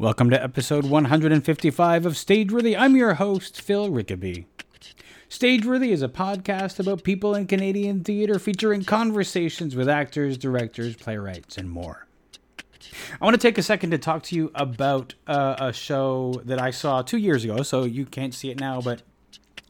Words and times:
Welcome 0.00 0.30
to 0.30 0.40
episode 0.40 0.84
155 0.84 2.06
of 2.06 2.12
Stageworthy. 2.12 2.78
I'm 2.78 2.94
your 2.94 3.14
host, 3.14 3.60
Phil 3.60 3.90
Rickaby. 3.90 4.44
Stageworthy 5.28 5.88
is 5.88 6.02
a 6.02 6.08
podcast 6.08 6.78
about 6.78 7.02
people 7.02 7.34
in 7.34 7.48
Canadian 7.48 8.04
theatre 8.04 8.38
featuring 8.38 8.84
conversations 8.84 9.74
with 9.74 9.88
actors, 9.88 10.38
directors, 10.38 10.94
playwrights, 10.94 11.58
and 11.58 11.68
more. 11.68 12.06
I 13.20 13.24
want 13.24 13.34
to 13.34 13.42
take 13.42 13.58
a 13.58 13.62
second 13.64 13.90
to 13.90 13.98
talk 13.98 14.22
to 14.24 14.36
you 14.36 14.52
about 14.54 15.16
uh, 15.26 15.56
a 15.58 15.72
show 15.72 16.42
that 16.44 16.60
I 16.62 16.70
saw 16.70 17.02
two 17.02 17.18
years 17.18 17.42
ago, 17.42 17.64
so 17.64 17.82
you 17.82 18.06
can't 18.06 18.32
see 18.32 18.50
it 18.50 18.60
now, 18.60 18.80
but 18.80 19.02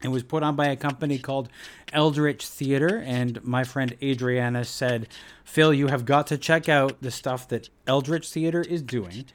it 0.03 0.09
was 0.09 0.21
put 0.21 0.43
on 0.43 0.55
by 0.55 0.67
a 0.67 0.75
company 0.75 1.17
called 1.17 1.49
Eldritch 1.91 2.45
Theater, 2.45 3.01
and 3.03 3.43
my 3.43 3.63
friend 3.63 3.97
Adriana 3.99 4.63
said, 4.63 5.07
Phil, 5.43 5.73
you 5.73 5.87
have 5.87 6.05
got 6.05 6.27
to 6.27 6.37
check 6.37 6.69
out 6.69 7.01
the 7.01 7.09
stuff 7.09 7.47
that 7.47 7.69
Eldritch 7.87 8.29
Theater 8.29 8.61
is 8.61 8.83
doing 8.83 9.25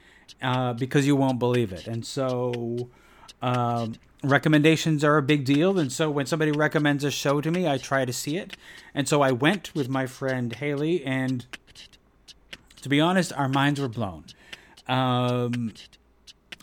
uh, 0.41 0.73
because 0.73 1.05
you 1.07 1.15
won't 1.15 1.39
believe 1.39 1.71
it. 1.71 1.87
And 1.87 2.05
so, 2.05 2.89
um, 3.41 3.95
recommendations 4.23 5.03
are 5.03 5.17
a 5.17 5.21
big 5.21 5.45
deal. 5.45 5.77
And 5.79 5.91
so, 5.91 6.09
when 6.09 6.25
somebody 6.25 6.51
recommends 6.51 7.03
a 7.03 7.11
show 7.11 7.41
to 7.41 7.51
me, 7.51 7.67
I 7.67 7.77
try 7.77 8.05
to 8.05 8.13
see 8.13 8.37
it. 8.37 8.55
And 8.93 9.07
so, 9.07 9.21
I 9.21 9.31
went 9.31 9.73
with 9.75 9.89
my 9.89 10.05
friend 10.05 10.53
Haley, 10.53 11.03
and 11.03 11.45
to 12.81 12.89
be 12.89 12.99
honest, 12.99 13.33
our 13.33 13.49
minds 13.49 13.79
were 13.79 13.89
blown. 13.89 14.25
Um, 14.87 15.73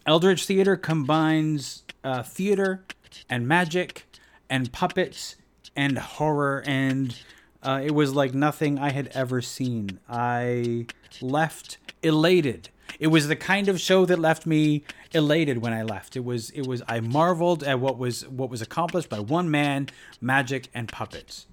Eldritch 0.06 0.46
Theater 0.46 0.76
combines 0.76 1.84
uh, 2.04 2.22
theater 2.22 2.84
and 3.28 3.46
magic 3.46 4.06
and 4.48 4.72
puppets 4.72 5.36
and 5.74 5.98
horror 5.98 6.62
and 6.66 7.16
uh, 7.62 7.80
it 7.82 7.92
was 7.92 8.14
like 8.14 8.34
nothing 8.34 8.78
I 8.78 8.90
had 8.90 9.08
ever 9.08 9.40
seen. 9.40 10.00
I 10.08 10.86
left 11.20 11.78
elated. 12.02 12.68
It 12.98 13.08
was 13.08 13.28
the 13.28 13.36
kind 13.36 13.68
of 13.68 13.80
show 13.80 14.04
that 14.06 14.18
left 14.18 14.46
me 14.46 14.84
elated 15.12 15.58
when 15.58 15.72
I 15.72 15.82
left. 15.82 16.16
It 16.16 16.24
was 16.24 16.50
it 16.50 16.66
was 16.66 16.82
I 16.88 17.00
marveled 17.00 17.62
at 17.62 17.80
what 17.80 17.98
was 17.98 18.26
what 18.28 18.50
was 18.50 18.62
accomplished 18.62 19.08
by 19.08 19.20
one 19.20 19.50
man, 19.50 19.88
magic 20.20 20.68
and 20.74 20.88
puppets. 20.88 21.46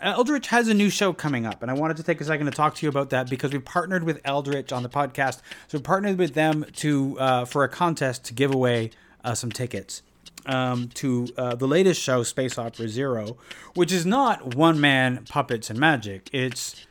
Eldritch 0.00 0.48
has 0.48 0.68
a 0.68 0.74
new 0.74 0.90
show 0.90 1.14
coming 1.14 1.46
up, 1.46 1.62
and 1.62 1.70
I 1.70 1.74
wanted 1.74 1.96
to 1.96 2.02
take 2.02 2.20
a 2.20 2.24
second 2.24 2.46
to 2.46 2.52
talk 2.52 2.74
to 2.76 2.86
you 2.86 2.90
about 2.90 3.10
that 3.10 3.30
because 3.30 3.52
we 3.52 3.58
partnered 3.58 4.04
with 4.04 4.20
Eldritch 4.24 4.70
on 4.70 4.82
the 4.82 4.90
podcast. 4.90 5.40
So 5.68 5.78
we 5.78 5.82
partnered 5.82 6.18
with 6.18 6.34
them 6.34 6.66
to 6.74 7.18
uh, 7.18 7.44
for 7.46 7.64
a 7.64 7.68
contest 7.68 8.24
to 8.24 8.34
give 8.34 8.54
away 8.54 8.90
uh, 9.24 9.34
some 9.34 9.50
tickets 9.50 10.02
um, 10.46 10.88
to 10.94 11.28
uh, 11.36 11.54
the 11.54 11.66
latest 11.66 12.00
show, 12.00 12.22
Space 12.22 12.58
Opera 12.58 12.88
Zero, 12.88 13.36
which 13.74 13.92
is 13.92 14.06
not 14.06 14.54
one 14.54 14.80
man 14.80 15.24
puppets 15.28 15.70
and 15.70 15.78
magic. 15.78 16.28
It's 16.32 16.86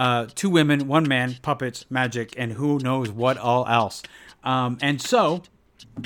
uh, 0.00 0.26
two 0.34 0.48
women, 0.48 0.88
one 0.88 1.06
man 1.06 1.36
puppets, 1.42 1.84
magic, 1.90 2.32
and 2.38 2.52
who 2.52 2.78
knows 2.78 3.10
what 3.10 3.36
all 3.36 3.66
else. 3.66 4.02
Um, 4.42 4.78
and 4.80 4.98
so, 4.98 5.42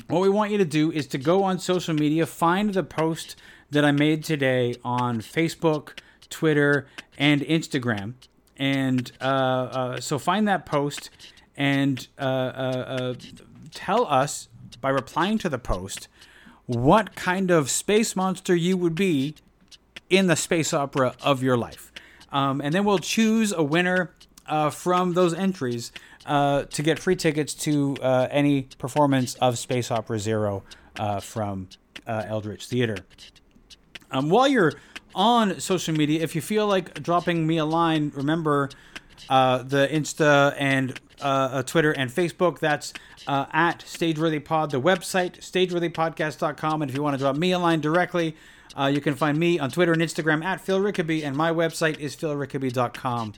what 0.08 0.20
we 0.20 0.28
want 0.28 0.50
you 0.50 0.58
to 0.58 0.64
do 0.64 0.90
is 0.90 1.06
to 1.08 1.18
go 1.18 1.44
on 1.44 1.60
social 1.60 1.94
media, 1.94 2.26
find 2.26 2.74
the 2.74 2.82
post 2.82 3.36
that 3.70 3.84
I 3.84 3.92
made 3.92 4.24
today 4.24 4.74
on 4.82 5.20
Facebook, 5.20 6.00
Twitter, 6.28 6.88
and 7.18 7.42
Instagram. 7.42 8.14
And 8.56 9.12
uh, 9.20 9.24
uh, 9.24 10.00
so 10.00 10.18
find 10.18 10.48
that 10.48 10.66
post 10.66 11.10
and 11.56 12.08
uh, 12.18 12.22
uh, 12.22 12.84
uh, 12.98 13.14
tell 13.72 14.06
us 14.06 14.48
by 14.80 14.90
replying 14.90 15.38
to 15.38 15.48
the 15.48 15.58
post 15.58 16.08
what 16.66 17.14
kind 17.14 17.52
of 17.52 17.70
space 17.70 18.16
monster 18.16 18.56
you 18.56 18.76
would 18.76 18.96
be 18.96 19.36
in 20.10 20.26
the 20.26 20.36
space 20.36 20.72
opera 20.72 21.14
of 21.22 21.44
your 21.44 21.56
life. 21.56 21.83
Um, 22.34 22.60
and 22.60 22.74
then 22.74 22.84
we'll 22.84 22.98
choose 22.98 23.52
a 23.52 23.62
winner 23.62 24.10
uh, 24.46 24.68
from 24.68 25.14
those 25.14 25.32
entries 25.32 25.92
uh, 26.26 26.64
to 26.64 26.82
get 26.82 26.98
free 26.98 27.16
tickets 27.16 27.54
to 27.54 27.96
uh, 28.02 28.26
any 28.30 28.62
performance 28.76 29.36
of 29.36 29.56
Space 29.56 29.90
Opera 29.90 30.18
Zero 30.18 30.64
uh, 30.98 31.20
from 31.20 31.68
uh, 32.06 32.24
Eldritch 32.26 32.66
Theater. 32.66 32.96
Um, 34.10 34.30
while 34.30 34.48
you're 34.48 34.72
on 35.14 35.60
social 35.60 35.94
media, 35.94 36.22
if 36.22 36.34
you 36.34 36.40
feel 36.40 36.66
like 36.66 37.00
dropping 37.02 37.46
me 37.46 37.58
a 37.58 37.64
line, 37.64 38.10
remember 38.14 38.68
uh, 39.30 39.58
the 39.58 39.88
Insta 39.90 40.56
and 40.58 41.00
Twitter 41.66 41.92
and 41.92 42.10
Facebook. 42.10 42.58
That's 42.58 42.92
at 43.28 43.78
StageworthyPod, 43.78 44.70
the 44.70 44.80
website, 44.80 45.38
stageworthypodcast.com. 45.38 46.82
And 46.82 46.90
if 46.90 46.96
you 46.96 47.02
want 47.02 47.14
to 47.14 47.18
drop 47.18 47.36
me 47.36 47.52
a 47.52 47.60
line 47.60 47.80
directly, 47.80 48.36
uh, 48.78 48.86
you 48.86 49.00
can 49.00 49.14
find 49.14 49.38
me 49.38 49.58
on 49.58 49.70
Twitter 49.70 49.92
and 49.92 50.02
Instagram 50.02 50.44
at 50.44 50.60
Phil 50.60 50.80
Rickaby, 50.80 51.24
and 51.24 51.36
my 51.36 51.50
website 51.50 51.98
is 51.98 52.16
philrickaby.com. 52.16 53.34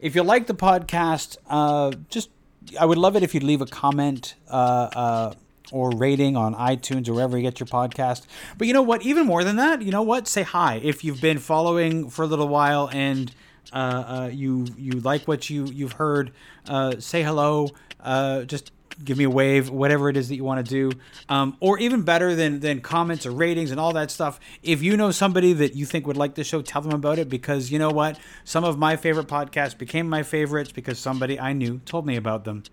If 0.00 0.14
you 0.14 0.22
like 0.22 0.46
the 0.46 0.54
podcast, 0.54 1.36
uh, 1.48 1.92
just 2.08 2.30
I 2.78 2.86
would 2.86 2.98
love 2.98 3.16
it 3.16 3.22
if 3.22 3.34
you'd 3.34 3.42
leave 3.42 3.60
a 3.60 3.66
comment 3.66 4.34
uh, 4.50 4.88
uh, 4.94 5.34
or 5.70 5.90
rating 5.90 6.36
on 6.36 6.54
iTunes 6.54 7.08
or 7.08 7.14
wherever 7.14 7.36
you 7.36 7.42
get 7.42 7.60
your 7.60 7.66
podcast. 7.66 8.26
But 8.58 8.66
you 8.66 8.72
know 8.72 8.82
what? 8.82 9.02
Even 9.02 9.26
more 9.26 9.44
than 9.44 9.56
that, 9.56 9.82
you 9.82 9.90
know 9.90 10.02
what? 10.02 10.28
Say 10.28 10.42
hi 10.42 10.80
if 10.82 11.04
you've 11.04 11.20
been 11.20 11.38
following 11.38 12.08
for 12.10 12.22
a 12.22 12.26
little 12.26 12.48
while 12.48 12.88
and 12.92 13.34
you 13.72 14.66
you 14.76 14.92
like 15.00 15.26
what 15.28 15.48
you 15.50 15.66
you've 15.66 15.92
heard. 15.92 16.32
Uh, 16.68 16.98
say 16.98 17.22
hello. 17.22 17.68
Uh, 18.00 18.42
just 18.42 18.72
give 19.02 19.18
me 19.18 19.24
a 19.24 19.30
wave, 19.30 19.70
whatever 19.70 20.08
it 20.08 20.16
is 20.16 20.28
that 20.28 20.36
you 20.36 20.44
want 20.44 20.64
to 20.64 20.70
do. 20.70 20.98
Um, 21.28 21.56
or 21.60 21.78
even 21.78 22.02
better 22.02 22.34
than 22.34 22.60
than 22.60 22.80
comments 22.80 23.26
or 23.26 23.30
ratings 23.30 23.70
and 23.70 23.80
all 23.80 23.92
that 23.94 24.10
stuff. 24.10 24.38
If 24.62 24.82
you 24.82 24.96
know 24.96 25.10
somebody 25.10 25.52
that 25.54 25.74
you 25.74 25.86
think 25.86 26.06
would 26.06 26.16
like 26.16 26.34
the 26.34 26.44
show, 26.44 26.62
tell 26.62 26.82
them 26.82 26.92
about 26.92 27.18
it 27.18 27.28
because 27.28 27.70
you 27.70 27.78
know 27.78 27.90
what? 27.90 28.18
Some 28.44 28.64
of 28.64 28.78
my 28.78 28.96
favorite 28.96 29.28
podcasts 29.28 29.76
became 29.76 30.08
my 30.08 30.22
favorites 30.22 30.72
because 30.72 30.98
somebody 30.98 31.38
I 31.38 31.52
knew 31.52 31.80
told 31.84 32.06
me 32.06 32.16
about 32.16 32.44
them. 32.44 32.64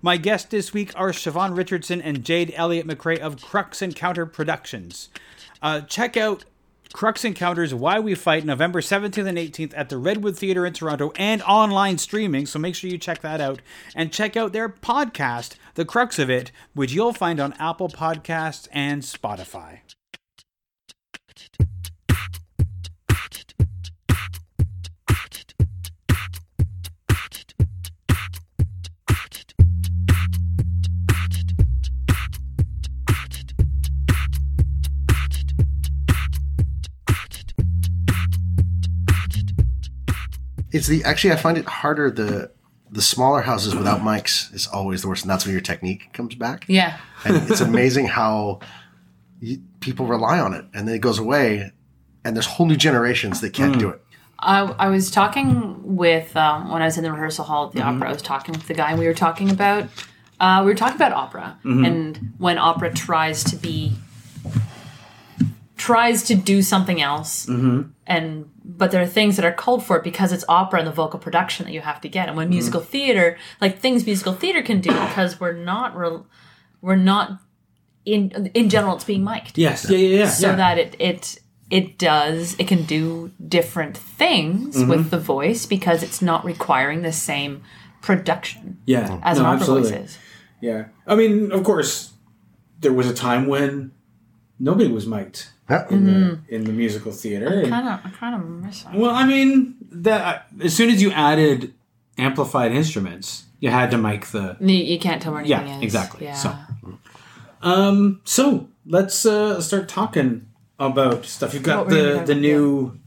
My 0.00 0.16
guests 0.16 0.48
this 0.48 0.72
week 0.72 0.92
are 0.94 1.10
Siobhan 1.10 1.56
Richardson 1.56 2.00
and 2.00 2.24
Jade 2.24 2.52
Elliott 2.54 2.86
McRae 2.86 3.18
of 3.18 3.42
Crux 3.42 3.82
Encounter 3.82 4.26
Productions. 4.26 5.08
Uh, 5.60 5.80
check 5.80 6.16
out 6.16 6.44
Crux 6.92 7.24
Encounters 7.24 7.74
Why 7.74 8.00
We 8.00 8.14
Fight 8.14 8.44
November 8.44 8.80
17th 8.80 9.26
and 9.26 9.38
18th 9.38 9.74
at 9.76 9.88
the 9.88 9.98
Redwood 9.98 10.36
Theatre 10.36 10.64
in 10.64 10.72
Toronto 10.72 11.12
and 11.16 11.42
online 11.42 11.98
streaming, 11.98 12.46
so 12.46 12.58
make 12.58 12.74
sure 12.74 12.88
you 12.90 12.98
check 12.98 13.20
that 13.20 13.40
out. 13.40 13.60
And 13.94 14.12
check 14.12 14.36
out 14.36 14.52
their 14.52 14.68
podcast, 14.68 15.56
The 15.74 15.84
Crux 15.84 16.18
of 16.18 16.30
It, 16.30 16.50
which 16.74 16.92
you'll 16.92 17.12
find 17.12 17.40
on 17.40 17.52
Apple 17.54 17.88
Podcasts 17.88 18.68
and 18.72 19.02
Spotify. 19.02 19.80
It's 40.72 40.86
the 40.86 41.04
actually 41.04 41.32
I 41.32 41.36
find 41.36 41.58
it 41.58 41.66
harder 41.66 42.10
the 42.10 42.50
the 42.90 43.02
smaller 43.02 43.42
houses 43.42 43.74
without 43.74 44.00
mics 44.00 44.52
is 44.54 44.66
always 44.66 45.02
the 45.02 45.08
worst, 45.08 45.22
and 45.22 45.30
that's 45.30 45.44
when 45.44 45.52
your 45.52 45.60
technique 45.60 46.12
comes 46.12 46.34
back. 46.34 46.64
Yeah. 46.68 46.98
And 47.24 47.50
it's 47.50 47.60
amazing 47.60 48.06
how 48.06 48.60
you, 49.40 49.62
people 49.80 50.06
rely 50.06 50.40
on 50.40 50.54
it, 50.54 50.64
and 50.72 50.88
then 50.88 50.94
it 50.94 51.00
goes 51.00 51.18
away, 51.18 51.72
and 52.24 52.34
there's 52.34 52.46
whole 52.46 52.66
new 52.66 52.76
generations 52.76 53.40
that 53.40 53.52
can't 53.52 53.78
do 53.78 53.90
it. 53.90 54.02
I, 54.38 54.62
I 54.62 54.88
was 54.88 55.10
talking 55.10 55.96
with 55.96 56.36
um, 56.36 56.70
when 56.70 56.80
I 56.80 56.86
was 56.86 56.96
in 56.96 57.04
the 57.04 57.12
rehearsal 57.12 57.44
hall 57.44 57.66
at 57.66 57.72
the 57.72 57.82
opera. 57.82 58.08
I 58.08 58.12
was 58.12 58.22
talking 58.22 58.54
with 58.54 58.68
the 58.68 58.74
guy, 58.74 58.90
and 58.90 58.98
we 58.98 59.06
were 59.06 59.14
talking 59.14 59.50
about 59.50 59.88
uh, 60.40 60.62
we 60.64 60.70
were 60.70 60.76
talking 60.76 60.96
about 60.96 61.12
opera, 61.12 61.58
and 61.64 62.34
when 62.38 62.56
opera 62.58 62.92
tries 62.92 63.44
to 63.44 63.56
be 63.56 63.92
tries 65.76 66.22
to 66.24 66.34
do 66.34 66.62
something 66.62 67.00
else, 67.00 67.48
and 68.06 68.50
but 68.78 68.90
there 68.92 69.02
are 69.02 69.06
things 69.06 69.36
that 69.36 69.44
are 69.44 69.52
called 69.52 69.84
for 69.84 69.96
it 69.98 70.04
because 70.04 70.32
it's 70.32 70.44
opera 70.48 70.78
and 70.78 70.88
the 70.88 70.92
vocal 70.92 71.18
production 71.18 71.66
that 71.66 71.72
you 71.72 71.80
have 71.80 72.00
to 72.00 72.08
get. 72.08 72.28
And 72.28 72.36
when 72.36 72.48
musical 72.48 72.80
theater, 72.80 73.36
like 73.60 73.78
things 73.80 74.06
musical 74.06 74.32
theater 74.32 74.62
can 74.62 74.80
do, 74.80 74.90
because 74.90 75.40
we're 75.40 75.52
not 75.72 75.96
real, 75.96 76.26
we're 76.80 76.96
not 76.96 77.40
in 78.04 78.50
in 78.54 78.70
general, 78.70 78.94
it's 78.94 79.04
being 79.04 79.24
mic'd 79.24 79.58
Yes, 79.58 79.90
yeah, 79.90 79.98
yeah, 79.98 80.18
yeah. 80.20 80.28
so 80.28 80.50
yeah. 80.50 80.56
that 80.56 80.78
it 80.78 80.96
it 80.98 81.38
it 81.70 81.98
does 81.98 82.56
it 82.58 82.66
can 82.68 82.84
do 82.84 83.30
different 83.46 83.96
things 83.96 84.76
Mm-hmm. 84.76 84.88
with 84.88 85.10
the 85.10 85.18
voice 85.18 85.66
because 85.66 86.02
it's 86.02 86.22
not 86.22 86.44
requiring 86.44 87.02
the 87.02 87.12
same 87.12 87.62
production 88.00 88.78
yeah, 88.86 89.20
as 89.22 89.38
no, 89.38 89.44
an 89.44 89.46
opera 89.46 89.60
absolutely. 89.60 89.90
voice 89.90 90.00
is. 90.10 90.18
Yeah, 90.60 90.84
I 91.06 91.14
mean, 91.16 91.52
of 91.52 91.62
course, 91.64 92.12
there 92.80 92.92
was 92.92 93.06
a 93.10 93.14
time 93.14 93.46
when 93.46 93.92
nobody 94.58 94.90
was 94.90 95.06
mic'd. 95.06 95.48
In 95.90 96.04
the 96.06 96.38
in 96.48 96.64
the 96.64 96.72
musical 96.72 97.12
theater. 97.12 97.46
and- 97.60 97.68
Kind 97.68 97.88
of, 97.88 98.00
I 98.04 98.10
kind 98.10 98.34
of 98.34 98.48
miss 98.48 98.82
that. 98.82 98.94
well, 98.94 99.10
I 99.10 99.26
mean, 99.26 99.74
that 99.90 100.46
as 100.62 100.74
soon 100.74 100.90
as 100.90 101.02
you 101.02 101.10
added 101.12 101.74
amplified 102.16 102.72
instruments, 102.72 103.44
you 103.60 103.70
had 103.70 103.90
to 103.90 103.98
mic 103.98 104.26
the. 104.26 104.56
You, 104.60 104.74
you 104.74 104.98
can't 104.98 105.20
tell 105.22 105.32
where 105.32 105.40
anything 105.42 105.66
Yeah, 105.68 105.76
is. 105.78 105.82
exactly. 105.82 106.26
Yeah. 106.26 106.34
So, 106.34 106.54
um, 107.62 108.20
so 108.24 108.68
let's 108.86 109.26
uh, 109.26 109.60
start 109.60 109.88
talking 109.88 110.46
about 110.78 111.24
stuff. 111.26 111.54
You've 111.54 111.62
got 111.64 111.86
What 111.86 111.90
the 111.94 112.22
the 112.24 112.34
new 112.34 112.98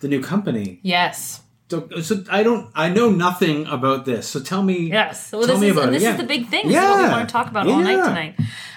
the 0.00 0.08
new 0.08 0.22
company. 0.22 0.78
yes, 0.82 1.42
So, 1.70 1.88
so 2.00 2.22
I 2.30 2.42
don't. 2.42 2.70
I 2.74 2.88
know 2.88 3.10
nothing 3.10 3.66
about 3.66 4.04
this. 4.04 4.28
So 4.28 4.40
tell 4.40 4.62
me. 4.62 4.88
Yes. 4.90 5.32
Well, 5.32 5.42
tell 5.42 5.56
this 5.56 5.60
me 5.60 5.66
is 5.68 5.72
about 5.72 5.86
and 5.88 5.96
it. 5.96 5.98
this 5.98 6.02
Yeah. 6.04 6.12
is 6.12 6.20
the 6.20 6.26
big 6.26 6.46
thing. 6.48 6.68
This 6.68 6.76
is 6.76 6.82
what 6.82 7.02
we 7.04 7.08
want 7.10 7.28
to 7.28 7.32
talk 7.32 7.48
about 7.48 7.66
all 7.66 7.80
night 7.80 8.02
tonight. 8.04 8.34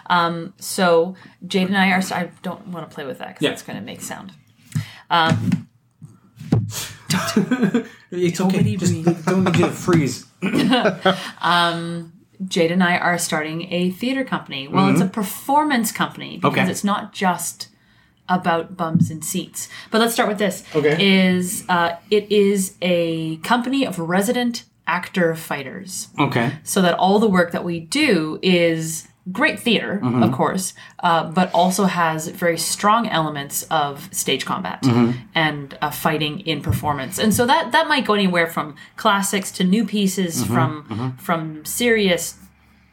Um, 0.08 0.54
so 0.60 1.16
Jade 1.48 1.68
and 1.68 1.78
I 1.78 1.92
are. 1.92 2.02
I 2.12 2.30
don't 2.44 2.68
want 2.68 2.90
to 2.90 2.94
play 2.94 3.06
with 3.06 3.20
that 3.20 3.30
because 3.30 3.42
Yeah. 3.44 3.52
it's 3.52 3.64
going 3.64 3.80
to 3.80 3.86
make 3.86 4.02
sound. 4.02 4.34
It's 8.14 8.42
okay. 8.42 8.58
Nobody 8.58 8.78
Just 8.78 9.04
breathe. 9.04 9.26
don't 9.26 9.44
need 9.46 9.56
you 9.58 9.66
to 9.66 9.72
freeze. 9.72 10.26
Jade 12.48 12.72
and 12.72 12.84
I 12.84 12.98
are 12.98 13.18
starting 13.18 13.72
a 13.72 13.92
theater 13.92 14.24
company. 14.24 14.68
Well, 14.68 14.90
it's 14.90 15.02
a 15.02 15.06
performance 15.06 15.92
company 15.92 16.38
because 16.38 16.52
Mm-hmm. 16.54 16.62
Okay. 16.64 16.72
it's 16.72 16.84
not 16.84 17.14
just 17.14 17.68
about 18.28 18.76
bums 18.78 19.12
and 19.12 19.24
seats. 19.24 19.70
But 19.92 20.02
let's 20.02 20.14
start 20.14 20.30
with 20.30 20.40
this. 20.40 20.64
Okay. 20.76 21.26
Is 21.28 21.64
uh, 21.70 21.96
it 22.10 22.32
is 22.32 22.76
a 22.82 23.38
company 23.38 23.86
of 23.86 24.00
resident 24.00 24.64
actor 24.88 25.36
fighters. 25.36 26.08
Okay. 26.20 26.54
so 26.64 26.82
that 26.82 26.96
all 26.98 27.20
the 27.20 27.30
work 27.30 27.52
that 27.52 27.64
we 27.64 27.80
do 27.80 28.40
is 28.42 29.08
great 29.32 29.60
theater, 29.60 30.00
Mm-hmm. 30.02 30.24
of 30.24 30.32
course, 30.32 30.74
uh, 31.04 31.30
but 31.32 31.52
also 31.54 31.84
has 31.86 32.28
very 32.28 32.58
strong 32.58 33.08
elements 33.08 33.64
of 33.70 34.10
stage 34.14 34.46
combat 34.46 34.82
Mm-hmm. 34.84 35.12
and 35.36 35.78
uh, 35.82 35.92
fighting 35.92 36.40
in 36.42 36.62
performance. 36.62 37.20
And 37.20 37.34
so 37.34 37.46
that 37.46 37.72
that 37.72 37.88
might 37.88 38.06
go 38.06 38.14
anywhere 38.16 38.48
from 38.48 38.76
classics 38.96 39.52
to 39.54 39.64
new 39.64 39.86
pieces, 39.86 40.44
Mm-hmm. 40.44 40.54
from 40.54 41.18
from 41.18 41.66
serious, 41.66 42.38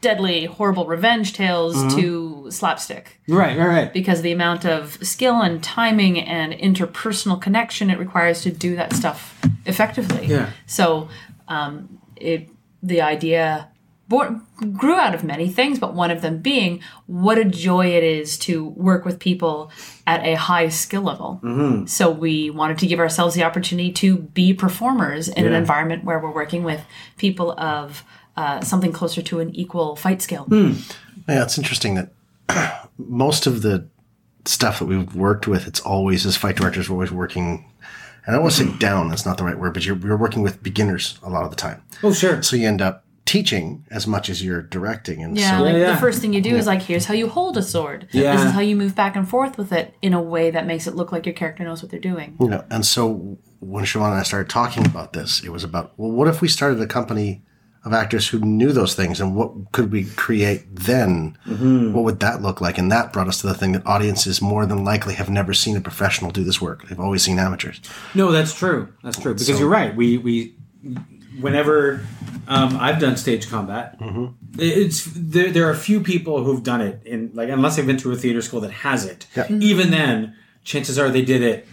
deadly, 0.01 0.45
horrible 0.45 0.85
revenge 0.85 1.33
tales 1.33 1.75
Mm-hmm. 1.75 1.99
to 1.99 2.51
slapstick 2.51 3.19
Right. 3.27 3.57
Right. 3.57 3.67
Right. 3.67 3.93
because 3.93 4.21
the 4.21 4.31
amount 4.31 4.65
of 4.65 4.97
skill 5.05 5.41
and 5.41 5.63
timing 5.63 6.19
and 6.19 6.53
interpersonal 6.53 7.41
connection 7.41 7.89
it 7.89 7.97
requires 7.99 8.41
to 8.43 8.51
do 8.51 8.75
that 8.75 8.93
stuff 8.93 9.39
effectively. 9.65 10.27
Yeah. 10.27 10.49
So 10.67 11.09
um, 11.47 11.99
it 12.15 12.49
the 12.83 13.01
idea 13.01 13.68
born, 14.09 14.41
grew 14.73 14.95
out 14.95 15.13
of 15.13 15.23
many 15.23 15.47
things, 15.47 15.79
but 15.79 15.93
one 15.93 16.09
of 16.09 16.21
them 16.21 16.39
being 16.39 16.81
what 17.05 17.37
a 17.37 17.45
joy 17.45 17.85
it 17.85 18.03
is 18.03 18.37
to 18.39 18.69
work 18.69 19.05
with 19.05 19.19
people 19.19 19.71
at 20.07 20.25
a 20.25 20.33
high 20.33 20.67
skill 20.67 21.03
level. 21.03 21.39
Mm-hmm. 21.43 21.85
So 21.85 22.09
we 22.09 22.49
wanted 22.49 22.79
to 22.79 22.87
give 22.87 22.99
ourselves 22.99 23.35
the 23.35 23.43
opportunity 23.43 23.91
to 23.93 24.17
be 24.17 24.53
performers 24.53 25.29
in 25.29 25.45
an 25.45 25.53
environment 25.53 26.03
where 26.03 26.19
we're 26.19 26.33
working 26.33 26.63
with 26.63 26.81
people 27.17 27.51
of 27.59 28.03
uh, 28.35 28.61
something 28.61 28.91
closer 28.91 29.21
to 29.21 29.39
an 29.39 29.55
equal 29.55 29.95
fight 29.95 30.21
skill. 30.21 30.45
Hmm. 30.45 30.73
Yeah, 31.27 31.43
it's 31.43 31.57
interesting 31.57 31.95
that 31.95 32.89
most 32.97 33.45
of 33.45 33.61
the 33.61 33.87
stuff 34.45 34.79
that 34.79 34.85
we've 34.85 35.13
worked 35.13 35.47
with, 35.47 35.67
it's 35.67 35.79
always 35.81 36.25
as 36.25 36.35
fight 36.35 36.55
directors, 36.55 36.89
we're 36.89 36.95
always 36.95 37.11
working. 37.11 37.69
And 38.25 38.27
I 38.27 38.31
don't 38.33 38.41
want 38.41 38.55
to 38.55 38.65
say 38.65 38.77
down, 38.79 39.09
that's 39.09 39.25
not 39.25 39.37
the 39.37 39.43
right 39.43 39.57
word, 39.57 39.75
but 39.75 39.85
you're, 39.85 39.97
you're 39.97 40.17
working 40.17 40.41
with 40.41 40.63
beginners 40.63 41.19
a 41.21 41.29
lot 41.29 41.43
of 41.43 41.51
the 41.51 41.55
time. 41.55 41.83
Oh, 42.01 42.11
sure. 42.11 42.41
So 42.41 42.55
you 42.55 42.67
end 42.67 42.81
up 42.81 43.03
teaching 43.29 43.85
as 43.91 44.07
much 44.07 44.27
as 44.29 44.43
you're 44.43 44.63
directing. 44.63 45.21
And 45.23 45.37
Yeah, 45.37 45.57
so 45.59 45.63
like 45.63 45.75
yeah. 45.75 45.91
the 45.93 45.97
first 45.97 46.19
thing 46.19 46.33
you 46.33 46.41
do 46.41 46.55
is 46.55 46.65
like, 46.65 46.81
here's 46.81 47.05
how 47.05 47.13
you 47.13 47.29
hold 47.29 47.57
a 47.57 47.61
sword. 47.61 48.07
Yeah. 48.11 48.35
This 48.35 48.45
is 48.45 48.51
how 48.51 48.61
you 48.61 48.75
move 48.75 48.95
back 48.95 49.15
and 49.15 49.29
forth 49.29 49.55
with 49.57 49.71
it 49.71 49.93
in 50.01 50.13
a 50.13 50.21
way 50.21 50.49
that 50.49 50.65
makes 50.65 50.87
it 50.87 50.95
look 50.95 51.11
like 51.11 51.27
your 51.27 51.35
character 51.35 51.63
knows 51.63 51.83
what 51.83 51.91
they're 51.91 51.99
doing. 51.99 52.35
you 52.39 52.47
know, 52.49 52.63
and 52.71 52.83
so 52.85 53.37
when 53.59 53.85
Siobhan 53.85 54.07
and 54.11 54.19
I 54.19 54.23
started 54.23 54.49
talking 54.49 54.83
about 54.85 55.13
this, 55.13 55.43
it 55.43 55.49
was 55.49 55.63
about, 55.63 55.93
well, 55.97 56.09
what 56.11 56.27
if 56.27 56.41
we 56.41 56.47
started 56.47 56.81
a 56.81 56.87
company 56.87 57.43
of 57.85 57.93
actors 57.93 58.27
who 58.27 58.39
knew 58.39 58.71
those 58.71 58.95
things 58.95 59.21
and 59.21 59.35
what 59.35 59.51
could 59.73 59.91
we 59.91 60.05
create 60.25 60.63
then? 60.75 61.37
Mm-hmm. 61.47 61.93
What 61.93 62.03
would 62.05 62.19
that 62.21 62.41
look 62.41 62.59
like? 62.61 62.77
And 62.79 62.91
that 62.91 63.13
brought 63.13 63.27
us 63.27 63.41
to 63.41 63.47
the 63.47 63.53
thing 63.53 63.73
that 63.73 63.85
audiences 63.85 64.41
more 64.41 64.65
than 64.65 64.83
likely 64.83 65.13
have 65.13 65.29
never 65.29 65.53
seen 65.53 65.77
a 65.77 65.81
professional 65.81 66.31
do 66.31 66.43
this 66.43 66.59
work. 66.59 66.87
They've 66.87 66.99
always 66.99 67.21
seen 67.23 67.37
amateurs. 67.37 67.79
No, 68.15 68.31
that's 68.31 68.53
true. 68.55 68.91
That's 69.03 69.19
true. 69.19 69.33
Because 69.33 69.47
So- 69.47 69.59
you're 69.59 69.69
right. 69.69 69.95
We 69.95 70.17
we 70.17 70.55
whenever 71.39 72.05
um, 72.47 72.77
I've 72.77 72.99
done 72.99 73.17
stage 73.17 73.49
combat, 73.49 73.97
it's 74.57 75.05
there. 75.15 75.51
There 75.51 75.67
are 75.67 75.71
a 75.71 75.77
few 75.77 75.99
people 76.01 76.43
who've 76.43 76.63
done 76.63 76.81
it 76.81 77.01
in 77.05 77.31
like 77.33 77.49
unless 77.49 77.75
they've 77.75 77.85
been 77.87 77.97
to 77.97 78.11
a 78.11 78.15
theater 78.15 78.41
school 78.41 78.61
that 78.61 78.71
has 78.71 79.05
it. 79.05 79.27
Yeah. 79.35 79.47
Even 79.49 79.91
then, 79.91 80.35
chances 80.63 80.97
are 80.99 81.09
they 81.09 81.21
did 81.23 81.41
it. 81.41 81.67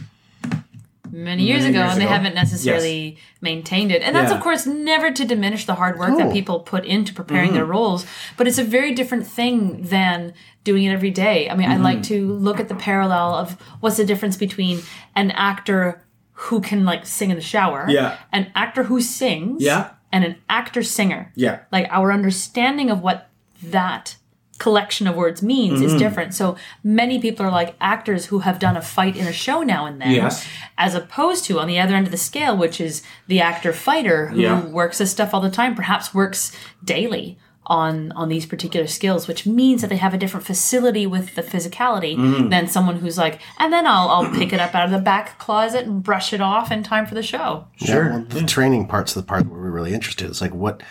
Many 1.10 1.44
years 1.44 1.62
Many 1.62 1.76
ago, 1.76 1.84
years 1.84 1.92
and 1.92 2.00
they 2.02 2.04
ago. 2.06 2.14
haven't 2.14 2.34
necessarily 2.34 3.16
maintained 3.40 3.90
it. 3.92 4.02
And 4.02 4.14
that's, 4.14 4.30
Yeah. 4.30 4.36
of 4.36 4.42
course, 4.42 4.66
never 4.66 5.10
to 5.12 5.24
diminish 5.24 5.64
the 5.64 5.74
hard 5.76 5.98
work 5.98 6.10
No. 6.10 6.18
that 6.18 6.32
people 6.32 6.60
put 6.60 6.84
into 6.84 7.14
preparing 7.14 7.48
Mm-hmm. 7.50 7.54
their 7.56 7.64
roles, 7.64 8.04
but 8.36 8.46
it's 8.48 8.58
a 8.58 8.64
very 8.64 8.92
different 8.92 9.26
thing 9.26 9.82
than 9.82 10.34
doing 10.64 10.82
it 10.84 10.90
every 10.92 11.12
day. 11.12 11.48
I 11.48 11.54
mean, 11.54 11.70
I 11.70 11.76
like 11.76 11.98
Mm-hmm. 11.98 12.14
to 12.14 12.32
look 12.34 12.58
at 12.60 12.68
the 12.68 12.74
parallel 12.74 13.34
of 13.34 13.52
what's 13.80 13.96
the 13.96 14.04
difference 14.04 14.36
between 14.36 14.80
an 15.14 15.30
actor 15.30 16.02
who 16.41 16.61
can 16.61 16.85
like 16.85 17.06
sing 17.06 17.31
in 17.31 17.37
the 17.37 17.43
shower, 17.43 17.87
Yeah. 17.88 18.17
an 18.33 18.50
actor 18.55 18.85
who 18.85 19.00
sings, 19.00 19.62
Yeah. 19.62 19.88
and 20.12 20.25
an 20.25 20.37
actor 20.49 20.83
singer. 20.83 21.33
Yeah. 21.35 21.61
like 21.73 21.87
our 21.91 22.12
understanding 22.12 22.91
of 22.91 23.00
what 23.03 23.29
that 23.62 24.17
collection 24.59 25.06
of 25.06 25.15
words 25.17 25.43
means 25.43 25.81
Mm-hmm. 25.81 25.87
is 25.87 25.94
different. 26.00 26.35
So 26.35 26.56
many 26.83 27.19
people 27.19 27.44
are 27.44 27.50
like 27.50 27.75
actors 27.81 28.27
who 28.27 28.38
have 28.41 28.59
done 28.59 28.75
a 28.77 28.81
fight 28.83 29.15
in 29.17 29.27
a 29.27 29.33
show 29.33 29.62
now 29.62 29.85
and 29.87 30.00
then, 30.00 30.12
Yes. 30.12 30.47
as 30.79 30.94
opposed 30.94 31.44
to 31.47 31.59
on 31.61 31.69
the 31.69 31.79
other 31.79 31.94
end 31.94 32.06
of 32.06 32.11
the 32.11 32.17
scale, 32.17 32.56
which 32.56 32.81
is 32.81 33.03
the 33.29 33.41
actor 33.41 33.73
fighter 33.75 34.29
who 34.29 34.41
Yeah. 34.41 34.61
works 34.65 34.99
this 34.99 35.11
stuff 35.11 35.35
all 35.35 35.41
the 35.43 35.50
time, 35.50 35.75
perhaps 35.75 36.15
works 36.15 36.53
daily 36.83 37.38
on 37.68 38.12
on 38.12 38.28
these 38.28 38.46
particular 38.46 38.86
skills, 38.86 39.26
which 39.26 39.44
means 39.46 39.80
that 39.80 39.88
they 39.90 39.96
have 39.96 40.14
a 40.14 40.18
different 40.18 40.46
facility 40.46 41.06
with 41.06 41.34
the 41.34 41.42
physicality 41.42 42.16
Mm-hmm. 42.16 42.48
than 42.48 42.68
someone 42.68 42.96
who's 42.96 43.18
like, 43.18 43.40
and 43.58 43.72
then 43.72 43.86
I'll 43.86 44.08
I'll 44.08 44.30
pick 44.30 44.52
it 44.52 44.60
up 44.60 44.74
out 44.74 44.84
of 44.84 44.90
the 44.92 44.98
back 45.00 45.38
closet 45.38 45.84
and 45.86 46.02
brush 46.02 46.32
it 46.32 46.40
off 46.40 46.70
in 46.70 46.82
time 46.82 47.06
for 47.06 47.14
the 47.14 47.22
show. 47.22 47.66
Sure. 47.76 48.04
Yeah, 48.04 48.10
well, 48.18 48.24
the 48.28 48.42
training 48.46 48.86
part's 48.86 49.16
of 49.16 49.22
the 49.24 49.26
part 49.28 49.46
where 49.46 49.60
we're 49.60 49.70
really 49.70 49.94
interested. 49.94 50.28
It's 50.30 50.40
like 50.40 50.54
what 50.54 50.82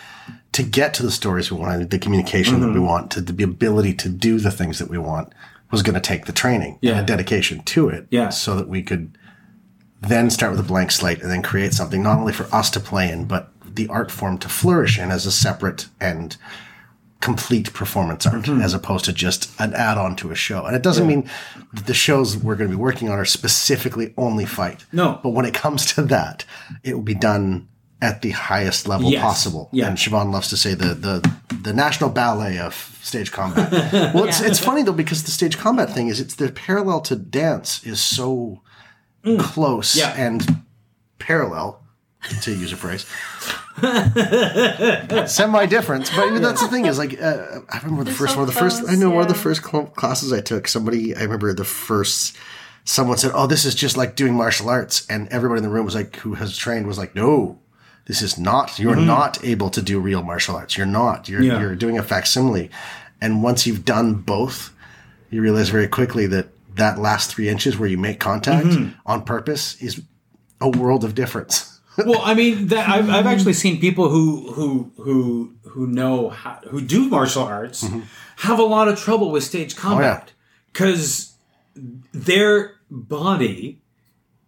to 0.52 0.62
get 0.62 0.94
to 0.94 1.02
the 1.02 1.10
stories 1.10 1.50
we 1.50 1.58
want, 1.58 1.90
the 1.90 1.98
communication 1.98 2.60
that 2.60 2.68
we 2.68 2.74
Mm-hmm. 2.74 2.84
want, 2.84 3.10
to 3.12 3.20
the 3.20 3.42
ability 3.44 3.94
to 3.94 4.08
do 4.08 4.38
the 4.38 4.50
things 4.50 4.78
that 4.78 4.88
we 4.88 4.98
want 4.98 5.32
was 5.70 5.82
going 5.82 5.94
to 5.94 6.00
take 6.00 6.26
the 6.26 6.32
training 6.32 6.78
Yeah. 6.80 6.92
and 6.92 7.00
a 7.00 7.04
dedication 7.04 7.62
to 7.64 7.88
it. 7.88 8.06
Yeah. 8.10 8.28
So 8.28 8.54
that 8.56 8.68
we 8.68 8.82
could 8.82 9.18
then 10.00 10.30
start 10.30 10.52
with 10.52 10.60
a 10.60 10.68
blank 10.68 10.90
slate 10.92 11.20
and 11.22 11.30
then 11.30 11.42
create 11.42 11.72
something 11.74 12.02
not 12.02 12.18
only 12.18 12.32
for 12.32 12.44
us 12.54 12.70
to 12.70 12.80
play 12.80 13.10
in, 13.10 13.24
but 13.24 13.50
the 13.64 13.88
art 13.88 14.10
form 14.10 14.38
to 14.38 14.48
flourish 14.48 14.98
in 14.98 15.10
as 15.10 15.26
a 15.26 15.32
separate 15.32 15.88
and 16.00 16.36
complete 17.20 17.72
performance 17.72 18.26
art 18.26 18.42
Mm-hmm. 18.42 18.60
as 18.60 18.74
opposed 18.74 19.04
to 19.06 19.12
just 19.12 19.50
an 19.60 19.72
add-on 19.74 20.16
to 20.16 20.30
a 20.30 20.34
show. 20.34 20.64
And 20.66 20.76
it 20.76 20.82
doesn't 20.82 21.06
mean 21.06 21.28
that 21.72 21.86
the 21.86 21.94
shows 21.94 22.36
we're 22.36 22.56
going 22.56 22.70
to 22.70 22.76
be 22.76 22.80
working 22.80 23.08
on 23.08 23.18
are 23.18 23.24
specifically 23.24 24.12
only 24.16 24.44
fight. 24.44 24.84
No. 24.92 25.18
But 25.22 25.30
when 25.30 25.46
it 25.46 25.54
comes 25.54 25.94
to 25.94 26.02
that, 26.02 26.44
it 26.84 26.94
will 26.94 27.02
be 27.02 27.14
done 27.14 27.68
at 28.02 28.20
the 28.20 28.30
highest 28.30 28.86
level 28.86 29.10
Yes. 29.10 29.22
possible. 29.22 29.70
Yeah. 29.72 29.88
And 29.88 29.96
Siobhan 29.96 30.30
loves 30.30 30.48
to 30.48 30.56
say 30.56 30.74
the 30.74 30.92
the 30.94 31.32
the 31.62 31.72
national 31.72 32.10
ballet 32.10 32.58
of 32.58 32.74
stage 33.02 33.32
combat. 33.32 33.72
well, 34.14 34.24
it's, 34.24 34.40
it's 34.42 34.58
funny 34.58 34.82
though 34.82 34.92
because 34.92 35.22
the 35.24 35.30
stage 35.30 35.56
combat 35.56 35.90
thing 35.94 36.08
is 36.08 36.20
it's 36.20 36.34
the 36.36 36.52
parallel 36.52 37.00
to 37.02 37.16
dance 37.16 37.82
is 37.84 38.00
so 38.00 38.60
close 39.38 39.94
Mm. 39.96 39.98
Yeah. 39.98 40.14
and 40.26 40.62
parallel 41.18 41.82
to 42.42 42.50
use 42.52 42.72
a 42.72 42.76
phrase. 42.76 43.06
Semi 45.26 45.66
difference, 45.66 46.10
but 46.10 46.38
that's 46.38 46.62
the 46.62 46.68
thing 46.68 46.86
is 46.86 46.98
like 46.98 47.20
uh, 47.20 47.60
I 47.68 47.78
remember 47.82 48.04
the 48.04 48.10
They're 48.10 48.14
first 48.14 48.34
so 48.34 48.40
one 48.40 48.48
of 48.48 48.54
the 48.54 48.60
first 48.60 48.84
I 48.88 48.94
know 48.94 49.10
one 49.10 49.22
of 49.22 49.28
the 49.28 49.34
first 49.34 49.64
cl- 49.64 49.86
classes 49.86 50.32
I 50.32 50.40
took. 50.40 50.68
Somebody 50.68 51.14
I 51.14 51.22
remember 51.22 51.52
the 51.52 51.64
first 51.64 52.36
someone 52.84 53.18
said, 53.18 53.32
"Oh, 53.34 53.46
this 53.46 53.64
is 53.64 53.74
just 53.74 53.96
like 53.96 54.16
doing 54.16 54.34
martial 54.34 54.68
arts," 54.68 55.06
and 55.08 55.28
everybody 55.28 55.58
in 55.58 55.64
the 55.64 55.70
room 55.70 55.84
was 55.84 55.94
like, 55.94 56.16
who 56.16 56.34
has 56.34 56.56
trained 56.56 56.86
was 56.86 56.98
like, 56.98 57.14
"No, 57.14 57.58
this 58.06 58.22
is 58.22 58.38
not. 58.38 58.78
You're 58.78 58.96
not 58.96 59.42
able 59.44 59.70
to 59.70 59.82
do 59.82 60.00
real 60.00 60.22
martial 60.22 60.56
arts. 60.56 60.76
You're 60.76 60.86
not. 60.86 61.28
You're 61.28 61.42
Yeah. 61.42 61.60
you're 61.60 61.74
doing 61.76 61.98
a 61.98 62.02
facsimile." 62.02 62.70
And 63.20 63.42
once 63.42 63.66
you've 63.66 63.84
done 63.84 64.14
both, 64.14 64.72
you 65.30 65.40
realize 65.42 65.68
very 65.70 65.88
quickly 65.88 66.26
that 66.28 66.48
that 66.76 66.98
last 66.98 67.30
three 67.30 67.48
inches 67.48 67.78
where 67.78 67.88
you 67.88 67.96
make 67.96 68.20
contact 68.20 68.68
on 69.06 69.22
purpose 69.22 69.80
is 69.82 70.02
a 70.60 70.68
world 70.68 71.04
of 71.04 71.14
difference. 71.14 71.75
Well, 71.98 72.20
I 72.22 72.34
mean, 72.34 72.68
that 72.68 72.88
I've, 72.88 73.08
I've 73.08 73.24
hmm. 73.24 73.28
actually 73.28 73.52
seen 73.54 73.80
people 73.80 74.08
who 74.08 74.52
who 74.52 74.92
who 74.96 75.54
who 75.64 75.86
know 75.86 76.30
how, 76.30 76.60
who 76.68 76.80
do 76.80 77.08
martial 77.08 77.42
arts 77.42 77.84
mm-hmm. 77.84 78.00
have 78.36 78.58
a 78.58 78.64
lot 78.64 78.88
of 78.88 78.98
trouble 78.98 79.30
with 79.30 79.44
stage 79.44 79.74
oh, 79.78 79.80
combat 79.80 80.32
because 80.72 81.34
their 82.12 82.74
body 82.90 83.80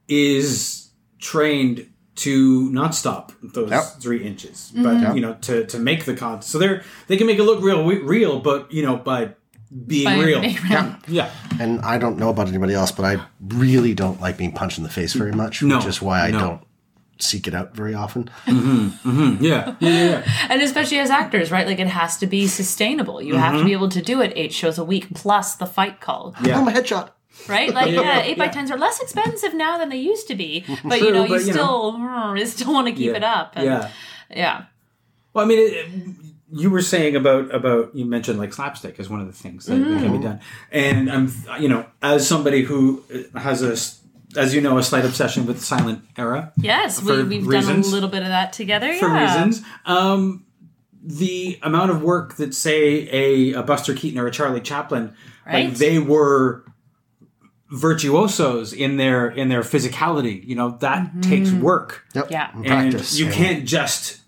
is 0.09 0.91
trained 1.19 1.91
to 2.17 2.71
not 2.71 2.95
stop 2.95 3.33
those 3.43 3.71
Yep. 3.71 3.85
three 4.01 4.25
inches, 4.25 4.73
but 4.75 4.97
mm-hmm. 4.97 5.15
you 5.15 5.21
know 5.21 5.35
to 5.43 5.65
to 5.67 5.79
make 5.79 6.05
the 6.05 6.15
con. 6.15 6.43
So 6.43 6.59
they're 6.59 6.83
they 7.07 7.17
can 7.17 7.27
make 7.27 7.39
it 7.39 7.45
look 7.45 7.63
real 7.63 7.85
real, 7.85 8.41
but 8.41 8.73
you 8.73 8.83
know 8.83 8.97
by 8.97 9.35
being 9.87 10.05
By 10.05 10.19
real. 10.19 10.41
being 10.41 10.59
real. 10.69 10.97
Yeah. 11.07 11.31
And 11.61 11.81
I 11.81 11.99
don't 11.99 12.19
know 12.19 12.31
about 12.31 12.49
anybody 12.49 12.75
else, 12.75 12.91
but 12.91 13.05
I 13.05 13.23
really 13.47 13.95
don't 13.95 14.21
like 14.21 14.39
being 14.39 14.53
punched 14.53 14.79
in 14.79 14.85
the 14.85 14.91
face 14.91 15.13
very 15.13 15.33
much, 15.33 15.63
No, 15.63 15.77
which 15.77 15.87
is 15.87 16.01
why 16.01 16.27
I 16.27 16.31
no. 16.31 16.39
don't 16.39 16.63
seek 17.19 17.47
it 17.49 17.55
out 17.55 17.75
very 17.75 17.95
often. 17.95 18.31
Yeah. 18.47 18.91
Yeah. 19.41 19.75
Yeah. 19.81 20.05
yeah. 20.11 20.33
And 20.51 20.63
especially 20.63 20.99
as 20.99 21.11
actors, 21.11 21.51
right? 21.51 21.67
Like 21.67 21.79
it 21.79 21.89
has 21.89 22.17
to 22.19 22.27
be 22.27 22.47
sustainable. 22.47 23.21
You 23.23 23.37
have 23.37 23.59
to 23.59 23.65
be 23.65 23.73
able 23.73 23.89
to 23.91 24.03
do 24.03 24.21
it 24.23 24.33
eight 24.37 24.53
shows 24.53 24.79
a 24.79 24.85
week 24.85 25.09
plus 25.15 25.57
the 25.57 25.67
fight 25.67 26.01
call. 26.01 26.35
Yeah. 26.45 26.59
I'm 26.59 26.69
a 26.69 26.73
headshot. 26.73 27.11
right? 27.49 27.73
Like 27.73 27.93
Yeah, 27.93 28.01
yeah, 28.03 28.23
eight 28.23 28.39
by 28.39 28.45
yeah. 28.47 28.51
tens 28.51 28.71
are 28.71 28.79
less 28.79 29.01
expensive 29.01 29.55
now 29.55 29.79
than 29.79 29.89
they 29.91 29.99
used 29.99 30.27
to 30.29 30.35
be, 30.35 30.65
but 30.85 30.99
True, 30.99 31.07
you 31.09 31.13
know 31.13 31.23
you 31.25 31.29
but, 31.29 31.41
you 31.43 31.47
know. 31.49 31.53
still 31.53 31.93
mm, 31.95 32.39
you 32.39 32.47
still 32.47 32.73
want 32.73 32.87
to 32.89 32.93
keep 32.93 33.15
it 33.15 33.23
up. 33.25 33.53
And, 33.57 33.65
yeah. 33.67 33.91
yeah, 34.31 34.65
Well, 35.33 35.45
I 35.45 35.49
mean, 35.49 35.59
it, 35.59 35.73
it- 35.73 35.89
you 36.51 36.71
were 36.71 36.81
saying 36.81 37.15
about 37.15 37.55
about 37.55 37.95
you 37.95 38.07
mentioned 38.07 38.39
like 38.39 38.55
slapstick 38.55 38.99
is 38.99 39.11
one 39.11 39.21
of 39.21 39.27
the 39.27 39.35
things 39.35 39.67
that, 39.67 39.75
that 39.75 39.85
Mm-hmm. 39.87 40.03
can 40.03 40.17
be 40.19 40.23
done, 40.25 40.41
and 40.73 41.13
I'm 41.13 41.31
you 41.61 41.69
know 41.69 41.85
as 42.01 42.27
somebody 42.27 42.63
who 42.63 43.05
has 43.37 43.63
a 43.63 43.73
s- 43.73 44.01
as 44.37 44.55
you 44.55 44.61
know 44.61 44.77
a 44.79 44.83
slight 44.83 45.05
obsession 45.05 45.47
with 45.47 45.59
the 45.59 45.65
silent 45.65 46.03
era 46.17 46.53
yes, 46.59 47.03
we, 47.03 47.23
we've 47.23 47.47
reasons. 47.47 47.87
done 47.87 47.91
a 47.93 47.95
little 47.95 48.09
bit 48.11 48.23
of 48.23 48.29
that 48.29 48.53
together. 48.53 48.93
for 48.95 49.09
yeah. 49.09 49.25
reasons. 49.45 49.65
Um, 49.87 50.45
the 51.03 51.59
amount 51.63 51.91
of 51.91 52.03
work 52.03 52.37
that 52.37 52.55
say 52.55 53.09
a, 53.11 53.53
a 53.55 53.63
Buster 53.63 53.95
Keaton 53.95 54.19
or 54.19 54.27
a 54.27 54.31
Charlie 54.31 54.61
Chaplin, 54.61 55.15
Right. 55.47 55.67
like 55.71 55.75
they 55.79 55.99
were 55.99 56.65
virtuosos 57.71 58.73
in 58.73 58.97
their 58.97 59.29
in 59.29 59.49
their 59.49 59.61
physicality. 59.63 60.47
You 60.47 60.57
know 60.57 60.77
that 60.81 61.23
takes 61.23 61.51
work. 61.53 62.05
Yep. 62.15 62.31
Yeah. 62.31 62.51
And 62.55 62.67
and 62.67 62.91
Practice. 62.93 63.19
you 63.19 63.27
and- 63.27 63.35
can't 63.35 63.65
just 63.65 64.21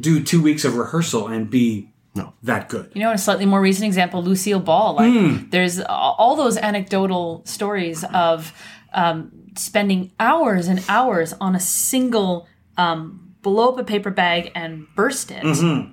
do 0.00 0.22
two 0.22 0.42
weeks 0.42 0.64
of 0.64 0.76
rehearsal 0.76 1.28
and 1.28 1.48
be 1.48 1.88
No. 2.14 2.32
that 2.42 2.68
good. 2.68 2.90
You 2.94 3.02
know, 3.02 3.12
a 3.12 3.18
slightly 3.18 3.46
more 3.46 3.60
recent 3.60 3.86
example, 3.86 4.22
Lucille 4.22 4.60
Ball. 4.60 4.94
Like, 4.96 5.12
Hmm. 5.12 5.48
there's 5.50 5.80
all 5.80 6.36
those 6.36 6.56
anecdotal 6.58 7.42
stories 7.46 8.04
of 8.12 8.52
um, 9.00 9.16
spending 9.56 10.10
hours 10.18 10.68
and 10.68 10.78
hours 10.88 11.30
on 11.40 11.54
a 11.54 11.60
single 11.60 12.46
um, 12.76 12.98
blow 13.42 13.68
up 13.72 13.78
a 13.78 13.84
paper 13.84 14.10
bag 14.10 14.50
and 14.54 14.86
burst 14.96 15.30
it 15.30 15.42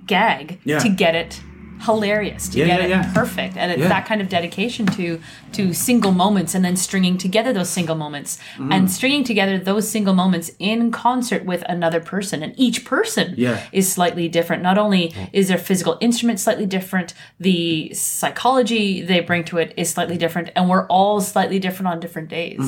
gag 0.06 0.46
Mm-hmm. 0.60 0.68
Yeah. 0.68 0.78
to 0.84 0.88
get 0.88 1.14
it 1.14 1.40
hilarious, 1.80 2.48
to 2.50 2.58
Yeah, 2.58 2.66
get 2.66 2.78
yeah, 2.80 2.86
it 2.86 2.88
yeah. 2.90 3.12
perfect, 3.12 3.56
and 3.56 3.70
it's 3.72 3.82
that 3.88 4.06
kind 4.06 4.20
of 4.20 4.28
dedication 4.28 4.86
to 4.86 5.20
to 5.52 5.72
single 5.72 6.12
moments 6.12 6.54
and 6.54 6.64
then 6.64 6.76
stringing 6.76 7.16
together 7.18 7.52
those 7.52 7.68
single 7.70 7.94
moments 7.94 8.38
Mm-hmm. 8.56 8.72
and 8.72 8.90
stringing 8.90 9.24
together 9.24 9.58
those 9.58 9.88
single 9.88 10.14
moments 10.14 10.50
in 10.58 10.90
concert 10.90 11.44
with 11.44 11.62
another 11.68 12.00
person, 12.00 12.42
and 12.42 12.54
each 12.56 12.84
person 12.84 13.34
is 13.72 13.90
slightly 13.92 14.28
different. 14.28 14.62
Not 14.62 14.78
only 14.78 15.14
is 15.32 15.48
their 15.48 15.58
physical 15.58 15.98
instrument 16.00 16.40
slightly 16.40 16.66
different, 16.66 17.14
the 17.40 17.92
psychology 17.94 19.02
they 19.02 19.20
bring 19.20 19.44
to 19.44 19.58
it 19.58 19.74
is 19.76 19.90
slightly 19.90 20.16
different, 20.16 20.50
and 20.56 20.68
we're 20.68 20.86
all 20.86 21.20
slightly 21.20 21.58
different 21.58 21.88
on 21.88 22.00
different 22.00 22.28
days. 22.28 22.60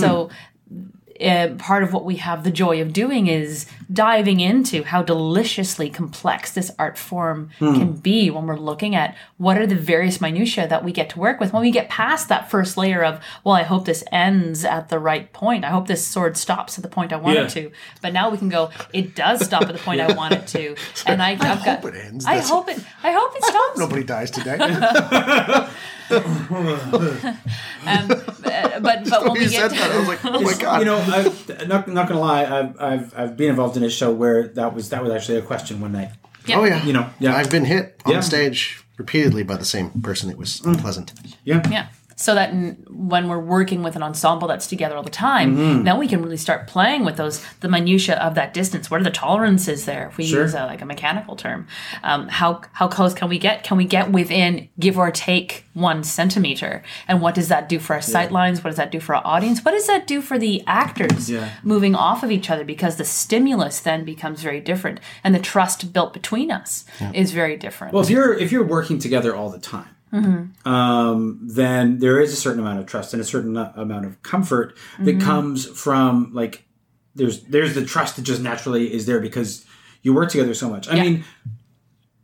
So, 0.00 0.30
uh, 1.20 1.48
part 1.58 1.82
of 1.82 1.92
what 1.92 2.04
we 2.04 2.16
have 2.16 2.42
the 2.42 2.50
joy 2.50 2.80
of 2.80 2.92
doing 2.92 3.26
is 3.28 3.66
diving 3.92 4.40
into 4.40 4.82
how 4.84 5.02
deliciously 5.02 5.90
complex 5.90 6.52
this 6.52 6.70
art 6.78 6.96
form 6.96 7.50
can 7.58 7.92
be 7.92 8.30
when 8.30 8.46
we're 8.46 8.56
looking 8.56 8.94
at 8.94 9.14
what 9.38 9.58
are 9.58 9.66
the 9.66 9.74
various 9.74 10.20
minutiae 10.20 10.66
that 10.68 10.84
we 10.84 10.92
get 10.92 11.10
to 11.10 11.18
work 11.18 11.40
with 11.40 11.52
when 11.52 11.62
we 11.62 11.70
get 11.70 11.88
past 11.88 12.28
that 12.28 12.50
first 12.50 12.76
layer 12.76 13.04
of 13.04 13.20
well 13.44 13.54
i 13.54 13.62
hope 13.62 13.84
this 13.84 14.02
ends 14.12 14.64
at 14.64 14.88
the 14.88 14.98
right 14.98 15.32
point 15.32 15.64
i 15.64 15.68
hope 15.70 15.86
this 15.88 16.06
sword 16.06 16.36
stops 16.36 16.78
at 16.78 16.82
the 16.82 16.88
point 16.88 17.12
i 17.12 17.16
want 17.16 17.36
Yeah. 17.36 17.44
it 17.44 17.50
to 17.50 17.70
but 18.00 18.12
now 18.12 18.30
we 18.30 18.38
can 18.38 18.48
go 18.48 18.70
it 18.92 19.14
does 19.14 19.44
stop 19.44 19.62
at 19.62 19.72
the 19.72 19.78
point 19.78 20.00
i 20.00 20.12
want 20.14 20.32
it 20.34 20.46
to 20.48 20.74
and 21.06 21.20
i, 21.22 21.32
I've 21.32 21.38
got, 21.40 21.80
hope 21.82 21.94
it 21.94 21.98
ends. 21.98 22.24
i 22.24 22.34
That's- 22.36 22.48
hope 22.48 22.68
it 22.68 22.78
i 23.02 23.12
hope 23.12 23.32
it 23.36 23.44
stops 23.44 23.78
Nobody 23.78 24.04
dies 24.04 24.30
today. 24.30 24.58
um, 26.12 26.30
uh, 27.86 28.80
but 28.80 29.08
but 29.08 29.24
when 29.24 29.32
we 29.32 29.48
said 29.48 29.70
get 29.70 29.78
that, 29.80 29.90
I 29.92 29.98
was 29.98 30.08
like, 30.08 30.24
oh 30.26 30.40
my 30.40 30.54
god. 30.54 30.78
You 30.80 30.84
know, 30.84 30.96
I've, 30.98 31.68
not 31.68 31.88
not 31.88 32.06
gonna 32.08 32.20
lie, 32.20 32.44
I've, 32.44 32.80
I've 32.80 33.18
I've 33.18 33.36
been 33.36 33.48
involved 33.50 33.76
in 33.78 33.81
a 33.84 33.90
show 33.90 34.12
where 34.12 34.48
that 34.48 34.74
was 34.74 34.90
that 34.90 35.02
was 35.02 35.12
actually 35.12 35.38
a 35.38 35.42
question 35.42 35.80
one 35.80 35.92
night. 35.92 36.10
Yeah. 36.46 36.58
oh 36.58 36.64
yeah. 36.64 36.84
You 36.84 36.92
know, 36.92 37.08
yeah, 37.18 37.36
I've 37.36 37.50
been 37.50 37.64
hit 37.64 38.00
on 38.04 38.12
Yeah. 38.12 38.20
stage 38.20 38.84
repeatedly 38.96 39.42
by 39.42 39.56
the 39.56 39.64
same 39.64 39.90
person. 40.02 40.30
It 40.30 40.38
was 40.38 40.60
mm. 40.60 40.74
unpleasant. 40.74 41.12
yeah, 41.44 41.62
Yeah. 41.70 41.86
So 42.22 42.34
that 42.36 42.50
n- 42.50 42.84
when 42.88 43.28
we're 43.28 43.40
working 43.56 43.82
with 43.82 43.96
an 43.96 44.02
ensemble 44.02 44.46
that's 44.46 44.68
together 44.68 44.96
all 44.96 45.02
the 45.02 45.10
time, 45.28 45.56
Mm-hmm. 45.56 45.82
then 45.86 45.98
we 45.98 46.06
can 46.06 46.22
really 46.22 46.36
start 46.36 46.66
playing 46.68 47.04
with 47.04 47.16
those 47.16 47.36
the 47.60 47.68
minutia 47.68 48.16
of 48.26 48.34
that 48.36 48.54
distance. 48.54 48.84
What 48.90 49.00
are 49.00 49.04
the 49.10 49.10
tolerances 49.10 49.84
there? 49.86 50.06
If 50.10 50.16
we 50.18 50.24
Sure. 50.26 50.42
use 50.42 50.54
a, 50.54 50.64
like 50.66 50.80
a 50.80 50.86
mechanical 50.86 51.34
term, 51.36 51.66
um, 52.04 52.28
how 52.28 52.60
how 52.78 52.86
close 52.86 53.12
can 53.12 53.28
we 53.28 53.38
get? 53.38 53.64
Can 53.64 53.76
we 53.76 53.84
get 53.96 54.12
within 54.12 54.68
give 54.78 54.96
or 54.98 55.10
take 55.10 55.64
one 55.74 56.04
centimeter? 56.04 56.82
And 57.08 57.20
what 57.20 57.34
does 57.34 57.48
that 57.48 57.68
do 57.68 57.78
for 57.80 57.94
our 57.94 58.02
sight 58.02 58.30
lines? 58.30 58.62
What 58.62 58.70
does 58.70 58.76
that 58.76 58.92
do 58.92 59.00
for 59.00 59.14
our 59.16 59.26
audience? 59.26 59.64
What 59.64 59.72
does 59.72 59.86
that 59.88 60.06
do 60.06 60.20
for 60.22 60.38
the 60.38 60.62
actors 60.66 61.28
Yeah. 61.30 61.48
moving 61.64 61.94
off 61.96 62.22
of 62.22 62.30
each 62.30 62.48
other? 62.50 62.64
Because 62.64 62.96
the 62.96 63.04
stimulus 63.04 63.80
then 63.80 64.04
becomes 64.04 64.42
very 64.42 64.60
different, 64.60 65.00
and 65.24 65.34
the 65.34 65.40
trust 65.52 65.92
built 65.92 66.12
between 66.12 66.50
us 66.52 66.84
is 67.12 67.32
very 67.32 67.56
different. 67.56 67.92
Well, 67.94 68.02
if 68.04 68.10
you're 68.10 68.32
if 68.44 68.52
you're 68.52 68.68
working 68.78 68.98
together 69.00 69.34
all 69.34 69.50
the 69.50 69.58
time, 69.76 69.91
um, 70.12 71.40
then 71.42 71.98
there 71.98 72.20
is 72.20 72.32
a 72.32 72.36
certain 72.36 72.60
amount 72.60 72.78
of 72.80 72.86
trust 72.86 73.12
and 73.14 73.20
a 73.22 73.24
certain 73.24 73.56
amount 73.56 74.04
of 74.06 74.22
comfort 74.22 74.76
that 75.00 75.20
comes 75.20 75.66
from 75.66 76.32
like 76.34 76.64
there's 77.14 77.42
there's 77.44 77.74
the 77.74 77.84
trust 77.84 78.16
that 78.16 78.22
just 78.22 78.40
naturally 78.42 78.92
is 78.92 79.06
there 79.06 79.20
because 79.20 79.64
you 80.02 80.12
work 80.14 80.30
together 80.30 80.54
so 80.54 80.68
much. 80.68 80.88
I 80.88 80.96
Yeah. 80.96 81.02
mean, 81.02 81.24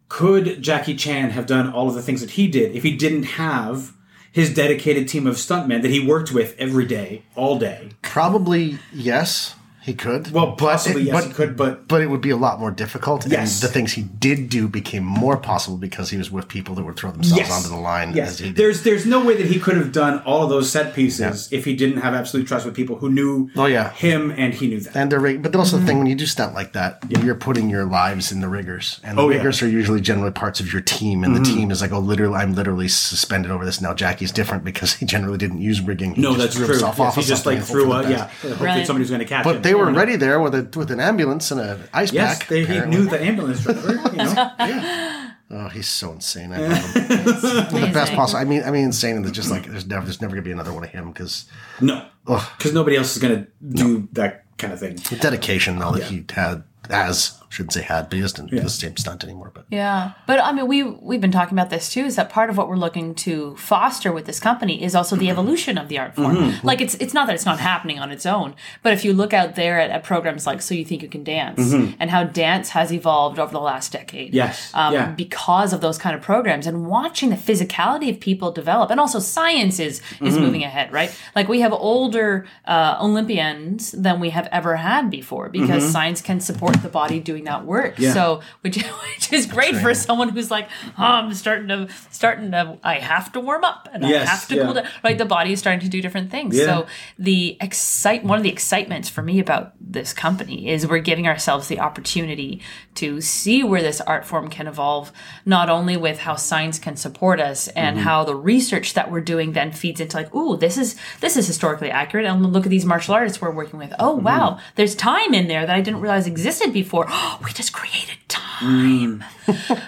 could 0.09 0.62
Jackie 0.62 0.95
Chan 0.97 1.30
have 1.30 1.47
done 1.47 1.71
all 1.73 1.88
of 1.88 1.95
the 1.95 2.02
things 2.02 2.21
that 2.21 2.30
he 2.30 2.49
did 2.49 2.75
if 2.75 2.83
he 2.83 2.97
didn't 2.97 3.25
have 3.25 3.92
his 4.33 4.52
dedicated 4.52 5.09
team 5.09 5.26
of 5.26 5.37
stuntmen 5.37 5.83
that 5.83 5.90
he 5.90 6.04
worked 6.04 6.33
with 6.33 6.54
every 6.59 6.87
day, 6.87 7.23
all 7.35 7.59
day? 7.59 7.90
Probably 8.02 8.78
yes, 8.92 9.54
he 9.88 9.95
could. 9.95 10.30
Well, 10.30 10.52
possibly 10.52 11.02
it- 11.02 11.07
yes, 11.07 11.14
but, 11.14 11.25
he 11.28 11.33
could, 11.35 11.57
but 11.57 11.88
but 11.88 12.00
it 12.00 12.07
would 12.07 12.21
be 12.21 12.30
a 12.30 12.37
lot 12.37 12.61
more 12.61 12.71
difficult. 12.71 13.26
Yes. 13.26 13.61
And 13.62 13.68
the 13.68 13.73
things 13.73 13.92
he 13.95 14.02
did 14.02 14.49
do 14.49 14.68
became 14.68 15.04
more 15.04 15.37
possible 15.37 15.76
because 15.76 16.11
he 16.11 16.16
was 16.16 16.30
with 16.30 16.47
people 16.49 16.75
that 16.76 16.85
would 16.85 16.97
throw 16.97 17.11
themselves 17.11 17.50
onto 17.50 17.68
the 17.68 17.76
line. 17.80 18.14
Yes, 18.14 18.28
As 18.30 18.38
he 18.38 18.47
did. 18.47 18.57
there's 18.57 18.83
there's 18.83 19.07
no 19.07 19.25
way 19.25 19.35
that 19.37 19.47
he 19.47 19.59
could 19.59 19.76
have 19.76 19.90
done 19.92 20.21
all 20.21 20.45
of 20.45 20.50
those 20.50 20.71
set 20.71 20.95
pieces 20.95 21.49
if 21.52 21.64
he 21.64 21.75
didn't 21.75 21.99
have 22.02 22.14
absolute 22.14 22.47
trust 22.47 22.64
with 22.66 22.75
people 22.75 22.97
who 22.97 23.11
knew 23.11 23.50
Oh, 23.57 23.66
yeah. 23.66 23.90
him 23.92 24.30
and 24.37 24.54
he 24.54 24.68
knew 24.68 24.80
that. 24.80 24.95
And 24.97 25.11
the 25.11 25.18
rig- 25.18 25.42
but 25.42 25.54
also 25.57 25.76
the 25.78 25.85
thing 25.87 25.95
mm-hmm. 25.97 25.99
when 26.00 26.07
you 26.07 26.14
do 26.14 26.26
stunt 26.26 26.54
like 26.54 26.73
that, 26.75 27.02
you're 27.25 27.35
putting 27.35 27.68
your 27.71 27.85
lives 27.85 28.30
in 28.33 28.40
the 28.40 28.49
riggers, 28.49 29.00
and 29.02 29.16
the 29.18 29.23
Oh, 29.23 29.28
yeah. 29.30 29.38
riggers 29.38 29.62
are 29.62 29.68
usually 29.68 30.00
generally 30.00 30.30
parts 30.33 30.61
of 30.61 30.73
your 30.73 30.83
team, 30.83 31.25
and 31.25 31.35
the 31.35 31.40
mm-hmm. 31.40 31.57
team 31.57 31.71
is 31.71 31.80
like, 31.80 31.92
oh, 31.92 31.99
literally, 31.99 32.35
I'm 32.37 32.54
literally 32.54 32.88
suspended 32.88 33.50
over 33.50 33.64
this 33.64 33.80
now. 33.80 33.95
Jackie's 33.95 34.33
different 34.33 34.64
because 34.64 34.92
he 34.95 35.07
generally 35.07 35.38
didn't 35.38 35.61
use 35.61 35.80
rigging. 35.80 36.14
He 36.14 36.21
no, 36.23 36.30
just 36.35 36.38
that's 36.40 36.57
threw 36.57 36.66
true. 36.66 36.75
himself 36.75 36.99
Yes, 36.99 37.07
off 37.09 37.14
he 37.16 37.23
just 37.23 37.47
like 37.47 37.62
threw 37.62 37.87
hope 37.92 38.04
a 38.07 38.11
yeah. 38.11 38.26
Hopefully 38.28 38.54
Right. 38.66 38.87
somebody 38.87 39.02
was 39.02 39.11
going 39.11 39.21
to 39.21 39.25
catch 39.26 39.45
But 39.45 39.57
him. 39.57 39.62
they 39.62 39.75
were 39.78 39.90
Yeah. 39.90 39.97
ready 39.99 40.16
there 40.16 40.40
with 40.40 40.54
a 40.54 40.68
with 40.78 40.90
an 40.90 41.00
ambulance 41.00 41.50
and 41.50 41.61
an 41.61 41.80
ice 41.92 42.12
Yes, 42.12 42.38
pack. 42.38 42.49
they, 42.49 42.64
he 42.64 42.80
knew 42.80 43.04
the 43.06 43.20
ambulance 43.23 43.62
driver. 43.64 43.92
You 44.11 44.18
know, 44.18 44.32
yeah. 44.61 45.30
Oh, 45.50 45.68
he's 45.68 45.88
so 45.88 46.12
insane. 46.12 46.52
I 46.52 46.58
love 46.58 46.85
him. 46.92 47.04
the 47.87 47.90
best 47.92 48.12
possible. 48.12 48.40
I 48.40 48.44
mean, 48.44 48.62
I 48.64 48.70
mean, 48.70 48.85
insane. 48.85 49.16
And 49.16 49.32
just 49.32 49.50
like 49.50 49.64
there's 49.66 49.87
never 49.87 50.04
there's 50.04 50.20
never 50.20 50.35
gonna 50.35 50.42
be 50.44 50.52
another 50.52 50.73
one 50.75 50.85
of 50.85 50.90
him 50.90 51.11
because 51.11 51.47
No, 51.80 52.04
because 52.26 52.75
nobody 52.75 52.97
else 52.97 53.16
is 53.16 53.23
going 53.23 53.44
to 53.44 53.50
do 53.85 54.08
that 54.12 54.44
kind 54.58 54.73
of 54.75 54.78
thing. 54.80 54.97
the 55.08 55.16
dedication 55.16 55.78
though 55.78 55.92
that 55.92 56.04
he 56.04 56.25
had 56.35 56.64
as 56.90 57.38
shouldn't 57.50 57.73
say 57.73 57.83
had, 57.83 58.09
but 58.09 58.17
he 58.17 58.21
doesn't 58.23 58.50
do 58.50 58.61
the 58.61 58.69
same 58.69 58.97
stunt 58.97 59.25
anymore. 59.25 59.50
But 59.55 59.64
Yeah, 59.71 60.12
but 60.26 60.38
I 60.40 60.52
mean, 60.52 60.67
we 60.67 60.83
we've 60.83 61.21
been 61.21 61.33
talking 61.33 61.57
about 61.59 61.71
this 61.71 61.90
too. 61.90 62.05
Is 62.05 62.17
that 62.17 62.31
part 62.31 62.50
of 62.50 62.57
what 62.57 62.69
we're 62.69 62.76
looking 62.76 63.14
to 63.17 63.57
foster 63.57 64.12
with 64.12 64.26
this 64.26 64.38
company 64.40 64.83
is 64.83 64.95
also 64.95 65.17
the 65.17 65.31
evolution 65.31 65.78
of 65.78 65.88
the 65.88 65.99
art 65.99 66.14
form. 66.14 66.37
Mm-hmm. 66.37 66.67
Like 66.67 66.81
it's 66.81 66.95
it's 66.97 67.14
not 67.14 67.26
that 67.26 67.35
it's 67.35 67.47
not 67.47 67.59
happening 67.61 67.99
on 67.99 68.11
its 68.11 68.26
own, 68.26 68.55
but 68.83 68.93
if 68.93 69.05
you 69.05 69.12
look 69.12 69.33
out 69.33 69.55
there 69.55 69.81
at, 69.81 69.90
at 69.90 70.05
programs 70.05 70.47
like 70.47 70.61
So 70.62 70.75
You 70.75 70.85
Think 70.85 71.02
You 71.02 71.09
Can 71.09 71.25
Dance 71.25 71.73
and 71.99 72.11
how 72.11 72.25
dance 72.25 72.71
has 72.71 72.93
evolved 72.93 73.38
over 73.38 73.52
the 73.52 73.61
last 73.61 73.93
decade, 73.93 74.28
Mm-hmm. 74.28 74.37
Yes, 74.37 74.71
um, 74.75 74.93
yeah. 74.95 75.11
because 75.12 75.73
of 75.73 75.81
those 75.81 75.99
kind 75.99 76.14
of 76.17 76.23
programs 76.23 76.67
and 76.67 76.87
watching 76.87 77.31
the 77.31 77.37
physicality 77.37 78.11
of 78.11 78.21
people 78.21 78.50
develop, 78.52 78.90
and 78.90 78.99
also 79.00 79.19
science 79.19 79.78
is 79.78 79.99
is 79.99 80.02
Mm-hmm. 80.35 80.40
moving 80.45 80.62
ahead, 80.64 80.93
right? 80.93 81.11
Like 81.35 81.49
we 81.49 81.61
have 81.61 81.73
older 81.73 82.47
uh, 82.67 82.97
Olympians 83.00 83.93
than 83.93 84.21
we 84.21 84.31
have 84.31 84.49
ever 84.52 84.76
had 84.76 85.11
before 85.11 85.49
because 85.49 85.90
science 85.90 86.21
can 86.23 86.40
support 86.40 86.83
the 86.83 86.88
body 86.88 87.21
doing 87.21 87.38
that 87.45 87.64
work. 87.64 87.95
Mm-hmm. 87.95 88.02
Yeah. 88.04 88.12
So, 88.14 88.40
which 88.62 88.76
which 89.16 89.33
is 89.33 89.47
great 89.47 89.76
for 89.76 89.95
someone 89.95 90.28
who's 90.30 90.50
like, 90.50 90.68
oh, 90.99 91.02
I'm 91.02 91.35
starting 91.35 91.68
to 91.68 91.88
starting 92.11 92.50
to, 92.52 92.78
I 92.83 92.95
have 92.95 93.33
to 93.33 93.40
warm 93.40 93.64
up 93.64 93.88
and 93.92 94.02
Yes, 94.04 94.26
I 94.28 94.30
have 94.30 94.49
to 94.49 94.57
yeah. 94.57 94.64
cool 94.64 94.75
down. 94.75 94.87
Right, 95.04 95.18
the 95.18 95.25
body 95.25 95.52
is 95.52 95.59
starting 95.61 95.80
to 95.80 95.88
do 95.88 96.00
different 96.00 96.30
things. 96.30 96.57
Yeah. 96.57 96.64
So 96.64 96.87
the 97.18 97.57
excite 97.61 98.25
one 98.25 98.38
of 98.38 98.42
the 98.42 98.50
excitements 98.50 99.09
for 99.09 99.23
me 99.23 99.38
about 99.40 99.73
this 99.80 100.12
company 100.12 100.68
is 100.68 100.87
we're 100.87 100.99
giving 100.99 101.26
ourselves 101.26 101.68
the 101.68 101.80
opportunity 101.80 102.61
to 102.97 103.21
see 103.21 103.62
where 103.62 103.83
this 103.83 104.00
art 104.00 104.25
form 104.25 104.49
can 104.49 104.66
evolve, 104.66 105.12
not 105.47 105.68
only 105.71 105.97
with 105.97 106.18
how 106.18 106.35
science 106.37 106.78
can 106.78 106.97
support 106.97 107.40
us 107.40 107.68
and 107.68 107.88
Mm-hmm. 107.97 108.04
how 108.04 108.25
the 108.25 108.35
research 108.35 108.95
that 108.95 109.11
we're 109.11 109.21
doing 109.23 109.52
then 109.52 109.73
feeds 109.73 110.00
into 110.00 110.16
like, 110.16 110.35
ooh, 110.35 110.57
this 110.57 110.76
is 110.76 110.97
this 111.21 111.37
is 111.37 111.47
historically 111.47 111.90
accurate. 111.90 112.26
And 112.26 112.52
look 112.52 112.64
at 112.66 112.71
these 112.71 112.85
martial 112.85 113.14
artists 113.14 113.40
we're 113.40 113.50
working 113.50 113.78
with. 113.78 113.95
Oh 113.99 114.16
Mm-hmm. 114.16 114.25
wow, 114.25 114.59
there's 114.75 114.95
time 114.95 115.33
in 115.35 115.49
there 115.49 115.64
that 115.66 115.75
I 115.75 115.80
didn't 115.80 116.00
realize 116.00 116.26
existed 116.26 116.73
before. 116.73 117.07
we 117.44 117.52
just 117.52 117.73
created 117.73 118.16
time. 118.28 119.25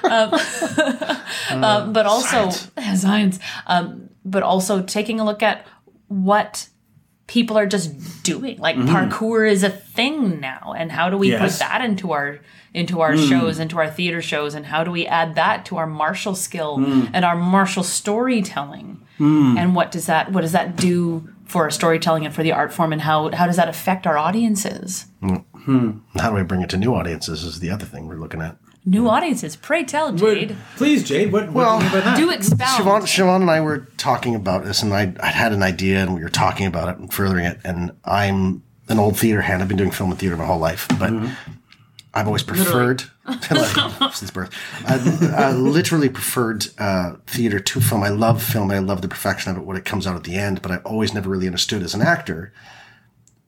um, 0.04 0.34
uh, 1.50 1.86
but 1.92 2.06
also 2.06 2.50
science, 2.96 3.38
um, 3.66 4.10
but 4.24 4.42
also 4.42 4.82
taking 4.82 5.20
a 5.20 5.24
look 5.24 5.42
at 5.42 5.66
what 6.08 6.68
people 7.26 7.56
are 7.56 7.66
just 7.66 8.22
doing. 8.22 8.58
Like 8.58 8.76
parkour 8.76 9.50
is 9.50 9.62
a 9.62 9.70
thing 9.70 10.40
now, 10.40 10.74
and 10.76 10.90
how 10.92 11.10
do 11.10 11.16
we 11.16 11.30
Yes. 11.30 11.40
put 11.40 11.58
that 11.60 11.80
into 11.84 12.12
our 12.12 12.38
into 12.72 13.00
our 13.00 13.16
shows, 13.16 13.58
into 13.58 13.78
our 13.78 13.90
theater 13.90 14.22
shows, 14.22 14.54
and 14.54 14.64
how 14.66 14.84
do 14.84 14.92
we 14.92 15.04
add 15.06 15.34
that 15.34 15.64
to 15.66 15.76
our 15.76 15.86
martial 15.88 16.36
skill 16.36 16.76
and 17.12 17.24
our 17.24 17.34
martial 17.36 17.82
storytelling? 17.82 19.00
And 19.18 19.74
what 19.74 19.90
does 19.90 20.06
that 20.06 20.32
what 20.32 20.40
does 20.42 20.52
that 20.52 20.76
do 20.76 21.28
for 21.44 21.64
our 21.64 21.70
storytelling 21.70 22.24
and 22.24 22.34
for 22.34 22.42
the 22.44 22.52
art 22.52 22.72
form, 22.72 22.92
and 22.92 23.02
how 23.02 23.30
how 23.32 23.46
does 23.46 23.56
that 23.56 23.68
affect 23.68 24.06
our 24.06 24.16
audiences? 24.16 25.06
How 26.16 26.30
do 26.30 26.34
we 26.36 26.42
bring 26.42 26.62
it 26.62 26.70
to 26.70 26.76
new 26.76 26.94
audiences? 26.94 27.44
Is 27.44 27.60
the 27.60 27.70
other 27.70 27.84
thing 27.86 28.06
we're 28.06 28.16
looking 28.16 28.40
at. 28.40 28.56
New 28.86 29.08
audiences, 29.08 29.56
pray 29.56 29.84
tell, 29.84 30.10
Jade. 30.12 30.56
Please, 30.76 31.04
Jade. 31.06 31.32
What? 31.32 31.52
Well, 31.52 31.76
what 31.76 31.80
do 31.80 31.84
you 31.86 31.92
mean 31.92 32.00
by 32.00 32.10
that? 32.10 32.16
Do 32.16 32.30
expound. 32.30 32.82
Siobhan, 32.82 33.02
Siobhan 33.02 33.42
and 33.42 33.50
I 33.50 33.60
were 33.60 33.80
talking 33.98 34.34
about 34.34 34.64
this, 34.64 34.82
and 34.82 34.94
I 34.94 35.12
I 35.20 35.26
had 35.26 35.52
an 35.52 35.62
idea, 35.62 35.98
and 36.00 36.14
we 36.14 36.22
were 36.22 36.30
talking 36.30 36.66
about 36.66 36.88
it 36.88 36.98
and 36.98 37.12
furthering 37.12 37.44
it. 37.44 37.58
And 37.62 37.92
I'm 38.06 38.62
an 38.88 38.98
old 38.98 39.18
theater 39.18 39.42
hand. 39.42 39.60
I've 39.60 39.68
been 39.68 39.76
doing 39.76 39.90
film 39.90 40.10
and 40.10 40.18
theater 40.18 40.36
my 40.36 40.46
whole 40.46 40.58
life, 40.58 40.88
but 40.98 41.12
I've 42.14 42.26
always 42.26 42.42
preferred 42.42 43.04
like, 43.26 44.14
since 44.14 44.30
birth. 44.30 44.50
I, 44.86 45.34
I 45.36 45.52
literally 45.52 46.08
preferred 46.08 46.66
uh, 46.78 47.16
theater 47.26 47.60
to 47.60 47.80
film. 47.82 48.02
I 48.02 48.08
love 48.08 48.42
film. 48.42 48.70
and 48.70 48.78
I 48.80 48.82
love 48.82 49.02
the 49.02 49.08
perfection 49.08 49.52
of 49.52 49.58
it 49.58 49.64
when 49.64 49.76
it 49.76 49.84
comes 49.84 50.06
out 50.06 50.16
at 50.16 50.24
the 50.24 50.36
end. 50.36 50.62
But 50.62 50.72
I've 50.72 50.86
always 50.86 51.12
never 51.12 51.28
really 51.28 51.46
understood 51.46 51.82
as 51.82 51.94
an 51.94 52.00
actor 52.02 52.52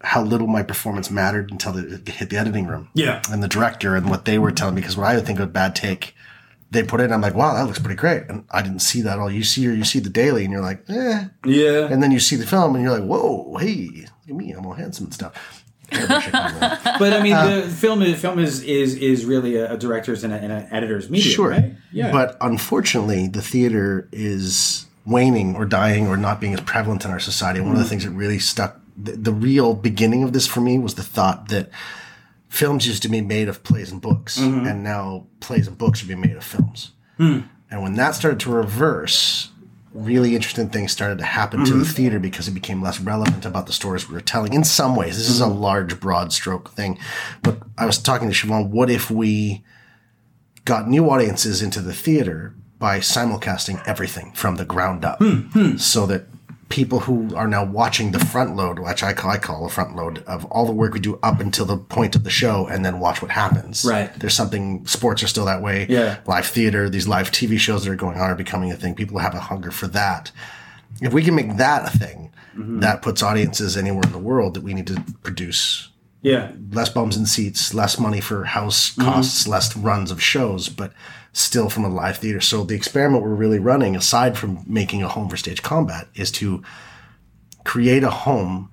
how 0.02 0.22
little 0.22 0.46
my 0.48 0.62
performance 0.62 1.10
mattered 1.10 1.50
until 1.50 1.76
it 1.76 2.08
hit 2.08 2.30
the 2.30 2.36
editing 2.36 2.66
room 2.66 2.88
Yeah. 2.94 3.22
and 3.30 3.42
the 3.42 3.48
director 3.48 3.94
and 3.96 4.10
what 4.10 4.24
they 4.24 4.38
were 4.38 4.50
telling 4.52 4.74
me 4.74 4.80
because 4.80 4.96
what 4.96 5.06
I 5.06 5.14
would 5.16 5.24
think 5.26 5.38
of 5.38 5.44
a 5.48 5.52
bad 5.52 5.76
take, 5.76 6.14
they 6.70 6.82
put 6.82 7.00
it. 7.00 7.10
I'm 7.12 7.20
like, 7.20 7.34
wow, 7.34 7.54
that 7.54 7.66
looks 7.66 7.78
pretty 7.78 7.96
great, 7.96 8.24
and 8.28 8.44
I 8.50 8.62
didn't 8.62 8.80
see 8.80 9.02
that 9.02 9.12
at 9.12 9.18
all. 9.18 9.30
You 9.30 9.44
see, 9.44 9.68
or 9.68 9.72
you 9.72 9.84
see 9.84 9.98
the 10.00 10.08
daily, 10.10 10.44
and 10.44 10.52
you're 10.52 10.62
like, 10.62 10.84
eh, 10.88 11.26
Yeah. 11.44 11.86
and 11.90 12.02
then 12.02 12.10
you 12.12 12.18
see 12.18 12.34
the 12.36 12.46
film, 12.46 12.74
and 12.74 12.82
you're 12.82 12.98
like, 12.98 13.06
whoa, 13.06 13.56
hey, 13.58 13.90
look 13.92 14.28
at 14.28 14.34
me, 14.34 14.52
I'm 14.52 14.64
all 14.66 14.72
handsome 14.72 15.04
and 15.06 15.14
stuff. 15.14 15.64
But 15.92 17.12
I 17.12 17.22
mean, 17.22 17.34
Uh, 17.34 17.60
the 17.62 17.62
film 17.68 18.02
is 18.02 18.18
film 18.20 18.38
is 18.38 18.62
is 18.62 18.94
is 18.94 19.24
really 19.24 19.56
a, 19.56 19.76
director's 19.76 20.24
and, 20.24 20.32
an 20.32 20.50
editor's 20.70 21.10
medium, 21.10 21.32
Sure, 21.34 21.50
right? 21.50 21.72
Yeah. 21.92 22.10
but 22.10 22.36
unfortunately, 22.40 23.28
the 23.28 23.42
theater 23.42 24.08
is 24.12 24.86
waning 25.04 25.54
or 25.56 25.64
dying 25.66 26.06
or 26.06 26.16
not 26.16 26.40
being 26.40 26.54
as 26.54 26.60
prevalent 26.60 27.04
in 27.04 27.10
our 27.10 27.20
society. 27.20 27.60
One 27.60 27.72
of 27.72 27.78
the 27.78 27.84
things 27.84 28.04
that 28.04 28.10
really 28.12 28.38
stuck, 28.38 28.80
the, 28.96 29.12
the 29.12 29.32
real 29.32 29.74
beginning 29.74 30.22
of 30.22 30.32
this 30.32 30.46
for 30.46 30.60
me 30.60 30.78
was 30.78 30.94
the 30.94 31.02
thought 31.02 31.48
that 31.48 31.70
films 32.48 32.86
used 32.86 33.02
to 33.02 33.08
be 33.08 33.20
made 33.20 33.48
of 33.48 33.62
plays 33.62 33.90
and 33.90 34.00
books, 34.00 34.38
mm-hmm. 34.38 34.66
and 34.66 34.82
now 34.82 35.26
plays 35.40 35.66
and 35.66 35.78
books 35.78 36.02
are 36.02 36.06
being 36.06 36.20
made 36.20 36.36
of 36.36 36.44
films. 36.44 36.92
Hmm. 37.16 37.40
And 37.70 37.82
when 37.82 37.94
that 37.94 38.14
started 38.14 38.40
to 38.40 38.50
reverse, 38.50 39.50
really 39.94 40.34
interesting 40.34 40.68
things 40.68 40.92
started 40.92 41.18
to 41.18 41.24
happen 41.24 41.64
to 41.64 41.72
the 41.72 41.84
mm-hmm. 41.84 41.92
theater 41.92 42.18
because 42.18 42.48
it 42.48 42.52
became 42.52 42.82
less 42.82 43.00
relevant 43.00 43.44
about 43.44 43.66
the 43.66 43.72
stories 43.72 44.08
we 44.08 44.14
were 44.14 44.20
telling. 44.20 44.52
In 44.52 44.64
some 44.64 44.96
ways, 44.96 45.16
this 45.16 45.28
is 45.28 45.40
a 45.40 45.44
mm-hmm. 45.44 45.60
large, 45.60 46.00
broad 46.00 46.32
stroke 46.32 46.70
thing. 46.72 46.98
But 47.42 47.58
I 47.78 47.86
was 47.86 47.98
talking 47.98 48.30
to 48.30 48.34
Siobhan, 48.34 48.68
what 48.68 48.90
if 48.90 49.10
we 49.10 49.64
got 50.64 50.88
new 50.88 51.10
audiences 51.10 51.62
into 51.62 51.80
the 51.80 51.92
theater 51.92 52.54
by 52.78 52.98
simulcasting 52.98 53.82
everything 53.86 54.32
from 54.32 54.56
the 54.56 54.64
ground 54.64 55.04
up 55.04 55.18
hmm, 55.18 55.40
hmm. 55.52 55.76
so 55.76 56.06
that 56.06 56.26
people 56.72 57.00
who 57.00 57.36
are 57.36 57.46
now 57.46 57.62
watching 57.62 58.12
the 58.12 58.18
front 58.18 58.56
load, 58.56 58.78
which 58.78 59.02
I 59.02 59.12
call, 59.12 59.30
I 59.30 59.36
call 59.36 59.66
a 59.66 59.68
front 59.68 59.94
load 59.94 60.24
of 60.26 60.46
all 60.46 60.64
the 60.64 60.72
work 60.72 60.94
we 60.94 61.00
do 61.00 61.18
up 61.22 61.38
until 61.38 61.66
the 61.66 61.76
point 61.76 62.16
of 62.16 62.24
the 62.24 62.30
show 62.30 62.66
and 62.66 62.82
then 62.82 62.98
watch 62.98 63.20
what 63.20 63.30
happens. 63.30 63.84
Right. 63.84 64.10
There's 64.14 64.32
something, 64.32 64.86
sports 64.86 65.22
are 65.22 65.26
still 65.28 65.44
that 65.44 65.60
way. 65.60 65.86
Yeah. 65.90 66.20
Live 66.26 66.46
theater, 66.46 66.88
these 66.88 67.06
live 67.06 67.30
TV 67.30 67.58
shows 67.58 67.84
that 67.84 67.90
are 67.90 67.94
going 67.94 68.16
on 68.16 68.30
are 68.30 68.34
becoming 68.34 68.72
a 68.72 68.76
thing. 68.76 68.94
People 68.94 69.18
have 69.18 69.34
a 69.34 69.40
hunger 69.40 69.70
for 69.70 69.86
that. 69.88 70.32
If 71.02 71.12
we 71.12 71.22
can 71.22 71.34
make 71.34 71.58
that 71.58 71.94
a 71.94 71.98
thing, 71.98 72.32
mm-hmm. 72.56 72.80
that 72.80 73.02
puts 73.02 73.22
audiences 73.22 73.76
anywhere 73.76 74.04
in 74.06 74.12
the 74.12 74.18
world 74.18 74.54
that 74.54 74.62
we 74.62 74.72
need 74.72 74.86
to 74.86 75.04
produce 75.22 75.90
yeah. 76.22 76.52
less 76.70 76.88
bums 76.88 77.18
in 77.18 77.26
seats, 77.26 77.74
less 77.74 77.98
money 77.98 78.22
for 78.22 78.44
house 78.44 78.92
mm-hmm. 78.92 79.02
costs, 79.02 79.46
less 79.46 79.76
runs 79.76 80.10
of 80.10 80.22
shows, 80.22 80.70
but 80.70 80.94
still 81.32 81.68
from 81.70 81.84
a 81.84 81.88
live 81.88 82.18
theater. 82.18 82.40
So 82.40 82.62
the 82.64 82.74
experiment 82.74 83.22
we're 83.22 83.34
really 83.34 83.58
running, 83.58 83.96
aside 83.96 84.36
from 84.36 84.62
making 84.66 85.02
a 85.02 85.08
home 85.08 85.28
for 85.28 85.36
stage 85.36 85.62
combat, 85.62 86.08
is 86.14 86.30
to 86.32 86.62
create 87.64 88.02
a 88.04 88.10
home 88.10 88.70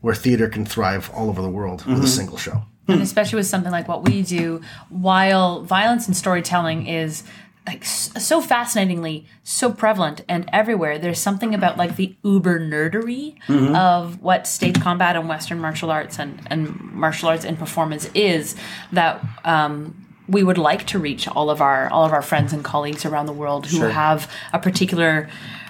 where 0.00 0.14
theater 0.14 0.48
can 0.48 0.64
thrive 0.64 1.10
all 1.12 1.28
over 1.28 1.42
the 1.42 1.50
world 1.50 1.84
with 1.84 2.02
a 2.02 2.06
single 2.08 2.38
show. 2.38 2.62
and 2.86 3.02
especially 3.02 3.36
with 3.36 3.46
something 3.46 3.72
like 3.72 3.88
what 3.88 4.04
we 4.04 4.22
do 4.22 4.60
while 4.88 5.62
violence 5.62 6.06
and 6.06 6.16
storytelling 6.16 6.86
is 6.86 7.22
like 7.66 7.84
so 7.84 8.40
fascinatingly 8.40 9.26
so 9.42 9.70
prevalent 9.70 10.24
and 10.26 10.48
everywhere 10.54 10.98
there's 10.98 11.18
something 11.18 11.54
about 11.54 11.76
like 11.76 11.96
the 11.96 12.16
uber 12.24 12.58
nerdery 12.58 13.36
of 13.76 14.22
what 14.22 14.46
stage 14.46 14.80
combat 14.80 15.16
and 15.16 15.28
western 15.28 15.58
martial 15.60 15.90
arts 15.90 16.18
and, 16.18 16.40
and 16.46 16.80
martial 16.94 17.28
arts 17.28 17.44
and 17.44 17.58
performance 17.58 18.08
is 18.14 18.56
that 18.92 19.22
um, 19.44 20.06
we 20.28 20.42
would 20.44 20.58
like 20.58 20.86
to 20.88 20.98
reach 20.98 21.26
all 21.28 21.50
of 21.50 21.60
our 21.60 21.88
all 21.90 22.04
of 22.04 22.12
our 22.12 22.22
friends 22.22 22.52
and 22.52 22.64
colleagues 22.64 23.04
around 23.04 23.26
the 23.26 23.32
world 23.32 23.66
who 23.66 23.80
have 23.80 24.30
a 24.52 24.58
particular 24.58 25.28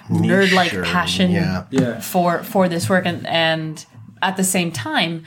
nerd 0.09 0.51
like 0.53 0.73
or- 0.73 0.83
passion 0.83 1.31
yeah. 1.31 1.65
Yeah. 1.69 1.99
for 1.99 2.43
for 2.43 2.67
this 2.67 2.89
work 2.89 3.05
and 3.05 3.25
and 3.27 3.85
at 4.21 4.37
the 4.37 4.43
same 4.43 4.71
time 4.71 5.23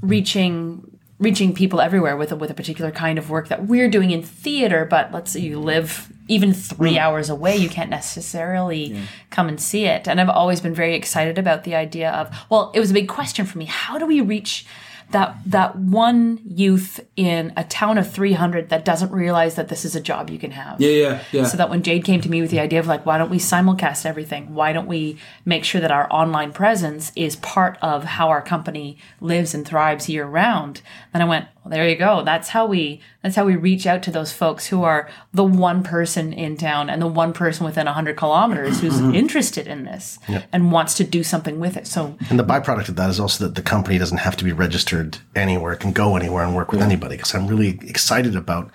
reaching 0.00 0.86
reaching 1.18 1.52
people 1.52 1.82
everywhere 1.82 2.16
with 2.16 2.32
a, 2.32 2.36
with 2.36 2.50
a 2.50 2.54
particular 2.54 2.90
kind 2.90 3.18
of 3.18 3.28
work 3.28 3.48
that 3.48 3.66
we're 3.66 3.90
doing 3.90 4.10
in 4.10 4.22
theater 4.22 4.86
but 4.86 5.12
let's 5.12 5.32
say 5.32 5.40
you 5.40 5.60
live 5.60 6.10
even 6.28 6.54
3 6.54 6.92
hmm. 6.92 6.98
hours 6.98 7.28
away 7.28 7.56
you 7.56 7.68
can't 7.68 7.90
necessarily 7.90 8.96
come 9.30 9.48
and 9.48 9.60
see 9.60 9.84
it. 9.84 10.06
And 10.08 10.20
I've 10.20 10.30
always 10.30 10.60
been 10.60 10.74
very 10.74 10.94
excited 10.94 11.38
about 11.38 11.64
the 11.64 11.74
idea 11.74 12.10
of 12.12 12.34
well 12.48 12.70
it 12.72 12.80
was 12.80 12.90
a 12.90 12.94
big 12.94 13.08
question 13.08 13.44
for 13.44 13.58
me. 13.58 13.66
How 13.66 13.98
do 13.98 14.06
we 14.06 14.20
reach 14.20 14.64
that 15.12 15.36
that 15.46 15.76
one 15.76 16.40
youth 16.44 17.00
in 17.16 17.52
a 17.56 17.64
town 17.64 17.98
of 17.98 18.10
300 18.10 18.68
that 18.68 18.84
doesn't 18.84 19.10
realize 19.12 19.54
that 19.56 19.68
this 19.68 19.84
is 19.84 19.96
a 19.96 20.00
job 20.00 20.30
you 20.30 20.38
can 20.38 20.52
have 20.52 20.80
Yeah. 20.80 20.90
Yeah. 20.90 21.22
Yeah. 21.32 21.44
so 21.44 21.56
that 21.56 21.70
when 21.70 21.82
Jade 21.82 22.04
came 22.04 22.20
to 22.20 22.30
me 22.30 22.40
with 22.40 22.50
the 22.50 22.60
idea 22.60 22.78
of 22.78 22.86
like, 22.86 23.04
why 23.06 23.18
don't 23.18 23.30
we 23.30 23.38
simulcast 23.38 24.06
everything? 24.06 24.54
Why 24.54 24.72
don't 24.72 24.86
we 24.86 25.18
make 25.44 25.64
sure 25.64 25.80
that 25.80 25.90
our 25.90 26.06
online 26.12 26.52
presence 26.52 27.12
is 27.16 27.36
part 27.36 27.78
of 27.82 28.04
how 28.04 28.28
our 28.28 28.42
company 28.42 28.98
lives 29.20 29.54
and 29.54 29.66
thrives 29.66 30.08
year 30.08 30.26
round? 30.26 30.82
Then 31.12 31.22
I 31.22 31.24
went, 31.24 31.46
well, 31.64 31.70
there 31.72 31.88
you 31.88 31.96
go. 31.96 32.22
That's 32.24 32.48
how 32.50 32.66
we 32.66 33.00
that's 33.22 33.36
how 33.36 33.44
we 33.44 33.56
reach 33.56 33.86
out 33.86 34.02
to 34.04 34.10
those 34.10 34.32
folks 34.32 34.66
who 34.66 34.82
are 34.82 35.08
the 35.32 35.44
one 35.44 35.82
person 35.82 36.32
in 36.32 36.56
town 36.56 36.88
and 36.88 37.02
the 37.02 37.06
one 37.06 37.32
person 37.32 37.66
within 37.66 37.86
hundred 37.86 38.16
kilometers 38.16 38.80
who's 38.80 38.94
mm-hmm. 38.94 39.14
interested 39.14 39.66
in 39.66 39.84
this 39.84 40.18
and 40.52 40.72
wants 40.72 40.94
to 40.94 41.04
do 41.04 41.22
something 41.22 41.60
with 41.60 41.76
it. 41.76 41.86
So 41.86 42.16
And 42.30 42.38
the 42.38 42.44
byproduct 42.44 42.88
of 42.88 42.96
that 42.96 43.10
is 43.10 43.20
also 43.20 43.44
that 43.44 43.56
the 43.56 43.62
company 43.62 43.98
doesn't 43.98 44.18
have 44.18 44.36
to 44.36 44.44
be 44.44 44.52
registered 44.52 45.18
anywhere. 45.34 45.72
It 45.72 45.80
can 45.80 45.92
go 45.92 46.16
anywhere 46.16 46.44
and 46.44 46.54
work 46.54 46.72
with 46.72 46.80
anybody. 46.80 47.16
Because 47.16 47.34
I'm 47.34 47.46
really 47.46 47.78
excited 47.82 48.36
about 48.36 48.70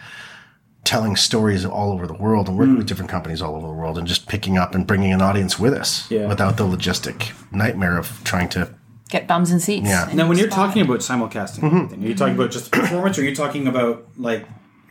telling 0.83 1.15
stories 1.15 1.65
all 1.65 1.91
over 1.91 2.05
the 2.05 2.13
world 2.13 2.47
and 2.47 2.57
working 2.57 2.77
with 2.77 2.85
mm. 2.85 2.89
different 2.89 3.09
companies 3.09 3.41
all 3.41 3.55
over 3.55 3.65
the 3.65 3.73
world 3.73 3.97
and 3.97 4.07
just 4.07 4.27
picking 4.27 4.57
up 4.57 4.75
and 4.75 4.85
bringing 4.85 5.11
an 5.11 5.21
audience 5.21 5.57
with 5.57 5.73
us 5.73 6.09
Yeah. 6.11 6.27
without 6.27 6.57
the 6.57 6.63
logistic 6.63 7.33
nightmare 7.51 7.97
of 7.97 8.21
trying 8.23 8.49
to. 8.49 8.69
Get 9.09 9.27
bums 9.27 9.51
and 9.51 9.61
seats. 9.61 9.87
Yeah. 9.87 10.09
Now, 10.13 10.27
when 10.27 10.37
you're 10.37 10.49
spot. 10.49 10.67
talking 10.67 10.81
about 10.83 10.99
simulcasting, 10.99 11.63
everything, 11.63 12.03
are 12.03 12.07
you 12.07 12.15
talking 12.15 12.35
about 12.35 12.51
just 12.51 12.71
performance, 12.71 13.17
or 13.17 13.21
are 13.21 13.25
you 13.25 13.35
talking 13.35 13.67
about 13.67 14.07
like 14.17 14.45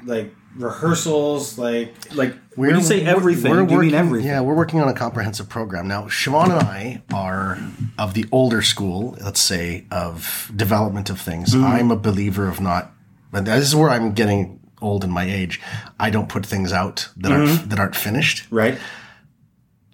like 0.04 0.32
rehearsals, 0.56 1.58
like 1.58 1.94
like 2.14 2.34
when 2.54 2.70
you 2.76 2.80
say 2.82 3.04
everything, 3.04 3.50
we're 3.50 3.64
do 3.64 3.70
you 3.72 3.76
working, 3.78 3.90
mean 3.90 3.94
everything? 3.98 4.28
Yeah, 4.28 4.40
we're 4.40 4.54
working 4.54 4.80
on 4.80 4.88
a 4.88 4.94
comprehensive 4.94 5.48
program 5.48 5.88
now. 5.88 6.04
Siobhan 6.04 6.44
and 6.44 6.52
I 6.54 7.02
are 7.12 7.58
of 7.98 8.14
the 8.14 8.26
older 8.30 8.62
school, 8.62 9.16
let's 9.20 9.40
say, 9.40 9.86
of 9.90 10.50
development 10.54 11.10
of 11.10 11.20
things. 11.20 11.54
Mm-hmm. 11.54 11.64
I'm 11.64 11.90
a 11.90 11.96
believer 11.96 12.48
of 12.48 12.60
not. 12.60 12.92
And 13.32 13.46
this 13.48 13.66
is 13.66 13.74
where 13.74 13.90
I'm 13.90 14.12
getting 14.12 14.60
old 14.80 15.02
in 15.02 15.10
my 15.10 15.24
age. 15.24 15.60
I 15.98 16.10
don't 16.10 16.28
put 16.28 16.46
things 16.46 16.72
out 16.72 17.08
that 17.16 17.32
Mm-hmm. 17.32 17.50
aren't 17.50 17.70
that 17.70 17.78
aren't 17.80 17.96
finished. 17.96 18.46
Right. 18.50 18.78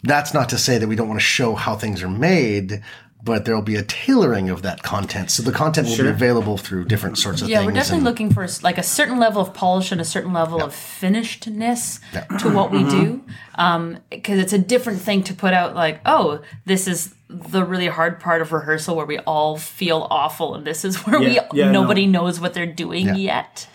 That's 0.02 0.34
not 0.34 0.48
to 0.50 0.58
say 0.58 0.78
that 0.78 0.88
we 0.88 0.96
don't 0.96 1.08
want 1.08 1.20
to 1.20 1.24
show 1.26 1.54
how 1.54 1.76
things 1.76 2.02
are 2.02 2.08
made. 2.10 2.82
But 3.22 3.44
there'll 3.44 3.60
be 3.60 3.76
a 3.76 3.82
tailoring 3.82 4.48
of 4.48 4.62
that 4.62 4.82
content, 4.82 5.30
so 5.30 5.42
the 5.42 5.52
content 5.52 5.88
will 5.88 5.96
Sure. 5.96 6.04
be 6.06 6.10
available 6.10 6.56
through 6.56 6.86
different 6.86 7.18
sorts 7.18 7.42
of 7.42 7.48
Yeah, 7.48 7.58
things. 7.58 7.62
Yeah, 7.62 7.66
we're 7.66 7.74
definitely 7.74 7.96
and- 7.98 8.04
looking 8.06 8.32
for 8.32 8.46
like 8.62 8.78
a 8.78 8.82
certain 8.82 9.18
level 9.18 9.42
of 9.42 9.52
polish 9.52 9.92
and 9.92 10.00
a 10.00 10.04
certain 10.04 10.32
level 10.32 10.62
of 10.62 10.72
finishedness 10.74 12.00
to 12.38 12.48
what 12.50 12.70
we 12.70 12.78
mm-hmm. 12.78 13.00
do. 13.00 13.22
Um, 13.56 13.98
because 14.10 14.38
it's 14.38 14.54
a 14.54 14.58
different 14.58 15.00
thing 15.02 15.22
to 15.24 15.34
put 15.34 15.52
out 15.52 15.74
like, 15.74 16.00
oh, 16.06 16.40
this 16.64 16.88
is 16.88 17.14
the 17.28 17.64
really 17.64 17.86
hard 17.86 18.18
part 18.20 18.42
of 18.42 18.52
rehearsal 18.52 18.96
where 18.96 19.06
we 19.06 19.18
all 19.20 19.56
feel 19.56 20.06
awful, 20.10 20.54
and 20.54 20.66
this 20.66 20.84
is 20.84 20.96
where 21.06 21.22
Yeah, 21.22 21.46
we 21.52 21.58
yeah, 21.60 21.70
nobody 21.70 22.06
knows 22.06 22.40
what 22.40 22.54
they're 22.54 22.66
doing 22.66 23.06
Yeah. 23.06 23.14
yet. 23.16 23.66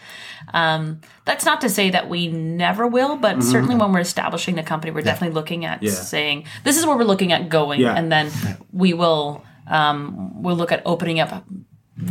Um, 0.56 1.02
that's 1.26 1.44
not 1.44 1.60
to 1.62 1.70
say 1.70 1.90
that 1.90 2.08
we 2.08 2.30
never 2.30 2.88
will, 2.88 3.18
but 3.18 3.44
certainly 3.44 3.76
when 3.76 3.92
we're 3.92 4.00
establishing 4.00 4.56
the 4.56 4.64
company, 4.64 4.92
we're 4.92 5.02
definitely 5.02 5.36
looking 5.36 5.66
at 5.66 5.84
Yeah. 5.84 5.92
saying 5.92 6.46
this 6.64 6.78
is 6.78 6.86
where 6.86 6.96
we're 6.96 7.04
looking 7.04 7.34
at 7.34 7.50
going, 7.50 7.82
Yeah. 7.82 7.94
and 7.94 8.10
then 8.12 8.32
we 8.72 8.94
will 8.94 9.44
um, 9.68 10.42
we'll 10.44 10.56
look 10.56 10.72
at 10.72 10.82
opening 10.86 11.20
up 11.20 11.44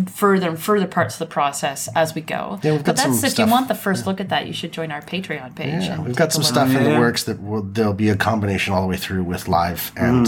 further 0.08 0.48
and 0.48 0.58
further 0.58 0.86
parts 0.86 1.14
of 1.14 1.20
the 1.20 1.26
process 1.32 1.88
as 1.94 2.14
we 2.14 2.20
go. 2.20 2.58
Yeah, 2.62 2.72
we've 2.72 2.80
got 2.84 2.96
but 2.96 2.96
that's 2.96 3.20
some 3.20 3.30
if 3.30 3.38
you 3.38 3.46
want 3.46 3.68
the 3.68 3.74
first 3.74 4.06
look 4.06 4.20
at 4.20 4.28
that, 4.30 4.46
you 4.46 4.52
should 4.52 4.72
join 4.72 4.90
our 4.90 5.00
Patreon 5.02 5.54
page. 5.54 5.84
Yeah, 5.84 6.00
we've 6.00 6.16
got 6.16 6.32
some 6.32 6.42
stuff 6.42 6.68
in 6.74 6.82
the 6.84 6.90
Yeah. 6.90 6.98
works 6.98 7.22
that 7.24 7.40
will 7.42 7.62
there'll 7.62 7.94
be 7.94 8.08
a 8.10 8.16
combination 8.16 8.74
all 8.74 8.82
the 8.82 8.88
way 8.88 8.96
through 8.96 9.22
with 9.24 9.46
live 9.48 9.92
and 9.96 10.26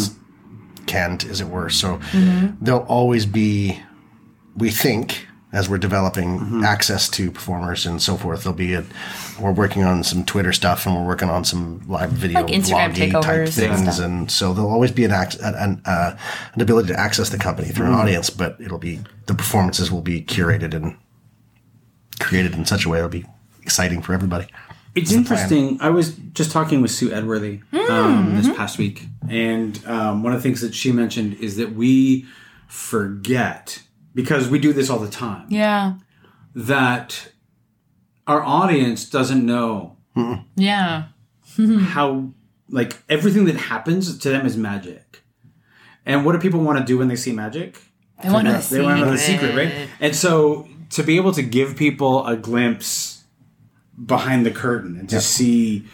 canned, 0.87 1.25
as 1.29 1.41
it 1.41 1.49
were. 1.49 1.69
So 1.69 1.99
there'll 2.61 2.83
always 2.83 3.27
be, 3.27 3.81
we 4.57 4.71
think, 4.71 5.26
as 5.53 5.69
we're 5.69 5.79
developing 5.79 6.63
access 6.65 7.09
to 7.09 7.31
performers 7.31 7.87
and 7.87 8.03
so 8.03 8.17
forth, 8.17 8.43
there'll 8.43 8.57
be 8.57 8.75
a, 8.75 8.85
we're 9.41 9.53
working 9.53 9.85
on 9.85 10.03
some 10.03 10.25
Twitter 10.25 10.53
stuff 10.53 10.87
and 10.87 10.95
we're 10.97 11.07
working 11.07 11.31
on 11.31 11.45
some 11.45 11.83
live 11.89 12.11
video 12.11 12.43
Like 12.43 12.53
Instagram 12.53 12.93
vloggy 12.93 13.13
type 13.13 13.23
takeovers 13.23 13.63
and 13.63 13.77
things, 13.79 13.99
and 14.01 14.31
so 14.31 14.53
there'll 14.53 14.71
always 14.71 14.91
be 14.91 15.05
an, 15.05 15.13
ac- 15.13 15.39
an, 15.43 15.55
an, 15.55 15.83
uh, 15.85 16.17
an 16.55 16.61
ability 16.61 16.89
to 16.89 16.99
access 16.99 17.31
the 17.31 17.39
company 17.39 17.69
through 17.69 17.87
an 17.87 17.93
audience, 17.95 18.29
but 18.29 18.61
it'll 18.61 18.79
be 18.79 19.01
the 19.27 19.35
performances 19.35 19.91
will 19.91 20.03
be 20.03 20.21
curated 20.21 20.75
and 20.75 20.97
created 22.19 22.55
in 22.55 22.65
such 22.65 22.85
a 22.85 22.89
way 22.89 22.99
it'll 22.99 23.09
be 23.11 23.25
exciting 23.63 24.03
for 24.03 24.13
everybody. 24.15 24.47
It's 24.95 25.13
interesting. 25.13 25.79
I 25.81 25.91
was 25.91 26.17
just 26.33 26.51
talking 26.51 26.81
with 26.81 26.91
Sue 26.91 27.13
Edworthy 27.13 27.61
um, 27.89 28.35
this 28.37 28.49
past 28.57 28.79
week, 28.79 29.05
and 29.29 29.79
um, 29.87 30.23
one 30.23 30.33
of 30.33 30.39
the 30.39 30.43
things 30.43 30.61
that 30.63 30.75
she 30.75 30.91
mentioned 30.91 31.35
is 31.35 31.57
that 31.57 31.73
we 31.75 32.25
forget 32.67 33.83
because 34.17 34.49
we 34.49 34.59
do 34.59 34.73
this 34.73 34.89
all 34.91 34.99
the 34.99 35.11
time 35.11 35.47
Yeah. 35.51 35.95
that 36.55 37.29
our 38.27 38.43
audience 38.43 39.09
doesn't 39.09 39.45
know 39.45 39.97
Yeah. 40.57 41.05
how 41.95 42.31
like 42.69 42.93
everything 43.09 43.45
that 43.45 43.57
happens 43.57 44.19
to 44.19 44.29
them 44.31 44.45
is 44.47 44.57
magic. 44.57 45.23
And 46.05 46.25
what 46.25 46.33
do 46.33 46.39
people 46.39 46.61
want 46.61 46.79
to 46.79 46.85
do 46.85 46.99
when 46.99 47.09
they 47.09 47.17
see 47.17 47.33
magic? 47.33 47.79
They 48.23 48.31
want 48.31 48.47
to 48.49 48.59
They 48.75 48.81
want 48.81 48.99
to 48.99 49.05
know 49.05 49.11
the 49.13 49.19
secret, 49.19 49.55
right? 49.55 49.73
And 50.01 50.15
so 50.17 50.67
to 50.91 51.03
be 51.03 51.17
able 51.17 51.33
to 51.33 51.43
give 51.43 51.77
people 51.77 52.27
a 52.27 52.37
glimpse 52.37 53.25
behind 54.15 54.45
the 54.47 54.51
curtain 54.51 54.99
and 54.99 55.09
to 55.11 55.21
see 55.21 55.85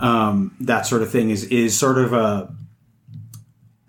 um, 0.00 0.54
that 0.60 0.86
sort 0.86 1.02
of 1.02 1.10
thing 1.10 1.30
is 1.30 1.44
is 1.44 1.78
sort 1.78 1.98
of 1.98 2.12
a 2.12 2.52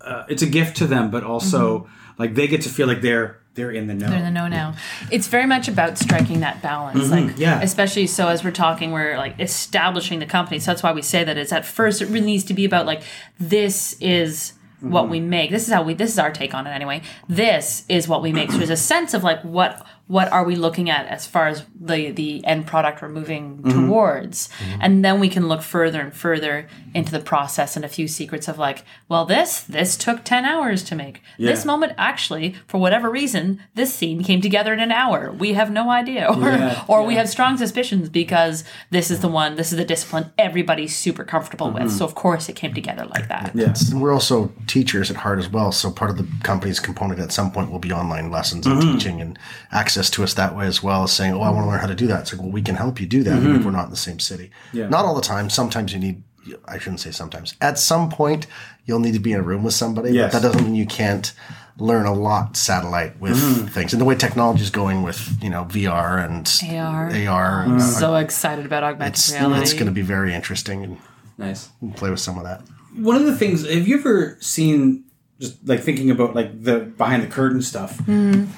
uh, 0.00 0.24
it's 0.28 0.42
a 0.42 0.46
gift 0.46 0.76
to 0.78 0.86
them, 0.86 1.10
but 1.10 1.22
also 1.24 1.88
like 2.18 2.34
they 2.34 2.46
get 2.48 2.62
to 2.62 2.68
feel 2.68 2.86
like 2.88 3.02
they're 3.02 3.38
they're 3.54 3.70
in 3.70 3.86
the 3.86 3.94
know. 3.94 4.08
They're 4.08 4.18
in 4.18 4.24
the 4.24 4.30
know 4.30 4.48
now. 4.48 4.74
It's 5.10 5.26
very 5.26 5.46
much 5.46 5.68
about 5.68 5.98
striking 5.98 6.40
that 6.40 6.62
balance. 6.62 7.10
Like, 7.10 7.38
yeah. 7.38 7.60
especially 7.60 8.06
so 8.06 8.28
as 8.28 8.42
we're 8.42 8.50
talking, 8.50 8.92
we're 8.92 9.18
like 9.18 9.38
establishing 9.38 10.20
the 10.20 10.26
company. 10.26 10.58
So 10.58 10.70
that's 10.70 10.82
why 10.82 10.92
we 10.92 11.02
say 11.02 11.22
that 11.24 11.36
it's 11.36 11.52
at 11.52 11.66
first, 11.66 12.00
it 12.00 12.06
really 12.06 12.26
needs 12.26 12.44
to 12.44 12.54
be 12.54 12.64
about 12.64 12.86
like, 12.86 13.02
this 13.38 13.94
is 14.00 14.54
what 14.80 15.08
we 15.08 15.20
make. 15.20 15.50
This 15.50 15.66
is 15.66 15.72
how 15.72 15.82
we, 15.82 15.94
this 15.94 16.10
is 16.10 16.18
our 16.18 16.32
take 16.32 16.54
on 16.54 16.66
it 16.66 16.70
anyway. 16.70 17.02
This 17.28 17.84
is 17.88 18.08
what 18.08 18.22
we 18.22 18.32
make. 18.32 18.50
So 18.50 18.56
there's 18.56 18.70
a 18.70 18.76
sense 18.76 19.14
of 19.14 19.22
like, 19.22 19.42
what, 19.42 19.86
what 20.12 20.30
are 20.30 20.44
we 20.44 20.56
looking 20.56 20.90
at 20.90 21.06
as 21.06 21.26
far 21.26 21.48
as 21.48 21.64
the, 21.74 22.10
the 22.10 22.44
end 22.44 22.66
product 22.66 23.00
we're 23.00 23.08
moving 23.08 23.56
mm-hmm. 23.56 23.86
towards? 23.86 24.48
Mm-hmm. 24.48 24.78
And 24.82 25.02
then 25.02 25.20
we 25.20 25.30
can 25.30 25.48
look 25.48 25.62
further 25.62 26.02
and 26.02 26.12
further 26.12 26.68
into 26.94 27.10
the 27.10 27.18
process 27.18 27.76
and 27.76 27.84
a 27.84 27.88
few 27.88 28.06
secrets 28.06 28.46
of 28.46 28.58
like, 28.58 28.84
well, 29.08 29.24
this, 29.24 29.62
this 29.62 29.96
took 29.96 30.22
10 30.22 30.44
hours 30.44 30.82
to 30.82 30.94
make. 30.94 31.22
This 31.38 31.64
moment 31.64 31.94
actually, 31.96 32.56
for 32.66 32.76
whatever 32.76 33.08
reason, 33.08 33.62
this 33.74 33.94
scene 33.94 34.22
came 34.22 34.42
together 34.42 34.74
in 34.74 34.80
an 34.80 34.92
hour. 34.92 35.32
We 35.32 35.54
have 35.54 35.70
no 35.70 35.88
idea. 35.88 36.28
Or, 36.28 36.50
Yeah, 36.50 36.84
or 36.88 37.04
we 37.04 37.14
have 37.14 37.30
strong 37.30 37.56
suspicions 37.56 38.10
because 38.10 38.64
this 38.90 39.10
is 39.10 39.20
the 39.20 39.28
one, 39.28 39.54
this 39.54 39.72
is 39.72 39.78
the 39.78 39.84
discipline 39.84 40.30
everybody's 40.36 40.94
super 40.94 41.24
comfortable 41.24 41.70
with. 41.70 41.84
Mm-hmm. 41.84 41.96
So, 41.96 42.04
of 42.04 42.14
course, 42.14 42.50
it 42.50 42.56
came 42.56 42.74
together 42.74 43.06
like 43.06 43.28
that. 43.28 43.52
Yes. 43.54 43.90
And 43.90 44.02
we're 44.02 44.12
also 44.12 44.52
teachers 44.66 45.10
at 45.10 45.16
heart 45.16 45.38
as 45.38 45.48
well. 45.48 45.72
So 45.72 45.90
part 45.90 46.10
of 46.10 46.18
the 46.18 46.26
company's 46.42 46.80
component 46.80 47.18
at 47.18 47.32
some 47.32 47.50
point 47.50 47.70
will 47.70 47.78
be 47.78 47.92
online 47.92 48.30
lessons 48.30 48.66
and 48.66 48.82
teaching 48.82 49.20
and 49.22 49.38
access 49.70 50.01
to 50.10 50.22
us 50.22 50.34
that 50.34 50.56
way 50.56 50.66
as 50.66 50.82
well 50.82 51.04
as 51.04 51.12
saying, 51.12 51.34
Oh, 51.34 51.40
I 51.40 51.50
want 51.50 51.64
to 51.64 51.70
learn 51.70 51.80
how 51.80 51.86
to 51.86 51.94
do 51.94 52.06
that. 52.08 52.20
It's 52.22 52.32
like, 52.32 52.42
well, 52.42 52.50
we 52.50 52.62
can 52.62 52.76
help 52.76 53.00
you 53.00 53.06
do 53.06 53.22
that 53.24 53.38
even 53.38 53.56
if 53.56 53.64
we're 53.64 53.70
not 53.70 53.84
in 53.86 53.90
the 53.90 53.96
same 53.96 54.18
city. 54.20 54.50
Yeah. 54.72 54.88
Not 54.88 55.04
all 55.04 55.14
the 55.14 55.20
time. 55.22 55.50
Sometimes 55.50 55.92
you 55.92 55.98
need, 55.98 56.22
I 56.66 56.78
shouldn't 56.78 57.00
say 57.00 57.10
sometimes. 57.10 57.54
At 57.60 57.78
some 57.78 58.08
point, 58.10 58.46
you'll 58.86 58.98
need 59.00 59.12
to 59.14 59.20
be 59.20 59.32
in 59.32 59.38
a 59.40 59.42
room 59.42 59.62
with 59.62 59.74
somebody. 59.74 60.10
Yes. 60.12 60.32
But 60.32 60.42
that 60.42 60.48
doesn't 60.52 60.64
mean 60.66 60.74
you 60.74 60.86
can't 60.86 61.32
learn 61.78 62.04
a 62.04 62.12
lot 62.12 62.56
satellite 62.56 63.18
with 63.18 63.38
things. 63.72 63.92
And 63.94 64.00
the 64.00 64.04
way 64.04 64.14
technology 64.14 64.62
is 64.62 64.70
going 64.70 65.02
with, 65.02 65.42
you 65.42 65.48
know, 65.50 65.64
VR 65.64 66.22
and 66.24 66.76
AR. 66.76 67.10
AR, 67.28 67.76
uh, 67.76 67.80
So 67.80 68.16
excited 68.16 68.66
about 68.66 68.82
augmented 68.84 69.14
it's, 69.14 69.32
reality. 69.32 69.62
it's 69.62 69.72
going 69.72 69.86
to 69.86 69.92
be 69.92 70.02
very 70.02 70.34
interesting 70.34 70.84
and 70.84 70.98
Nice. 71.38 71.70
play 71.96 72.10
with 72.10 72.20
some 72.20 72.36
of 72.36 72.44
that. 72.44 72.60
one 72.94 73.16
of 73.16 73.24
the 73.24 73.34
things 73.36 73.66
have 73.66 73.88
you 73.88 73.98
ever 73.98 74.36
seen 74.40 75.04
just 75.42 75.56
like 75.68 75.80
thinking 75.80 76.08
about 76.10 76.34
like 76.34 76.62
the 76.62 76.78
behind 77.02 77.22
the 77.22 77.26
curtain 77.26 77.60
stuff. 77.60 78.00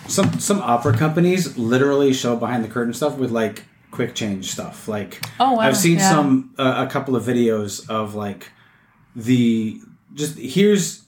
Some 0.08 0.38
some 0.38 0.60
opera 0.60 0.96
companies 0.96 1.56
literally 1.56 2.12
show 2.12 2.36
behind 2.36 2.62
the 2.62 2.68
curtain 2.68 2.92
stuff 2.92 3.16
with 3.16 3.30
like 3.30 3.64
quick 3.90 4.14
change 4.14 4.50
stuff. 4.52 4.86
Like 4.86 5.20
Oh, 5.40 5.52
wow, 5.52 5.60
i've 5.60 5.76
seen 5.76 5.98
yeah. 5.98 6.10
some 6.10 6.54
uh, 6.58 6.84
a 6.86 6.90
couple 6.90 7.16
of 7.16 7.24
videos 7.24 7.88
of 7.88 8.14
like 8.14 8.50
the 9.16 9.80
just 10.14 10.38
here's 10.38 11.02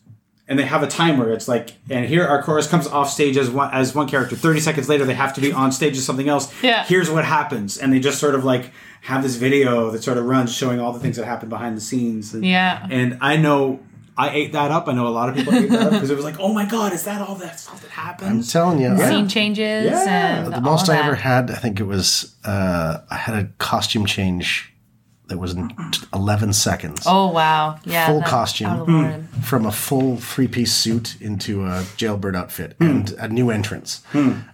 and 0.48 0.56
they 0.58 0.64
have 0.64 0.82
a 0.84 0.86
timer. 0.86 1.30
It's 1.32 1.48
like 1.48 1.72
and 1.90 2.06
here 2.06 2.24
our 2.24 2.40
chorus 2.42 2.68
comes 2.68 2.86
off 2.86 3.10
stage 3.10 3.36
as 3.36 3.50
one 3.50 3.68
as 3.74 3.94
one 3.94 4.08
character. 4.08 4.36
30 4.36 4.60
seconds 4.60 4.88
later 4.88 5.04
they 5.04 5.14
have 5.14 5.34
to 5.34 5.40
be 5.40 5.52
on 5.52 5.72
stage 5.72 5.96
as 5.98 6.04
something 6.04 6.28
else. 6.28 6.52
Yeah. 6.62 6.84
here's 6.84 7.10
what 7.10 7.24
happens. 7.24 7.76
And 7.78 7.92
they 7.92 7.98
just 8.00 8.18
sort 8.18 8.34
of 8.34 8.44
like 8.44 8.70
have 9.02 9.22
this 9.22 9.36
video 9.36 9.90
that 9.90 10.02
sort 10.02 10.18
of 10.18 10.24
runs 10.24 10.54
showing 10.54 10.80
all 10.80 10.92
the 10.92 11.00
things 11.00 11.16
that 11.16 11.26
happen 11.26 11.48
behind 11.48 11.76
the 11.76 11.80
scenes. 11.80 12.32
And, 12.34 12.44
Yeah. 12.44 12.86
and 12.90 13.18
i 13.20 13.36
know 13.36 13.80
i 14.18 14.30
ate 14.30 14.52
that 14.52 14.70
up 14.70 14.88
i 14.88 14.92
know 14.92 15.06
a 15.06 15.10
lot 15.10 15.28
of 15.28 15.34
people 15.34 15.54
ate 15.54 15.68
that 15.70 15.82
up 15.82 15.90
because 15.92 16.10
it 16.10 16.16
was 16.16 16.24
like 16.24 16.38
oh 16.40 16.52
my 16.52 16.64
god 16.64 16.92
is 16.92 17.04
that 17.04 17.20
all 17.20 17.34
that 17.36 17.58
stuff 17.60 17.80
that 17.82 17.90
happens? 17.90 18.54
I'm 18.54 18.60
telling 18.60 18.80
you. 18.80 18.96
Scene 18.98 19.28
changes 19.28 19.84
Yeah. 19.90 20.44
and 20.44 20.52
The 20.52 20.60
most 20.60 20.88
I 20.88 20.96
ever 20.98 21.14
had, 21.14 21.50
I 21.50 21.54
think 21.56 21.80
it 21.80 21.84
was, 21.84 22.34
uh, 22.44 22.98
I 23.10 23.16
had 23.16 23.34
a 23.36 23.48
costume 23.58 24.06
change 24.06 24.72
that 25.28 25.38
was 25.38 25.52
in 25.54 25.70
11 26.14 26.52
seconds. 26.52 27.02
Oh, 27.06 27.28
wow. 27.32 27.78
Yeah. 27.84 28.06
Full 28.06 28.20
that- 28.20 28.28
costume. 28.28 28.68
out 28.68 28.80
of 28.80 28.86
the 28.86 28.92
Lord. 28.92 29.28
From 29.42 29.66
a 29.66 29.72
full 29.72 30.16
three 30.18 30.46
piece 30.48 30.72
suit 30.72 31.16
into 31.20 31.64
a 31.64 31.84
jailbird 31.96 32.36
outfit 32.36 32.76
Hmm. 32.78 32.84
and 32.90 33.10
a 33.18 33.28
new 33.28 33.50
entrance. 33.50 34.02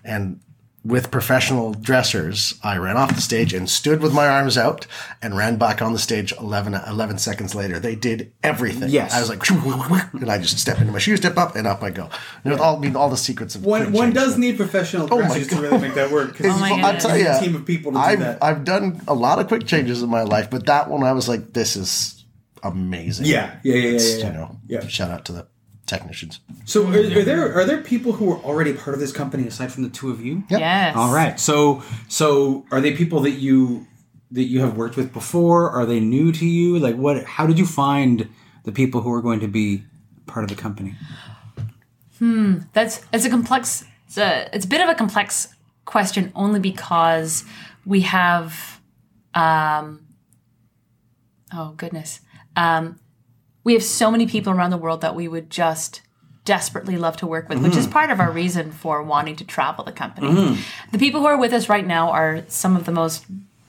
And 0.05 0.41
with 0.85 1.13
professional 1.13 1.75
dressers, 1.75 2.55
I 2.65 2.77
ran 2.77 2.97
off 2.97 3.15
the 3.15 3.21
stage 3.21 3.55
and 3.55 3.71
stood 3.71 4.01
with 4.01 4.13
my 4.13 4.27
arms 4.27 4.59
out 4.59 4.87
and 5.21 5.37
ran 5.37 5.57
back 5.57 5.81
on 5.81 5.93
the 5.93 5.99
stage 5.99 6.33
11, 6.41 6.75
11 6.75 7.19
seconds 7.19 7.55
later. 7.55 7.79
They 7.79 7.95
did 7.95 8.33
everything. 8.43 8.89
Yes. 8.91 9.15
I 9.15 9.21
was 9.21 9.29
like, 9.29 9.49
and 10.21 10.31
I 10.31 10.39
just 10.39 10.59
step 10.59 10.81
into 10.81 10.93
my 10.93 10.99
shoes, 10.99 11.21
step 11.21 11.39
up, 11.39 11.55
and 11.55 11.69
up 11.69 11.83
I 11.85 11.91
go. 11.91 12.09
You 12.45 12.51
know, 12.51 12.57
all, 12.59 12.77
I 12.77 12.81
mean, 12.81 12.97
all 12.97 13.11
the 13.11 13.17
secrets 13.17 13.55
of 13.55 13.65
one, 13.65 13.93
one 13.93 14.13
does 14.13 14.37
need 14.37 14.57
professional 14.57 15.07
Oh 15.13 15.21
my 15.21 15.29
dressers 15.29 15.49
to 15.49 15.61
really 15.61 15.79
make 15.79 15.95
that 15.95 16.11
work 16.11 16.37
Oh 16.45 16.49
I'll 16.51 16.99
tell 16.99 17.17
you, 17.17 17.29
a 17.29 17.39
team 17.39 17.55
of 17.55 17.65
people 17.65 17.93
to 17.93 17.99
do 17.99 18.03
I've, 18.03 18.19
that 18.19 18.43
I've 18.43 18.65
done 18.65 19.01
a 19.07 19.15
lot 19.15 19.39
of 19.39 19.47
quick 19.47 19.67
changes 19.67 20.03
in 20.03 20.11
my 20.11 20.23
life, 20.23 20.51
but 20.51 20.67
that 20.67 20.91
one 20.91 21.05
I 21.05 21.13
was 21.13 21.29
like, 21.29 21.53
this 21.53 21.77
is 21.77 22.25
amazing. 22.65 23.27
yeah 23.27 23.57
yeah 23.63 23.75
yeah 23.75 23.81
yeah, 23.81 23.99
yeah, 24.01 24.17
yeah. 24.19 24.27
You 24.27 24.33
know, 24.33 24.57
Yeah. 24.67 24.87
shout 24.89 25.11
out 25.11 25.25
to 25.27 25.33
the 25.33 25.47
technicians. 25.87 26.41
So, 26.65 26.87
are, 26.87 26.95
are 26.95 27.23
there 27.23 27.59
are 27.59 27.65
there 27.65 27.83
people 27.83 28.13
who 28.13 28.33
are 28.33 28.39
already 28.39 28.73
part 28.73 28.95
of 28.95 29.01
this 29.01 29.13
company 29.13 29.47
aside 29.47 29.73
from 29.73 29.83
the 29.83 29.89
two 29.89 30.11
of 30.11 30.25
you? 30.25 30.45
Yep. 30.49 30.61
Yes. 30.61 30.97
All 30.97 31.13
right. 31.13 31.39
So, 31.39 31.83
so 32.09 32.65
are 32.71 32.81
they 32.81 32.93
people 32.93 33.21
that 33.21 33.33
you 33.33 33.87
that 34.31 34.45
you 34.45 34.61
have 34.61 34.77
worked 34.77 34.97
with 34.97 35.13
before? 35.13 35.71
Are 35.71 35.87
they 35.87 36.01
new 36.01 36.33
to 36.33 36.47
you? 36.47 36.79
Like, 36.79 36.97
what? 36.97 37.25
How 37.25 37.47
did 37.47 37.59
you 37.59 37.67
find 37.67 38.29
the 38.65 38.73
people 38.73 39.01
who 39.03 39.13
are 39.13 39.23
going 39.23 39.41
to 39.41 39.49
be 39.49 39.85
part 40.27 40.45
of 40.45 40.51
the 40.51 40.61
company? 40.61 40.95
Hmm, 42.19 42.61
that's 42.73 43.05
it's 43.13 43.25
a 43.25 43.31
complex. 43.31 43.85
It's 44.07 44.19
a 44.19 44.49
it's 44.53 44.65
a 44.65 44.69
bit 44.69 44.81
of 44.81 44.89
a 44.89 44.95
complex 44.95 45.49
question 45.85 46.33
only 46.35 46.61
because 46.61 47.45
we 47.85 48.03
have, 48.03 48.81
um, 49.35 50.07
oh 51.53 51.73
goodness, 51.77 52.21
um, 52.57 52.99
we 53.65 53.73
have 53.75 53.83
so 53.83 54.11
many 54.11 54.27
people 54.27 54.53
around 54.53 54.71
the 54.71 54.77
world 54.77 55.01
that 55.01 55.15
we 55.15 55.29
would 55.29 55.51
just 55.51 56.03
desperately 56.45 56.97
love 56.97 57.17
to 57.19 57.27
work 57.27 57.49
with, 57.49 57.63
which 57.63 57.77
is 57.77 57.87
part 57.87 58.11
of 58.11 58.19
our 58.19 58.31
reason 58.33 58.73
for 58.73 59.01
wanting 59.03 59.37
to 59.37 59.45
travel 59.45 59.85
the 59.85 59.93
company. 59.93 60.59
The 60.91 60.99
people 60.99 61.21
who 61.21 61.27
are 61.27 61.37
with 61.39 61.53
us 61.53 61.69
right 61.69 61.87
now 61.87 62.11
are 62.11 62.43
some 62.49 62.77
of 62.77 62.85
the 62.85 62.93
most 62.93 63.25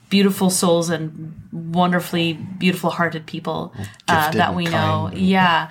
beautiful 0.09 0.49
souls 0.49 0.89
and 0.89 1.33
wonderfully 1.51 2.33
beautiful 2.33 2.89
hearted 2.91 3.25
people 3.27 3.73
uh, 4.07 4.31
that 4.31 4.55
we 4.55 4.65
know. 4.65 5.11
Yeah. 5.13 5.69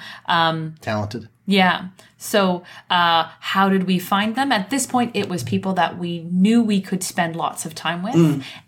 Talented. 0.80 1.28
Yeah. 1.46 1.88
So, 2.18 2.62
uh, 2.88 3.28
how 3.40 3.68
did 3.68 3.84
we 3.88 3.98
find 3.98 4.36
them? 4.36 4.52
At 4.52 4.70
this 4.70 4.86
point, 4.86 5.10
it 5.14 5.28
was 5.28 5.42
people 5.42 5.72
that 5.74 5.98
we 5.98 6.20
knew 6.30 6.62
we 6.62 6.80
could 6.80 7.02
spend 7.02 7.34
lots 7.34 7.66
of 7.66 7.74
time 7.74 8.02
with 8.04 8.14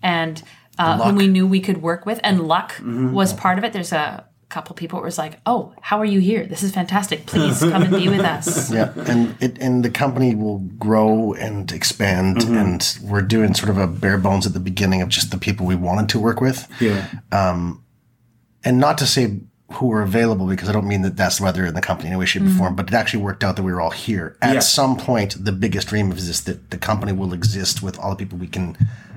and 0.02 0.42
uh, 0.76 0.98
whom 0.98 1.14
we 1.16 1.28
knew 1.28 1.46
we 1.46 1.60
could 1.60 1.80
work 1.82 2.04
with. 2.04 2.18
And 2.24 2.48
luck 2.48 2.74
was 3.12 3.32
part 3.32 3.58
of 3.58 3.64
it. 3.64 3.72
There's 3.72 3.92
a 3.92 4.24
couple 4.48 4.74
people 4.76 4.98
who 4.98 5.04
was 5.04 5.18
like, 5.18 5.40
oh, 5.46 5.72
how 5.80 5.98
are 5.98 6.04
you 6.04 6.20
here? 6.20 6.46
This 6.46 6.62
is 6.62 6.72
fantastic. 6.72 7.26
Please 7.26 7.61
come 7.61 7.83
and 7.83 7.90
be 7.94 8.09
with 8.09 8.20
us. 8.20 8.70
Yeah, 8.74 8.92
and 9.07 9.35
it 9.40 9.59
and 9.59 9.85
the 9.85 9.90
company 9.90 10.35
will 10.35 10.59
grow 10.78 11.33
and 11.35 11.70
expand, 11.72 12.37
Mm-hmm. 12.38 12.57
and 12.57 12.98
we're 13.02 13.22
doing 13.22 13.54
sort 13.54 13.70
of 13.70 13.78
a 13.78 13.87
bare 13.87 14.18
bones 14.18 14.46
at 14.46 14.52
the 14.52 14.61
beginning 14.61 15.02
of 15.02 15.09
just 15.09 15.30
the 15.30 15.38
people 15.38 15.66
we 15.66 15.74
wanted 15.76 16.09
to 16.11 16.18
work 16.18 16.40
with, 16.40 16.66
Yeah. 16.80 17.07
and 17.33 18.78
not 18.80 18.98
to 18.98 19.07
say 19.07 19.40
who 19.72 19.87
were 19.87 20.02
available 20.02 20.46
because 20.46 20.68
I 20.68 20.72
don't 20.72 20.87
mean 20.87 21.02
that 21.02 21.16
that's 21.16 21.40
why 21.40 21.50
they're 21.50 21.66
in 21.66 21.74
the 21.74 21.80
company 21.80 22.09
in 22.09 22.12
any 22.12 22.20
way, 22.20 22.26
shape, 22.26 22.42
or 22.42 22.50
form. 22.50 22.76
But 22.76 22.88
it 22.88 22.94
actually 22.94 23.22
worked 23.22 23.42
out 23.42 23.57
that 23.57 23.62
we 23.62 23.72
were 23.72 23.80
all 23.80 23.90
here. 23.90 24.37
At 24.42 24.54
Yeah. 24.54 24.61
some 24.61 24.96
point, 24.96 25.42
the 25.42 25.52
biggest 25.52 25.88
dream 25.88 26.12
is 26.12 26.26
this: 26.26 26.40
that 26.42 26.70
the 26.70 26.78
company 26.78 27.12
will 27.12 27.33
exist 27.33 27.83
with 27.83 27.98
all 27.98 28.11
the 28.11 28.16
people 28.16 28.38
we 28.38 28.46
can 28.46 28.76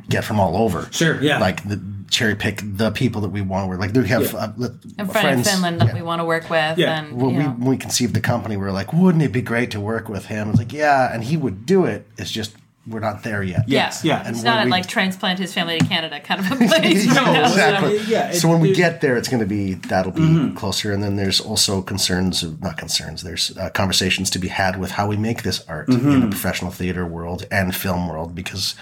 get 0.10 0.24
from 0.24 0.40
all 0.40 0.58
over. 0.58 0.88
Sure, 0.92 1.22
yeah. 1.22 1.40
Like 1.40 1.68
the 1.68 1.82
cherry 2.10 2.36
pick 2.36 2.62
the 2.64 2.90
people 2.92 3.20
that 3.22 3.30
we 3.30 3.42
want 3.42 3.64
to 3.66 3.68
work. 3.68 3.80
Like 3.80 3.94
we 3.94 4.08
have 4.08 4.34
uh, 4.34 4.52
li- 4.56 4.70
a 4.98 5.06
friend 5.06 5.12
friends 5.12 5.48
in 5.48 5.54
Finland 5.54 5.82
that 5.82 5.94
we 5.94 6.02
want 6.02 6.22
to 6.22 6.26
work 6.26 6.50
with. 6.50 6.78
Yeah. 6.78 7.00
And, 7.00 7.14
when 7.22 7.32
you 7.32 7.38
we 7.38 7.44
know. 7.44 7.50
when 7.52 7.70
we 7.70 7.78
conceived 7.78 8.14
the 8.14 8.22
company, 8.22 8.56
we 8.58 8.66
are 8.66 8.72
like, 8.72 8.94
wouldn't 8.94 9.24
it 9.24 9.32
be 9.32 9.42
great 9.42 9.72
to 9.72 9.80
work 9.80 10.08
with 10.10 10.26
him? 10.26 10.50
It's 10.50 10.58
like, 10.60 10.72
yeah, 10.74 11.14
and 11.14 11.24
he 11.24 11.36
would 11.38 11.66
do 11.66 11.86
it. 11.86 12.08
It's 12.18 12.32
just 12.32 12.56
we're 12.90 13.02
not 13.02 13.22
there 13.24 13.44
yet. 13.44 13.66
Yes, 13.68 14.06
yeah. 14.06 14.20
It's 14.22 14.38
And 14.38 14.44
not 14.46 14.56
when 14.60 14.68
we- 14.68 14.72
like 14.72 14.88
transplant 14.88 15.40
his 15.40 15.54
family 15.54 15.78
to 15.78 15.86
Canada 15.86 16.22
kind 16.22 16.40
of 16.40 16.50
a 16.54 16.56
place. 16.68 17.06
Yeah, 17.14 17.42
right 17.42 17.50
so- 17.50 17.52
exactly. 17.52 17.98
Yeah, 18.08 18.32
so 18.32 18.48
when 18.48 18.62
we 18.62 18.72
get 18.74 19.02
there, 19.02 19.18
it's 19.18 19.28
going 19.28 19.42
to 19.42 19.46
be 19.46 19.74
that'll 19.74 20.14
be 20.14 20.22
Mm-hmm. 20.22 20.56
closer, 20.56 20.94
and 20.94 21.04
then 21.04 21.18
there's 21.18 21.42
also 21.42 21.82
concerns, 21.82 22.44
of, 22.44 22.62
not 22.62 22.78
concerns. 22.78 23.24
There's 23.24 23.58
uh, 23.58 23.70
conversations 23.72 24.30
to 24.30 24.40
be 24.40 24.48
had 24.48 24.80
with 24.80 24.92
how 24.92 25.06
we 25.06 25.18
make 25.18 25.44
this 25.44 25.66
art 25.68 25.90
Mm-hmm. 25.90 26.10
in 26.12 26.20
the 26.22 26.28
professional 26.28 26.72
theater 26.72 27.06
world 27.06 27.46
and 27.52 27.76
film 27.76 28.08
world, 28.08 28.34
because 28.34 28.74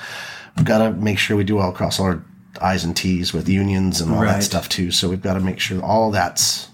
we've 0.56 0.66
got 0.66 0.80
to 0.80 0.92
make 0.92 1.18
sure 1.20 1.36
we 1.38 1.44
do 1.44 1.60
all 1.60 1.70
across 1.70 2.00
all 2.00 2.06
our 2.08 2.24
I's 2.62 2.84
and 2.86 2.96
T's 2.96 3.34
with 3.34 3.50
unions 3.50 4.00
and 4.02 4.12
all 4.12 4.22
Right. 4.24 4.34
that 4.34 4.44
stuff 4.44 4.70
too. 4.70 4.92
So 4.92 5.10
we've 5.10 5.22
got 5.22 5.34
to 5.34 5.40
make 5.42 5.60
sure 5.60 5.82
all 5.84 6.12
that's 6.12 6.70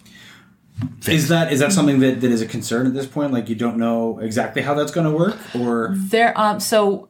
Is 1.07 1.27
that 1.29 1.51
is 1.51 1.59
that 1.59 1.71
something 1.71 1.99
that, 1.99 2.21
that 2.21 2.31
is 2.31 2.41
a 2.41 2.45
concern 2.45 2.85
at 2.87 2.93
this 2.93 3.05
point? 3.07 3.31
Like 3.33 3.49
you 3.49 3.55
don't 3.55 3.77
know 3.77 4.19
exactly 4.19 4.61
how 4.61 4.73
that's 4.73 4.91
going 4.91 5.09
to 5.09 5.15
work, 5.15 5.37
or 5.55 5.93
There, 5.97 6.37
um, 6.39 6.59
so 6.59 7.09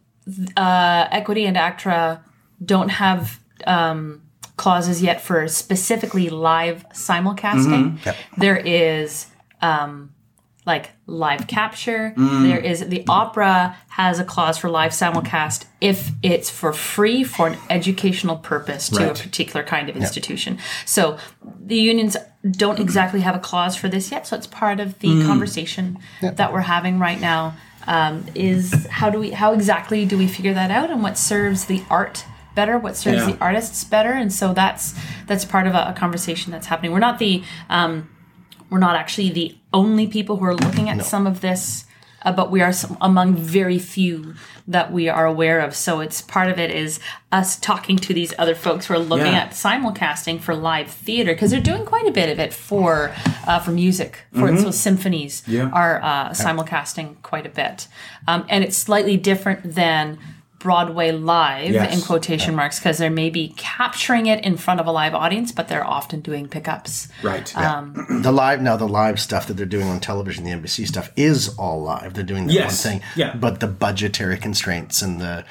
uh, 0.58 1.08
Equity 1.12 1.46
and 1.46 1.58
ACTRA 1.58 2.24
don't 2.64 2.90
have 2.90 3.40
um, 3.66 4.22
clauses 4.58 5.02
yet 5.02 5.20
for 5.22 5.48
specifically 5.48 6.30
live 6.30 6.86
simulcasting. 6.94 8.04
Yep. 8.06 8.16
There 8.38 8.58
is 8.58 9.28
um, 9.62 10.14
like 10.66 10.92
live 11.08 11.48
capture. 11.48 12.14
There 12.18 12.60
is 12.60 12.88
the 12.88 13.04
opera 13.10 13.76
has 13.90 14.20
a 14.20 14.24
clause 14.24 14.58
for 14.60 14.70
live 14.70 14.92
simulcast 14.92 15.66
if 15.82 16.12
it's 16.22 16.50
for 16.52 16.72
free 16.72 17.24
for 17.24 17.48
an 17.48 17.58
educational 17.70 18.38
purpose 18.38 18.88
to 18.90 19.12
a 19.12 19.14
particular 19.16 19.64
kind 19.64 19.90
of 19.90 19.96
institution. 19.98 20.60
So 20.86 21.18
the 21.60 21.78
unions 21.78 22.16
don't 22.50 22.80
exactly 22.80 23.22
have 23.22 23.36
a 23.36 23.40
clause 23.40 23.76
for 23.76 23.88
this 23.90 24.12
yet. 24.12 24.28
So 24.28 24.36
it's 24.36 24.48
part 24.48 24.80
of 24.80 25.00
the 25.00 25.24
conversation 25.26 25.98
that 26.22 26.54
we're 26.54 26.62
having 26.62 27.00
right 27.00 27.20
now. 27.20 27.56
Um, 27.88 28.26
is 28.36 28.86
how 28.92 29.10
do 29.10 29.18
we 29.18 29.32
how 29.32 29.54
exactly 29.54 30.06
do 30.06 30.16
we 30.16 30.28
figure 30.28 30.54
that 30.54 30.70
out 30.70 30.92
and 30.92 31.02
what 31.02 31.18
serves 31.18 31.66
the 31.66 31.82
art 31.90 32.24
better 32.54 32.78
what 32.78 32.96
serves 32.96 33.26
Yeah. 33.26 33.32
the 33.32 33.38
artists 33.44 33.84
better 33.84 34.12
and 34.12 34.32
so 34.32 34.54
that's 34.54 34.94
that's 35.26 35.46
part 35.46 35.66
of 35.66 35.74
a, 35.74 35.88
a 35.90 35.94
conversation 35.98 36.52
that's 36.52 36.68
happening 36.68 36.92
we're 36.92 37.00
not 37.00 37.18
the 37.18 37.44
um, 37.72 38.08
we're 38.72 38.80
not 38.80 38.96
actually 38.96 39.30
the 39.30 39.56
only 39.74 40.08
people 40.08 40.38
who 40.38 40.46
are 40.46 40.56
looking 40.56 40.90
at 40.90 41.06
some 41.06 41.28
of 41.28 41.42
this, 41.42 41.86
uh, 42.24 42.32
but 42.32 42.50
we 42.50 42.62
are 42.62 42.72
some, 42.72 42.98
among 43.02 43.36
very 43.36 43.78
few 43.78 44.34
that 44.68 44.92
we 44.94 45.10
are 45.10 45.26
aware 45.26 45.60
of. 45.60 45.76
So 45.76 46.00
it's 46.00 46.22
part 46.22 46.50
of 46.50 46.58
it 46.58 46.72
is 46.72 47.00
us 47.32 47.60
talking 47.60 47.98
to 47.98 48.14
these 48.14 48.34
other 48.38 48.56
folks 48.56 48.86
who 48.86 48.94
are 48.94 49.00
looking 49.00 49.34
Yeah. 49.34 49.40
at 49.44 49.52
simulcasting 49.52 50.40
for 50.40 50.56
live 50.56 50.88
theater 50.90 51.34
because 51.34 51.52
they're 51.52 51.60
doing 51.60 51.84
quite 51.86 52.08
a 52.08 52.12
bit 52.12 52.30
of 52.30 52.40
it 52.40 52.54
for 52.54 53.12
uh, 53.46 53.60
for 53.60 53.72
music. 53.72 54.20
For 54.34 54.56
so 54.58 54.72
symphonies 54.72 55.44
Yeah. 55.48 55.70
are 55.74 56.02
uh, 56.02 56.30
simulcasting 56.30 57.22
quite 57.24 57.46
a 57.46 57.50
bit, 57.50 57.88
um, 58.28 58.46
and 58.50 58.64
it's 58.64 58.78
slightly 58.78 59.18
different 59.18 59.76
than. 59.76 60.18
Broadway 60.62 61.12
live 61.12 61.72
Yes. 61.72 61.94
in 61.96 62.02
quotation 62.02 62.56
marks 62.56 62.80
because 62.80 62.98
they're 62.98 63.10
maybe 63.10 63.54
capturing 63.58 64.28
it 64.28 64.44
in 64.46 64.58
front 64.58 64.80
of 64.80 64.86
a 64.88 64.92
live 64.92 65.14
audience, 65.16 65.52
but 65.52 65.68
they're 65.68 65.86
often 65.86 66.22
doing 66.22 66.48
pickups. 66.48 67.08
right? 67.24 67.56
um 67.58 68.06
the 68.22 68.32
live 68.32 68.62
now 68.62 68.76
the 68.78 68.88
live 68.88 69.20
stuff 69.20 69.48
that 69.48 69.56
they're 69.56 69.66
doing 69.66 69.88
on 69.88 70.00
television 70.00 70.44
the 70.44 70.52
nbc 70.52 70.88
stuff 70.88 71.12
is 71.16 71.50
all 71.58 71.82
live 71.82 72.14
they're 72.14 72.24
doing 72.24 72.48
that 72.48 72.54
Yes. 72.54 72.86
one 72.86 72.94
thing 72.94 73.02
Yeah. 73.16 73.36
but 73.36 73.60
the 73.60 73.68
budgetary 73.68 74.38
constraints 74.38 75.02
and 75.02 75.20
the 75.20 75.44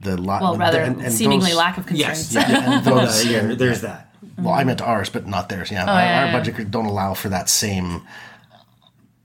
the 0.00 0.16
li- 0.16 0.26
Well, 0.40 0.56
rather 0.56 0.80
and- 0.80 1.00
and 1.00 1.12
seemingly 1.12 1.50
those- 1.50 1.56
lack 1.58 1.76
of 1.78 1.86
constraints. 1.86 2.32
yes, 2.32 2.48
yeah. 2.50 2.72
and 2.76 2.84
those- 2.88 3.24
yeah, 3.26 3.54
there's 3.54 3.80
that. 3.80 4.10
well 4.38 4.54
i 4.54 4.62
meant 4.64 4.80
ours 4.80 5.08
but 5.08 5.26
not 5.26 5.48
theirs 5.48 5.70
yeah, 5.70 5.84
our, 5.84 5.90
Oh, 5.90 5.98
yeah, 5.98 6.20
our 6.20 6.26
yeah. 6.26 6.32
budget 6.32 6.70
don't 6.70 6.86
allow 6.86 7.14
for 7.14 7.28
that 7.30 7.48
same 7.48 8.02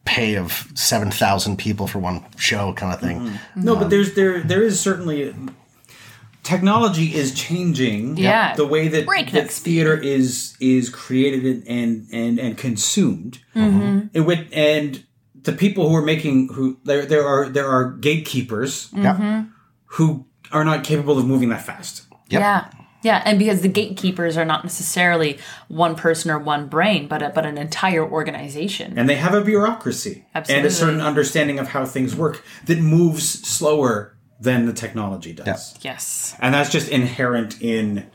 pay 0.06 0.36
of 0.36 0.68
7000 0.76 1.58
people 1.58 1.88
for 1.88 2.00
one 2.00 2.26
show 2.38 2.74
kind 2.74 2.94
of 2.94 3.00
thing 3.00 3.20
Mm-hmm. 3.20 3.64
No, 3.64 3.76
but 3.76 3.90
there's 3.90 4.14
there 4.16 4.42
there 4.42 4.62
is 4.64 4.80
certainly 4.80 5.34
technology 6.44 7.14
is 7.16 7.34
changing 7.34 8.18
Yeah. 8.18 8.56
the 8.56 8.68
way 8.68 8.88
that, 8.90 9.06
Breakneck 9.06 9.46
that 9.46 9.52
theater 9.52 9.96
is 9.96 10.56
is 10.60 10.90
created 10.90 11.46
and 11.46 11.68
and 11.68 12.08
and, 12.12 12.40
and 12.40 12.58
consumed 12.58 13.40
Mm-hmm. 13.56 14.08
It 14.14 14.22
would- 14.22 14.52
and 14.52 15.04
the 15.42 15.54
people 15.54 15.90
who 15.90 15.96
are 15.96 16.02
making 16.06 16.50
who 16.54 16.78
there 16.84 17.06
there 17.06 17.26
are 17.28 17.50
there 17.50 17.68
are 17.70 17.92
gatekeepers 17.92 18.90
yeah 18.94 19.46
who 19.86 20.26
are 20.52 20.64
not 20.66 20.84
capable 20.84 21.18
of 21.18 21.26
moving 21.26 21.50
that 21.50 21.62
fast 21.66 22.04
Yep. 22.30 22.42
Yeah. 22.42 22.68
Yeah, 23.04 23.22
and 23.26 23.38
because 23.38 23.62
the 23.62 23.68
gatekeepers 23.68 24.38
are 24.38 24.46
not 24.46 24.64
necessarily 24.64 25.38
one 25.68 25.96
person 25.96 26.32
or 26.32 26.40
one 26.40 26.68
brain, 26.68 27.08
but 27.08 27.22
a, 27.22 27.30
but 27.30 27.46
an 27.46 27.58
entire 27.58 28.04
organization. 28.10 28.98
and 28.98 29.08
they 29.10 29.16
have 29.16 29.34
a 29.34 29.42
bureaucracy 29.42 30.26
and 30.34 30.66
a 30.66 30.72
certain 30.72 31.02
understanding 31.02 31.60
of 31.60 31.68
how 31.70 31.86
things 31.86 32.16
work 32.16 32.44
that 32.66 32.80
moves 32.80 33.26
slower 33.48 34.16
than 34.40 34.66
the 34.66 34.74
technology 34.74 35.32
does 35.34 35.76
Yes, 35.82 36.36
and 36.40 36.54
that's 36.54 36.70
just 36.72 36.90
inherent 36.90 37.62
in 37.62 38.10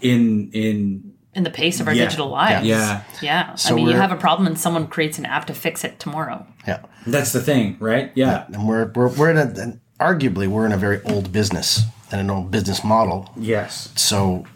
in 0.00 0.50
in 0.52 1.12
in 1.34 1.42
the 1.44 1.50
pace 1.50 1.80
of 1.80 1.88
our 1.88 1.92
Yeah. 1.94 2.04
digital 2.04 2.28
lives. 2.28 2.66
Yeah. 2.66 3.02
yeah. 3.20 3.54
So 3.56 3.72
I 3.74 3.76
mean, 3.76 3.88
you 3.88 3.92
have 3.96 4.10
a 4.12 4.16
problem 4.16 4.46
and 4.46 4.58
someone 4.58 4.86
creates 4.86 5.18
an 5.18 5.26
app 5.26 5.46
to 5.48 5.54
fix 5.54 5.84
it 5.84 5.98
tomorrow. 5.98 6.46
yeah 6.66 6.80
that's 7.06 7.32
the 7.32 7.40
thing 7.40 7.76
right 7.78 8.10
yeah 8.14 8.46
and 8.52 8.66
we're 8.66 8.90
we're, 8.94 9.08
we're 9.08 9.30
in 9.30 9.36
a 9.36 9.46
and 9.62 9.80
arguably 10.00 10.48
we're 10.48 10.66
in 10.66 10.72
a 10.72 10.76
very 10.76 11.00
old 11.04 11.30
business 11.32 11.82
and 12.10 12.20
an 12.20 12.30
old 12.30 12.50
business 12.50 12.82
model 12.84 13.30
yes 13.36 13.92
So 13.96 14.46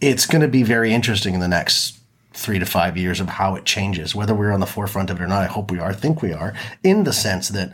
it's 0.00 0.26
going 0.26 0.42
to 0.42 0.48
be 0.48 0.62
very 0.62 0.92
interesting 0.94 1.34
in 1.34 1.40
the 1.40 1.48
next 1.48 1.98
three 2.32 2.58
to 2.58 2.64
five 2.64 2.96
years 2.96 3.20
of 3.20 3.28
how 3.28 3.54
it 3.56 3.64
changes, 3.66 4.14
whether 4.14 4.34
we're 4.34 4.52
on 4.52 4.60
the 4.60 4.66
forefront 4.66 5.10
of 5.10 5.20
it 5.20 5.22
or 5.22 5.26
not. 5.26 5.42
I 5.42 5.46
hope 5.46 5.70
we 5.70 5.78
are. 5.78 5.90
I 5.90 5.94
think 5.94 6.22
we 6.22 6.32
are, 6.32 6.54
in 6.82 7.04
the 7.04 7.12
sense 7.12 7.48
that 7.48 7.72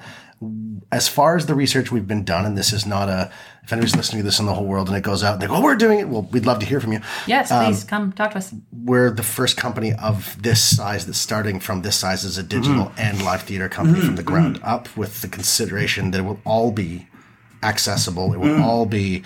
as 0.90 1.08
far 1.08 1.36
as 1.36 1.46
the 1.46 1.54
research 1.54 1.92
we've 1.92 2.06
been 2.08 2.24
done, 2.24 2.44
and 2.44 2.56
this 2.58 2.72
is 2.72 2.84
not 2.86 3.08
a, 3.08 3.30
if 3.62 3.72
anybody's 3.72 3.94
listening 3.96 4.22
to 4.22 4.24
this 4.24 4.38
in 4.40 4.46
the 4.46 4.54
whole 4.54 4.64
world 4.66 4.88
and 4.88 4.96
it 4.96 5.02
goes 5.02 5.22
out 5.22 5.34
and 5.34 5.42
they 5.42 5.46
go, 5.46 5.56
oh, 5.56 5.62
we're 5.62 5.76
doing 5.76 5.98
it. 6.00 6.08
Well, 6.08 6.22
we'd 6.32 6.46
love 6.46 6.58
to 6.60 6.66
hear 6.66 6.80
from 6.80 6.92
you. 6.92 7.00
Yes, 7.26 7.50
Um, 7.50 7.66
please 7.66 7.84
come 7.84 8.12
talk 8.12 8.32
to 8.32 8.38
us. 8.38 8.54
We're 8.72 9.10
the 9.10 9.22
first 9.22 9.56
company 9.56 9.92
of 9.92 10.40
this 10.42 10.62
size 10.62 11.06
that's 11.06 11.18
starting 11.18 11.60
from 11.60 11.82
this 11.82 11.96
size 11.96 12.24
as 12.24 12.38
a 12.38 12.42
digital 12.42 12.92
and 12.96 13.22
live 13.24 13.42
theater 13.42 13.68
company 13.68 14.00
from 14.00 14.16
the 14.16 14.22
ground 14.22 14.58
up 14.62 14.94
with 14.96 15.22
the 15.22 15.28
consideration 15.28 16.10
that 16.12 16.18
it 16.18 16.24
will 16.24 16.40
all 16.44 16.70
be 16.72 17.06
accessible. 17.66 18.32
It 18.32 18.38
will 18.38 18.56
mm. 18.56 18.62
all 18.62 18.86
be 18.86 19.22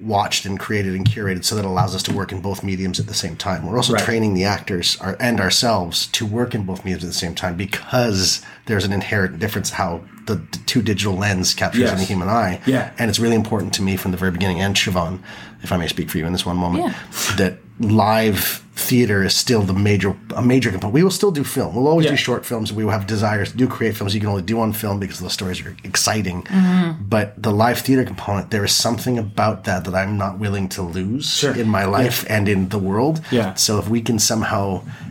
watched 0.00 0.46
and 0.46 0.60
created 0.60 0.94
and 0.94 1.04
curated 1.04 1.44
so 1.44 1.56
that 1.56 1.64
it 1.64 1.68
allows 1.68 1.94
us 1.94 2.02
to 2.04 2.12
work 2.12 2.30
in 2.30 2.40
both 2.40 2.62
mediums 2.62 3.00
at 3.00 3.06
the 3.06 3.14
same 3.14 3.36
time. 3.36 3.66
We're 3.66 3.76
also 3.76 3.94
Right. 3.94 4.04
training 4.04 4.34
the 4.34 4.44
actors 4.44 4.96
our, 5.00 5.16
and 5.18 5.40
ourselves 5.40 6.06
to 6.08 6.24
work 6.24 6.54
in 6.54 6.62
both 6.64 6.84
mediums 6.84 7.02
at 7.04 7.08
the 7.08 7.14
same 7.14 7.34
time 7.34 7.56
because 7.56 8.40
there's 8.66 8.84
an 8.84 8.92
inherent 8.92 9.40
difference 9.40 9.70
how 9.70 10.02
the, 10.26 10.36
the 10.36 10.58
two 10.66 10.82
digital 10.82 11.14
lens 11.14 11.52
captures 11.54 11.90
in 11.90 11.98
the 11.98 12.04
human 12.04 12.28
eye. 12.28 12.60
Yeah. 12.64 12.92
And 12.98 13.08
it's 13.10 13.18
really 13.18 13.34
important 13.34 13.72
to 13.74 13.82
me 13.82 13.96
from 13.96 14.12
the 14.12 14.16
very 14.16 14.30
beginning 14.30 14.60
and 14.60 14.76
Siobhan, 14.76 15.20
if 15.62 15.72
I 15.72 15.76
may 15.76 15.88
speak 15.88 16.10
for 16.10 16.18
you 16.18 16.26
in 16.26 16.32
this 16.32 16.46
one 16.46 16.56
moment, 16.56 16.84
Yeah. 16.84 17.36
that 17.36 17.58
live 17.80 18.64
theater 18.90 19.18
is 19.28 19.34
still 19.44 19.62
the 19.62 19.78
major 19.88 20.10
a 20.34 20.42
major 20.42 20.70
component. 20.72 20.94
We 20.94 21.02
will 21.04 21.16
still 21.20 21.30
do 21.40 21.44
film. 21.44 21.70
We'll 21.74 21.88
always 21.92 22.04
Yeah. 22.06 22.12
do 22.16 22.16
short 22.28 22.42
films. 22.50 22.72
We 22.72 22.82
will 22.84 22.92
have 22.98 23.06
desires 23.06 23.48
to 23.52 23.56
do 23.56 23.66
create 23.76 23.94
films 23.96 24.14
you 24.14 24.20
can 24.20 24.30
only 24.34 24.42
do 24.52 24.56
on 24.64 24.72
film 24.72 24.96
because 25.04 25.18
the 25.26 25.30
stories 25.38 25.58
are 25.64 25.74
exciting. 25.84 26.38
Mm-hmm. 26.44 27.04
But 27.14 27.26
the 27.46 27.50
live 27.64 27.78
theater 27.86 28.04
component, 28.12 28.50
there 28.50 28.64
is 28.64 28.72
something 28.86 29.18
about 29.18 29.64
that 29.64 29.80
that 29.84 29.94
I'm 29.94 30.16
not 30.24 30.38
willing 30.44 30.68
to 30.76 30.82
lose 30.82 31.26
Sure. 31.40 31.54
in 31.62 31.68
my 31.78 31.84
life 31.98 32.18
and 32.34 32.48
in 32.48 32.68
the 32.68 32.78
world. 32.78 33.16
Yeah. 33.30 33.54
So 33.54 33.78
if 33.78 33.86
we 33.88 34.00
can 34.00 34.18
somehow 34.18 34.64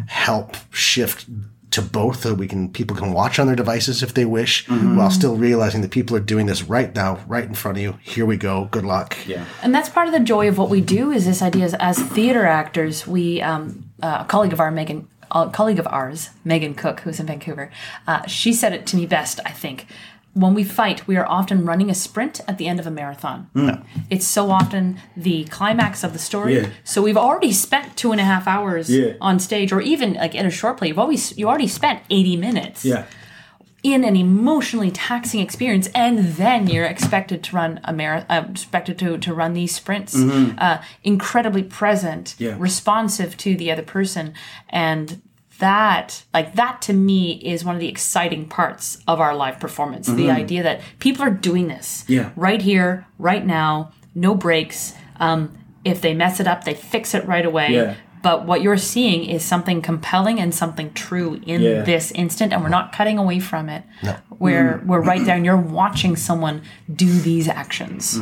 help 0.07 0.49
shift 0.71 1.25
to 1.77 1.81
both 1.81 2.17
that 2.23 2.35
we 2.41 2.47
can 2.47 2.69
people 2.79 2.95
can 3.01 3.09
watch 3.13 3.39
on 3.39 3.47
their 3.47 3.55
devices 3.63 4.03
if 4.03 4.11
they 4.13 4.25
wish 4.25 4.65
Mm-hmm. 4.67 4.97
while 4.97 5.11
still 5.11 5.35
realizing 5.47 5.81
that 5.83 5.91
people 5.91 6.13
are 6.17 6.25
doing 6.33 6.45
this 6.51 6.61
right 6.75 6.91
now 7.03 7.11
right 7.27 7.47
in 7.51 7.55
front 7.61 7.77
of 7.77 7.81
you 7.85 7.91
here 8.13 8.25
we 8.31 8.37
go 8.49 8.55
good 8.71 8.85
luck 8.93 9.09
yeah 9.33 9.45
And 9.63 9.73
that's 9.75 9.89
part 9.97 10.07
of 10.09 10.13
the 10.13 10.25
joy 10.33 10.45
of 10.51 10.57
what 10.57 10.69
we 10.75 10.81
do 10.81 11.11
is 11.11 11.25
this 11.25 11.41
idea 11.41 11.65
is 11.65 11.73
as 11.79 11.97
theater 12.17 12.45
actors, 12.61 12.95
we 13.07 13.41
um, 13.41 13.65
uh, 14.01 14.19
a 14.21 14.25
colleague 14.33 14.53
of 14.53 14.59
our 14.59 14.71
Megan, 14.71 15.07
a 15.31 15.49
colleague 15.49 15.79
of 15.79 15.87
ours, 15.87 16.29
Megan 16.43 16.73
Cook, 16.75 17.01
who's 17.01 17.19
in 17.19 17.27
Vancouver, 17.27 17.69
uh, 18.07 18.21
she 18.27 18.51
said 18.53 18.71
it 18.73 18.85
to 18.89 18.95
me 18.95 19.05
best. 19.05 19.39
I 19.45 19.51
think 19.63 19.85
when 20.41 20.54
we 20.54 20.63
fight, 20.63 21.08
we 21.08 21.15
are 21.17 21.28
often 21.28 21.65
running 21.65 21.89
a 21.89 21.95
sprint 21.95 22.41
at 22.47 22.58
the 22.58 22.67
end 22.67 22.80
of 22.80 22.86
a 22.88 22.91
marathon. 22.91 23.38
It's 24.10 24.28
so 24.28 24.52
often 24.52 25.00
the 25.15 25.45
climax 25.45 26.04
of 26.04 26.13
the 26.13 26.19
story. 26.19 26.56
Yeah. 26.58 26.69
So 26.84 27.02
we've 27.02 27.17
already 27.28 27.52
spent 27.52 27.97
two 27.97 28.12
and 28.12 28.21
a 28.21 28.23
half 28.23 28.47
hours 28.47 28.89
Yeah. 28.89 29.13
on 29.19 29.39
stage, 29.39 29.71
or 29.71 29.82
even 29.82 30.13
like 30.13 30.36
in 30.36 30.45
a 30.45 30.52
short 30.52 30.78
play. 30.78 30.88
You've 30.89 31.00
always 31.00 31.38
you 31.38 31.47
already 31.50 31.67
spent 31.67 31.97
eighty 32.10 32.36
minutes 32.38 32.86
yeah 32.86 33.06
in 33.84 34.04
an 34.04 34.15
emotionally 34.15 34.91
taxing 34.91 35.39
experience, 35.39 35.88
and 35.95 36.19
then 36.36 36.67
you're 36.67 36.84
expected 36.95 37.43
to 37.43 37.56
run 37.56 37.80
a 37.86 37.93
marathon, 37.93 38.30
uh, 38.45 38.47
expected 38.50 38.97
to, 39.00 39.17
to 39.19 39.34
run 39.34 39.54
these 39.54 39.73
sprints, 39.73 40.15
uh, 40.15 40.82
incredibly 41.04 41.63
present, 41.63 42.36
Yeah. 42.39 42.56
responsive 42.58 43.38
to 43.38 43.56
the 43.56 43.71
other 43.71 43.84
person, 43.84 44.34
and 44.69 45.21
that, 45.60 46.24
like 46.34 46.56
that, 46.56 46.82
to 46.84 46.93
me 46.93 47.34
is 47.43 47.63
one 47.65 47.76
of 47.76 47.82
the 47.82 47.88
exciting 47.89 48.46
parts 48.48 49.00
of 49.08 49.20
our 49.20 49.36
live 49.36 49.60
performance. 49.60 50.08
The 50.08 50.30
idea 50.32 50.63
that 50.63 50.82
people 51.00 51.24
are 51.24 51.30
doing 51.32 51.67
this, 51.67 52.04
Yeah. 52.08 52.30
right 52.36 52.62
here, 52.62 53.06
right 53.20 53.46
now, 53.46 53.91
no 54.15 54.36
breaks. 54.36 54.93
Um, 55.20 55.52
If 55.86 56.02
they 56.02 56.13
mess 56.13 56.41
it 56.41 56.48
up, 56.48 56.65
they 56.65 56.74
fix 56.74 57.13
it 57.15 57.26
right 57.26 57.46
away. 57.46 57.70
Yeah. 57.74 57.93
But 58.22 58.46
what 58.46 58.62
you're 58.62 58.76
seeing 58.78 59.24
is 59.24 59.41
something 59.46 59.82
compelling 59.82 60.38
and 60.38 60.54
something 60.54 60.91
true 60.93 61.39
in 61.46 61.62
Yeah. 61.62 61.82
this 61.84 62.12
instant, 62.12 62.52
and 62.52 62.62
we're 62.62 62.67
not 62.67 62.91
cutting 62.91 63.17
away 63.17 63.39
from 63.39 63.70
it. 63.70 63.84
We're 64.38 64.80
Mm. 64.80 64.86
we're 64.86 65.00
right 65.02 65.24
there, 65.24 65.36
and 65.38 65.46
you're 65.46 65.56
watching 65.56 66.17
someone 66.17 66.62
do 66.93 67.08
these 67.20 67.48
actions. 67.48 68.20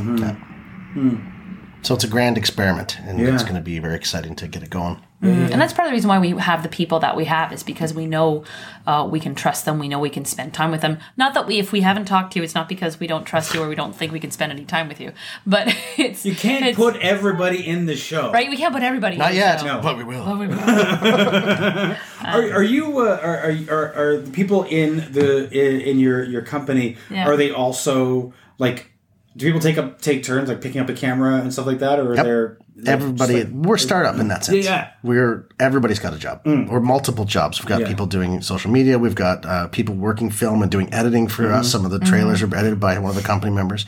So 1.86 1.94
it's 1.94 2.04
a 2.04 2.08
grand 2.08 2.36
experiment, 2.36 3.00
and 3.02 3.22
it's 3.22 3.44
going 3.44 3.54
to 3.56 3.62
be 3.62 3.78
very 3.78 3.94
exciting 3.96 4.36
to 4.38 4.48
get 4.48 4.64
it 4.64 4.72
going. 4.72 5.00
And 5.22 5.60
that's 5.62 5.72
part 5.74 5.88
of 5.88 5.92
the 5.92 5.96
reason 5.96 6.08
why 6.08 6.18
we 6.20 6.32
have 6.32 6.62
the 6.64 6.70
people 6.70 7.00
that 7.00 7.16
we 7.16 7.26
have 7.26 7.52
is 7.54 7.62
because 7.64 7.94
we 7.94 8.06
know 8.08 8.44
uh, 8.88 9.08
we 9.10 9.20
can 9.20 9.34
trust 9.36 9.66
them. 9.66 9.78
We 9.80 9.88
know 9.88 10.00
we 10.00 10.10
can 10.10 10.26
spend 10.26 10.54
time 10.54 10.70
with 10.72 10.82
them. 10.82 10.98
Not 11.18 11.34
that 11.36 11.46
we, 11.48 11.58
if 11.60 11.72
we 11.72 11.82
haven't 11.82 12.06
talked 12.06 12.34
to 12.34 12.40
you, 12.40 12.44
it's 12.44 12.54
not 12.56 12.68
because 12.70 13.00
we 13.00 13.06
don't 13.08 13.24
trust 13.24 13.54
you 13.54 13.62
or 13.64 13.68
we 13.70 13.76
don't 13.76 13.96
think 13.96 14.12
we 14.12 14.20
can 14.20 14.30
spend 14.32 14.52
any 14.52 14.66
time 14.66 14.88
with 14.88 15.00
you. 15.00 15.14
But 15.46 15.68
it's 15.98 16.26
You 16.26 16.36
can't 16.36 16.66
it's- 16.66 16.76
put 16.76 16.96
everybody 17.02 17.66
in 17.66 17.86
the 17.86 17.96
show. 17.96 18.32
right. 18.32 18.50
We 18.50 18.58
can't 18.58 18.74
put 18.74 18.84
everybody. 18.84 19.18
Not 19.18 19.30
in 19.30 19.36
the 19.36 19.40
yet, 19.42 19.60
show. 19.62 19.68
No. 19.68 19.82
but 19.82 19.98
we 19.98 20.04
will. 20.04 20.24
Oh, 20.28 20.38
we 20.38 20.48
will. 20.48 20.60
Are, 22.26 22.52
are 22.54 22.64
you 22.64 23.00
uh, 23.00 23.20
are, 23.22 23.38
are 23.38 23.58
are 23.70 23.94
are 23.94 24.18
the 24.18 24.32
people 24.32 24.64
in 24.64 24.98
the 25.12 25.48
in, 25.52 25.82
in 25.82 26.00
your 26.00 26.24
your 26.24 26.42
company 26.42 26.98
Yeah. 27.12 27.28
are 27.28 27.38
they 27.38 27.52
also 27.52 28.34
like 28.58 28.92
do 29.36 29.46
people 29.46 29.60
take 29.62 29.78
up 29.78 30.00
take 30.02 30.24
turns 30.24 30.48
like 30.50 30.62
picking 30.62 30.80
up 30.82 30.90
a 30.90 30.94
camera 30.94 31.36
and 31.36 31.52
stuff 31.52 31.66
like 31.66 31.80
that 31.80 32.00
or 32.00 32.12
are 32.12 32.16
Yep. 32.16 32.26
there 32.26 32.58
Everybody, 32.88 33.44
like- 33.46 33.54
we're 33.54 33.78
startup 33.78 34.20
in 34.20 34.28
that 34.28 34.44
sense. 34.44 34.66
Yeah. 34.66 34.90
we're 35.02 35.48
everybody's 35.60 36.00
got 36.00 36.14
a 36.14 36.18
job 36.18 36.42
or 36.46 36.82
multiple 36.82 37.24
jobs. 37.24 37.60
We've 37.62 37.70
got 37.70 37.80
Yeah. 37.82 37.88
people 37.88 38.06
doing 38.06 38.42
social 38.42 38.70
media. 38.70 39.00
We've 39.00 39.16
got 39.16 39.46
uh, 39.46 39.68
people 39.68 39.96
working 39.96 40.30
film 40.30 40.62
and 40.62 40.70
doing 40.70 40.94
editing 40.94 41.28
for 41.30 41.52
us. 41.54 41.72
Some 41.72 41.86
of 41.86 41.92
the 41.92 42.00
trailers 42.00 42.42
are 42.44 42.54
edited 42.56 42.80
by 42.82 42.98
one 43.00 43.10
of 43.12 43.16
the 43.16 43.22
company 43.24 43.54
members. 43.54 43.86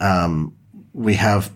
Um, 0.00 0.54
we 0.92 1.14
have 1.14 1.50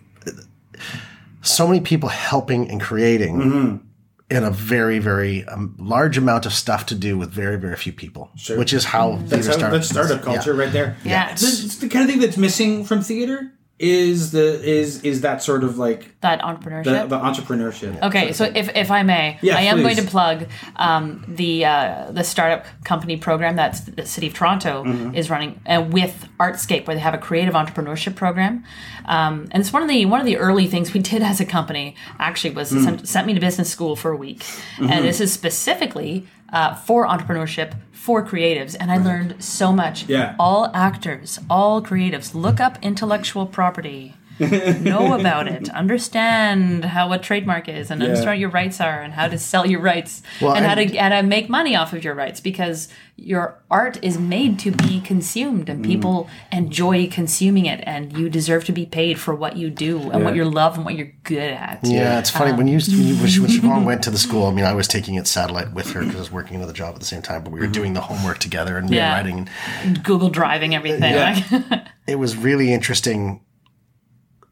so 1.42 1.66
many 1.66 1.80
people 1.80 2.08
helping 2.08 2.70
and 2.70 2.80
creating. 2.80 3.82
In 4.30 4.44
a 4.44 4.50
very, 4.50 4.98
very 4.98 5.44
um, 5.46 5.74
large 5.78 6.18
amount 6.18 6.44
of 6.44 6.52
stuff 6.52 6.84
to 6.86 6.94
do 6.94 7.16
with 7.16 7.30
very, 7.30 7.56
very 7.56 7.76
few 7.76 7.92
people, 7.92 8.30
which 8.50 8.74
is 8.74 8.84
how 8.84 9.16
that's, 9.16 9.30
theater 9.30 9.46
how, 9.46 9.56
start- 9.56 9.72
that's 9.72 9.88
startup 9.88 10.18
yeah. 10.18 10.34
culture 10.34 10.52
right 10.52 10.70
there 10.70 10.96
Yeah. 11.02 11.32
It's, 11.32 11.64
it's 11.64 11.78
the 11.78 11.88
kind 11.88 12.04
of 12.04 12.10
thing 12.10 12.20
that's 12.20 12.36
missing 12.36 12.84
from 12.84 13.00
theater 13.02 13.52
is 13.78 14.32
the 14.32 14.60
is 14.68 15.02
is 15.04 15.20
that 15.20 15.40
sort 15.42 15.62
of 15.62 15.78
like 15.78 16.20
that 16.20 16.40
the, 16.40 16.44
entrepreneurship. 16.44 17.08
the 17.08 17.18
entrepreneurship 17.18 18.02
Okay, 18.02 18.32
so 18.32 18.44
if, 18.54 18.74
if 18.74 18.90
I 18.90 19.02
may, 19.04 19.38
Yeah, 19.40 19.56
I 19.56 19.60
am 19.62 19.76
please. 19.76 19.82
going 19.84 19.96
to 19.96 20.10
plug 20.10 20.46
um, 20.76 21.24
the 21.28 21.64
uh, 21.64 22.10
the 22.10 22.24
startup 22.24 22.66
company 22.84 23.16
program 23.16 23.54
that 23.56 23.80
the 23.96 24.04
City 24.04 24.26
of 24.26 24.34
Toronto 24.34 24.82
Mm-hmm. 24.84 25.14
is 25.14 25.30
running 25.30 25.60
uh, 25.66 25.86
with 25.90 26.28
Artscape, 26.40 26.86
where 26.86 26.96
they 26.96 27.00
have 27.02 27.14
a 27.14 27.18
creative 27.18 27.54
entrepreneurship 27.54 28.16
program, 28.16 28.64
um, 29.06 29.46
and 29.52 29.60
it's 29.60 29.72
one 29.72 29.82
of 29.82 29.88
the 29.88 30.06
one 30.06 30.18
of 30.20 30.26
the 30.26 30.36
early 30.38 30.66
things 30.66 30.92
we 30.92 31.00
did 31.14 31.22
as 31.22 31.40
a 31.40 31.44
company. 31.46 31.94
Actually, 32.18 32.54
was 32.54 32.72
Mm. 32.72 32.84
sent, 32.84 33.08
sent 33.08 33.26
me 33.26 33.34
to 33.34 33.40
business 33.40 33.70
school 33.70 33.94
for 33.96 34.10
a 34.10 34.16
week, 34.16 34.40
Mm-hmm. 34.40 34.90
and 34.90 35.04
this 35.04 35.20
is 35.20 35.32
specifically 35.32 36.26
uh, 36.52 36.74
for 36.74 37.06
entrepreneurship 37.06 37.74
for 37.92 38.24
creatives, 38.24 38.76
and 38.78 38.90
I 38.90 38.96
learned 38.98 39.42
so 39.42 39.72
much. 39.72 40.08
Yeah. 40.08 40.34
all 40.38 40.70
actors, 40.74 41.38
all 41.50 41.82
creatives, 41.82 42.34
look 42.34 42.60
up 42.60 42.78
intellectual 42.82 43.46
property. 43.46 44.14
Know 44.40 45.14
about 45.18 45.48
it, 45.48 45.68
understand 45.70 46.84
how 46.84 47.08
what 47.08 47.22
trademark 47.22 47.68
is, 47.68 47.90
and 47.90 48.02
understand 48.02 48.30
what 48.30 48.38
your 48.38 48.50
rights 48.50 48.80
are, 48.80 49.00
and 49.02 49.12
how 49.12 49.28
to 49.28 49.38
sell 49.38 49.66
your 49.66 49.80
rights, 49.80 50.22
Well, 50.40 50.54
and 50.54 50.64
how 50.64 50.74
to 50.74 50.82
and- 50.82 50.96
and 50.96 51.14
how 51.14 51.20
to 51.20 51.26
make 51.26 51.48
money 51.48 51.74
off 51.76 51.92
of 51.92 52.04
your 52.04 52.14
rights, 52.14 52.40
because 52.40 52.88
your 53.16 53.58
art 53.68 53.98
is 54.00 54.16
made 54.16 54.58
to 54.60 54.70
be 54.70 55.00
consumed, 55.00 55.68
and 55.68 55.84
mm. 55.84 55.88
people 55.88 56.28
enjoy 56.52 57.08
consuming 57.08 57.66
it, 57.66 57.82
and 57.84 58.16
you 58.16 58.28
deserve 58.30 58.64
to 58.66 58.72
be 58.72 58.86
paid 58.86 59.18
for 59.18 59.34
what 59.34 59.56
you 59.56 59.70
do 59.70 60.10
and 60.12 60.24
what 60.24 60.34
Yeah. 60.36 60.44
you 60.44 60.50
love 60.50 60.76
and 60.76 60.84
what 60.84 60.94
you're 60.94 61.12
good 61.24 61.50
at. 61.52 61.80
Yeah, 61.82 62.18
it's 62.20 62.30
funny 62.30 62.52
when 62.52 62.68
you 62.68 62.78
when, 62.78 63.06
you, 63.06 63.16
when 63.16 63.26
she- 63.26 63.40
when 63.40 63.50
Siobhan 63.50 63.76
um. 63.78 63.84
went 63.84 64.02
to 64.04 64.10
the 64.10 64.18
school. 64.18 64.46
I 64.46 64.52
mean, 64.52 64.64
I 64.64 64.72
was 64.72 64.86
taking 64.86 65.16
it 65.16 65.26
satellite 65.26 65.72
with 65.72 65.92
her 65.92 66.00
because 66.00 66.16
I 66.16 66.20
was 66.20 66.30
working 66.30 66.56
another 66.56 66.72
job 66.72 66.94
at 66.94 67.00
the 67.00 67.06
same 67.06 67.22
time. 67.22 67.42
But 67.42 67.52
we 67.52 67.58
were 67.58 67.66
mm-hmm. 67.66 67.72
doing 67.72 67.92
the 67.94 68.00
homework 68.02 68.38
together 68.38 68.76
and 68.78 68.88
Yeah. 68.88 69.14
writing. 69.14 69.48
And 69.82 70.02
Google 70.04 70.30
driving 70.30 70.74
everything. 70.74 71.12
Yeah. 71.12 71.84
It 72.06 72.18
was 72.18 72.38
really 72.38 72.72
interesting 72.72 73.42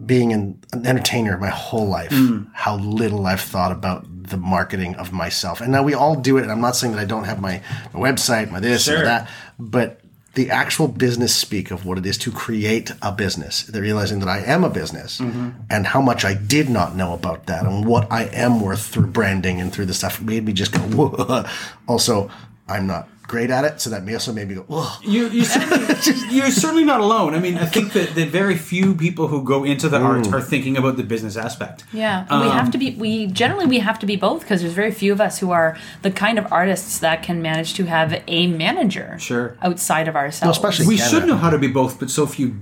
being 0.04 0.32
an, 0.32 0.62
an 0.72 0.86
entertainer 0.86 1.38
my 1.38 1.48
whole 1.48 1.86
life. 1.86 2.10
Mm. 2.10 2.50
How 2.52 2.76
little 2.76 3.26
I've 3.26 3.40
thought 3.40 3.72
about 3.72 4.04
the 4.28 4.36
marketing 4.36 4.94
of 4.96 5.12
myself. 5.12 5.60
And 5.60 5.72
now 5.72 5.82
we 5.82 5.94
all 5.94 6.16
do 6.16 6.36
it. 6.38 6.42
And 6.42 6.52
I'm 6.52 6.60
not 6.60 6.76
saying 6.76 6.94
that 6.94 7.00
I 7.00 7.04
don't 7.04 7.24
have 7.24 7.40
my, 7.40 7.62
my 7.94 8.00
website, 8.00 8.50
my 8.50 8.60
this, 8.60 8.84
Sure. 8.84 8.98
and 8.98 9.06
that, 9.06 9.30
but 9.58 10.00
the 10.34 10.50
actual 10.50 10.86
business 10.86 11.34
speak 11.34 11.70
of 11.70 11.86
what 11.86 11.96
it 11.96 12.04
is 12.04 12.18
to 12.18 12.30
create 12.30 12.90
a 13.00 13.10
business, 13.10 13.62
they're 13.62 13.80
realizing 13.80 14.18
that 14.18 14.28
I 14.28 14.40
am 14.40 14.64
a 14.64 14.68
business 14.68 15.18
mm-hmm. 15.18 15.50
and 15.70 15.86
how 15.86 16.02
much 16.02 16.26
I 16.26 16.34
did 16.34 16.68
not 16.68 16.94
know 16.94 17.14
about 17.14 17.46
that 17.46 17.64
and 17.64 17.86
what 17.86 18.12
I 18.12 18.24
am 18.24 18.60
worth 18.60 18.86
through 18.86 19.06
branding 19.06 19.62
and 19.62 19.72
through 19.72 19.86
the 19.86 19.94
stuff 19.94 20.20
made 20.20 20.44
me 20.44 20.52
just 20.52 20.72
go, 20.72 20.78
Whoa. 20.80 21.46
also, 21.88 22.30
I'm 22.68 22.86
not 22.86 23.08
great 23.26 23.50
at 23.50 23.64
it. 23.64 23.80
So 23.80 23.90
that 23.90 24.04
may 24.04 24.14
also 24.14 24.32
made 24.32 24.48
me 24.48 24.54
go, 24.56 24.62
Whoa. 24.62 24.88
You, 25.02 25.28
you 25.28 25.44
certainly, 25.56 26.34
you're 26.34 26.50
certainly 26.50 26.84
not 26.84 27.00
alone. 27.00 27.34
I 27.34 27.38
mean, 27.38 27.58
I 27.58 27.66
think 27.66 27.92
that, 27.92 28.14
that 28.14 28.28
very 28.28 28.56
few 28.56 28.94
people 28.94 29.28
who 29.28 29.42
go 29.42 29.64
into 29.64 29.88
the 29.88 29.98
arts 29.98 30.28
mm. 30.28 30.32
are 30.32 30.40
thinking 30.40 30.76
about 30.76 30.96
the 30.96 31.02
business 31.02 31.36
aspect. 31.36 31.84
Yeah, 31.92 32.24
we 32.30 32.46
um, 32.46 32.52
have 32.52 32.70
to 32.72 32.78
be. 32.78 32.94
We 32.94 33.26
generally 33.26 33.66
we 33.66 33.78
have 33.80 33.98
to 34.00 34.06
be 34.06 34.16
both 34.16 34.40
because 34.40 34.60
there's 34.60 34.74
very 34.74 34.92
few 34.92 35.12
of 35.12 35.20
us 35.20 35.38
who 35.38 35.50
are 35.50 35.76
the 36.02 36.10
kind 36.10 36.38
of 36.38 36.50
artists 36.52 36.98
that 37.00 37.22
can 37.22 37.42
manage 37.42 37.74
to 37.74 37.84
have 37.84 38.22
a 38.26 38.46
manager 38.46 39.18
Sure. 39.18 39.56
outside 39.62 40.08
of 40.08 40.16
ourselves. 40.16 40.56
especially- 40.56 40.86
We 40.86 40.96
Canada. 40.96 41.16
should 41.16 41.28
know 41.28 41.36
how 41.36 41.50
to 41.50 41.58
be 41.58 41.68
both, 41.68 41.98
but 41.98 42.10
so 42.10 42.26
few 42.26 42.46
Yeah. 42.46 42.52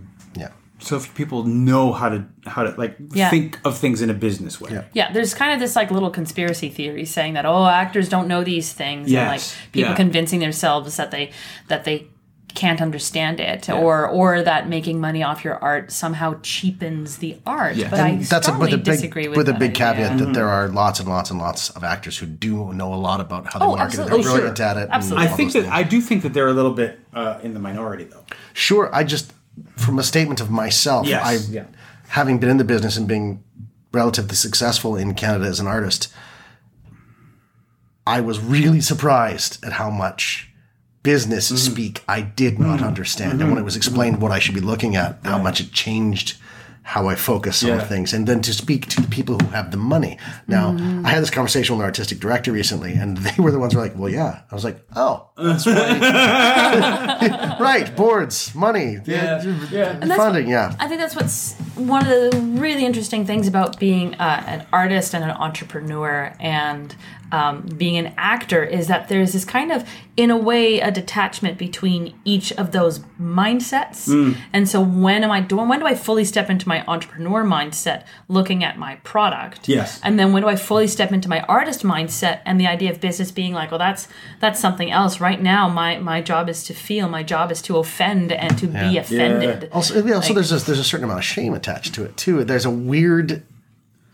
So 0.85 0.99
few 1.01 1.13
people 1.15 1.45
know 1.45 1.93
how 1.93 2.09
to 2.09 2.25
how 2.47 2.63
to 2.63 2.71
like 2.79 2.97
Yeah. 3.13 3.31
think 3.31 3.59
of 3.65 3.77
things 3.79 4.01
in 4.03 4.11
a 4.11 4.15
business 4.15 4.61
way. 4.61 4.71
Yeah. 4.73 4.85
yeah, 4.93 5.13
there's 5.13 5.35
kind 5.35 5.53
of 5.53 5.59
this 5.61 5.75
like 5.77 5.91
little 5.91 6.11
conspiracy 6.11 6.69
theory 6.69 7.05
saying 7.07 7.35
that 7.35 7.47
oh 7.47 7.67
actors 7.67 8.09
don't 8.09 8.29
know 8.29 8.45
these 8.45 8.73
things 8.73 9.13
and 9.13 9.29
like 9.29 9.43
people 9.73 9.91
yeah. 9.91 9.97
convincing 9.97 10.41
themselves 10.41 10.97
that 10.97 11.11
they 11.11 11.31
that 11.69 11.85
they 11.85 12.07
can't 12.55 12.81
understand 12.81 13.41
it 13.41 13.69
or 13.69 14.07
or 14.09 14.41
that 14.43 14.69
making 14.69 15.01
money 15.01 15.25
off 15.25 15.43
your 15.43 15.57
art 15.59 15.91
somehow 15.91 16.39
cheapens 16.43 17.17
the 17.19 17.37
art. 17.45 17.75
Yeah. 17.75 17.91
But 17.91 17.99
I 18.01 18.17
that's 18.17 18.47
a, 18.47 18.57
with 18.57 18.73
a 18.73 18.77
disagree 18.77 19.23
big 19.25 19.31
with 19.31 19.39
with 19.39 19.49
a 19.49 19.53
that 19.53 19.59
big 19.59 19.71
idea. 19.81 20.07
caveat 20.09 20.19
that 20.19 20.35
there 20.35 20.49
are 20.49 20.69
lots 20.69 21.01
and 21.01 21.09
lots 21.09 21.31
and 21.33 21.41
lots 21.41 21.71
of 21.71 21.83
actors 21.83 22.17
who 22.19 22.27
do 22.27 22.73
know 22.73 22.95
a 22.95 23.01
lot 23.09 23.21
about 23.21 23.53
how 23.53 23.59
they 23.59 23.65
Oh, 23.65 23.75
market 23.77 23.95
it. 23.99 24.01
absolutely. 24.03 24.23
They're 24.23 24.31
Oh, 24.31 24.35
brilliant 24.35 24.59
sure. 24.59 24.67
at 24.67 24.77
it. 24.77 24.89
Absolutely. 24.93 25.27
I 25.27 25.29
think 25.31 25.53
that 25.55 25.63
things. 25.63 25.75
I 25.75 25.83
do 25.83 26.01
think 26.01 26.23
that 26.23 26.33
they're 26.35 26.47
a 26.49 26.53
little 26.53 26.75
bit 26.83 27.01
uh, 27.13 27.41
in 27.43 27.55
the 27.55 27.61
minority 27.61 28.05
though. 28.05 28.25
sure. 28.53 28.89
I 28.95 29.03
just 29.03 29.33
from 29.77 29.99
a 29.99 30.03
statement 30.03 30.41
of 30.41 30.51
myself, 30.51 31.07
Yes, 31.07 31.25
I 31.25 31.53
yeah. 31.53 31.65
having 32.09 32.39
been 32.39 32.51
in 32.51 32.57
the 32.59 32.65
business 32.65 32.97
and 32.97 33.07
being 33.09 33.43
relatively 33.93 34.35
successful 34.37 34.97
in 34.97 35.15
Canada 35.15 35.47
as 35.47 35.61
an 35.61 35.67
artist, 35.67 36.13
I 38.07 38.21
was 38.21 38.39
really 38.41 38.81
surprised 38.81 39.65
at 39.65 39.73
how 39.75 39.91
much 39.91 40.51
business 41.03 41.47
Mm-hmm. 41.51 41.73
speak 41.73 42.03
I 42.09 42.21
did 42.23 42.59
not 42.59 42.83
understand. 42.83 43.41
And 43.41 43.51
when 43.51 43.59
it 43.59 43.65
was 43.65 43.77
explained 43.77 44.21
what 44.21 44.33
I 44.33 44.39
should 44.39 44.55
be 44.55 44.61
looking 44.61 44.97
at, 44.97 45.19
how 45.25 45.39
much 45.39 45.61
it 45.61 45.71
changed 45.73 46.37
how 46.87 47.09
I 47.09 47.15
focus 47.15 47.63
on 47.65 47.71
Yeah. 47.71 47.81
things. 47.81 48.13
And 48.13 48.27
then 48.27 48.41
to 48.43 48.53
speak 48.53 48.87
to 48.89 49.01
the 49.01 49.09
people 49.09 49.39
who 49.39 49.47
have 49.49 49.71
the 49.71 49.79
money. 49.79 50.19
Now, 50.47 50.73
Mm-hmm. 50.73 51.07
I 51.07 51.11
had 51.11 51.23
this 51.23 51.31
conversation 51.31 51.75
with 51.77 51.81
an 51.83 51.87
artistic 51.87 52.21
director 52.21 52.53
recently, 52.53 52.93
and 52.93 53.17
they 53.27 53.43
were 53.43 53.51
the 53.51 53.59
ones 53.59 53.73
who 53.73 53.79
were 53.79 53.87
like, 53.87 53.97
well, 53.97 54.11
yeah. 54.11 54.43
I 54.51 54.55
was 54.55 54.65
like, 54.65 54.79
oh, 54.95 55.31
that's 55.37 55.65
why. 55.67 57.57
right, 57.61 57.95
boards, 57.97 58.55
money, 58.55 58.99
yeah. 59.07 59.43
that's 59.43 60.17
funding, 60.17 60.49
yeah. 60.49 60.75
I 60.79 60.87
think 60.89 61.01
that's 61.01 61.17
what's 61.17 61.55
one 61.77 62.03
of 62.03 62.09
the 62.09 62.39
really 62.61 62.85
interesting 62.85 63.25
things 63.27 63.49
about 63.49 63.79
being 63.79 64.15
uh, 64.17 64.43
an 64.47 64.67
artist 64.73 65.15
and 65.15 65.25
an 65.25 65.31
entrepreneur 65.31 66.35
and 66.41 66.95
um, 67.35 67.63
being 67.77 67.97
an 67.97 68.15
actor 68.17 68.63
is 68.63 68.87
that 68.87 69.09
there's 69.09 69.33
this 69.33 69.45
kind 69.45 69.73
of, 69.73 69.89
in 70.17 70.31
a 70.31 70.37
way, 70.37 70.79
a 70.79 70.93
detachment 70.93 71.59
between 71.59 72.15
each 72.25 72.53
of 72.53 72.71
those 72.71 73.01
mindsets. 73.21 74.09
Mm. 74.09 74.37
And 74.53 74.69
so, 74.69 74.81
when 74.81 75.25
am 75.25 75.33
I 75.33 75.41
doing? 75.41 75.69
When 75.69 75.81
do 75.81 75.87
I 75.87 75.97
fully 75.97 76.25
step 76.25 76.49
into 76.49 76.69
my 76.69 76.85
entrepreneur 76.87 77.43
mindset, 77.43 78.05
looking 78.29 78.63
at 78.63 78.79
my 78.79 78.95
product? 78.97 79.69
Yes. 79.69 80.01
And 80.05 80.17
then 80.17 80.33
when 80.33 80.43
do 80.43 80.49
I 80.49 80.55
fully 80.55 80.87
step 80.87 81.11
into 81.11 81.29
my 81.29 81.41
artist 81.43 81.83
mindset 81.83 82.41
and 82.45 82.61
the 82.61 82.69
idea 82.69 82.93
of 82.93 83.01
business 83.01 83.33
being 83.33 83.53
like, 83.53 83.73
well, 83.73 83.81
that's 83.81 84.07
that's 84.39 84.61
something 84.61 84.93
else. 84.93 85.19
Right 85.19 85.43
now, 85.43 85.69
my 85.69 85.99
my 85.99 86.23
job 86.23 86.49
is 86.49 86.63
to 86.65 86.75
feel. 86.75 87.09
My 87.09 87.25
job 87.25 87.51
is 87.51 87.61
to 87.63 87.79
offend 87.79 88.31
and 88.31 88.57
to 88.59 88.69
be 88.69 88.97
offended. 88.97 89.71
Also, 89.73 90.05
yeah, 90.05 90.15
also 90.15 90.35
there's 90.35 90.53
a, 90.53 90.59
there's 90.65 90.79
a 90.79 90.85
certain 90.85 91.05
amount 91.05 91.19
of 91.19 91.25
shame 91.25 91.53
attached 91.55 91.95
to 91.95 92.05
it 92.05 92.17
too. 92.17 92.45
There's 92.45 92.65
a 92.65 92.71
weird, 92.71 93.43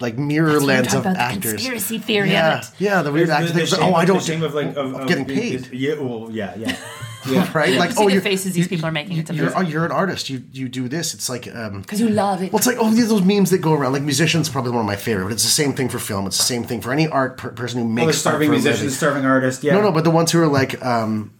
like 0.00 0.16
mirror 0.18 0.52
That's 0.52 0.64
lens 0.64 0.94
of 0.94 1.00
about, 1.02 1.14
the 1.14 1.20
actors. 1.20 1.52
conspiracy 1.52 1.98
theory 1.98 2.30
yeah, 2.32 2.58
of 2.58 2.64
it. 2.64 2.70
yeah, 2.78 3.02
the 3.02 3.12
weird 3.12 3.28
The- 3.28 3.34
actor 3.34 3.46
the 3.48 3.52
things. 3.54 3.68
shame- 3.70 3.80
Oh, 3.82 3.94
I 3.94 4.04
don't 4.04 4.18
The 4.18 4.24
shame 4.24 4.42
of 4.42 4.54
like 4.54 4.74
of, 4.76 4.94
of 4.94 5.06
getting 5.08 5.24
being- 5.24 5.62
paid. 5.64 5.72
Yeah, 5.72 5.94
well, 6.00 6.28
yeah, 6.30 6.54
yeah. 6.56 6.76
yeah. 7.28 7.50
right? 7.54 7.74
Like, 7.76 7.92
see 7.92 8.02
oh, 8.02 8.08
the 8.08 8.20
faces 8.20 8.54
these 8.54 8.66
people 8.66 8.86
are 8.86 8.90
making, 8.92 9.18
it's 9.18 9.30
You're, 9.30 9.50
oh, 9.50 9.56
amazing. 9.56 9.72
you're 9.72 9.84
an 9.84 9.92
artist. 9.92 10.30
You 10.30 10.42
you 10.52 10.68
do 10.70 10.88
this. 10.88 11.12
It's 11.12 11.28
like 11.28 11.54
um, 11.54 11.82
Because 11.82 12.00
you 12.00 12.08
love 12.08 12.42
it. 12.42 12.50
well, 12.50 12.58
it's 12.58 12.66
like 12.66 12.78
oh, 12.80 12.90
those 12.90 13.22
memes 13.22 13.50
that 13.50 13.58
go 13.58 13.74
around. 13.74 13.92
Like 13.92 14.02
musicians, 14.02 14.48
probably 14.48 14.70
one 14.72 14.80
of 14.80 14.86
my 14.86 14.96
favorite. 14.96 15.24
But 15.24 15.32
it's 15.34 15.42
the 15.44 15.50
same 15.50 15.74
thing 15.74 15.90
for 15.90 15.98
film. 15.98 16.26
It's 16.26 16.38
the 16.38 16.44
same 16.44 16.64
thing 16.64 16.80
for 16.80 16.92
any 16.92 17.06
art 17.08 17.36
per- 17.36 17.50
person 17.50 17.80
who 17.80 17.84
Oh, 17.84 17.88
the 17.88 17.94
makes 17.94 18.06
art 18.06 18.14
starving 18.14 18.50
musicians, 18.50 18.80
a 18.80 18.84
musician, 18.84 18.96
starving 18.96 19.24
artist. 19.26 19.62
Yeah. 19.62 19.74
No, 19.74 19.82
no, 19.82 19.92
but 19.92 20.04
the 20.04 20.10
ones 20.10 20.32
who 20.32 20.40
are 20.40 20.48
like, 20.48 20.82
um, 20.84 21.32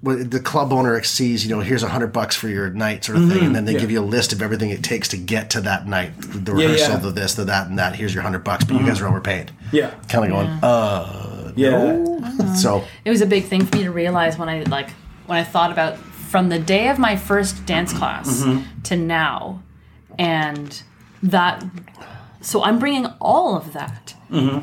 well, 0.00 0.16
the 0.16 0.38
club 0.38 0.72
owner 0.72 1.02
sees, 1.02 1.44
you 1.44 1.54
know, 1.54 1.60
here's 1.60 1.82
a 1.82 1.88
hundred 1.88 2.12
bucks 2.12 2.36
for 2.36 2.48
your 2.48 2.70
night 2.70 3.04
sort 3.04 3.18
of 3.18 3.28
thing, 3.28 3.38
mm-hmm. 3.38 3.46
and 3.46 3.56
then 3.56 3.64
they 3.64 3.72
yeah. 3.72 3.80
give 3.80 3.90
you 3.90 4.00
a 4.00 4.04
list 4.04 4.32
of 4.32 4.40
everything 4.40 4.70
it 4.70 4.84
takes 4.84 5.08
to 5.08 5.16
get 5.16 5.50
to 5.50 5.60
that 5.62 5.88
night, 5.88 6.12
the 6.18 6.54
Yeah, 6.54 6.66
rehearsal, 6.66 6.94
yeah. 6.94 6.98
the 6.98 7.10
this, 7.10 7.34
the 7.34 7.44
that, 7.44 7.66
and 7.68 7.78
that. 7.78 7.96
Here's 7.96 8.14
your 8.14 8.22
hundred 8.22 8.44
bucks, 8.44 8.64
but 8.64 8.74
you 8.74 8.80
mm-hmm. 8.80 8.88
guys 8.88 9.00
are 9.00 9.08
overpaid. 9.08 9.50
Yeah. 9.72 9.90
Kind 10.08 10.26
of 10.26 10.30
going, 10.30 10.46
uh, 10.62 11.52
Yeah. 11.56 11.76
Uh-huh. 11.76 12.54
so 12.54 12.84
it 13.04 13.10
was 13.10 13.22
a 13.22 13.26
big 13.26 13.46
thing 13.46 13.66
for 13.66 13.76
me 13.76 13.82
to 13.84 13.90
realize 13.90 14.38
when 14.38 14.48
I 14.48 14.62
like 14.64 14.90
when 15.26 15.36
I 15.36 15.44
thought 15.44 15.72
about 15.72 15.96
from 15.96 16.48
the 16.48 16.60
day 16.60 16.88
of 16.88 16.98
my 16.98 17.16
first 17.16 17.66
dance 17.66 17.92
class 17.92 18.42
mm-hmm. 18.44 18.82
to 18.82 18.96
now, 18.96 19.62
and 20.18 20.80
that. 21.24 21.64
So 22.40 22.62
I'm 22.62 22.78
bringing 22.78 23.06
all 23.20 23.56
of 23.56 23.72
that 23.72 24.14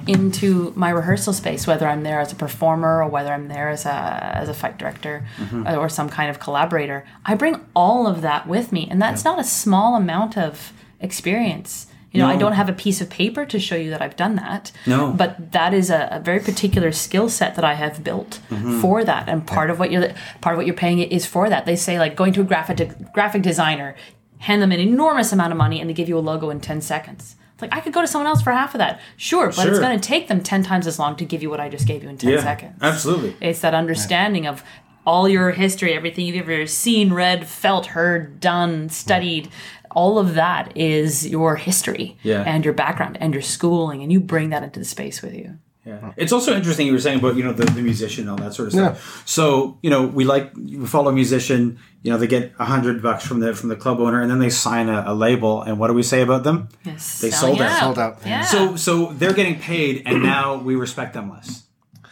into 0.07 0.71
my 0.76 0.89
rehearsal 0.89 1.34
space, 1.34 1.65
whether 1.67 1.88
I'm 1.88 2.03
there 2.03 2.19
as 2.19 2.32
a 2.32 2.36
performer 2.36 3.01
or 3.03 3.09
whether 3.09 3.34
I'm 3.34 3.47
there 3.47 3.69
as 3.69 3.86
a 3.86 3.89
as 3.93 4.47
a 4.49 4.53
fight 4.53 4.78
director 4.78 5.26
or 5.65 5.89
some 5.89 6.07
kind 6.09 6.30
of 6.30 6.39
collaborator. 6.39 7.05
I 7.26 7.36
bring 7.36 7.59
all 7.76 8.07
of 8.07 8.21
that 8.21 8.47
with 8.47 8.71
me, 8.71 8.88
and 8.89 9.01
that's 9.01 9.23
not 9.26 9.39
a 9.39 9.43
small 9.43 9.95
amount 9.95 10.38
of 10.38 10.71
experience. 10.99 11.88
You 12.11 12.21
know, 12.21 12.28
I 12.30 12.38
don't 12.38 12.53
have 12.53 12.69
a 12.69 12.73
piece 12.73 13.01
of 13.01 13.09
paper 13.09 13.45
to 13.45 13.59
show 13.59 13.76
you 13.76 13.89
that 13.89 14.01
I've 14.01 14.15
done 14.15 14.36
that. 14.38 14.71
No. 14.88 15.11
But 15.11 15.51
that 15.51 15.73
is 15.73 15.89
a, 15.89 16.07
a 16.11 16.19
very 16.21 16.39
particular 16.39 16.93
skill 16.93 17.28
set 17.28 17.55
that 17.55 17.65
I 17.65 17.73
have 17.73 18.05
built 18.05 18.39
Mm-hmm. 18.49 18.80
for 18.80 19.03
that, 19.03 19.28
and 19.28 19.45
part 19.45 19.69
of 19.69 19.80
what 19.80 19.91
you're 19.91 20.13
part 20.39 20.53
of 20.53 20.57
what 20.57 20.65
you're 20.65 20.76
paying 20.76 20.99
it 20.99 21.11
is 21.11 21.26
for 21.26 21.49
that. 21.49 21.65
They 21.65 21.76
say 21.76 21.99
like 21.99 22.15
going 22.15 22.32
to 22.34 22.41
a 22.41 22.45
graphic 22.45 23.11
graphic 23.11 23.41
designer, 23.41 23.95
hand 24.38 24.61
them 24.61 24.71
an 24.71 24.80
enormous 24.80 25.34
amount 25.34 25.51
of 25.51 25.57
money, 25.57 25.82
and 25.82 25.89
they 25.89 25.93
give 25.93 26.07
you 26.07 26.17
a 26.17 26.19
logo 26.32 26.49
in 26.49 26.61
ten 26.61 26.80
seconds. 26.80 27.36
It's 27.56 27.62
like 27.62 27.74
I 27.74 27.80
could 27.80 27.93
go 27.93 28.01
to 28.01 28.08
someone 28.08 28.28
else 28.28 28.41
for 28.41 28.51
half 28.51 28.76
of 28.76 28.80
that, 28.80 28.99
sure, 29.18 29.47
but 29.56 29.68
it's 29.68 29.80
going 29.80 29.97
to 29.97 30.06
take 30.08 30.28
them 30.28 30.43
ten 30.43 30.62
times 30.62 30.88
as 30.88 30.99
long 30.99 31.16
to 31.16 31.26
give 31.26 31.41
you 31.41 31.49
what 31.49 31.60
I 31.62 31.70
just 31.70 31.88
gave 31.88 32.03
you 32.03 32.10
in 32.10 32.18
ten 32.18 32.32
Yeah. 32.32 32.41
seconds. 32.41 32.78
Absolutely. 32.82 33.36
It's 33.39 33.62
that 33.62 33.74
understanding 33.74 34.45
of 34.45 34.62
all 35.08 35.30
your 35.30 35.51
history, 35.51 35.93
everything 35.93 36.26
you've 36.26 36.36
ever 36.49 36.66
seen, 36.68 37.14
read, 37.14 37.47
felt, 37.47 37.86
heard, 37.88 38.39
done, 38.41 38.89
studied. 38.89 39.49
All 39.91 40.20
of 40.20 40.34
that 40.34 40.76
is 40.76 41.26
your 41.28 41.56
history 41.56 42.18
Yeah. 42.24 42.41
and 42.45 42.66
your 42.66 42.74
background 42.74 43.18
and 43.22 43.32
your 43.34 43.41
schooling, 43.43 44.03
and 44.03 44.12
you 44.12 44.20
bring 44.20 44.49
that 44.49 44.62
into 44.64 44.80
the 44.80 44.86
space 44.86 45.22
with 45.22 45.34
you. 45.34 45.58
Yeah. 45.86 46.13
It's 46.17 46.31
also 46.33 46.55
interesting 46.55 46.88
you 46.88 46.93
were 46.93 46.99
saying 46.99 47.19
about, 47.19 47.36
you 47.36 47.43
know, 47.43 47.53
the, 47.53 47.65
the 47.65 47.81
musician 47.81 48.23
and 48.27 48.31
all 48.31 48.38
that 48.38 48.55
sort 48.55 48.67
of 48.69 48.73
stuff. 48.73 48.95
Yeah. 49.17 49.21
So, 49.25 49.77
you 49.83 49.91
know, 49.91 50.07
we 50.07 50.23
like 50.25 50.51
we 50.55 50.86
follow 50.88 51.09
a 51.09 51.13
musician, 51.13 51.77
you 52.01 52.11
know, 52.11 52.17
they 52.17 52.25
get 52.27 52.53
a 52.57 52.65
hundred 52.65 53.03
bucks 53.03 53.25
from 53.25 53.39
the 53.39 53.53
from 53.53 53.69
the 53.69 53.75
club 53.75 53.99
owner 53.99 54.19
and 54.19 54.29
then 54.31 54.39
they 54.39 54.49
sign 54.49 54.89
a, 54.89 55.03
a 55.07 55.13
label 55.13 55.61
and 55.61 55.77
what 55.79 55.88
do 55.89 55.93
we 55.93 56.01
say 56.03 56.21
about 56.23 56.43
them? 56.43 56.69
Yes, 56.83 57.19
They 57.21 57.29
sold 57.29 57.61
out. 57.61 57.79
Sold 57.79 57.99
out. 57.99 58.17
Yeah. 58.25 58.41
So 58.41 58.75
so 58.75 59.13
they're 59.13 59.33
getting 59.33 59.59
paid 59.59 60.03
and 60.07 60.23
now 60.23 60.55
we 60.57 60.75
respect 60.75 61.13
them 61.13 61.29
less. 61.29 61.61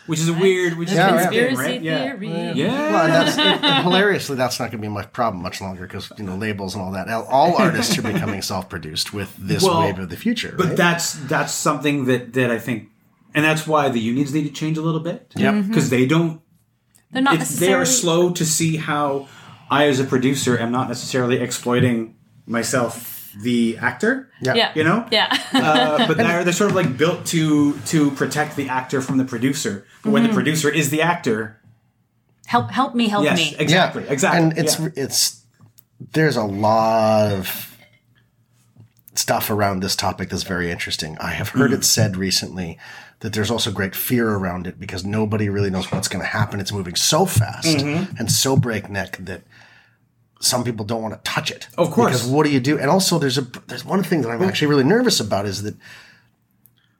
Which 0.05 0.19
is 0.19 0.27
a 0.27 0.33
weird 0.33 0.77
which 0.77 0.89
is 0.89 0.95
Yeah, 0.95 1.07
a 1.07 1.09
yeah. 1.09 1.29
weird 1.29 1.29
thing, 1.31 1.47
conspiracy 1.55 1.71
right? 1.73 1.81
Yeah. 1.81 2.17
theory. 2.17 2.51
Yeah. 2.55 2.91
Well, 2.91 3.05
and 3.05 3.13
that's 3.13 3.37
and 3.37 3.83
hilariously, 3.85 4.35
that's 4.35 4.59
not 4.59 4.65
going 4.65 4.81
to 4.81 4.87
be 4.87 4.89
my 4.89 5.03
problem 5.03 5.41
much 5.41 5.61
longer 5.61 5.83
because 5.87 6.11
you 6.17 6.25
know 6.25 6.35
labels 6.35 6.75
and 6.75 6.83
all 6.83 6.91
that. 6.91 7.07
All 7.09 7.55
artists 7.55 7.97
are 7.97 8.01
becoming 8.01 8.41
self-produced 8.41 9.13
with 9.13 9.33
this 9.39 9.63
Well, 9.63 9.79
wave 9.79 9.97
of 9.99 10.09
the 10.09 10.17
future. 10.17 10.53
But 10.57 10.67
right? 10.67 10.77
that's 10.77 11.13
that's 11.13 11.53
something 11.53 12.05
that 12.05 12.33
that 12.33 12.51
I 12.51 12.59
think 12.59 12.89
and 13.33 13.43
that's 13.45 13.65
why 13.67 13.89
the 13.89 13.99
unions 13.99 14.33
need 14.33 14.43
to 14.43 14.51
change 14.53 14.77
a 14.77 14.81
little 14.81 14.99
bit. 14.99 15.31
Yep. 15.35 15.67
Because 15.67 15.89
they 15.89 16.05
don't 16.05 16.41
They're 17.11 17.21
not 17.21 17.35
it's, 17.35 17.59
they 17.59 17.73
are 17.73 17.85
slow 17.85 18.31
to 18.31 18.45
see 18.45 18.77
how 18.77 19.27
I, 19.69 19.87
as 19.87 19.99
a 19.99 20.03
producer, 20.03 20.57
am 20.59 20.71
not 20.71 20.87
necessarily 20.87 21.37
exploiting 21.37 22.15
myself, 22.45 23.31
the 23.41 23.77
actor. 23.79 24.29
yeah. 24.41 24.53
Yeah. 24.53 24.71
You 24.75 24.83
know, 24.83 25.07
Yeah. 25.11 25.35
uh, 25.53 26.07
but 26.07 26.17
they're 26.17 26.43
they're 26.43 26.53
sort 26.53 26.69
of 26.69 26.75
like 26.75 26.97
built 26.97 27.25
to 27.27 27.73
to 27.87 28.11
protect 28.11 28.55
the 28.55 28.69
actor 28.69 29.01
from 29.01 29.17
the 29.17 29.25
producer. 29.25 29.85
But 30.03 30.11
when 30.11 30.21
Mm-hmm. 30.23 30.31
the 30.31 30.35
producer 30.35 30.69
is 30.69 30.89
the 30.91 31.01
actor, 31.01 31.59
help 32.45 32.69
help 32.69 32.93
me, 32.93 33.07
help 33.07 33.23
yes, 33.23 33.37
me. 33.37 33.55
exactly, 33.57 34.03
exactly, 34.07 34.39
And 34.43 34.57
it's 34.57 34.79
yeah. 34.79 34.89
it's 34.95 35.43
there's 36.11 36.35
a 36.35 36.43
lot 36.43 37.31
of 37.31 37.72
stuff 39.15 39.49
around 39.49 39.81
this 39.81 39.95
topic 39.95 40.29
that's 40.29 40.43
very 40.43 40.71
interesting. 40.71 41.17
I 41.19 41.31
have 41.31 41.49
heard 41.49 41.71
Mm. 41.71 41.75
it 41.75 41.83
said 41.85 42.17
recently 42.17 42.77
that 43.19 43.33
there's 43.33 43.51
also 43.51 43.71
great 43.71 43.95
fear 43.95 44.29
around 44.29 44.67
it 44.67 44.79
because 44.79 45.05
nobody 45.05 45.49
really 45.49 45.69
knows 45.69 45.91
what's 45.91 46.07
going 46.07 46.21
to 46.23 46.27
happen. 46.29 46.59
It's 46.59 46.71
moving 46.73 46.95
so 46.95 47.25
fast 47.25 47.67
Mm-hmm. 47.77 48.17
and 48.17 48.31
so 48.31 48.57
breakneck 48.57 49.17
that 49.17 49.41
some 50.41 50.63
people 50.63 50.85
don't 50.85 51.01
want 51.01 51.13
to 51.13 51.31
touch 51.31 51.51
it. 51.51 51.67
Of 51.77 51.91
course. 51.91 52.11
Because 52.11 52.27
what 52.27 52.45
do 52.45 52.51
you 52.51 52.59
do? 52.59 52.77
And 52.77 52.89
also 52.89 53.17
there's 53.19 53.37
a 53.37 53.41
there's 53.67 53.85
one 53.85 54.03
thing 54.03 54.21
that 54.23 54.29
I'm 54.29 54.41
actually 54.43 54.67
really 54.67 54.83
nervous 54.83 55.19
about 55.21 55.45
is 55.45 55.63
that 55.63 55.75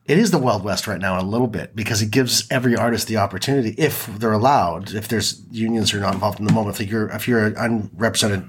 it 0.05 0.18
is 0.18 0.32
the 0.32 0.38
Wild 0.38 0.64
West 0.64 0.86
right 0.86 0.99
now 0.99 1.20
a 1.20 1.24
little 1.24 1.47
bit 1.47 1.76
because 1.76 2.01
it 2.01 2.11
gives 2.11 2.45
every 2.51 2.76
artist 2.76 3.07
the 3.07 3.18
opportunity, 3.18 3.70
if 3.78 4.05
they're 4.20 4.34
allowed, 4.34 4.93
if 4.93 5.07
there's 5.07 5.41
unions 5.49 5.91
who 5.91 5.97
are 5.97 6.01
not 6.01 6.14
involved 6.14 6.39
in 6.39 6.45
the 6.45 6.51
moment, 6.53 6.80
if 6.80 6.89
you're 6.89 7.09
if 7.09 7.28
you're 7.28 7.45
an 7.47 7.55
unrepresented 7.57 8.43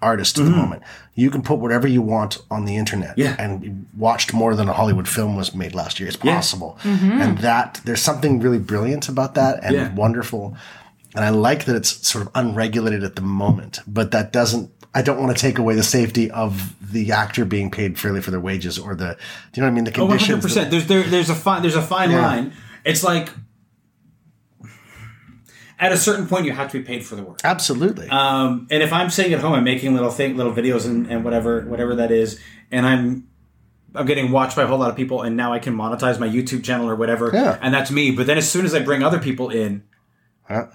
artist 0.00 0.38
at 0.38 0.44
the 0.44 0.50
moment, 0.50 0.82
you 1.14 1.30
can 1.30 1.42
put 1.42 1.58
whatever 1.58 1.86
you 1.88 2.02
want 2.02 2.38
on 2.50 2.64
the 2.64 2.76
internet. 2.76 3.10
Mm-hmm. 3.16 3.20
Yeah. 3.20 3.36
And 3.38 3.86
watched 3.96 4.32
more 4.32 4.54
than 4.54 4.68
a 4.68 4.72
Hollywood 4.72 5.08
film 5.08 5.36
was 5.36 5.54
made 5.54 5.74
last 5.74 5.98
year. 6.00 6.08
It's 6.08 6.18
Yeah. 6.22 6.36
possible. 6.36 6.78
And 6.84 7.38
that 7.38 7.80
there's 7.84 8.00
something 8.02 8.40
really 8.40 8.58
brilliant 8.58 9.08
about 9.08 9.34
that 9.34 9.62
and 9.64 9.74
Yeah. 9.74 9.94
wonderful. 9.94 10.56
And 11.16 11.24
I 11.24 11.28
like 11.30 11.64
that 11.66 11.76
it's 11.76 12.06
sort 12.08 12.24
of 12.26 12.30
unregulated 12.34 13.04
at 13.04 13.14
the 13.16 13.22
moment, 13.22 13.80
but 13.86 14.10
that 14.12 14.32
doesn't 14.32 14.70
I 14.96 15.02
don't 15.02 15.18
want 15.20 15.36
to 15.36 15.40
take 15.40 15.58
away 15.58 15.74
the 15.74 15.82
safety 15.82 16.30
of 16.30 16.72
the 16.92 17.10
actor 17.10 17.44
being 17.44 17.68
paid 17.68 17.98
fairly 17.98 18.20
for 18.20 18.30
their 18.30 18.38
wages 18.38 18.78
or 18.78 18.94
the, 18.94 19.16
do 19.52 19.60
you 19.60 19.60
know 19.62 19.66
what 19.66 19.72
I 19.72 19.74
mean? 19.74 19.84
The 19.84 19.90
Oh, 20.00 20.06
conditions. 20.06 20.44
100%. 20.44 20.70
There's 20.70 20.86
there, 20.86 21.02
there's 21.02 21.30
a 21.30 21.34
fine 21.34 21.62
there's 21.62 21.74
a 21.74 21.82
fine 21.82 22.12
Yeah. 22.12 22.22
line. 22.24 22.52
It's 22.84 23.02
like 23.02 23.30
at 25.84 25.92
a 25.92 25.96
certain 25.96 26.26
point 26.26 26.46
you 26.46 26.52
have 26.52 26.70
to 26.72 26.78
be 26.78 26.84
paid 26.84 27.04
for 27.04 27.14
the 27.16 27.22
work. 27.22 27.40
Absolutely. 27.44 28.08
Um, 28.08 28.66
and 28.70 28.82
if 28.82 28.92
I'm 28.92 29.10
sitting 29.10 29.32
at 29.34 29.40
home, 29.40 29.52
I'm 29.52 29.64
making 29.64 29.94
little 29.94 30.10
thing, 30.10 30.36
little 30.36 30.52
videos 30.52 30.86
and, 30.86 31.06
and 31.06 31.24
whatever 31.24 31.62
whatever 31.62 31.94
that 31.96 32.10
is, 32.10 32.40
and 32.70 32.86
I'm 32.86 33.28
I'm 33.94 34.06
getting 34.06 34.32
watched 34.32 34.56
by 34.56 34.62
a 34.62 34.66
whole 34.66 34.78
lot 34.78 34.90
of 34.90 34.96
people, 34.96 35.22
and 35.22 35.36
now 35.36 35.52
I 35.52 35.58
can 35.60 35.74
monetize 35.76 36.18
my 36.18 36.28
YouTube 36.28 36.64
channel 36.64 36.88
or 36.88 36.96
whatever, 36.96 37.30
Yeah. 37.32 37.58
and 37.62 37.72
that's 37.72 37.90
me. 37.92 38.10
But 38.10 38.26
then 38.26 38.38
as 38.38 38.50
soon 38.50 38.64
as 38.64 38.74
I 38.74 38.80
bring 38.80 39.02
other 39.04 39.18
people 39.20 39.50
in, 39.50 39.84
Huh? 40.48 40.66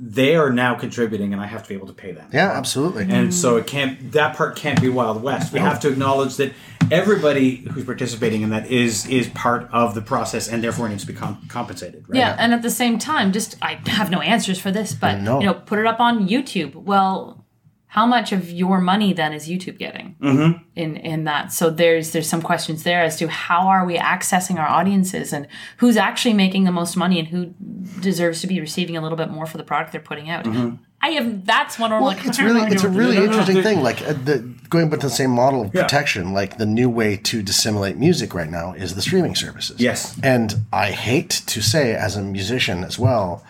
they 0.00 0.34
are 0.34 0.50
now 0.50 0.74
contributing, 0.74 1.32
and 1.32 1.40
I 1.40 1.46
have 1.46 1.62
to 1.62 1.68
be 1.68 1.74
able 1.76 1.86
to 1.86 1.92
pay 1.92 2.10
them. 2.12 2.28
yeah, 2.32 2.50
absolutely. 2.50 3.06
And 3.08 3.32
so 3.32 3.56
it 3.56 3.66
can't 3.68 4.10
that 4.12 4.36
part 4.36 4.56
can't 4.56 4.80
be 4.80 4.88
Wild 4.88 5.22
West. 5.22 5.52
We 5.52 5.60
have 5.60 5.78
to 5.80 5.88
acknowledge 5.88 6.36
that 6.36 6.52
everybody 6.92 7.56
who's 7.72 7.84
participating 7.84 8.42
in 8.42 8.50
that 8.50 8.70
is 8.70 9.06
is 9.06 9.28
part 9.28 9.68
of 9.72 9.94
the 9.94 10.02
process 10.02 10.48
and 10.48 10.62
therefore 10.62 10.88
needs 10.88 11.04
to 11.06 11.12
be 11.12 11.18
com- 11.18 11.44
compensated. 11.48 12.04
Right? 12.08 12.18
Yeah, 12.18 12.36
and 12.38 12.52
at 12.52 12.62
the 12.62 12.70
same 12.70 12.98
time, 12.98 13.32
just 13.32 13.56
I 13.62 13.80
have 13.86 14.10
no 14.10 14.20
answers 14.20 14.58
for 14.60 14.70
this, 14.70 14.94
but 14.94 15.20
No. 15.20 15.40
you 15.40 15.46
know, 15.46 15.54
put 15.54 15.78
it 15.78 15.86
up 15.86 16.00
on 16.00 16.28
YouTube. 16.28 16.74
Well, 16.74 17.44
how 17.86 18.06
much 18.06 18.32
of 18.32 18.50
your 18.50 18.80
money 18.80 19.12
then 19.12 19.32
is 19.32 19.48
YouTube 19.48 19.78
getting 19.78 20.16
Mm-hmm. 20.20 20.62
in 20.74 20.96
in 20.96 21.24
that? 21.24 21.52
So 21.52 21.70
there's 21.70 22.10
there's 22.12 22.28
some 22.28 22.42
questions 22.42 22.82
there 22.82 23.02
as 23.02 23.16
to 23.18 23.28
how 23.28 23.68
are 23.68 23.84
we 23.86 23.96
accessing 23.96 24.58
our 24.58 24.66
audiences 24.68 25.32
and 25.32 25.46
who's 25.76 25.96
actually 25.96 26.34
making 26.34 26.64
the 26.64 26.72
most 26.72 26.96
money 26.96 27.18
and 27.20 27.28
who 27.28 27.54
deserves 28.00 28.40
to 28.40 28.46
be 28.48 28.60
receiving 28.60 28.96
a 28.96 29.00
little 29.00 29.16
bit 29.18 29.30
more 29.30 29.46
for 29.46 29.58
the 29.58 29.64
product 29.64 29.92
they're 29.92 30.00
putting 30.00 30.28
out. 30.28 30.44
Mm-hmm. 30.44 30.76
I 31.04 31.08
have 31.16 31.44
that's 31.44 31.78
one. 31.78 31.90
Well, 31.90 32.02
like, 32.04 32.24
it's 32.24 32.38
really 32.40 32.62
it's 32.72 32.84
a 32.84 32.88
really 32.88 33.16
No, 33.16 33.20
no, 33.20 33.26
no, 33.26 33.32
interesting 33.32 33.62
thing. 33.62 33.82
Like 33.82 34.00
uh, 34.02 34.14
the, 34.14 34.38
going 34.70 34.88
back 34.90 35.00
to 35.00 35.06
the 35.08 35.12
same 35.22 35.30
model 35.30 35.60
of 35.62 35.74
Yeah. 35.74 35.82
protection, 35.82 36.32
like 36.32 36.56
the 36.58 36.66
new 36.66 36.88
way 36.88 37.16
to 37.30 37.42
dissimulate 37.42 37.96
music 37.96 38.34
right 38.34 38.50
now 38.50 38.72
is 38.72 38.94
the 38.94 39.02
streaming 39.02 39.34
services. 39.34 39.78
Yes. 39.80 40.18
and 40.22 40.48
I 40.72 40.92
hate 40.92 41.30
to 41.54 41.60
say 41.62 41.94
as 41.94 42.16
a 42.16 42.22
musician 42.22 42.84
as 42.84 42.98
well 42.98 43.44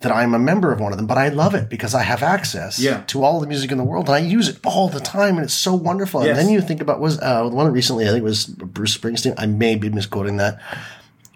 that 0.00 0.10
I'm 0.10 0.32
a 0.34 0.38
member 0.38 0.72
of 0.72 0.80
one 0.80 0.92
of 0.92 0.96
them, 0.98 1.06
but 1.06 1.18
I 1.18 1.28
love 1.28 1.54
it 1.54 1.68
because 1.68 1.94
I 1.94 2.02
have 2.02 2.22
access 2.22 2.78
Yeah. 2.78 3.02
to 3.08 3.22
all 3.22 3.38
the 3.38 3.46
music 3.46 3.70
in 3.70 3.78
the 3.78 3.84
world 3.84 4.06
and 4.08 4.14
I 4.16 4.18
use 4.38 4.48
it 4.48 4.58
all 4.64 4.88
the 4.88 4.98
time 5.00 5.36
and 5.36 5.44
it's 5.44 5.54
so 5.68 5.74
wonderful. 5.74 6.24
Yes. 6.24 6.30
And 6.30 6.38
then 6.38 6.52
you 6.54 6.60
think 6.62 6.80
about 6.80 7.00
was 7.00 7.20
uh, 7.20 7.48
the 7.48 7.54
one 7.54 7.70
recently 7.70 8.04
I 8.08 8.08
think 8.12 8.20
it 8.22 8.24
was 8.24 8.46
Bruce 8.46 8.96
Springsteen. 8.96 9.34
I 9.38 9.46
may 9.46 9.76
be 9.76 9.90
misquoting 9.90 10.38
that. 10.38 10.58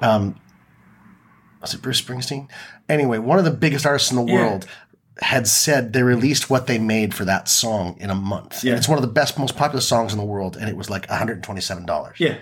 Um, 0.00 0.36
was 1.61 1.74
it 1.74 1.82
Bruce 1.82 2.00
Springsteen? 2.00 2.48
Anyway, 2.88 3.18
one 3.18 3.38
of 3.38 3.44
the 3.44 3.50
biggest 3.50 3.86
artists 3.86 4.11
in 4.11 4.16
the 4.16 4.24
Yeah. 4.24 4.34
world 4.34 4.66
had 5.20 5.46
said 5.46 5.92
they 5.92 6.02
released 6.02 6.50
what 6.50 6.66
they 6.66 6.78
made 6.78 7.14
for 7.14 7.24
that 7.24 7.48
song 7.48 7.96
in 8.00 8.10
a 8.10 8.14
month. 8.14 8.64
Yeah. 8.64 8.72
And 8.72 8.78
it's 8.78 8.88
one 8.88 8.98
of 8.98 9.02
the 9.02 9.08
best, 9.12 9.38
most 9.38 9.56
popular 9.56 9.80
songs 9.80 10.12
in 10.12 10.18
the 10.18 10.24
world, 10.24 10.56
and 10.56 10.68
it 10.68 10.76
was 10.76 10.90
like 10.90 11.06
$127. 11.08 12.12
Yeah. 12.18 12.36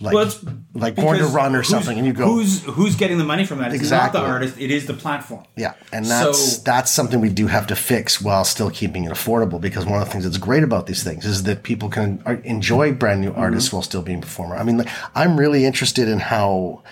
Like, 0.00 0.14
Well, 0.14 0.32
like 0.74 0.96
Born 0.96 1.18
to 1.18 1.26
Run 1.26 1.54
or 1.54 1.62
something, 1.62 1.96
and 1.96 2.04
you 2.04 2.12
go, 2.12 2.24
who's 2.26 2.64
who's 2.64 2.96
getting 2.96 3.18
the 3.18 3.24
money 3.24 3.44
from 3.44 3.58
that? 3.58 3.68
It's 3.68 3.76
Exactly. 3.82 4.18
not 4.20 4.26
the 4.26 4.32
artist; 4.32 4.56
it 4.58 4.72
is 4.72 4.86
the 4.86 4.94
platform. 4.94 5.44
Yeah, 5.56 5.74
and 5.92 6.04
that's 6.04 6.56
So- 6.56 6.62
that's 6.64 6.90
something 6.90 7.20
we 7.20 7.28
do 7.28 7.46
have 7.46 7.68
to 7.68 7.76
fix 7.76 8.20
while 8.20 8.44
still 8.44 8.68
keeping 8.68 9.04
it 9.04 9.12
affordable. 9.12 9.60
Because 9.60 9.86
one 9.86 10.00
of 10.02 10.06
the 10.08 10.10
things 10.12 10.24
that's 10.24 10.38
great 10.38 10.64
about 10.64 10.88
these 10.88 11.04
things 11.04 11.24
is 11.24 11.44
that 11.44 11.62
people 11.62 11.88
can 11.88 12.20
uh, 12.26 12.34
enjoy 12.42 12.92
brand 12.92 13.20
new 13.20 13.32
artists 13.32 13.68
Mm-hmm. 13.68 13.76
while 13.76 13.82
still 13.84 14.02
being 14.02 14.20
performer. 14.20 14.56
I 14.56 14.64
mean, 14.64 14.78
like, 14.78 14.88
I'm 15.14 15.38
really 15.38 15.64
interested 15.64 16.08
in 16.08 16.18
how. 16.18 16.82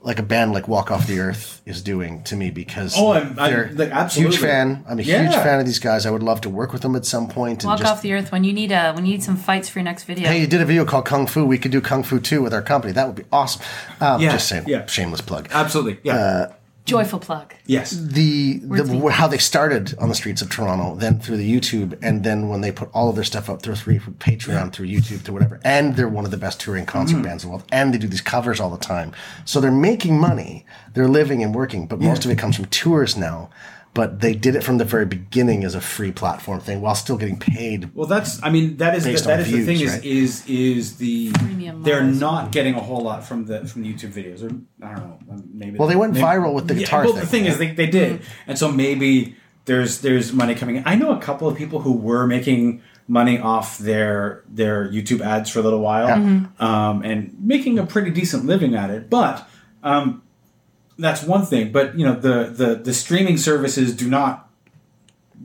Like 0.00 0.20
a 0.20 0.22
band 0.22 0.52
like 0.52 0.68
Walk 0.68 0.92
Off 0.92 1.08
the 1.08 1.18
Earth 1.18 1.60
is 1.66 1.82
doing 1.82 2.22
to 2.24 2.36
me 2.36 2.50
because 2.50 2.94
Oh, 2.96 3.10
I'm- 3.10 3.34
I'm- 3.36 3.76
like, 3.76 3.90
absolutely. 3.90 4.36
huge 4.36 4.40
fan. 4.42 4.84
I'm 4.88 4.98
a 5.00 5.02
huge 5.02 5.34
fan 5.34 5.58
of 5.58 5.66
these 5.66 5.80
guys. 5.80 6.06
I 6.06 6.10
would 6.10 6.22
love 6.22 6.40
to 6.42 6.48
work 6.50 6.72
with 6.72 6.82
them 6.82 6.94
at 6.94 7.04
some 7.04 7.26
point. 7.28 7.64
And 7.64 7.70
Walk 7.70 7.80
just, 7.80 7.92
off 7.92 8.00
the 8.02 8.12
earth 8.12 8.30
when 8.30 8.44
you 8.44 8.52
need 8.52 8.70
a 8.70 8.92
when 8.92 9.04
you 9.04 9.12
need 9.14 9.24
some 9.24 9.36
fights 9.36 9.68
for 9.68 9.80
your 9.80 9.84
next 9.84 10.04
video. 10.04 10.28
Hey, 10.28 10.40
you 10.40 10.46
did 10.46 10.60
a 10.60 10.64
video 10.64 10.84
called 10.84 11.04
Kung 11.04 11.26
Fu. 11.26 11.44
We 11.44 11.58
could 11.58 11.72
do 11.72 11.80
Kung 11.80 12.04
Fu 12.04 12.20
too 12.20 12.42
with 12.42 12.54
our 12.54 12.62
company. 12.62 12.92
That 12.92 13.08
would 13.08 13.16
be 13.16 13.24
awesome. 13.32 13.60
Um, 14.00 14.20
Yeah, 14.22 14.30
just 14.32 14.48
saying. 14.48 14.64
yeah. 14.68 14.86
Shameless 14.86 15.20
plug. 15.20 15.48
Absolutely, 15.52 15.98
yeah. 16.04 16.52
Joyful 16.88 17.18
plug. 17.18 17.54
Yes. 17.66 17.90
the, 17.90 18.58
the 18.58 19.08
how 19.12 19.28
they 19.28 19.38
started 19.38 19.94
on 19.98 20.08
the 20.08 20.14
streets 20.14 20.42
of 20.42 20.48
Toronto, 20.50 20.94
then 20.96 21.20
through 21.20 21.36
the 21.36 21.48
YouTube, 21.60 21.98
and 22.02 22.24
then 22.24 22.48
when 22.48 22.60
they 22.62 22.72
put 22.72 22.88
all 22.92 23.08
of 23.08 23.14
their 23.14 23.24
stuff 23.24 23.48
up 23.50 23.62
through 23.62 23.76
through 23.76 23.98
Patreon, 23.98 24.72
through 24.72 24.86
YouTube, 24.88 25.20
through 25.20 25.34
whatever, 25.34 25.60
and 25.64 25.94
they're 25.96 26.08
one 26.08 26.24
of 26.24 26.30
the 26.30 26.36
best 26.36 26.60
touring 26.60 26.86
concert 26.86 27.16
Mm-hmm. 27.16 27.22
bands 27.24 27.44
in 27.44 27.48
the 27.48 27.56
world, 27.56 27.64
and 27.70 27.92
they 27.92 27.98
do 27.98 28.08
these 28.08 28.20
covers 28.20 28.58
all 28.60 28.70
the 28.70 28.78
time, 28.78 29.12
so 29.44 29.60
they're 29.60 29.70
making 29.70 30.18
money, 30.18 30.64
they're 30.94 31.08
living 31.08 31.42
and 31.42 31.54
working, 31.54 31.86
but 31.86 32.00
most 32.00 32.24
of 32.24 32.30
it 32.30 32.38
comes 32.38 32.56
from 32.56 32.64
tours 32.66 33.16
now. 33.16 33.50
But 33.98 34.20
they 34.20 34.32
did 34.34 34.54
it 34.54 34.62
from 34.62 34.78
the 34.78 34.84
very 34.84 35.06
beginning 35.06 35.64
as 35.64 35.74
a 35.74 35.80
free 35.80 36.12
platform 36.12 36.60
thing, 36.60 36.80
while 36.80 36.94
still 36.94 37.16
getting 37.16 37.36
paid. 37.38 37.90
Well, 37.96 38.06
that's. 38.06 38.40
I 38.44 38.48
mean, 38.48 38.76
that 38.76 38.94
is 38.94 39.02
the, 39.02 39.10
Based 39.10 39.24
that 39.24 39.40
on 39.40 39.40
is 39.40 39.50
the 39.50 39.64
thing. 39.64 39.76
views, 39.78 39.82
Is 39.82 39.96
right? 39.96 40.04
is 40.06 40.46
is 40.46 40.96
the 40.98 41.32
Premium 41.32 41.82
they're 41.82 42.02
models. 42.02 42.20
not 42.20 42.52
getting 42.52 42.74
a 42.74 42.80
whole 42.80 43.02
lot 43.02 43.24
from 43.24 43.46
the 43.46 43.66
from 43.66 43.82
the 43.82 43.92
YouTube 43.92 44.12
videos, 44.12 44.40
or 44.44 44.54
I 44.86 44.94
don't 44.94 45.04
know. 45.04 45.18
um, 45.32 45.42
Maybe 45.52 45.78
Well, 45.78 45.88
they 45.88 45.96
went 45.96 46.12
maybe- 46.12 46.24
viral 46.24 46.54
with 46.54 46.68
the 46.68 46.74
Yeah, 46.74 46.80
guitar 46.80 47.02
well, 47.04 47.12
thing. 47.14 47.20
the 47.22 47.26
thing 47.26 47.44
is, 47.46 47.58
they, 47.58 47.72
they 47.72 47.86
did, 47.88 48.20
and 48.46 48.56
so 48.56 48.70
maybe 48.70 49.34
there's 49.64 50.00
there's 50.00 50.32
money 50.32 50.54
coming 50.54 50.76
in. 50.76 50.84
I 50.86 50.94
know 50.94 51.10
a 51.10 51.18
couple 51.20 51.48
of 51.48 51.56
people 51.58 51.80
who 51.80 51.92
were 51.92 52.24
making 52.28 52.80
money 53.08 53.40
off 53.40 53.78
their 53.78 54.44
their 54.48 54.88
YouTube 54.88 55.22
ads 55.22 55.50
for 55.50 55.58
a 55.58 55.62
little 55.62 55.80
while, 55.80 56.12
um, 56.60 57.02
and 57.02 57.34
making 57.40 57.80
a 57.80 57.84
pretty 57.84 58.10
decent 58.12 58.46
living 58.46 58.76
at 58.76 58.90
it. 58.90 59.10
But 59.10 59.44
um, 59.82 60.22
that's 60.98 61.22
one 61.22 61.44
thing. 61.46 61.72
But 61.72 61.98
you 61.98 62.04
know, 62.06 62.14
the 62.14 62.44
the 62.50 62.74
the 62.76 62.92
streaming 62.94 63.36
services 63.38 63.94
do 63.94 64.08
not 64.08 64.48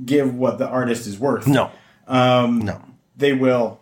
give 0.05 0.33
what 0.35 0.57
the 0.57 0.67
artist 0.67 1.05
is 1.05 1.19
worth 1.19 1.45
no, 1.45 1.69
um, 2.07 2.59
no. 2.59 2.81
they 3.15 3.31
will 3.31 3.79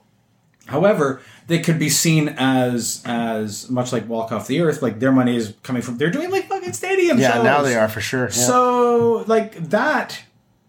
however 0.65 1.21
they 1.47 1.57
could 1.59 1.79
be 1.79 1.87
seen 1.89 2.27
as 2.37 3.01
as 3.05 3.69
much 3.69 3.93
like 3.93 4.07
walk 4.09 4.31
off 4.33 4.45
the 4.47 4.59
earth 4.59 4.81
like 4.81 4.99
their 4.99 5.11
money 5.13 5.37
is 5.37 5.53
coming 5.63 5.81
from 5.81 5.97
they're 5.97 6.11
doing 6.11 6.29
like 6.29 6.47
fucking 6.49 6.73
stadium 6.73 7.17
Yeah, 7.17 7.35
shows. 7.35 7.43
now 7.45 7.61
they 7.61 7.75
are 7.75 7.87
for 7.87 8.01
sure. 8.01 8.25
Yeah. 8.25 8.29
so 8.31 9.23
like 9.27 9.55
that 9.69 10.21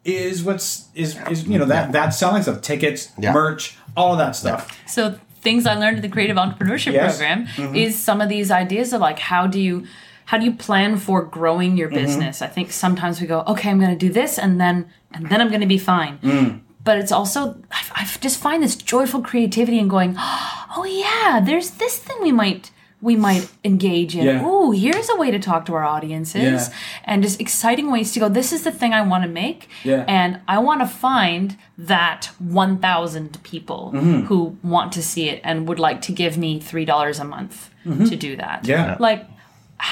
is 0.05 0.45
what's 0.45 0.87
is 0.95 1.19
is 1.29 1.47
you 1.49 1.59
know 1.59 1.65
that 1.67 1.91
that 1.93 2.11
selling 2.11 2.43
stuff 2.43 2.61
tickets 2.63 3.11
Yeah. 3.19 3.33
merch 3.33 3.77
all 3.97 4.13
of 4.13 4.19
that 4.19 4.37
stuff 4.37 4.79
So 4.87 5.19
things 5.41 5.67
I 5.67 5.75
learned 5.75 5.97
at 5.97 6.03
the 6.03 6.09
Creative 6.09 6.37
Entrepreneurship 6.37 6.93
Yes. 6.93 7.19
Program 7.19 7.47
Mm-hmm. 7.49 7.75
is 7.75 7.99
some 7.99 8.21
of 8.21 8.29
these 8.29 8.53
ideas 8.53 8.93
of 8.93 9.01
like 9.01 9.19
how 9.19 9.49
do 9.49 9.61
you 9.61 9.87
how 10.27 10.39
do 10.39 10.45
you 10.45 10.53
plan 10.53 10.97
for 10.97 11.23
growing 11.23 11.77
your 11.77 11.89
Mm-hmm. 11.89 12.05
business? 12.05 12.43
I 12.43 12.47
think 12.47 12.73
sometimes 12.73 13.21
we 13.21 13.27
go, 13.27 13.41
okay, 13.47 13.71
I'm 13.71 13.79
going 13.79 13.97
to 13.99 14.07
do 14.07 14.13
this, 14.13 14.39
and 14.39 14.61
then 14.61 14.87
and 15.15 15.27
then 15.29 15.41
I'm 15.41 15.49
going 15.49 15.61
to 15.61 15.67
be 15.67 15.79
fine. 15.79 16.19
Mm. 16.19 16.61
But 16.85 16.99
it's 16.99 17.13
also 17.13 17.57
I, 17.71 17.81
I 18.01 18.09
just 18.21 18.41
find 18.41 18.63
this 18.63 18.77
joyful 18.77 19.21
creativity 19.23 19.79
and 19.79 19.89
going, 19.91 20.15
oh 20.77 20.85
yeah, 20.89 21.41
there's 21.41 21.71
this 21.73 21.99
thing 21.99 22.17
we 22.23 22.33
might 22.33 22.71
we 23.01 23.17
might 23.17 23.51
engage 23.65 24.15
in. 24.15 24.25
Yeah. 24.25 24.47
Ooh, 24.47 24.71
here's 24.71 25.09
a 25.11 25.17
way 25.17 25.33
to 25.33 25.39
talk 25.41 25.67
to 25.67 25.75
our 25.75 25.83
audiences, 25.83 26.69
Yeah. 26.69 26.75
and 27.05 27.21
just 27.25 27.41
exciting 27.41 27.91
ways 27.91 28.13
to 28.13 28.21
go. 28.21 28.29
This 28.29 28.53
is 28.53 28.63
the 28.63 28.71
thing 28.71 28.95
I 28.95 29.03
want 29.03 29.25
to 29.25 29.29
make, 29.29 29.69
Yeah. 29.83 30.05
and 30.07 30.41
I 30.47 30.59
want 30.59 30.83
to 30.83 30.87
find 30.87 31.57
that 31.77 32.31
1,000 32.39 33.43
people 33.43 33.91
Mm-hmm. 33.95 34.21
who 34.27 34.57
want 34.63 34.93
to 34.93 35.03
see 35.03 35.29
it 35.29 35.41
and 35.45 35.67
would 35.69 35.81
like 35.81 36.01
to 36.03 36.13
give 36.13 36.39
me 36.39 36.61
$3 36.61 37.21
a 37.21 37.25
month 37.25 37.71
to 37.85 38.15
do 38.17 38.37
that. 38.37 38.63
Mm-hmm. 38.63 38.71
Yeah. 38.71 38.97
Like, 39.01 39.27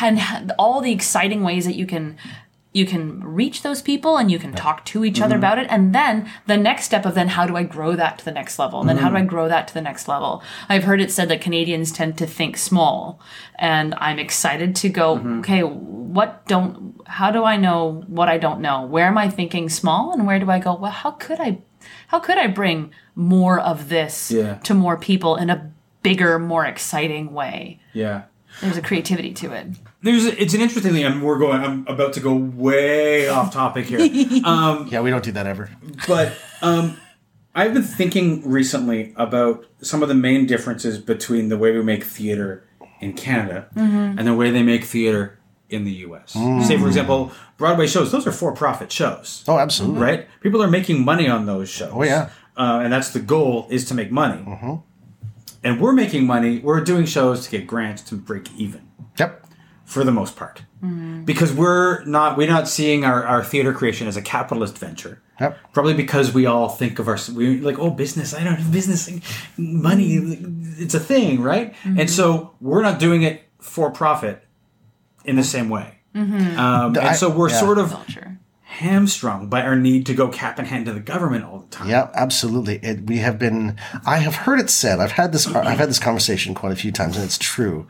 and 0.03 0.53
all 0.59 0.81
the 0.81 0.93
exciting 0.93 1.43
ways 1.43 1.65
that 1.65 1.75
you 1.75 1.87
can 1.87 2.17
you 2.73 2.87
can 2.87 3.19
reach 3.25 3.63
those 3.63 3.83
people 3.83 4.17
and 4.17 4.31
you 4.31 4.39
can 4.39 4.53
talk 4.53 4.85
to 4.85 5.05
each 5.05 5.15
Mm-hmm. 5.15 5.25
other 5.25 5.37
about 5.37 5.59
it 5.59 5.67
and 5.71 5.93
then 5.93 6.31
the 6.47 6.57
next 6.57 6.85
step 6.85 7.05
of 7.05 7.15
then 7.17 7.27
how 7.29 7.45
do 7.45 7.57
i 7.57 7.65
grow 7.65 7.97
that 7.97 8.19
to 8.19 8.25
the 8.25 8.31
next 8.31 8.59
level 8.61 8.79
and 8.81 8.89
then 8.89 8.99
how 8.99 9.09
do 9.09 9.17
i 9.17 9.21
Mm-hmm. 9.21 9.29
grow 9.29 9.49
that 9.49 9.67
to 9.69 9.75
the 9.75 9.81
next 9.81 10.07
level 10.07 10.41
i've 10.69 10.85
heard 10.85 11.01
it 11.01 11.11
said 11.11 11.29
that 11.29 11.41
canadians 11.41 11.91
tend 11.91 12.17
to 12.19 12.27
think 12.27 12.57
small 12.57 13.19
and 13.59 13.95
i'm 13.99 14.19
excited 14.21 14.77
to 14.77 14.89
go 14.89 15.17
Mm-hmm. 15.17 15.41
okay 15.41 15.63
what 15.63 16.47
don't 16.47 16.95
how 17.09 17.33
do 17.33 17.43
i 17.45 17.57
know 17.57 18.05
what 18.07 18.29
i 18.29 18.39
don't 18.39 18.61
know 18.61 18.83
where 18.87 19.07
am 19.09 19.19
i 19.19 19.29
thinking 19.29 19.69
small 19.69 20.13
and 20.13 20.25
where 20.27 20.39
do 20.39 20.49
i 20.51 20.61
go 20.61 20.75
well 20.77 20.93
how 20.93 21.11
could 21.11 21.41
i 21.41 21.59
how 22.09 22.21
could 22.21 22.39
i 22.39 22.47
bring 22.47 22.93
more 23.17 23.59
of 23.59 23.89
this 23.89 24.31
Yeah. 24.31 24.55
to 24.63 24.75
more 24.75 24.97
people 24.97 25.35
in 25.35 25.51
a 25.51 25.73
bigger 26.05 26.39
more 26.39 26.65
exciting 26.65 27.33
way 27.33 27.81
yeah 27.93 28.23
there's 28.61 28.77
a 28.77 28.83
creativity 28.83 29.33
to 29.33 29.53
it 29.53 29.67
there's 30.03 30.25
it's 30.27 30.55
an 30.55 30.61
interesting 30.61 30.93
thing. 30.93 31.05
I'm, 31.07 31.21
we're 31.23 31.39
going 31.39 31.61
i'm 31.63 31.87
about 31.87 32.13
to 32.15 32.21
go 32.21 32.35
way 32.35 33.29
off 33.29 33.53
topic 33.53 33.87
here 33.87 34.01
Um, 34.45 34.89
yeah, 34.91 35.01
we 35.01 35.11
don't 35.11 35.25
do 35.25 35.33
that 35.33 35.47
ever. 35.47 35.71
but 36.09 36.33
um, 36.63 36.97
I've 37.55 37.75
been 37.75 37.83
thinking 37.83 38.49
recently 38.49 39.13
about 39.17 39.67
some 39.83 40.03
of 40.03 40.09
the 40.09 40.15
main 40.15 40.47
differences 40.47 40.99
between 40.99 41.49
the 41.49 41.59
way 41.59 41.73
we 41.73 41.83
make 41.83 42.05
theater 42.05 42.65
in 43.01 43.13
Canada 43.15 43.69
Mm-hmm. 43.75 44.19
and 44.19 44.27
the 44.27 44.35
way 44.35 44.51
they 44.51 44.63
make 44.63 44.85
theater 44.85 45.39
in 45.69 45.85
the 45.85 45.93
U.S. 46.07 46.33
Say, 46.67 46.77
for 46.79 46.87
example, 46.89 47.31
Broadway 47.57 47.87
shows; 47.87 48.11
those 48.11 48.27
are 48.27 48.33
for-profit 48.33 48.91
shows, 48.91 49.45
Oh, 49.47 49.57
absolutely. 49.59 50.01
right? 50.01 50.29
People 50.41 50.61
are 50.63 50.71
making 50.71 51.05
money 51.05 51.29
on 51.29 51.47
those 51.47 51.69
shows. 51.71 51.93
Oh, 51.95 52.03
yeah. 52.03 52.31
uh, 52.57 52.81
and 52.83 52.93
that's 52.93 53.11
the 53.11 53.21
goal 53.21 53.69
is 53.71 53.85
to 53.87 53.95
make 53.95 54.11
money. 54.11 54.43
And 55.63 55.81
we're 55.81 55.93
making 55.93 56.27
money. 56.27 56.59
We're 56.59 56.81
doing 56.83 57.05
shows 57.05 57.45
to 57.45 57.51
get 57.51 57.67
grants 57.67 58.03
to 58.03 58.15
break 58.15 58.51
even 58.57 58.89
Yep. 59.19 59.47
for 59.85 60.05
the 60.05 60.13
most 60.13 60.37
part. 60.37 60.63
Mm-hmm. 60.83 61.25
Because 61.25 61.53
we're 61.53 62.03
not 62.05 62.39
we're 62.39 62.49
not 62.49 62.67
seeing 62.69 63.05
our, 63.05 63.25
our 63.25 63.45
theater 63.45 63.73
creation 63.75 64.07
as 64.09 64.17
a 64.17 64.23
capitalist 64.23 64.79
venture. 64.79 65.21
Yep. 65.41 65.59
Probably 65.73 65.95
because 65.95 66.33
we 66.33 66.47
all 66.47 66.69
think 66.69 66.99
of 66.99 67.09
our 67.09 67.19
we 67.35 67.61
like 67.61 67.79
oh 67.79 67.91
business 67.91 68.33
I 68.35 68.45
don't 68.45 68.57
have 68.57 68.73
business 68.73 69.11
money 69.57 70.17
it's 70.79 70.95
a 70.95 71.01
thing 71.01 71.41
right 71.43 71.73
mm-hmm. 71.83 72.01
and 72.01 72.11
so 72.11 72.55
we're 72.61 72.83
not 72.83 72.99
doing 72.99 73.23
it 73.23 73.43
for 73.59 73.91
profit 73.91 74.43
in 75.25 75.37
the 75.37 75.43
same 75.45 75.69
way 75.71 76.01
mm-hmm. 76.15 76.59
um, 76.59 76.97
I- 76.99 77.09
and 77.09 77.17
so 77.17 77.31
we're 77.31 77.49
yeah. 77.51 77.61
sort 77.61 77.79
of 77.79 77.91
culture 77.91 78.39
hamstrung 78.81 79.49
by 79.49 79.63
our 79.63 79.77
need 79.77 80.07
to 80.07 80.15
go 80.15 80.29
cap 80.29 80.59
in 80.59 80.65
hand 80.65 80.87
to 80.87 80.93
the 80.93 81.01
government 81.01 81.45
all 81.45 81.61
the 81.61 81.67
time 81.69 81.89
Yeah, 81.89 82.11
absolutely. 82.15 82.77
It, 82.77 83.07
we 83.07 83.19
have 83.19 83.39
been. 83.39 83.77
I 84.07 84.19
have 84.19 84.35
heard 84.35 84.59
it 84.59 84.71
said. 84.71 85.01
I've 85.01 85.13
had 85.13 85.33
this. 85.33 85.47
I've 85.47 85.79
had 85.79 85.89
this 85.89 85.99
conversation 85.99 86.55
quite 86.55 86.73
a 86.73 86.77
few 86.77 86.91
times, 86.91 87.17
and 87.17 87.25
it's 87.25 87.39
true 87.39 87.87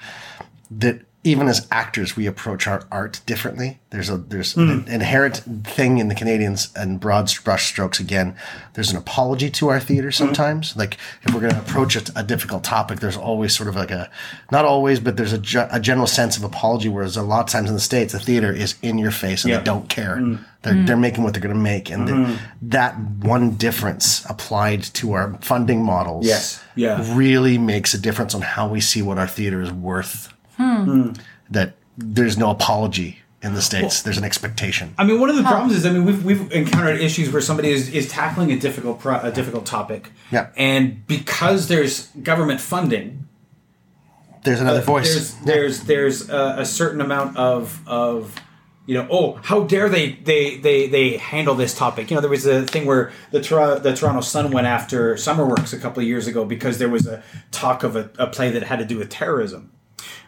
that 0.70 1.02
even 1.22 1.48
as 1.48 1.66
actors, 1.70 2.16
we 2.16 2.26
approach 2.26 2.66
our 2.66 2.84
art 2.90 3.20
differently. 3.26 3.78
There's 3.90 4.08
a 4.08 4.16
there's 4.16 4.56
an 4.56 4.84
mm. 4.84 4.88
inherent 4.88 5.42
thing 5.66 5.98
in 5.98 6.08
the 6.08 6.14
Canadians 6.14 6.72
and 6.74 6.98
broad 6.98 7.30
brush 7.44 7.66
strokes. 7.66 8.00
Again, 8.00 8.34
there's 8.72 8.90
an 8.90 8.96
apology 8.96 9.50
to 9.50 9.68
our 9.68 9.80
theater 9.80 10.08
mm. 10.08 10.14
sometimes. 10.14 10.76
Like 10.76 10.96
if 11.22 11.34
we're 11.34 11.40
going 11.40 11.52
to 11.52 11.60
approach 11.60 11.96
a, 11.96 12.02
a 12.16 12.22
difficult 12.22 12.64
topic, 12.64 13.00
there's 13.00 13.18
always 13.18 13.54
sort 13.54 13.68
of 13.68 13.76
like 13.76 13.90
a 13.90 14.10
not 14.50 14.64
always, 14.64 14.98
but 14.98 15.18
there's 15.18 15.34
a, 15.34 15.68
a 15.70 15.78
general 15.78 16.06
sense 16.06 16.38
of 16.38 16.44
apology. 16.44 16.88
Whereas 16.88 17.18
a 17.18 17.22
lot 17.22 17.40
of 17.40 17.46
times 17.46 17.68
in 17.68 17.74
the 17.74 17.80
states, 17.80 18.14
the 18.14 18.18
theater 18.18 18.50
is 18.50 18.76
in 18.80 18.96
your 18.96 19.10
face 19.10 19.44
and 19.44 19.50
Yeah. 19.50 19.58
they 19.58 19.64
don't 19.64 19.90
care. 19.90 20.16
Mm. 20.16 20.44
They're, 20.62 20.74
they're 20.84 20.96
making 20.96 21.24
what 21.24 21.32
they're 21.32 21.42
going 21.42 21.54
to 21.54 21.60
make, 21.60 21.90
and 21.90 22.06
the, 22.06 22.38
that 22.60 22.94
one 22.98 23.52
difference 23.52 24.26
applied 24.28 24.82
to 24.82 25.12
our 25.14 25.38
funding 25.40 25.82
models, 25.82 26.26
Yes. 26.26 26.62
Yeah. 26.74 27.02
really 27.16 27.56
makes 27.56 27.94
a 27.94 27.98
difference 27.98 28.34
on 28.34 28.42
how 28.42 28.68
we 28.68 28.82
see 28.82 29.00
what 29.00 29.16
our 29.16 29.26
theater 29.26 29.62
is 29.62 29.72
worth. 29.72 30.30
Hmm. 30.60 30.84
Hmm. 30.84 31.12
That 31.50 31.74
there's 31.96 32.36
no 32.36 32.50
apology 32.50 33.18
in 33.42 33.54
the 33.54 33.62
states. 33.62 34.02
there's 34.02 34.18
an 34.18 34.24
expectation. 34.24 34.94
I 34.98 35.04
mean, 35.04 35.18
one 35.18 35.30
of 35.30 35.36
the 35.36 35.42
problems 35.42 35.74
is, 35.74 35.86
I 35.86 35.90
mean, 35.90 36.04
we've, 36.04 36.22
we've 36.24 36.52
encountered 36.52 37.00
issues 37.00 37.32
where 37.32 37.40
somebody 37.40 37.70
is, 37.70 37.88
is 37.88 38.06
tackling 38.08 38.52
a 38.52 38.58
difficult 38.58 39.00
pro, 39.00 39.18
a 39.18 39.32
difficult 39.32 39.64
topic, 39.64 40.10
Yeah. 40.30 40.48
and 40.56 41.06
because 41.06 41.68
there's 41.68 42.08
government 42.22 42.60
funding, 42.60 43.26
There's 44.44 44.60
another 44.60 44.80
uh, 44.80 44.84
voice. 44.84 45.08
there's 45.14 45.34
there's 45.44 45.80
there's 45.84 46.28
a, 46.30 46.56
a 46.58 46.64
certain 46.66 47.00
amount 47.00 47.36
of 47.38 47.80
of 47.86 48.34
you 48.86 48.94
know, 48.94 49.06
oh, 49.10 49.38
how 49.42 49.60
dare 49.64 49.88
they 49.88 50.12
they 50.12 50.56
they 50.58 50.88
they 50.88 51.16
handle 51.16 51.54
this 51.54 51.74
topic? 51.74 52.10
You 52.10 52.16
know, 52.16 52.20
there 52.20 52.30
was 52.30 52.44
a 52.46 52.66
thing 52.66 52.84
where 52.86 53.10
the 53.30 53.40
Tor- 53.40 53.78
the 53.78 53.94
Toronto 53.94 54.20
Sun 54.20 54.50
went 54.50 54.66
after 54.66 55.14
SummerWorks 55.14 55.72
a 55.72 55.78
couple 55.78 56.02
of 56.02 56.06
years 56.08 56.26
ago 56.26 56.44
because 56.44 56.78
there 56.78 56.88
was 56.90 57.06
a 57.06 57.22
talk 57.52 57.84
of 57.84 57.96
a, 57.96 58.10
a 58.18 58.26
play 58.26 58.50
that 58.50 58.64
had 58.64 58.78
to 58.80 58.84
do 58.84 58.98
with 58.98 59.08
terrorism. 59.08 59.70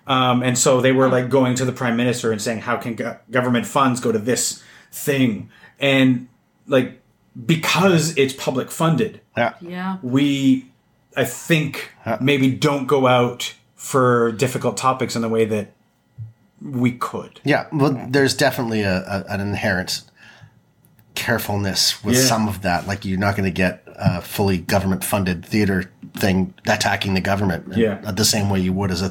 Um, 0.06 0.42
and 0.42 0.58
so 0.58 0.80
they 0.80 0.92
were 0.92 1.08
like 1.08 1.28
going 1.28 1.54
to 1.56 1.64
the 1.64 1.72
prime 1.72 1.96
minister 1.96 2.32
and 2.32 2.40
saying, 2.42 2.60
"How 2.60 2.76
can 2.76 2.94
go- 2.94 3.16
government 3.30 3.66
funds 3.66 4.00
go 4.00 4.10
to 4.12 4.18
this 4.18 4.62
thing?" 4.90 5.48
And 5.78 6.28
like 6.66 7.00
because 7.46 8.16
it's 8.16 8.32
public 8.34 8.70
funded, 8.70 9.20
yeah. 9.36 9.54
Yeah. 9.60 9.96
we 10.02 10.66
I 11.16 11.24
think 11.24 11.92
maybe 12.20 12.50
don't 12.50 12.86
go 12.86 13.06
out 13.06 13.54
for 13.74 14.32
difficult 14.32 14.76
topics 14.76 15.14
in 15.16 15.22
the 15.22 15.28
way 15.28 15.44
that 15.44 15.72
we 16.60 16.92
could. 16.92 17.40
Yeah, 17.44 17.66
well, 17.72 18.06
there's 18.08 18.34
definitely 18.34 18.82
a, 18.82 18.98
a 19.02 19.24
an 19.32 19.40
inherent 19.40 20.02
carefulness 21.14 22.02
with 22.04 22.16
Yeah. 22.16 22.22
some 22.22 22.48
of 22.48 22.62
that. 22.62 22.86
Like 22.86 23.04
you're 23.04 23.18
not 23.18 23.36
going 23.36 23.44
to 23.44 23.54
get 23.54 23.82
a 23.86 24.20
fully 24.22 24.58
government 24.58 25.04
funded 25.04 25.44
theater 25.44 25.90
thing 26.14 26.54
attacking 26.66 27.14
the 27.14 27.20
government 27.20 27.76
Yeah. 27.76 28.00
the 28.10 28.24
same 28.24 28.48
way 28.50 28.60
you 28.60 28.72
would 28.72 28.90
as 28.90 29.02
a 29.02 29.10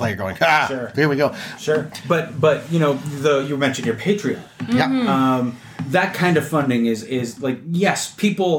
player 0.00 0.16
going, 0.16 0.36
ah, 0.40 0.64
Sure. 0.68 0.92
here 0.94 1.08
we 1.08 1.16
go. 1.16 1.28
Sure, 1.58 1.82
but 2.08 2.24
but 2.40 2.56
you 2.72 2.78
know 2.82 2.94
the 3.24 3.44
you 3.48 3.56
mentioned 3.56 3.86
your 3.86 3.96
Patreon. 4.06 4.40
Yeah, 4.68 4.88
Um, 5.14 5.56
that 5.96 6.14
kind 6.22 6.36
of 6.36 6.44
funding 6.48 6.86
is 6.86 7.02
is 7.04 7.28
like 7.46 7.58
yes, 7.70 8.10
people. 8.24 8.52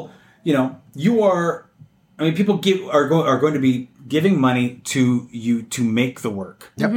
You 0.43 0.53
know, 0.57 0.67
you 0.95 1.21
are. 1.23 1.65
I 2.19 2.23
mean, 2.25 2.35
people 2.35 2.57
give 2.57 2.79
are 2.95 3.07
going 3.09 3.25
are 3.27 3.39
going 3.39 3.53
to 3.59 3.59
be 3.71 3.89
giving 4.07 4.39
money 4.39 4.65
to 4.93 5.27
you 5.31 5.63
to 5.75 5.81
make 5.83 6.15
the 6.21 6.29
work. 6.29 6.71
Yep. 6.77 6.91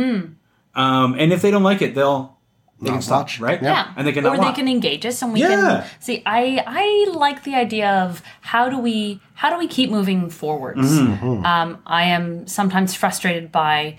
Um, 0.75 1.15
and 1.21 1.33
if 1.33 1.41
they 1.43 1.51
don't 1.51 1.63
like 1.63 1.83
it, 1.83 1.95
they'll 1.95 2.35
They 2.83 2.91
can 2.91 3.03
stop, 3.03 3.21
watch. 3.21 3.41
right? 3.41 3.63
Yeah. 3.63 3.93
And 3.97 4.07
they 4.07 4.13
can 4.13 4.27
or 4.27 4.33
they 4.37 4.39
watch. 4.51 4.57
can 4.57 4.69
engage 4.69 5.07
us 5.07 5.23
and 5.23 5.33
we 5.33 5.41
Yeah. 5.41 5.49
can 5.49 5.85
see 6.01 6.17
I 6.27 6.43
I 6.67 6.87
like 7.27 7.45
the 7.45 7.55
idea 7.55 7.89
of 8.05 8.21
how 8.41 8.69
do 8.69 8.79
we 8.79 9.21
how 9.35 9.49
do 9.53 9.57
we 9.59 9.69
keep 9.69 9.91
moving 9.91 10.31
forwards? 10.31 10.91
Mm-hmm. 10.91 11.45
Um, 11.53 11.69
I 11.87 12.03
am 12.17 12.47
sometimes 12.47 12.95
frustrated 12.95 13.53
by 13.53 13.97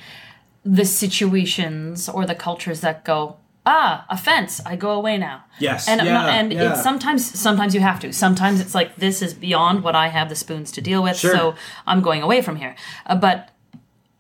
the 0.65 0.85
situations 0.85 2.09
or 2.09 2.25
the 2.25 2.35
cultures 2.35 2.81
that 2.81 3.05
go 3.05 3.37
ah 3.67 4.05
offense 4.09 4.61
I 4.65 4.75
go 4.75 4.91
away 4.91 5.17
now. 5.17 5.43
Yes. 5.59 5.87
and 5.87 6.01
Yeah, 6.01 6.27
and 6.27 6.51
yeah. 6.51 6.71
it's 6.71 6.83
sometimes 6.83 7.39
sometimes 7.39 7.73
you 7.75 7.81
have 7.81 7.99
to. 8.01 8.11
Sometimes 8.11 8.59
it's 8.59 8.75
like 8.75 8.95
this 8.97 9.21
is 9.21 9.33
beyond 9.33 9.83
what 9.83 9.95
I 9.95 10.07
have 10.09 10.27
the 10.29 10.35
spoons 10.35 10.71
to 10.73 10.81
deal 10.81 11.01
with 11.03 11.17
Sure. 11.17 11.31
so 11.31 11.55
I'm 11.87 12.01
going 12.01 12.21
away 12.23 12.41
from 12.41 12.55
here. 12.57 12.75
Uh, 13.05 13.15
but 13.15 13.49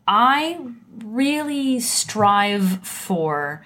I 0.07 0.59
really 1.03 1.79
strive 1.79 2.85
for 2.87 3.63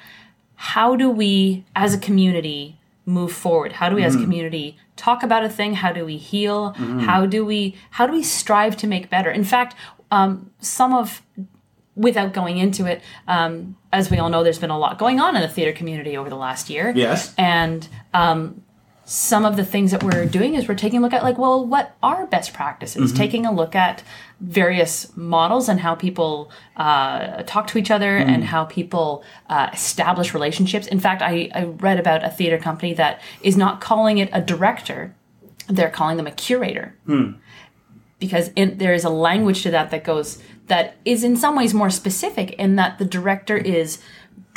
how 0.56 0.96
do 0.96 1.10
we 1.10 1.66
as 1.76 1.94
a 1.94 1.98
community 1.98 2.78
move 3.06 3.32
forward? 3.32 3.74
How 3.74 3.90
do 3.90 3.96
we 3.96 4.04
as 4.04 4.16
a 4.16 4.20
community 4.20 4.78
talk 4.96 5.24
about 5.24 5.44
a 5.44 5.50
thing? 5.50 5.74
How 5.76 5.92
do 5.92 6.06
we 6.06 6.18
heal? 6.18 6.74
How 7.10 7.26
do 7.26 7.46
we 7.46 7.76
how 7.92 8.06
do 8.08 8.14
we 8.14 8.24
strive 8.24 8.78
to 8.78 8.88
make 8.88 9.10
better? 9.10 9.32
In 9.32 9.44
fact 9.44 9.76
um, 10.12 10.52
some 10.60 10.94
of 10.94 11.22
without 12.00 12.34
going 12.34 12.58
into 12.58 12.86
it 12.86 13.02
um, 13.28 13.76
as 13.92 14.10
we 14.10 14.18
all 14.18 14.30
know 14.30 14.42
there's 14.44 14.58
been 14.60 14.70
a 14.70 14.80
lot 14.80 14.98
going 14.98 15.20
on 15.20 15.36
in 15.36 15.42
the 15.42 15.50
theater 15.50 15.74
community 15.74 16.16
over 16.16 16.30
the 16.30 16.36
last 16.38 16.70
year. 16.70 16.94
Yes. 16.96 17.34
and 17.38 17.88
um, 18.14 18.64
some 19.04 19.44
of 19.44 19.56
the 19.58 19.66
things 19.66 19.90
that 19.92 20.04
we're 20.04 20.26
doing 20.28 20.54
is 20.54 20.68
we're 20.68 20.76
taking 20.76 21.00
a 21.00 21.02
look 21.02 21.14
at 21.14 21.24
like 21.24 21.38
well 21.38 21.66
what 21.66 21.96
are 22.02 22.26
best 22.28 22.54
practices? 22.54 23.12
Taking 23.12 23.46
a 23.46 23.52
look 23.52 23.76
at 23.76 24.04
various 24.40 25.16
models 25.18 25.68
and 25.68 25.80
how 25.80 25.96
people 25.96 26.52
uh, 26.78 27.44
talk 27.44 27.68
to 27.68 27.78
each 27.80 27.92
other 27.92 28.18
and 28.18 28.44
how 28.44 28.66
people 28.66 29.24
uh, 29.50 29.70
establish 29.74 30.34
relationships. 30.34 30.88
In 30.88 31.00
fact 31.00 31.22
I, 31.22 31.50
I 31.54 31.64
read 31.64 32.00
about 32.00 32.24
a 32.24 32.30
theater 32.30 32.60
company 32.60 32.94
that 32.94 33.20
is 33.42 33.58
not 33.58 33.82
calling 33.82 34.20
it 34.20 34.30
a 34.32 34.42
director. 34.42 35.16
They're 35.68 35.90
calling 35.90 36.18
them 36.18 36.28
a 36.28 36.32
curator 36.32 36.96
because 38.20 38.50
in, 38.56 38.78
there 38.78 38.94
is 38.94 39.04
a 39.04 39.10
language 39.10 39.64
to 39.64 39.72
that 39.72 39.92
that 39.92 40.04
goes 40.04 40.42
that 40.68 40.98
is 41.04 41.24
in 41.24 41.36
some 41.36 41.56
ways 41.56 41.74
more 41.74 41.90
specific 41.90 42.52
in 42.52 42.76
that 42.76 43.00
the 43.00 43.06
director 43.06 43.58
is 43.58 44.00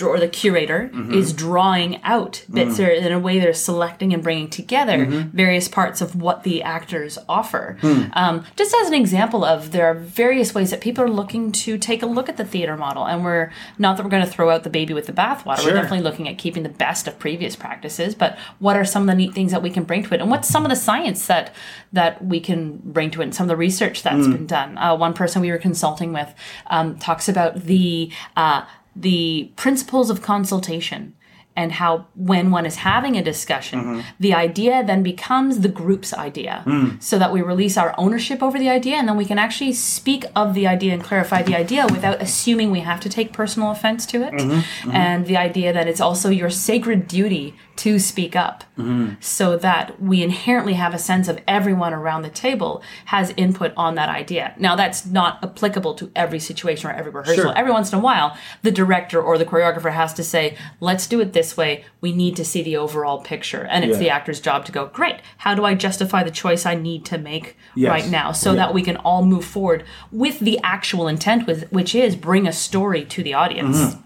or 0.02 0.18
the 0.18 0.26
curator 0.28 0.90
is 1.12 1.32
drawing 1.32 2.02
out 2.02 2.44
bits 2.50 2.80
or 2.80 2.88
in 2.88 3.12
a 3.12 3.18
way 3.20 3.38
they're 3.38 3.54
selecting 3.54 4.12
and 4.12 4.20
bringing 4.22 4.50
together 4.50 5.04
various 5.32 5.68
parts 5.68 6.00
of 6.00 6.16
what 6.16 6.42
the 6.42 6.62
actors 6.62 7.18
offer. 7.28 7.76
Um, 8.14 8.44
just 8.56 8.74
as 8.74 8.88
an 8.88 8.94
example 8.94 9.44
of 9.44 9.70
there 9.70 9.86
are 9.86 9.94
various 9.94 10.54
ways 10.54 10.70
that 10.70 10.80
people 10.80 11.04
are 11.04 11.10
looking 11.10 11.52
to 11.52 11.78
take 11.78 12.02
a 12.02 12.06
look 12.06 12.28
at 12.28 12.36
the 12.36 12.44
theater 12.44 12.76
model 12.76 13.04
and 13.06 13.22
we're 13.24 13.52
not 13.78 13.96
that 13.96 14.02
we're 14.02 14.10
going 14.10 14.24
to 14.24 14.30
throw 14.30 14.50
out 14.50 14.64
the 14.64 14.70
baby 14.70 14.92
with 14.92 15.06
the 15.06 15.12
bathwater 15.12 15.58
Sure. 15.58 15.66
we're 15.72 15.74
definitely 15.80 16.00
looking 16.02 16.28
at 16.28 16.36
keeping 16.38 16.62
the 16.64 16.68
best 16.68 17.06
of 17.06 17.18
previous 17.18 17.54
practices 17.54 18.14
but 18.14 18.36
what 18.58 18.76
are 18.76 18.84
some 18.84 19.02
of 19.02 19.06
the 19.08 19.14
neat 19.14 19.34
things 19.34 19.52
that 19.52 19.62
we 19.62 19.70
can 19.70 19.84
bring 19.84 20.02
to 20.02 20.14
it? 20.14 20.20
And 20.20 20.30
what's 20.30 20.48
some 20.48 20.64
of 20.64 20.70
the 20.70 20.76
science 20.76 21.26
that 21.26 21.54
that 21.92 22.24
we 22.24 22.40
can 22.40 22.78
bring 22.78 23.10
to 23.12 23.20
it 23.20 23.24
and 23.24 23.34
some 23.34 23.44
of 23.44 23.48
the 23.48 23.56
research 23.56 24.02
that's 24.02 24.26
been 24.26 24.46
done? 24.46 24.76
Uh, 24.78 24.96
one 24.96 25.12
person 25.14 25.42
we 25.42 25.50
were 25.50 25.58
consulting 25.58 26.12
with 26.12 26.34
um, 26.68 26.98
talks 26.98 27.28
about 27.28 27.54
the 27.66 28.10
uh, 28.36 28.64
the 28.95 29.51
principles 29.57 30.11
of 30.11 30.22
consultation 30.22 31.14
and 31.55 31.72
how 31.72 32.07
when 32.14 32.51
one 32.51 32.64
is 32.64 32.76
having 32.76 33.16
a 33.16 33.22
discussion 33.22 33.78
mm-hmm. 33.78 34.01
the 34.18 34.32
idea 34.32 34.82
then 34.84 35.03
becomes 35.03 35.61
the 35.61 35.68
group's 35.68 36.14
idea. 36.14 36.62
Mm. 36.66 37.03
So 37.03 37.18
that 37.18 37.32
we 37.32 37.43
release 37.43 37.76
our 37.76 37.95
ownership 37.99 38.43
over 38.43 38.59
the 38.59 38.70
idea 38.70 38.97
and 38.97 39.09
then 39.09 39.16
we 39.16 39.24
can 39.24 39.38
actually 39.38 39.72
speak 39.72 40.24
of 40.34 40.55
the 40.55 40.66
idea 40.66 40.95
and 40.95 41.03
clarify 41.03 41.43
the 41.43 41.55
idea 41.55 41.86
without 41.90 42.22
assuming 42.22 42.70
we 42.70 42.80
have 42.80 43.01
to 43.01 43.09
take 43.09 43.32
personal 43.32 43.70
offense 43.70 44.07
to 44.07 44.22
it. 44.22 44.32
Mm-hmm. 44.32 44.51
Mm-hmm. 44.51 44.90
And 44.93 45.26
the 45.26 45.36
idea 45.36 45.72
that 45.72 45.86
it's 45.88 46.01
also 46.01 46.30
your 46.30 46.51
sacred 46.51 47.07
duty 47.07 47.55
to 47.76 47.98
speak 47.98 48.36
up 48.36 48.64
so 49.20 49.56
that 49.56 50.00
we 50.02 50.22
inherently 50.22 50.72
have 50.74 50.92
a 50.92 50.98
sense 50.98 51.28
of 51.28 51.38
everyone 51.48 51.92
around 51.94 52.22
the 52.22 52.28
table 52.30 52.82
has 53.06 53.32
input 53.36 53.72
on 53.76 53.94
that 53.94 54.08
idea 54.08 54.54
now 54.58 54.74
that's 54.76 55.06
not 55.06 55.42
applicable 55.42 55.94
to 55.94 56.10
every 56.16 56.38
situation 56.40 56.90
or 56.90 56.92
every 56.92 57.10
rehearsal 57.12 57.44
Sure. 57.44 57.56
every 57.56 57.70
once 57.72 57.92
in 57.92 57.98
a 57.98 58.02
while 58.02 58.36
the 58.62 58.70
director 58.72 59.22
or 59.22 59.38
the 59.38 59.44
choreographer 59.44 59.92
has 59.92 60.12
to 60.14 60.24
say 60.24 60.56
let's 60.80 61.06
do 61.06 61.20
it 61.20 61.32
this 61.32 61.56
way 61.56 61.84
we 62.00 62.12
need 62.12 62.34
to 62.36 62.44
see 62.44 62.62
the 62.62 62.76
overall 62.76 63.20
picture 63.20 63.64
and 63.70 63.84
it's 63.84 63.94
Yeah. 63.94 63.98
the 64.00 64.10
actor's 64.10 64.40
job 64.40 64.64
to 64.66 64.72
go 64.72 64.86
great 64.86 65.16
how 65.38 65.54
do 65.54 65.64
i 65.64 65.74
justify 65.74 66.22
the 66.22 66.30
choice 66.30 66.66
i 66.66 66.74
need 66.74 67.04
to 67.06 67.18
make 67.18 67.56
Yes. 67.74 67.88
right 67.90 68.08
now 68.10 68.32
so 68.32 68.50
Yeah. 68.50 68.56
that 68.56 68.74
we 68.74 68.82
can 68.82 68.96
all 68.98 69.24
move 69.24 69.44
forward 69.44 69.84
with 70.10 70.40
the 70.40 70.58
actual 70.62 71.08
intent 71.08 71.46
with 71.46 71.70
which 71.72 71.94
is 71.94 72.16
bring 72.16 72.46
a 72.46 72.52
story 72.52 73.04
to 73.06 73.22
the 73.22 73.34
audience 73.34 73.78
Mm-hmm. 73.78 74.00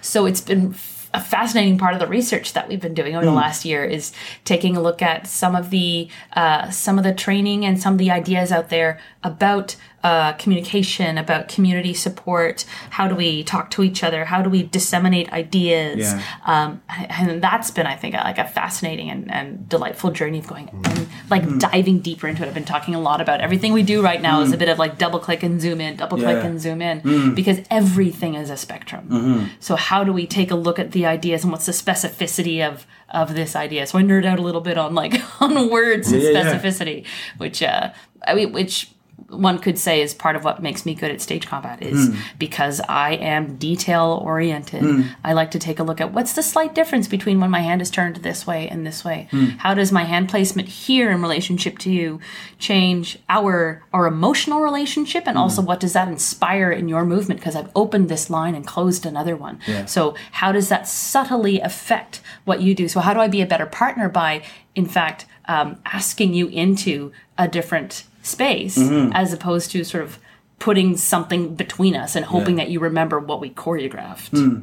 so 0.00 0.24
it's 0.26 0.40
been 0.40 0.72
a 1.14 1.20
fascinating 1.20 1.78
part 1.78 1.94
of 1.94 2.00
the 2.00 2.06
research 2.08 2.52
that 2.52 2.68
we've 2.68 2.80
been 2.80 2.92
doing 2.92 3.14
over 3.14 3.24
the 3.24 3.30
last 3.30 3.64
year 3.64 3.84
is 3.84 4.12
taking 4.44 4.76
a 4.76 4.82
look 4.82 5.00
at 5.00 5.28
some 5.28 5.54
of 5.54 5.70
the 5.70 6.08
uh, 6.34 6.68
some 6.70 6.98
of 6.98 7.04
the 7.04 7.14
training 7.14 7.64
and 7.64 7.80
some 7.80 7.94
of 7.94 7.98
the 7.98 8.10
ideas 8.10 8.50
out 8.50 8.68
there 8.68 8.98
about 9.22 9.76
uh, 10.04 10.34
communication, 10.34 11.18
about 11.18 11.48
community 11.48 11.94
support. 11.94 12.64
How 12.90 13.08
do 13.08 13.14
we 13.16 13.42
talk 13.42 13.70
to 13.72 13.82
each 13.82 14.04
other? 14.04 14.26
How 14.26 14.42
do 14.42 14.50
we 14.50 14.62
disseminate 14.62 15.32
ideas? 15.32 16.12
Yeah. 16.12 16.22
Um, 16.46 16.82
and 17.08 17.42
that's 17.42 17.70
been, 17.70 17.86
I 17.86 17.96
think, 17.96 18.14
like 18.14 18.38
a 18.38 18.44
fascinating 18.46 19.08
and, 19.10 19.32
and 19.32 19.68
delightful 19.68 20.10
journey 20.12 20.38
of 20.38 20.46
going 20.46 20.68
and 20.84 21.08
like 21.30 21.42
Mm. 21.44 21.58
diving 21.58 21.98
deeper 22.00 22.28
into 22.28 22.42
it. 22.42 22.46
I've 22.48 22.54
been 22.54 22.64
talking 22.64 22.94
a 22.94 23.00
lot 23.00 23.20
about 23.20 23.40
everything 23.40 23.72
we 23.72 23.82
do 23.82 24.02
right 24.02 24.20
now 24.22 24.40
is 24.42 24.52
a 24.52 24.56
bit 24.58 24.68
of 24.68 24.78
like 24.78 24.98
double 24.98 25.18
click 25.18 25.42
and 25.42 25.60
zoom 25.60 25.80
in, 25.80 25.96
double 25.96 26.18
click 26.18 26.36
Mm. 26.36 26.42
Yeah. 26.42 26.42
Mm. 26.42 26.50
and 26.50 26.60
zoom 26.60 26.82
in 26.82 27.34
because 27.34 27.58
everything 27.70 28.34
is 28.34 28.50
a 28.50 28.56
spectrum. 28.56 29.08
Mm-hmm. 29.08 29.44
So 29.58 29.74
how 29.76 30.04
do 30.04 30.12
we 30.12 30.26
take 30.26 30.50
a 30.50 30.54
look 30.54 30.78
at 30.78 30.92
the 30.92 31.06
ideas 31.06 31.42
and 31.44 31.50
what's 31.52 31.66
the 31.66 31.72
specificity 31.72 32.66
of 32.66 32.86
of 33.08 33.34
this 33.34 33.56
idea? 33.56 33.86
So 33.86 33.98
I 33.98 34.02
nerd 34.02 34.26
out 34.26 34.38
a 34.38 34.42
little 34.42 34.60
bit 34.60 34.76
on 34.76 34.94
like 34.94 35.14
on 35.40 35.70
words 35.70 36.12
and 36.12 36.20
Yeah, 36.22 36.30
yeah. 36.30 36.58
specificity, 36.58 37.06
which 37.38 37.62
uh, 37.62 37.90
I 38.26 38.34
mean, 38.34 38.52
which 38.52 38.90
one 39.28 39.58
could 39.58 39.78
say 39.78 40.00
is 40.02 40.14
part 40.14 40.36
of 40.36 40.44
what 40.44 40.62
makes 40.62 40.84
me 40.86 40.94
good 40.94 41.10
at 41.10 41.20
stage 41.20 41.46
combat 41.46 41.82
is 41.82 42.08
Hmm. 42.08 42.14
because 42.38 42.80
I 42.88 43.12
am 43.14 43.56
detail 43.56 44.20
oriented. 44.24 45.04
I 45.24 45.32
like 45.32 45.50
to 45.52 45.58
take 45.58 45.78
a 45.78 45.82
look 45.82 46.00
at 46.00 46.12
what's 46.12 46.34
the 46.34 46.42
slight 46.42 46.74
difference 46.74 47.08
between 47.08 47.40
when 47.40 47.50
my 47.50 47.60
hand 47.60 47.82
is 47.82 47.90
turned 47.90 48.16
this 48.16 48.46
way 48.46 48.68
and 48.68 48.86
this 48.86 49.04
way. 49.04 49.28
Hmm. 49.30 49.44
How 49.58 49.74
does 49.74 49.90
my 49.92 50.04
hand 50.04 50.28
placement 50.28 50.68
here 50.68 51.10
in 51.10 51.20
relationship 51.22 51.78
to 51.78 51.90
you 51.90 52.20
change 52.58 53.18
our 53.28 53.82
our 53.92 54.06
emotional 54.06 54.60
relationship 54.60 55.24
and 55.26 55.36
Hmm. 55.36 55.42
also 55.42 55.62
what 55.62 55.80
does 55.80 55.92
that 55.94 56.08
inspire 56.08 56.70
in 56.70 56.88
your 56.88 57.04
movement 57.04 57.40
because 57.40 57.56
I've 57.56 57.70
opened 57.74 58.08
this 58.08 58.30
line 58.30 58.54
and 58.54 58.66
closed 58.66 59.04
another 59.06 59.36
one. 59.36 59.58
So 59.86 60.14
how 60.32 60.52
does 60.52 60.68
that 60.68 60.86
subtly 60.88 61.60
affect 61.60 62.20
what 62.44 62.60
you 62.62 62.74
do? 62.74 62.88
So 62.88 63.00
how 63.00 63.14
do 63.14 63.20
I 63.20 63.28
be 63.28 63.40
a 63.42 63.46
better 63.46 63.66
partner 63.66 64.08
by 64.08 64.42
in 64.74 64.86
fact 64.86 65.26
um, 65.46 65.76
asking 65.86 66.34
you 66.34 66.48
into 66.48 67.12
a 67.36 67.46
different 67.48 68.04
space 68.24 68.76
Mm-hmm. 68.78 69.12
as 69.12 69.32
opposed 69.32 69.70
to 69.72 69.84
sort 69.84 70.02
of 70.04 70.18
putting 70.58 70.96
something 70.96 71.54
between 71.54 71.94
us 71.94 72.16
and 72.16 72.24
hoping 72.24 72.56
that 72.56 72.70
you 72.70 72.80
remember 72.80 73.18
what 73.18 73.40
we 73.40 73.50
choreographed. 73.50 74.30
Hmm. 74.30 74.60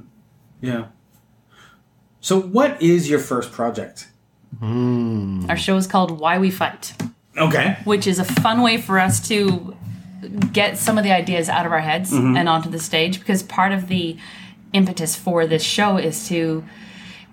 Yeah. 0.61 0.85
So, 2.19 2.39
what 2.39 2.81
is 2.81 3.09
your 3.09 3.19
first 3.19 3.51
project? 3.51 4.07
Our 4.61 5.57
show 5.57 5.77
is 5.77 5.87
called 5.87 6.19
Why 6.19 6.37
We 6.37 6.51
Fight, 6.51 6.93
Okay. 7.37 7.77
which 7.85 8.05
is 8.05 8.19
a 8.19 8.25
fun 8.25 8.61
way 8.61 8.77
for 8.77 8.99
us 8.99 9.25
to 9.29 9.75
get 10.53 10.77
some 10.77 10.97
of 10.97 11.03
the 11.03 11.11
ideas 11.11 11.49
out 11.49 11.65
of 11.65 11.71
our 11.71 11.79
heads 11.79 12.11
Mm-hmm. 12.11 12.37
and 12.37 12.49
onto 12.49 12.69
the 12.69 12.79
stage 12.79 13.19
because 13.19 13.41
part 13.43 13.71
of 13.71 13.87
the 13.87 14.17
impetus 14.73 15.15
for 15.15 15.45
this 15.47 15.63
show 15.63 15.97
is 15.97 16.27
to 16.29 16.63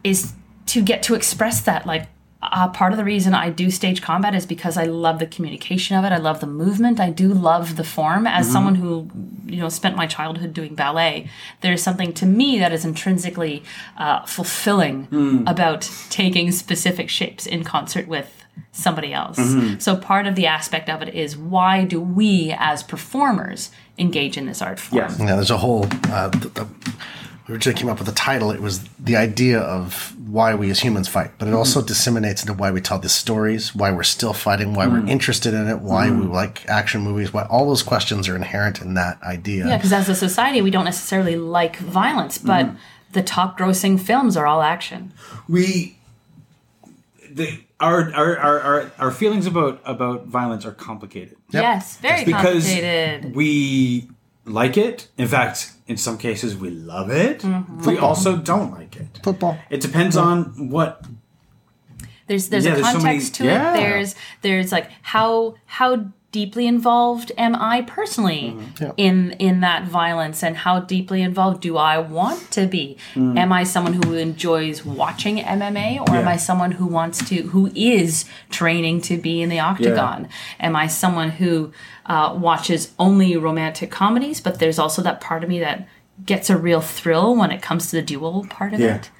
is 0.04 0.32
to 0.66 0.82
get 0.82 1.02
to 1.04 1.14
express 1.14 1.60
that 1.62 1.86
like 1.86 2.06
uh, 2.40 2.68
part 2.68 2.92
of 2.92 2.98
the 2.98 3.04
reason 3.04 3.34
I 3.34 3.50
do 3.50 3.70
stage 3.70 4.00
combat 4.00 4.34
is 4.34 4.46
because 4.46 4.76
I 4.76 4.84
love 4.84 5.18
the 5.18 5.26
communication 5.26 5.96
of 5.96 6.04
it. 6.04 6.12
I 6.12 6.18
love 6.18 6.40
the 6.40 6.46
movement. 6.46 7.00
I 7.00 7.10
do 7.10 7.32
love 7.34 7.74
the 7.76 7.82
form. 7.84 8.26
As 8.28 8.50
someone 8.50 8.76
who, 8.76 9.10
you 9.46 9.56
know, 9.60 9.68
spent 9.68 9.96
my 9.96 10.06
childhood 10.06 10.54
doing 10.54 10.74
ballet, 10.76 11.28
there's 11.62 11.82
something 11.82 12.12
to 12.14 12.26
me 12.26 12.58
that 12.60 12.72
is 12.72 12.84
intrinsically 12.84 13.64
uh, 13.96 14.24
fulfilling 14.24 15.44
about 15.48 15.90
taking 16.10 16.52
specific 16.52 17.10
shapes 17.10 17.44
in 17.46 17.64
concert 17.64 18.06
with 18.06 18.32
somebody 18.72 19.12
else. 19.12 19.38
So 19.78 19.96
part 19.96 20.26
of 20.28 20.34
the 20.36 20.46
aspect 20.46 20.88
of 20.88 21.02
it 21.02 21.14
is 21.14 21.36
why 21.36 21.84
do 21.84 22.00
we 22.00 22.54
as 22.56 22.82
performers 22.84 23.70
engage 23.98 24.36
in 24.36 24.46
this 24.46 24.62
art 24.62 24.78
form? 24.78 25.02
Yes. 25.02 25.18
Yeah, 25.18 25.34
there's 25.34 25.50
a 25.50 25.58
whole. 25.58 25.86
Uh, 26.08 26.30
th- 26.30 26.54
th- 26.54 26.68
we 26.68 27.27
originally 27.48 27.78
came 27.78 27.88
up 27.88 27.98
with 27.98 28.06
the 28.06 28.14
title. 28.14 28.50
It 28.50 28.60
was 28.60 28.84
the 28.98 29.16
idea 29.16 29.58
of 29.58 30.14
why 30.28 30.54
we 30.54 30.70
as 30.70 30.80
humans 30.80 31.08
fight, 31.08 31.32
but 31.38 31.46
it 31.46 31.50
mm-hmm. 31.50 31.58
also 31.58 31.82
disseminates 31.82 32.42
into 32.42 32.52
why 32.52 32.70
we 32.70 32.80
tell 32.80 32.98
the 32.98 33.08
stories, 33.08 33.74
why 33.74 33.90
we're 33.90 34.02
still 34.02 34.32
fighting, 34.32 34.74
why 34.74 34.86
we're 34.86 34.98
mm-hmm. 34.98 35.08
interested 35.08 35.54
in 35.54 35.68
it, 35.68 35.80
why 35.80 36.10
we 36.10 36.16
mm-hmm. 36.18 36.32
like 36.32 36.68
action 36.68 37.00
movies. 37.00 37.32
Why 37.32 37.44
all 37.44 37.66
those 37.66 37.82
questions 37.82 38.28
are 38.28 38.36
inherent 38.36 38.80
in 38.80 38.94
that 38.94 39.22
idea. 39.22 39.66
Yeah, 39.66 39.76
because 39.76 39.92
as 39.92 40.08
a 40.08 40.14
society, 40.14 40.60
we 40.60 40.70
don't 40.70 40.84
necessarily 40.84 41.36
like 41.36 41.76
violence, 41.76 42.38
but 42.38 42.70
the 43.12 43.22
top 43.22 43.58
grossing 43.58 43.98
films 43.98 44.36
are 44.36 44.46
all 44.46 44.62
action. 44.62 45.12
We. 45.48 45.96
The, 47.30 47.60
our, 47.78 48.12
our, 48.12 48.36
our, 48.38 48.60
our, 48.60 48.92
our 48.98 49.10
feelings 49.10 49.46
about, 49.46 49.80
about 49.84 50.26
violence 50.26 50.64
are 50.66 50.72
complicated. 50.72 51.36
Yes, 51.50 51.96
very 51.98 52.24
because 52.24 52.64
complicated. 52.64 53.34
we 53.36 54.08
like 54.44 54.76
it. 54.76 55.08
In 55.16 55.28
fact, 55.28 55.72
in 55.88 55.96
some 55.96 56.18
cases, 56.18 56.56
we 56.56 56.70
love 56.70 57.10
it. 57.10 57.40
Mm-hmm. 57.40 57.82
We 57.86 57.98
also 57.98 58.36
don't 58.36 58.70
like 58.72 58.96
it. 58.96 59.08
Football. 59.22 59.58
It 59.70 59.80
depends 59.80 60.16
on 60.16 60.68
what. 60.70 61.04
There's 62.26 62.50
there's 62.50 62.66
Yeah, 62.66 62.72
a 62.72 62.74
there's 62.74 62.86
so 62.86 62.92
context 63.00 63.40
many- 63.40 63.50
to 63.50 63.54
yeah. 63.54 63.72
it. 63.74 63.76
There's 63.80 64.14
there's 64.42 64.70
like 64.70 64.90
how 65.02 65.54
how 65.64 66.04
deeply 66.30 66.66
involved 66.66 67.32
am 67.38 67.56
I 67.56 67.80
personally 67.82 68.54
Mm-hmm. 68.54 68.84
Yeah. 68.84 68.92
in 68.96 69.32
in 69.38 69.60
that 69.60 69.84
violence 69.88 70.42
and 70.42 70.56
how 70.58 70.80
deeply 70.80 71.22
involved 71.22 71.62
do 71.62 71.76
I 71.78 71.98
want 71.98 72.50
to 72.52 72.66
be? 72.66 72.96
Am 73.16 73.52
I 73.52 73.64
someone 73.64 73.94
who 73.94 74.12
enjoys 74.14 74.84
watching 74.84 75.38
MMA 75.38 76.00
or 76.00 76.14
am 76.14 76.24
Mm. 76.24 76.28
I 76.28 76.36
someone 76.36 76.72
who 76.72 76.86
wants 76.86 77.26
to 77.30 77.36
who 77.42 77.70
is 77.74 78.24
training 78.50 79.00
to 79.02 79.16
be 79.16 79.40
in 79.40 79.48
the 79.48 79.60
octagon? 79.60 80.28
Am 80.60 80.76
I 80.76 80.86
someone 80.86 81.30
who 81.30 81.72
uh, 82.06 82.34
watches 82.38 82.92
only 82.98 83.36
romantic 83.36 83.90
comedies 83.90 84.40
but 84.40 84.58
there's 84.58 84.78
also 84.78 85.00
that 85.02 85.20
part 85.20 85.42
of 85.42 85.48
me 85.48 85.58
that 85.60 85.88
gets 86.26 86.50
a 86.50 86.56
real 86.56 86.80
thrill 86.80 87.34
when 87.36 87.50
it 87.50 87.62
comes 87.62 87.90
to 87.90 87.96
the 87.96 88.02
duel 88.02 88.46
part 88.50 88.74
of 88.74 88.80
Yeah. 88.80 88.96
it? 88.96 89.10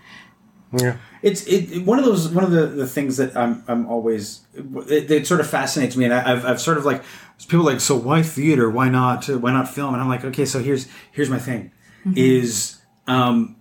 Yeah. 0.73 0.97
It's 1.23 1.47
it, 1.47 1.73
it- 1.73 1.87
one 1.87 1.99
of 1.99 2.05
those 2.05 2.29
one 2.29 2.45
of 2.45 2.51
the, 2.51 2.67
the 2.67 2.87
things 2.87 3.17
that 3.17 3.37
I'm 3.37 3.65
I'm 3.69 3.87
always 3.87 4.41
it, 4.55 5.11
it 5.11 5.27
sort 5.27 5.41
of 5.41 5.49
fascinates 5.49 5.97
me, 5.97 6.05
and 6.05 6.15
I, 6.15 6.33
I've 6.33 6.45
I've 6.45 6.61
sort 6.61 6.79
of 6.79 6.85
like 6.85 7.03
people 7.49 7.69
are 7.69 7.73
like 7.73 7.81
so 7.81 7.97
why 7.97 8.23
theater 8.23 8.69
why 8.69 8.89
not 8.89 9.29
uh, 9.29 9.39
why 9.39 9.53
not 9.53 9.69
film 9.69 9.95
and 9.95 10.03
I'm 10.03 10.09
like 10.09 10.25
okay 10.25 10.45
so 10.45 10.61
here's 10.61 10.89
here's 11.13 11.31
my 11.31 11.39
thing 11.39 11.73
mm-hmm. 12.05 12.13
is 12.17 12.79
um, 13.07 13.57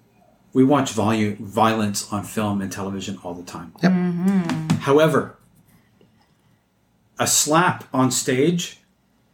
we 0.54 0.64
watch 0.64 0.92
volume 0.92 1.36
violence 1.38 2.12
on 2.12 2.24
film 2.24 2.62
and 2.62 2.72
television 2.72 3.20
all 3.24 3.34
the 3.34 3.44
time. 3.44 3.74
Yep. 3.84 3.92
Mm-hmm. 3.92 4.70
However, 4.78 5.38
a 7.20 7.28
slap 7.28 7.84
on 7.94 8.12
stage 8.12 8.80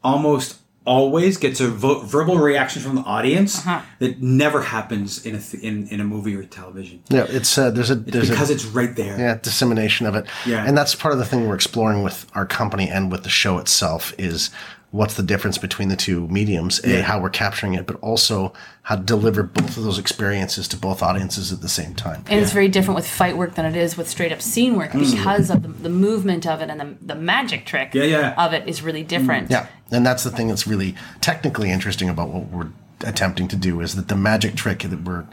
almost 0.03 0.59
always 0.85 1.37
gets 1.37 1.59
a 1.61 1.67
vo- 1.67 1.99
verbal 2.01 2.37
reaction 2.37 2.81
from 2.81 2.95
the 2.95 3.01
audience 3.03 3.59
Uh-huh. 3.59 3.81
that 3.99 4.21
never 4.21 4.61
happens 4.61 5.25
in 5.25 5.35
a 5.35 5.39
th- 5.39 5.63
in, 5.63 5.87
in 5.87 6.01
a 6.01 6.03
movie 6.03 6.35
or 6.35 6.43
television 6.43 7.01
Yeah. 7.09 7.25
It's 7.29 7.57
uh, 7.57 7.71
there's 7.71 7.89
a 7.89 7.95
there's 7.95 8.29
because 8.29 8.49
a 8.49 8.53
it's 8.53 8.65
right 8.65 8.93
there. 8.95 9.17
yeah 9.17 9.35
dissemination 9.41 10.05
of 10.07 10.15
it. 10.15 10.25
Yeah. 10.45 10.65
And 10.67 10.77
that's 10.77 10.93
part 10.95 11.13
of 11.13 11.19
the 11.19 11.25
thing 11.25 11.47
we're 11.47 11.55
exploring 11.55 12.03
with 12.03 12.25
our 12.35 12.45
company 12.45 12.89
and 12.89 13.11
with 13.11 13.23
the 13.23 13.29
show 13.29 13.57
itself 13.59 14.13
is 14.17 14.49
what's 14.93 15.15
the 15.15 15.23
difference 15.23 15.57
between 15.57 15.89
the 15.89 15.95
two 15.95 16.27
mediums? 16.27 16.79
A, 16.83 16.97
Yeah. 16.97 17.01
how 17.01 17.19
we're 17.19 17.31
capturing 17.31 17.73
it, 17.73 17.87
but 17.87 17.95
also 18.01 18.53
how 18.83 18.95
to 18.95 19.01
deliver 19.01 19.41
both 19.41 19.75
of 19.75 19.83
those 19.83 19.97
experiences 19.97 20.67
to 20.67 20.77
both 20.77 21.01
audiences 21.01 21.51
at 21.51 21.61
the 21.61 21.67
same 21.67 21.95
time. 21.95 22.23
And 22.29 22.39
it's 22.39 22.51
very 22.51 22.67
different 22.67 22.97
with 22.97 23.07
fight 23.07 23.35
work 23.35 23.55
than 23.55 23.65
it 23.65 23.75
is 23.75 23.97
with 23.97 24.07
straight 24.07 24.31
up 24.31 24.39
scene 24.39 24.75
work 24.77 24.91
mm. 24.91 25.11
because 25.11 25.49
of 25.49 25.63
the, 25.63 25.69
the 25.69 25.89
movement 25.89 26.45
of 26.45 26.61
it 26.61 26.69
and 26.69 26.79
the, 26.79 26.95
the 27.01 27.15
magic 27.15 27.65
trick 27.65 27.95
Yeah, 27.95 28.03
yeah. 28.03 28.45
of 28.45 28.53
it 28.53 28.67
is 28.67 28.83
really 28.83 29.01
different. 29.01 29.49
Yeah, 29.49 29.65
and 29.91 30.05
that's 30.05 30.23
the 30.23 30.29
thing 30.29 30.47
that's 30.47 30.67
really 30.67 30.93
technically 31.21 31.71
interesting 31.71 32.07
about 32.07 32.29
what 32.29 32.49
we're 32.49 32.69
attempting 33.03 33.47
to 33.47 33.55
do 33.55 33.81
is 33.81 33.95
that 33.95 34.09
the 34.09 34.15
magic 34.15 34.53
trick 34.53 34.83
that 34.83 35.03
we're 35.03 35.25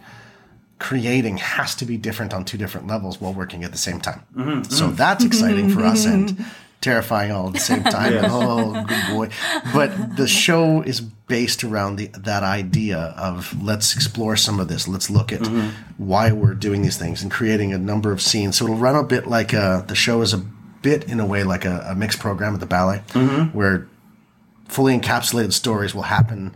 creating 0.79 1.37
has 1.37 1.75
to 1.75 1.85
be 1.85 1.99
different 1.99 2.33
on 2.33 2.47
two 2.47 2.57
different 2.57 2.87
levels 2.87 3.21
while 3.21 3.35
working 3.35 3.63
at 3.63 3.73
the 3.73 3.79
same 3.79 4.01
time. 4.01 4.23
Mm-hmm, 4.35 4.63
so 4.63 4.87
mm-hmm. 4.87 4.95
that's 4.97 5.23
exciting 5.23 5.69
for 5.69 5.85
us 5.85 6.07
and 6.07 6.43
terrifying 6.81 7.31
all 7.31 7.49
at 7.49 7.53
the 7.55 7.61
same 7.61 7.83
time. 7.83 8.11
And, 8.21 8.27
oh, 8.29 8.85
good 8.85 9.07
boy! 9.09 9.29
But 9.73 10.17
the 10.17 10.27
show 10.27 10.83
is 10.83 11.01
based 11.01 11.63
around 11.63 11.97
the 11.97 12.07
that 12.19 12.43
idea 12.43 12.99
of 13.17 13.55
let's 13.63 13.95
explore 13.95 14.37
some 14.37 14.59
of 14.59 14.69
this. 14.69 14.89
Let's 14.89 15.09
look 15.11 15.33
at 15.33 15.41
mm-hmm. 15.41 15.71
why 15.97 16.33
we're 16.33 16.55
doing 16.55 16.83
these 16.83 16.99
things 16.99 17.23
and 17.23 17.31
creating 17.31 17.73
a 17.73 17.79
number 17.79 18.13
of 18.13 18.21
scenes. 18.21 18.59
So 18.59 18.65
it'll 18.65 18.77
run 18.77 18.97
a 18.97 19.05
bit 19.05 19.27
like 19.27 19.53
a, 19.53 19.85
the 19.87 19.95
show 19.95 20.23
is 20.23 20.35
a 20.35 20.39
bit 20.83 21.05
in 21.05 21.21
a 21.21 21.27
way 21.27 21.45
like 21.45 21.65
a, 21.65 21.87
a 21.89 21.95
mixed 21.95 22.19
program 22.19 22.55
at 22.55 22.61
the 22.61 22.67
ballet, 22.67 23.03
mm-hmm. 23.11 23.57
where 23.57 23.87
fully 24.69 24.99
encapsulated 24.99 25.53
stories 25.53 25.95
will 25.95 26.03
happen 26.03 26.55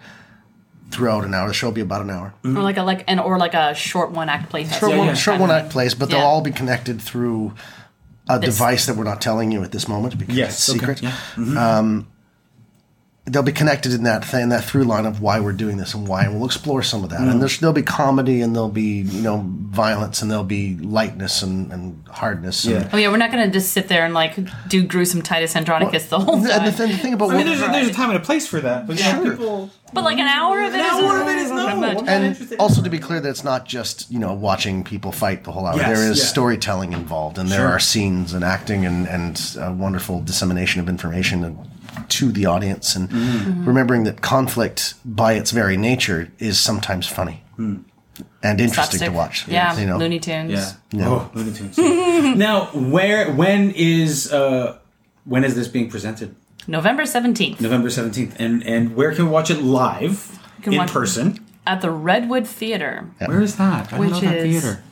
throughout 0.91 1.25
an 1.25 1.35
hour. 1.35 1.49
The 1.49 1.55
show 1.55 1.69
will 1.69 1.75
be 1.75 1.81
about 1.81 2.03
an 2.03 2.11
hour. 2.11 2.35
Mm-hmm. 2.43 2.57
Or 2.57 2.63
like 2.63 2.77
a 2.77 2.83
like 2.83 3.05
and 3.07 3.21
or 3.21 3.39
like 3.39 3.55
a 3.55 3.75
short 3.75 4.11
one 4.11 4.29
act 4.29 4.51
play. 4.51 4.63
Short, 4.65 4.73
festival 4.73 4.99
one, 4.99 5.07
yeah. 5.09 5.15
short 5.15 5.41
one 5.41 5.51
act 5.51 5.71
plays, 5.71 5.95
but 5.95 6.11
they'll 6.11 6.21
all 6.21 6.43
be 6.43 6.51
connected 6.51 7.01
through 7.01 7.55
a 8.29 8.39
This. 8.39 8.55
device 8.55 8.87
that 8.87 8.97
we're 8.97 9.05
not 9.05 9.21
telling 9.21 9.53
you 9.53 9.63
at 9.63 9.73
this 9.73 9.87
moment 9.89 10.19
because 10.19 10.37
Yes, 10.37 10.69
it's 10.69 10.71
okay, 10.83 10.95
secret. 10.95 11.03
yeah. 11.03 11.79
Um, 11.79 12.07
they'll 13.27 13.43
be 13.43 13.53
connected 13.53 13.93
in 13.95 14.03
that 14.03 14.23
thing, 14.25 14.51
that 14.51 14.65
through 14.65 14.85
line 14.85 15.07
of 15.07 15.23
why 15.23 15.41
we're 15.41 15.53
doing 15.53 15.79
this 15.79 15.95
and 15.95 16.07
why, 16.07 16.25
and 16.25 16.35
we'll 16.37 16.45
explore 16.45 16.83
some 16.83 17.05
of 17.05 17.11
that. 17.11 17.21
Mm. 17.21 17.31
And 17.33 17.41
there's, 17.41 17.59
there'll 17.59 17.73
be 17.73 17.83
comedy, 17.83 18.43
and 18.43 18.55
there'll 18.55 18.69
be 18.69 19.01
you 19.03 19.23
know 19.23 19.43
violence, 19.47 20.21
and 20.23 20.31
there'll 20.31 20.45
be 20.45 20.77
lightness 20.77 21.43
and, 21.43 21.73
and 21.73 22.07
hardness. 22.09 22.65
And, 22.65 22.75
Yeah. 22.75 22.91
Oh 22.93 22.97
yeah, 22.99 23.09
we're 23.11 23.17
not 23.17 23.31
gonna 23.31 23.51
just 23.51 23.73
sit 23.73 23.89
there 23.89 24.05
and 24.05 24.13
like 24.15 24.37
do 24.69 24.85
gruesome 24.87 25.23
Titus 25.23 25.57
Andronicus 25.57 26.09
the 26.09 26.19
whole 26.21 26.35
and 26.37 26.45
the, 26.45 26.51
time. 26.51 26.73
thing, 26.73 26.91
the 26.91 26.99
thing 26.99 27.15
about 27.15 27.31
I 27.31 27.39
mean, 27.39 27.47
what- 27.47 27.59
there's 27.59 27.63
a, 27.69 27.73
there's 27.73 27.89
a 27.89 27.93
time 27.95 28.11
and 28.11 28.19
a 28.19 28.23
place 28.23 28.47
for 28.47 28.61
that, 28.61 28.87
but 28.87 28.99
yeah, 28.99 29.15
Sure. 29.15 29.31
people. 29.31 29.71
but 29.95 30.05
like 30.05 30.19
an 30.19 30.27
hour 30.29 30.61
of 30.63 30.75
it 30.75 30.81
An 30.81 30.85
is 30.85 30.93
hour 30.93 31.23
of 31.23 31.29
it 31.29 31.37
is 31.39 31.51
not 31.51 31.75
no. 31.77 31.81
much. 31.81 31.99
I'm 32.01 32.05
not 32.05 32.09
and 32.09 32.55
also 32.61 32.83
to 32.83 32.91
be 32.91 32.99
clear 32.99 33.21
that 33.21 33.29
it's 33.31 33.45
not 33.45 33.65
just 33.67 34.11
you 34.11 34.19
know 34.19 34.35
watching 34.35 34.85
people 34.85 35.13
fight 35.13 35.45
the 35.45 35.53
whole 35.53 35.65
hour. 35.67 35.77
Yes, 35.77 35.87
there 35.99 36.11
is 36.11 36.19
yeah. 36.19 36.25
storytelling 36.27 36.93
involved, 36.93 37.39
and 37.39 37.49
there 37.49 37.69
are 37.69 37.81
scenes 37.81 38.35
and 38.35 38.45
acting 38.45 38.85
and 38.85 39.09
and 39.09 39.41
a 39.59 39.73
wonderful 39.73 40.21
dissemination 40.21 40.81
of 40.83 40.91
information 40.91 41.43
and, 41.43 41.59
to 42.09 42.33
the 42.33 42.47
audience, 42.47 42.97
and 42.97 43.09
Mm-hmm. 43.09 43.65
remembering 43.67 44.05
that 44.05 44.21
conflict 44.21 44.95
by 45.05 45.35
its 45.35 45.51
very 45.51 45.77
nature 45.77 46.31
is 46.39 46.59
sometimes 46.59 47.07
funny 47.07 47.43
and 47.59 48.61
interesting 48.61 49.01
to 49.01 49.09
watch. 49.11 49.47
Yeah, 49.49 49.79
you 49.79 49.87
know. 49.87 49.97
Looney 49.99 50.21
Tunes. 50.21 50.75
Yeah. 50.93 51.09
Oh, 51.09 51.31
Looney 51.35 51.53
Tunes. 51.53 51.77
now, 52.37 52.67
where, 52.67 53.33
when 53.33 53.71
is, 53.73 54.33
uh, 54.33 54.79
when 55.25 55.45
is 55.45 55.55
this 55.55 55.69
being 55.69 55.89
presented? 55.91 56.35
November 56.67 57.05
seventeenth 57.05 57.61
November 57.61 57.91
seventeenth, 57.91 58.37
and 58.39 58.63
and 58.67 58.97
where 58.97 59.15
can 59.15 59.27
we 59.27 59.31
watch 59.31 59.51
it 59.51 59.61
live 59.63 60.39
can 60.63 60.73
in 60.73 60.79
watch- 60.79 60.91
person? 60.93 61.45
at 61.67 61.81
the 61.81 61.91
Redwood 61.91 62.47
Theater. 62.47 63.09
Where 63.25 63.41
is 63.41 63.57
that? 63.57 63.91
I 63.93 63.99
Which 63.99 64.11
know 64.11 64.21
that 64.21 64.37
is- 64.37 64.63
theater. 64.63 64.83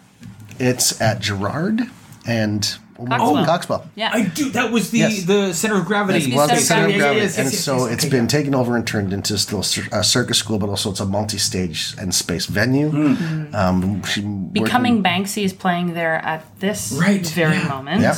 It's 0.59 1.01
at 1.01 1.21
Gerrard 1.21 1.83
and 2.27 2.77
Coxwell. 2.97 3.45
Coxwell. 3.45 3.91
Yeah. 3.97 4.11
I 4.13 4.23
do. 4.27 4.51
That 4.51 4.71
was 4.73 4.91
the 4.91 4.99
Yes. 4.99 5.25
the 5.25 5.53
center 5.53 5.77
of 5.79 5.85
gravity. 5.87 6.21
Yes, 6.21 6.37
Well, 6.37 6.47
Center 6.49 6.59
it's 6.59 6.69
center 6.69 6.85
of 6.87 6.91
of 6.91 6.97
gravity, 6.97 7.21
Gravity, 7.21 7.43
and 7.43 7.51
so 7.53 7.87
it's 7.87 8.05
been 8.05 8.27
taken 8.29 8.55
over 8.55 8.77
and 8.77 8.87
turned 8.87 9.13
into 9.13 9.37
still 9.39 9.63
cir- 9.63 9.89
a 9.93 10.05
circus 10.05 10.39
school, 10.39 10.59
but 10.59 10.69
also 10.69 10.91
it's 10.91 11.01
a 11.01 11.07
multi-stage 11.07 11.95
and 11.99 12.15
space 12.15 12.47
venue. 12.47 12.91
Hmm. 12.91 13.55
Um, 13.55 14.03
she 14.05 14.21
working- 14.21 14.49
Becoming 14.53 15.03
Banksy 15.03 15.45
is 15.45 15.53
playing 15.53 15.95
there 15.95 16.17
at 16.25 16.45
this 16.61 16.93
Right, 16.93 17.27
very 17.27 17.57
yeah. 17.57 17.69
moment. 17.69 18.03
Yeah. 18.03 18.17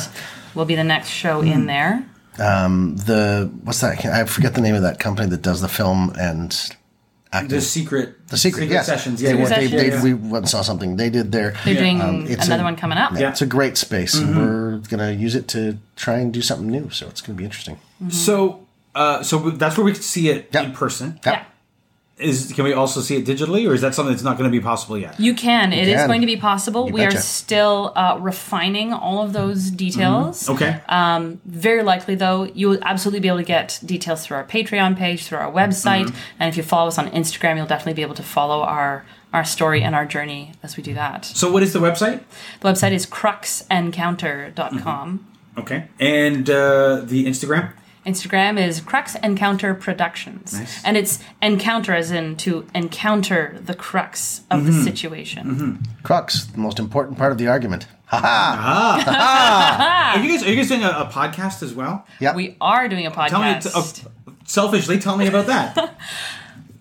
Will 0.53 0.65
be 0.65 0.75
the 0.75 0.83
next 0.83 1.09
show 1.09 1.41
Hmm. 1.41 1.47
in 1.51 1.65
there. 1.65 2.03
the 2.37 3.49
what's 3.63 3.79
that? 3.81 4.05
I 4.05 4.25
forget 4.25 4.55
the 4.55 4.61
name 4.61 4.75
of 4.75 4.81
that 4.81 4.99
company 4.99 5.29
that 5.29 5.41
does 5.41 5.61
the 5.61 5.69
film 5.69 6.13
and 6.19 6.53
acting. 7.35 7.49
the 7.49 7.61
secret 7.61 8.27
the 8.29 8.37
secret, 8.37 8.69
yes. 8.69 8.85
sessions. 8.85 9.21
Yeah, 9.21 9.33
went- 9.35 9.39
yeah. 9.39 9.45
they, 9.49 9.55
Sessions. 9.67 9.71
they, 9.81 9.87
Yeah, 9.87 9.95
yeah. 9.95 10.03
we 10.03 10.13
went 10.13 10.49
saw 10.49 10.61
something. 10.61 10.95
They 10.97 11.09
did 11.09 11.31
there. 11.31 11.53
They're 11.65 11.75
doing 11.75 12.01
Um, 12.01 12.25
it's 12.27 12.45
another 12.47 12.63
a- 12.63 12.65
one 12.65 12.75
coming 12.75 12.97
up. 12.97 13.11
Yeah. 13.17 13.29
It's 13.29 13.41
a 13.41 13.45
great 13.57 13.77
space, 13.77 14.15
Mm-hmm. 14.15 14.37
and 14.37 14.37
we're 14.37 14.77
gonna 14.89 15.11
use 15.11 15.35
it 15.35 15.47
to 15.49 15.77
try 15.95 16.17
and 16.17 16.33
do 16.33 16.41
something 16.41 16.69
new. 16.69 16.89
So 16.91 17.07
it's 17.07 17.21
gonna 17.21 17.37
be 17.37 17.45
interesting. 17.45 17.77
So, 18.09 18.65
uh, 18.95 19.23
so 19.23 19.39
that's 19.51 19.77
where 19.77 19.85
we 19.85 19.93
can 19.93 20.01
see 20.01 20.29
it 20.29 20.49
Yeah. 20.53 20.63
in 20.63 20.71
person. 20.73 21.19
Yeah. 21.25 21.43
Is 22.17 22.53
can 22.55 22.63
we 22.63 22.71
also 22.71 23.01
see 23.01 23.17
it 23.17 23.25
digitally, 23.25 23.67
or 23.69 23.73
is 23.73 23.81
that 23.81 23.93
something 23.93 24.13
that's 24.13 24.23
not 24.23 24.37
going 24.37 24.49
to 24.49 24.57
be 24.57 24.63
possible 24.63 24.97
yet? 24.97 25.19
You 25.19 25.33
can. 25.35 25.73
It 25.73 25.89
is 25.89 25.95
can. 25.95 26.07
going 26.07 26.21
to 26.21 26.27
be 26.27 26.37
possible. 26.37 26.87
You 26.87 26.93
we 26.93 27.03
are 27.03 27.11
still 27.11 27.91
uh, 27.93 28.17
refining 28.21 28.93
all 28.93 29.21
of 29.21 29.33
those 29.33 29.69
details. 29.69 30.49
Okay. 30.49 30.79
um, 30.87 31.41
Very 31.45 31.83
likely, 31.83 32.15
though, 32.15 32.45
you 32.45 32.69
will 32.69 32.79
absolutely 32.83 33.19
be 33.19 33.27
able 33.27 33.39
to 33.39 33.43
get 33.43 33.81
details 33.83 34.25
through 34.25 34.37
our 34.37 34.45
Patreon 34.45 34.95
page, 34.95 35.25
through 35.25 35.39
our 35.39 35.51
website, 35.51 36.05
Mm-hmm. 36.05 36.15
and 36.39 36.47
if 36.47 36.55
you 36.55 36.63
follow 36.63 36.87
us 36.87 36.97
on 36.97 37.09
Instagram, 37.09 37.57
you'll 37.57 37.65
definitely 37.65 37.95
be 37.95 38.01
able 38.01 38.15
to 38.15 38.23
follow 38.23 38.61
our 38.63 39.05
our 39.33 39.43
story 39.43 39.83
and 39.83 39.93
our 39.93 40.05
journey 40.05 40.53
as 40.63 40.77
we 40.77 40.83
do 40.83 40.93
that. 40.93 41.25
so, 41.25 41.51
what 41.51 41.63
is 41.63 41.73
the 41.73 41.79
website? 41.79 42.23
The 42.61 42.69
website 42.69 42.93
is 42.93 43.05
cruxencounter.com. 43.05 45.27
Okay, 45.57 45.87
and 45.99 46.49
uh, 46.49 47.01
the 47.03 47.25
Instagram. 47.25 47.71
Instagram 48.05 48.59
is 48.63 48.81
Crux 48.81 49.15
Encounter 49.15 49.73
Productions. 49.73 50.53
Nice. 50.53 50.83
And 50.85 50.95
it's 50.97 51.19
encounter 51.41 51.93
as 51.93 52.11
in 52.11 52.35
to 52.37 52.65
encounter 52.75 53.57
the 53.63 53.73
crux 53.73 54.41
of 54.51 54.61
Mm-hmm. 54.61 54.71
the 54.71 54.83
situation. 54.83 55.87
Crux, 56.03 56.45
the 56.45 56.59
most 56.59 56.79
important 56.79 57.17
part 57.17 57.31
of 57.31 57.37
the 57.37 57.47
argument. 57.47 57.87
Ha 58.07 58.17
ha! 58.19 60.13
Are 60.15 60.23
you 60.23 60.29
guys 60.29 60.43
are 60.43 60.49
you 60.49 60.55
guys 60.55 60.67
doing 60.67 60.83
a, 60.83 60.89
a 60.89 61.05
podcast 61.11 61.63
as 61.63 61.73
well? 61.73 62.05
Yeah. 62.19 62.35
We 62.35 62.55
are 62.61 62.87
doing 62.87 63.07
a 63.07 63.11
podcast. 63.11 63.29
Tell 63.29 63.41
me, 63.41 64.11
uh, 64.27 64.31
selfishly, 64.45 64.99
tell 64.99 65.17
me 65.17 65.27
about 65.27 65.47
that. 65.47 65.95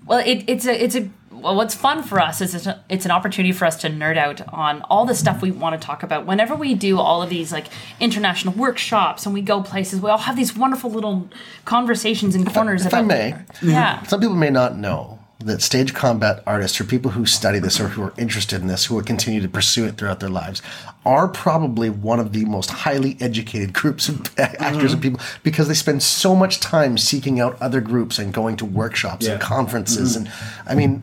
Well, 0.06 0.18
it, 0.18 0.44
it's 0.48 0.66
a 0.66 0.84
it's 0.84 0.94
a 0.94 1.08
well, 1.44 1.54
what's 1.56 1.74
fun 1.74 2.02
for 2.02 2.20
us 2.20 2.40
is 2.40 2.54
it's, 2.54 2.66
a, 2.66 2.82
it's 2.88 3.04
an 3.04 3.10
opportunity 3.10 3.52
for 3.52 3.66
us 3.66 3.76
to 3.82 3.88
nerd 3.88 4.16
out 4.16 4.40
on 4.52 4.80
all 4.82 5.04
the 5.04 5.14
stuff 5.14 5.42
we 5.42 5.50
want 5.50 5.78
to 5.78 5.86
talk 5.86 6.02
about. 6.02 6.24
Whenever 6.24 6.54
we 6.54 6.74
do 6.74 6.98
all 6.98 7.22
of 7.22 7.28
these 7.28 7.52
like 7.52 7.66
international 8.00 8.54
workshops 8.54 9.26
and 9.26 9.34
we 9.34 9.42
go 9.42 9.62
places, 9.62 10.00
we 10.00 10.08
all 10.08 10.18
have 10.18 10.36
these 10.36 10.56
wonderful 10.56 10.90
little 10.90 11.28
conversations 11.66 12.34
in 12.34 12.46
corners 12.46 12.86
if 12.86 12.94
I 12.94 13.00
about 13.00 13.08
may. 13.08 13.28
yeah. 13.62 13.96
Mm-hmm. 13.96 14.06
Some 14.06 14.20
people 14.20 14.36
may 14.36 14.48
not 14.48 14.78
know 14.78 15.18
that 15.40 15.60
stage 15.60 15.92
combat 15.92 16.42
artists 16.46 16.80
or 16.80 16.84
people 16.84 17.10
who 17.10 17.26
study 17.26 17.58
this 17.58 17.78
or 17.78 17.88
who 17.88 18.02
are 18.02 18.14
interested 18.16 18.62
in 18.62 18.66
this, 18.66 18.86
who 18.86 18.94
will 18.94 19.02
continue 19.02 19.42
to 19.42 19.48
pursue 19.48 19.84
it 19.84 19.98
throughout 19.98 20.20
their 20.20 20.30
lives, 20.30 20.62
are 21.04 21.28
probably 21.28 21.90
one 21.90 22.18
of 22.18 22.32
the 22.32 22.46
most 22.46 22.70
highly 22.70 23.18
educated 23.20 23.74
groups 23.74 24.08
of 24.08 24.22
actors 24.38 24.62
and 24.64 24.78
mm-hmm. 24.80 25.00
people 25.00 25.20
because 25.42 25.68
they 25.68 25.74
spend 25.74 26.02
so 26.02 26.34
much 26.34 26.60
time 26.60 26.96
seeking 26.96 27.38
out 27.38 27.60
other 27.60 27.82
groups 27.82 28.18
and 28.18 28.32
going 28.32 28.56
to 28.56 28.64
workshops 28.64 29.26
Yeah. 29.26 29.32
and 29.32 29.42
conferences. 29.42 30.16
Mm-hmm. 30.16 30.26
And 30.26 30.70
I 30.70 30.74
mean, 30.74 31.02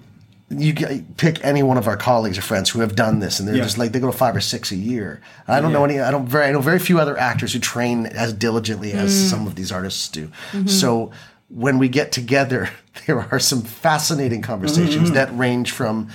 you 0.51 0.73
get, 0.73 1.17
pick 1.17 1.43
any 1.45 1.63
one 1.63 1.77
of 1.77 1.87
our 1.87 1.95
colleagues 1.97 2.37
or 2.37 2.41
friends 2.41 2.69
who 2.69 2.81
have 2.81 2.95
done 2.95 3.19
this, 3.19 3.39
and 3.39 3.47
they're 3.47 3.55
Yeah. 3.55 3.63
just 3.63 3.77
like 3.77 3.91
they 3.93 3.99
go 3.99 4.11
to 4.11 4.17
five 4.17 4.35
or 4.35 4.41
six 4.41 4.71
a 4.71 4.75
year. 4.75 5.21
I 5.47 5.61
don't 5.61 5.71
know 5.71 5.85
any. 5.85 5.99
I 5.99 6.11
don't 6.11 6.27
very. 6.27 6.45
I 6.47 6.51
know 6.51 6.61
very 6.61 6.79
few 6.79 6.99
other 6.99 7.17
actors 7.17 7.53
who 7.53 7.59
train 7.59 8.05
as 8.05 8.33
diligently 8.33 8.91
as 8.93 9.29
some 9.29 9.47
of 9.47 9.55
these 9.55 9.71
artists 9.71 10.07
do. 10.09 10.29
So 10.65 11.11
when 11.49 11.77
we 11.79 11.87
get 11.89 12.11
together, 12.11 12.69
there 13.07 13.27
are 13.31 13.39
some 13.39 13.61
fascinating 13.61 14.41
conversations 14.41 15.11
that 15.11 15.35
range 15.37 15.71
from. 15.71 16.09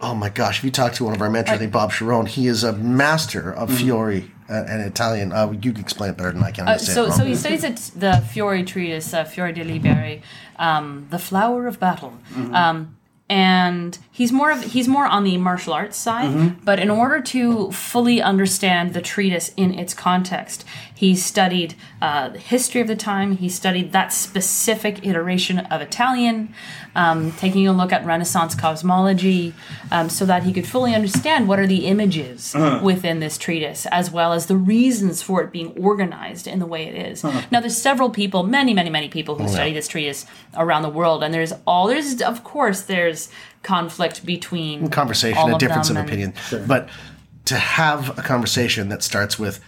Oh 0.00 0.14
my 0.14 0.28
gosh! 0.28 0.58
If 0.58 0.64
you 0.64 0.70
talk 0.70 0.92
to 0.94 1.04
one 1.04 1.14
of 1.14 1.22
our 1.22 1.30
mentors, 1.30 1.54
I 1.54 1.58
think 1.58 1.72
Bob 1.72 1.90
Sharon, 1.90 2.26
he 2.26 2.46
is 2.46 2.62
a 2.62 2.74
master 2.74 3.50
of 3.54 3.72
Fiore 3.72 4.24
uh, 4.50 4.52
and 4.68 4.82
Italian. 4.82 5.32
Uh, 5.32 5.52
you 5.52 5.72
can 5.72 5.80
explain 5.80 6.10
it 6.10 6.18
better 6.18 6.32
than 6.32 6.42
I 6.42 6.50
can. 6.50 6.64
Uh, 6.64 6.72
gonna 6.72 6.78
say 6.78 6.92
it 6.92 6.94
so, 6.94 7.10
so 7.10 7.24
he 7.24 7.34
studies 7.34 7.64
at 7.64 7.76
the 7.96 8.22
Fiore 8.30 8.62
treatise, 8.64 9.14
uh, 9.14 9.24
Fiore 9.24 9.52
de 9.52 9.64
Liberi, 9.64 10.20
um, 10.58 11.06
the 11.08 11.18
flower 11.18 11.66
of 11.66 11.80
battle, 11.80 12.12
um, 12.52 12.96
and 13.28 13.98
he's 14.12 14.32
more 14.32 14.50
of 14.50 14.62
he's 14.62 14.86
more 14.86 15.06
on 15.06 15.24
the 15.24 15.38
martial 15.38 15.72
arts 15.72 15.96
side. 15.96 16.30
Mm-hmm. 16.30 16.64
But 16.64 16.78
in 16.78 16.90
order 16.90 17.20
to 17.22 17.70
fully 17.72 18.20
understand 18.20 18.92
the 18.92 19.00
treatise 19.00 19.52
in 19.56 19.72
its 19.74 19.94
context, 19.94 20.64
he 21.04 21.14
studied 21.14 21.74
uh, 22.00 22.30
the 22.30 22.38
history 22.38 22.80
of 22.80 22.88
the 22.88 22.96
time. 22.96 23.36
He 23.36 23.48
studied 23.48 23.92
that 23.92 24.12
specific 24.12 25.06
iteration 25.06 25.58
of 25.58 25.80
Italian, 25.82 26.54
um, 26.94 27.32
taking 27.32 27.68
a 27.68 27.72
look 27.72 27.92
at 27.92 28.04
Renaissance 28.06 28.54
cosmology, 28.54 29.52
um, 29.90 30.08
so 30.08 30.24
that 30.24 30.44
he 30.44 30.52
could 30.52 30.66
fully 30.66 30.94
understand 30.94 31.46
what 31.48 31.58
are 31.58 31.66
the 31.66 31.86
images 31.86 32.54
within 32.82 33.20
this 33.20 33.36
treatise, 33.36 33.86
as 33.86 34.10
well 34.10 34.32
as 34.32 34.46
the 34.46 34.56
reasons 34.56 35.22
for 35.22 35.42
it 35.42 35.52
being 35.52 35.72
organized 35.76 36.46
in 36.46 36.58
the 36.58 36.66
way 36.66 36.84
it 36.84 36.94
is. 36.94 37.22
Now, 37.22 37.60
there's 37.60 37.76
several 37.76 38.10
people, 38.10 38.42
many, 38.42 38.72
many, 38.72 38.90
many 38.90 39.08
people 39.08 39.34
who 39.36 39.46
study 39.48 39.72
this 39.74 39.88
treatise 39.88 40.24
around 40.56 40.82
the 40.82 40.90
world, 40.90 41.22
and 41.22 41.34
there's 41.34 41.52
all 41.66 41.86
there's 41.86 42.22
of 42.22 42.44
course 42.44 42.82
there's 42.82 43.28
conflict 43.62 44.24
between 44.24 44.88
conversation, 44.88 45.38
all 45.38 45.50
a 45.50 45.54
of 45.54 45.58
difference 45.58 45.88
of 45.90 45.96
them 45.96 46.02
and- 46.08 46.10
opinion. 46.10 46.66
But 46.66 46.88
to 47.46 47.56
have 47.56 48.18
a 48.18 48.22
conversation 48.22 48.88
that 48.88 49.02
starts 49.02 49.38
with, 49.38 49.60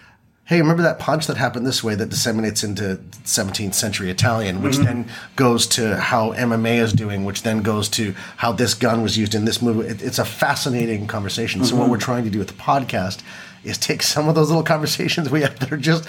"Hey, 0.46 0.60
remember 0.60 0.82
that 0.82 0.98
punch 0.98 1.26
that 1.26 1.36
happened 1.36 1.66
this 1.66 1.84
way 1.84 1.94
that 1.94 2.08
disseminates 2.08 2.64
into 2.64 2.98
17th 3.24 3.74
century 3.74 4.10
Italian, 4.10 4.62
which 4.62 4.74
mm-hmm. 4.74 4.84
then 4.84 5.08
goes 5.36 5.66
to 5.68 5.96
how 5.96 6.32
MMA 6.32 6.78
is 6.78 6.92
doing, 6.92 7.24
which 7.24 7.42
then 7.42 7.62
goes 7.62 7.88
to 7.90 8.14
how 8.38 8.52
this 8.52 8.74
gun 8.74 9.02
was 9.02 9.18
used 9.18 9.34
in 9.34 9.44
this 9.44 9.60
movie." 9.60 9.88
It, 9.88 10.02
it's 10.02 10.18
a 10.18 10.24
fascinating 10.24 11.06
conversation. 11.06 11.64
So 11.64 11.76
what 11.76 11.82
mm-hmm. 11.82 11.90
we're 11.92 11.98
trying 11.98 12.24
to 12.24 12.30
do 12.30 12.38
with 12.38 12.48
the 12.48 12.54
podcast 12.54 13.22
is 13.64 13.78
take 13.78 14.02
some 14.02 14.28
of 14.28 14.34
those 14.34 14.48
little 14.48 14.62
conversations 14.62 15.28
we 15.28 15.42
have 15.42 15.58
that 15.58 15.72
are 15.72 15.76
just 15.76 16.08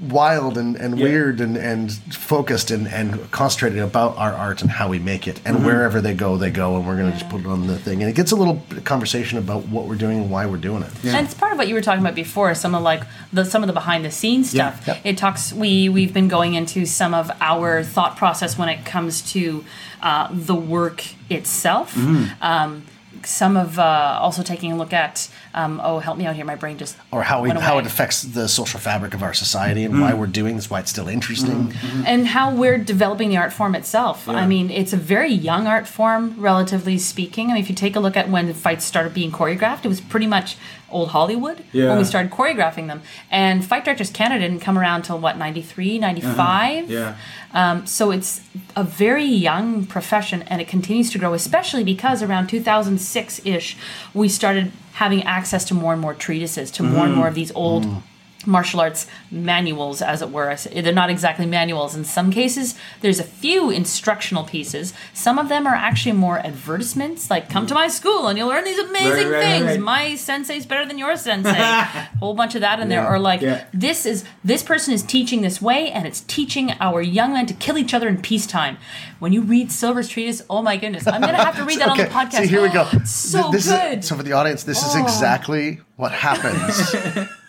wild 0.00 0.56
and, 0.56 0.76
and 0.76 0.98
weird 0.98 1.40
and, 1.40 1.56
and 1.56 1.92
focused 1.92 2.70
and, 2.70 2.88
and 2.88 3.30
concentrated 3.30 3.78
about 3.80 4.16
our 4.16 4.32
art 4.32 4.62
and 4.62 4.70
how 4.70 4.88
we 4.88 4.98
make 4.98 5.28
it. 5.28 5.40
And 5.44 5.64
wherever 5.64 6.00
they 6.00 6.14
go, 6.14 6.36
they 6.36 6.50
go, 6.50 6.76
and 6.76 6.86
we're 6.86 6.96
going 6.96 7.12
to 7.12 7.18
just 7.18 7.30
put 7.30 7.42
it 7.42 7.46
on 7.46 7.66
the 7.66 7.78
thing. 7.78 8.00
And 8.02 8.10
it 8.10 8.14
gets 8.16 8.32
a 8.32 8.36
little 8.36 8.62
conversation 8.84 9.38
about 9.38 9.66
what 9.68 9.86
we're 9.86 9.96
doing 9.96 10.22
and 10.22 10.30
why 10.30 10.46
we're 10.46 10.56
doing 10.56 10.82
it. 10.82 11.04
And 11.04 11.26
it's 11.26 11.34
part 11.34 11.52
of 11.52 11.58
what 11.58 11.68
you 11.68 11.74
were 11.74 11.82
talking 11.82 12.00
about 12.00 12.14
before. 12.14 12.54
Some 12.54 12.74
of 12.74 12.82
like 12.82 13.02
the 13.32 13.44
some 13.44 13.62
of 13.62 13.66
the 13.66 13.72
behind 13.72 14.04
the 14.04 14.10
scenes 14.10 14.54
Yeah, 14.54 14.72
stuff. 14.72 14.86
yep. 14.86 15.00
It 15.04 15.18
talks. 15.18 15.52
We 15.52 15.88
we've 15.88 16.14
been 16.14 16.28
going 16.28 16.54
into 16.54 16.86
some 16.86 17.12
of 17.14 17.30
our 17.40 17.82
thought 17.82 18.16
process 18.16 18.56
when 18.56 18.68
it 18.68 18.84
comes 18.86 19.20
to 19.32 19.64
uh, 20.02 20.28
the 20.32 20.54
work 20.54 21.04
itself. 21.30 21.94
Mm-hmm. 21.94 22.42
Um, 22.42 22.84
some 23.26 23.56
of 23.56 23.78
uh, 23.78 24.18
also 24.20 24.42
taking 24.42 24.72
a 24.72 24.76
look 24.76 24.92
at. 24.92 25.28
Um, 25.52 25.80
oh, 25.82 25.98
help 25.98 26.16
me 26.16 26.26
out 26.26 26.36
here. 26.36 26.44
My 26.44 26.54
brain 26.54 26.78
just 26.78 26.96
Or 27.10 27.22
how, 27.22 27.42
we, 27.42 27.50
how 27.50 27.78
it 27.78 27.86
affects 27.86 28.22
the 28.22 28.46
social 28.48 28.78
fabric 28.78 29.14
of 29.14 29.22
our 29.22 29.34
society 29.34 29.84
and 29.84 30.00
why 30.00 30.14
we're 30.14 30.26
doing 30.28 30.54
this, 30.56 30.70
why 30.70 30.78
it's 30.80 30.90
still 30.90 31.08
interesting. 31.08 31.74
and 32.06 32.26
how 32.28 32.54
we're 32.54 32.78
developing 32.78 33.30
the 33.30 33.36
art 33.36 33.52
form 33.52 33.74
itself. 33.74 34.28
I 34.28 34.46
mean, 34.46 34.70
it's 34.70 34.92
a 34.92 34.96
very 34.96 35.32
young 35.32 35.66
art 35.66 35.88
form, 35.88 36.34
relatively 36.38 36.98
speaking. 36.98 37.50
I 37.50 37.54
mean, 37.54 37.62
if 37.62 37.68
you 37.68 37.74
take 37.74 37.96
a 37.96 38.00
look 38.00 38.16
at 38.16 38.30
when 38.30 38.52
fights 38.54 38.84
started 38.84 39.12
being 39.12 39.32
choreographed, 39.32 39.84
it 39.84 39.88
was 39.88 40.00
pretty 40.00 40.26
much 40.28 40.56
old 40.88 41.10
Hollywood 41.10 41.62
Yeah. 41.72 41.88
when 41.90 41.98
we 41.98 42.04
started 42.04 42.32
choreographing 42.32 42.88
them. 42.88 43.02
And 43.30 43.64
Fight 43.64 43.84
Directors 43.84 44.10
Canada 44.10 44.40
didn't 44.46 44.60
come 44.60 44.76
around 44.78 45.02
till 45.02 45.18
what, 45.18 45.36
93, 45.36 45.98
95? 45.98 46.90
Yeah. 46.90 47.16
Um, 47.52 47.86
so 47.86 48.10
it's 48.12 48.40
a 48.76 48.84
very 48.84 49.24
young 49.24 49.84
profession 49.86 50.42
and 50.48 50.60
it 50.60 50.68
continues 50.68 51.10
to 51.10 51.18
grow, 51.18 51.32
especially 51.34 51.82
because 51.84 52.22
around 52.22 52.46
2006 52.48 53.09
ish, 53.16 53.76
we 54.14 54.28
started 54.28 54.72
having 54.94 55.22
access 55.22 55.64
to 55.64 55.74
more 55.74 55.92
and 55.92 56.00
more 56.00 56.14
treatises, 56.14 56.70
to 56.72 56.82
more 56.82 57.04
and 57.04 57.14
mm. 57.14 57.18
more 57.18 57.28
of 57.28 57.34
these 57.34 57.52
old. 57.52 57.84
Mm. 57.84 58.02
Martial 58.46 58.80
arts 58.80 59.06
manuals, 59.30 60.00
as 60.00 60.22
it 60.22 60.30
were. 60.30 60.54
They're 60.56 60.92
not 60.92 61.10
exactly 61.10 61.44
manuals. 61.46 61.94
In 61.94 62.04
some 62.04 62.30
cases, 62.30 62.74
there's 63.02 63.18
a 63.20 63.24
few 63.24 63.68
instructional 63.70 64.44
pieces. 64.44 64.94
Some 65.12 65.38
of 65.38 65.48
them 65.50 65.66
are 65.66 65.74
actually 65.74 66.12
more 66.12 66.38
advertisements, 66.38 67.28
like 67.30 67.50
"Come 67.50 67.66
to 67.66 67.74
my 67.74 67.88
school 67.88 68.28
and 68.28 68.38
you'll 68.38 68.48
learn 68.48 68.64
these 68.64 68.78
amazing 68.78 69.28
Right, 69.28 69.32
right, 69.32 69.42
things." 69.42 69.66
right. 69.66 69.80
My 69.80 70.14
sensei's 70.14 70.64
better 70.64 70.86
than 70.86 70.96
your 70.98 71.16
sensei. 71.16 71.52
Whole 72.18 72.34
bunch 72.34 72.54
of 72.54 72.62
that 72.62 72.80
in 72.80 72.88
there. 72.88 73.06
Or 73.06 73.18
like, 73.18 73.42
Yeah. 73.42 73.64
this 73.74 74.06
is 74.06 74.24
this 74.42 74.62
person 74.62 74.94
is 74.94 75.02
teaching 75.02 75.42
this 75.42 75.60
way 75.60 75.90
and 75.90 76.06
it's 76.06 76.20
teaching 76.22 76.72
our 76.80 77.02
young 77.02 77.34
men 77.34 77.44
to 77.46 77.54
kill 77.54 77.76
each 77.76 77.92
other 77.92 78.08
in 78.08 78.22
peacetime 78.22 78.78
when 79.18 79.32
you 79.34 79.42
read 79.42 79.70
Silver's 79.70 80.08
treatise 80.08 80.42
oh 80.48 80.62
my 80.62 80.76
goodness 80.78 81.06
i'm 81.06 81.20
gonna 81.20 81.36
have 81.36 81.56
to 81.56 81.64
read 81.64 81.78
that 81.78 81.88
on 81.90 81.96
the 81.98 82.04
podcast 82.18 82.32
See, 82.42 82.46
here 82.46 82.62
we 82.62 82.70
go. 82.70 82.88
So 83.04 83.42
Th- 83.42 83.52
this 83.52 83.66
good 83.68 83.98
Is, 83.98 84.08
so 84.08 84.16
for 84.16 84.22
the 84.22 84.32
audience, 84.32 84.62
this 84.64 84.78
is 84.82 84.94
Oh. 84.96 85.02
exactly 85.02 85.80
what 85.96 86.12
happens 86.12 86.94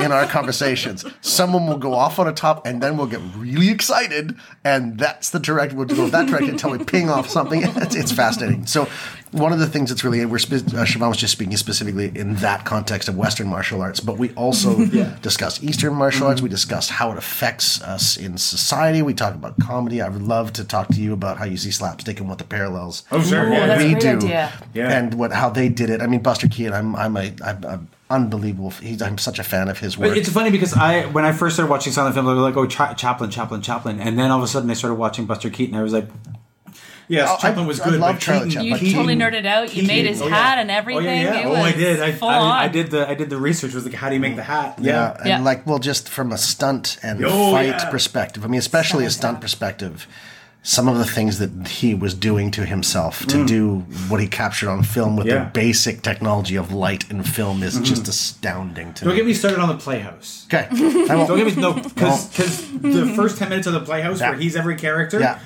in 0.00 0.12
our 0.12 0.26
conversations. 0.26 1.04
Someone 1.20 1.66
will 1.66 1.78
go 1.78 1.94
off 1.94 2.18
on 2.18 2.26
a 2.28 2.32
top, 2.32 2.66
and 2.66 2.82
then 2.82 2.96
we'll 2.96 3.06
get 3.06 3.20
really 3.36 3.70
excited, 3.70 4.36
and 4.64 4.98
that's 4.98 5.30
the 5.30 5.38
direct. 5.38 5.72
We'll 5.72 5.86
go 5.86 6.06
that 6.08 6.28
direction 6.28 6.50
until 6.50 6.70
we 6.70 6.84
ping 6.84 7.08
off 7.10 7.28
something. 7.28 7.62
It's, 7.62 7.94
it's 7.94 8.12
fascinating. 8.12 8.66
So 8.66 8.88
one 9.32 9.52
of 9.52 9.58
the 9.58 9.66
things 9.66 9.90
that's 9.90 10.04
really 10.04 10.24
we're 10.24 10.38
spe- 10.38 10.52
uh, 10.52 10.84
Siobhan 10.86 11.08
was 11.08 11.16
just 11.18 11.32
speaking 11.32 11.56
specifically 11.56 12.10
in 12.14 12.36
that 12.36 12.64
context 12.64 13.08
of 13.08 13.16
Western 13.16 13.48
martial 13.48 13.82
arts, 13.82 14.00
but 14.00 14.16
we 14.18 14.32
also 14.34 14.84
discussed 15.22 15.62
Eastern 15.62 15.94
martial 15.94 16.26
arts. 16.26 16.40
We 16.40 16.48
discussed 16.48 16.90
how 16.90 17.10
it 17.12 17.18
affects 17.18 17.82
us 17.82 18.16
in 18.16 18.38
society. 18.38 19.02
We 19.02 19.14
talk 19.14 19.34
about 19.34 19.58
comedy. 19.60 20.00
I 20.00 20.08
would 20.08 20.22
love 20.22 20.52
to 20.54 20.64
talk 20.64 20.88
to 20.88 21.00
you 21.00 21.12
about 21.12 21.38
how 21.38 21.44
you 21.44 21.56
see 21.56 21.70
slapstick 21.70 22.20
and 22.20 22.28
what 22.28 22.38
the 22.38 22.44
parallels 22.44 23.04
Oh, 23.10 23.20
sure. 23.20 23.46
Ooh, 23.46 23.52
yeah. 23.52 23.78
we 23.78 23.94
do, 23.94 24.16
idea. 24.16 24.52
Yeah. 24.74 24.90
and 24.98 25.14
what 25.14 25.32
how 25.32 25.48
they 25.50 25.68
did 25.68 25.90
it. 25.90 26.00
I 26.02 26.06
mean, 26.06 26.20
Buster 26.22 26.48
Keaton. 26.48 26.72
I'm 26.72 26.96
I'm 26.96 27.16
a 27.16 27.32
I'm, 27.44 27.64
I'm 27.64 27.88
unbelievable. 28.10 28.70
He's, 28.70 29.02
I'm 29.02 29.18
such 29.18 29.38
a 29.38 29.44
fan 29.44 29.68
of 29.68 29.78
his 29.78 29.96
work. 29.98 30.10
But 30.10 30.18
it's 30.18 30.28
funny 30.28 30.50
because 30.50 30.74
I, 30.74 31.06
when 31.06 31.24
I 31.24 31.32
first 31.32 31.56
started 31.56 31.70
watching 31.70 31.92
silent 31.92 32.14
films, 32.14 32.28
I 32.28 32.32
was 32.34 32.42
like, 32.42 32.56
"Oh, 32.56 32.66
Cha- 32.66 32.94
Chaplin, 32.94 33.30
Chaplin, 33.30 33.62
Chaplin," 33.62 34.00
and 34.00 34.18
then 34.18 34.30
all 34.30 34.38
of 34.38 34.44
a 34.44 34.48
sudden 34.48 34.70
I 34.70 34.74
started 34.74 34.96
watching 34.96 35.26
Buster 35.26 35.50
Keaton. 35.50 35.74
I 35.76 35.82
was 35.82 35.92
like, 35.92 36.08
"Yes, 37.08 37.28
Oh, 37.30 37.36
Chaplin 37.40 37.66
was 37.66 37.80
I 37.80 37.90
good." 37.90 38.00
love 38.00 38.14
but 38.16 38.20
Charlie 38.20 38.48
Keaton, 38.48 38.50
Chaplin. 38.52 38.72
you 38.72 38.78
Keaton- 38.78 38.94
totally 38.94 39.16
nerded 39.16 39.46
out 39.46 39.74
you 39.74 39.86
made 39.86 40.06
his 40.06 40.20
Oh, 40.22 40.28
hat 40.28 40.58
and 40.58 40.70
everything 40.70 41.06
Oh, 41.06 41.10
yeah, 41.12 41.40
yeah. 41.40 41.48
Oh, 41.48 41.54
I 41.54 41.72
did. 41.72 42.00
I, 42.00 42.12
full 42.12 42.28
I, 42.28 42.38
on. 42.38 42.50
I 42.50 42.68
did 42.68 42.90
the 42.90 43.08
I 43.08 43.14
did 43.14 43.30
the 43.30 43.38
research. 43.38 43.74
Was 43.74 43.84
like, 43.84 43.94
how 43.94 44.08
do 44.08 44.14
you 44.14 44.20
make 44.20 44.36
the 44.36 44.42
hat? 44.42 44.78
yeah, 44.80 45.16
and 45.18 45.26
Yeah. 45.28 45.40
like 45.40 45.66
well, 45.66 45.78
just 45.78 46.08
from 46.08 46.32
a 46.32 46.38
stunt 46.38 46.98
and 47.02 47.24
Oh, 47.24 47.52
fight 47.52 47.66
yeah. 47.66 47.90
perspective. 47.90 48.44
I 48.44 48.48
mean, 48.48 48.58
especially 48.58 49.04
a 49.04 49.10
stunt 49.10 49.40
perspective. 49.40 50.06
Some 50.62 50.88
of 50.88 50.98
the 50.98 51.04
things 51.04 51.38
that 51.38 51.68
he 51.68 51.94
was 51.94 52.12
doing 52.12 52.50
to 52.50 52.66
himself 52.66 53.24
to 53.26 53.46
do 53.46 53.78
what 54.08 54.20
he 54.20 54.26
captured 54.26 54.68
on 54.68 54.82
film 54.82 55.16
with 55.16 55.26
Mm. 55.26 55.30
Yeah. 55.30 55.36
Mm-hmm. 55.36 55.44
the 55.44 55.50
basic 55.52 56.02
technology 56.02 56.56
of 56.56 56.72
light 56.72 57.08
and 57.08 57.24
film 57.28 57.62
is 57.62 57.78
just 57.80 58.08
astounding 58.08 58.92
to 58.94 59.04
Don't 59.04 59.12
me. 59.14 59.16
get 59.20 59.26
me 59.26 59.32
started 59.34 59.60
on 59.60 59.68
the 59.68 59.76
Playhouse. 59.76 60.44
okay. 60.52 60.66
Don't 60.72 61.36
get 61.38 61.46
me 61.56 61.62
no 61.62 61.72
because 61.74 62.30
the 62.80 63.12
first 63.14 63.38
ten 63.38 63.48
minutes 63.48 63.68
of 63.68 63.74
the 63.74 63.80
Playhouse 63.80 64.18
Yeah. 64.20 64.30
where 64.30 64.38
he's 64.40 64.56
every 64.56 64.74
character 64.76 65.20
Yeah. 65.20 65.38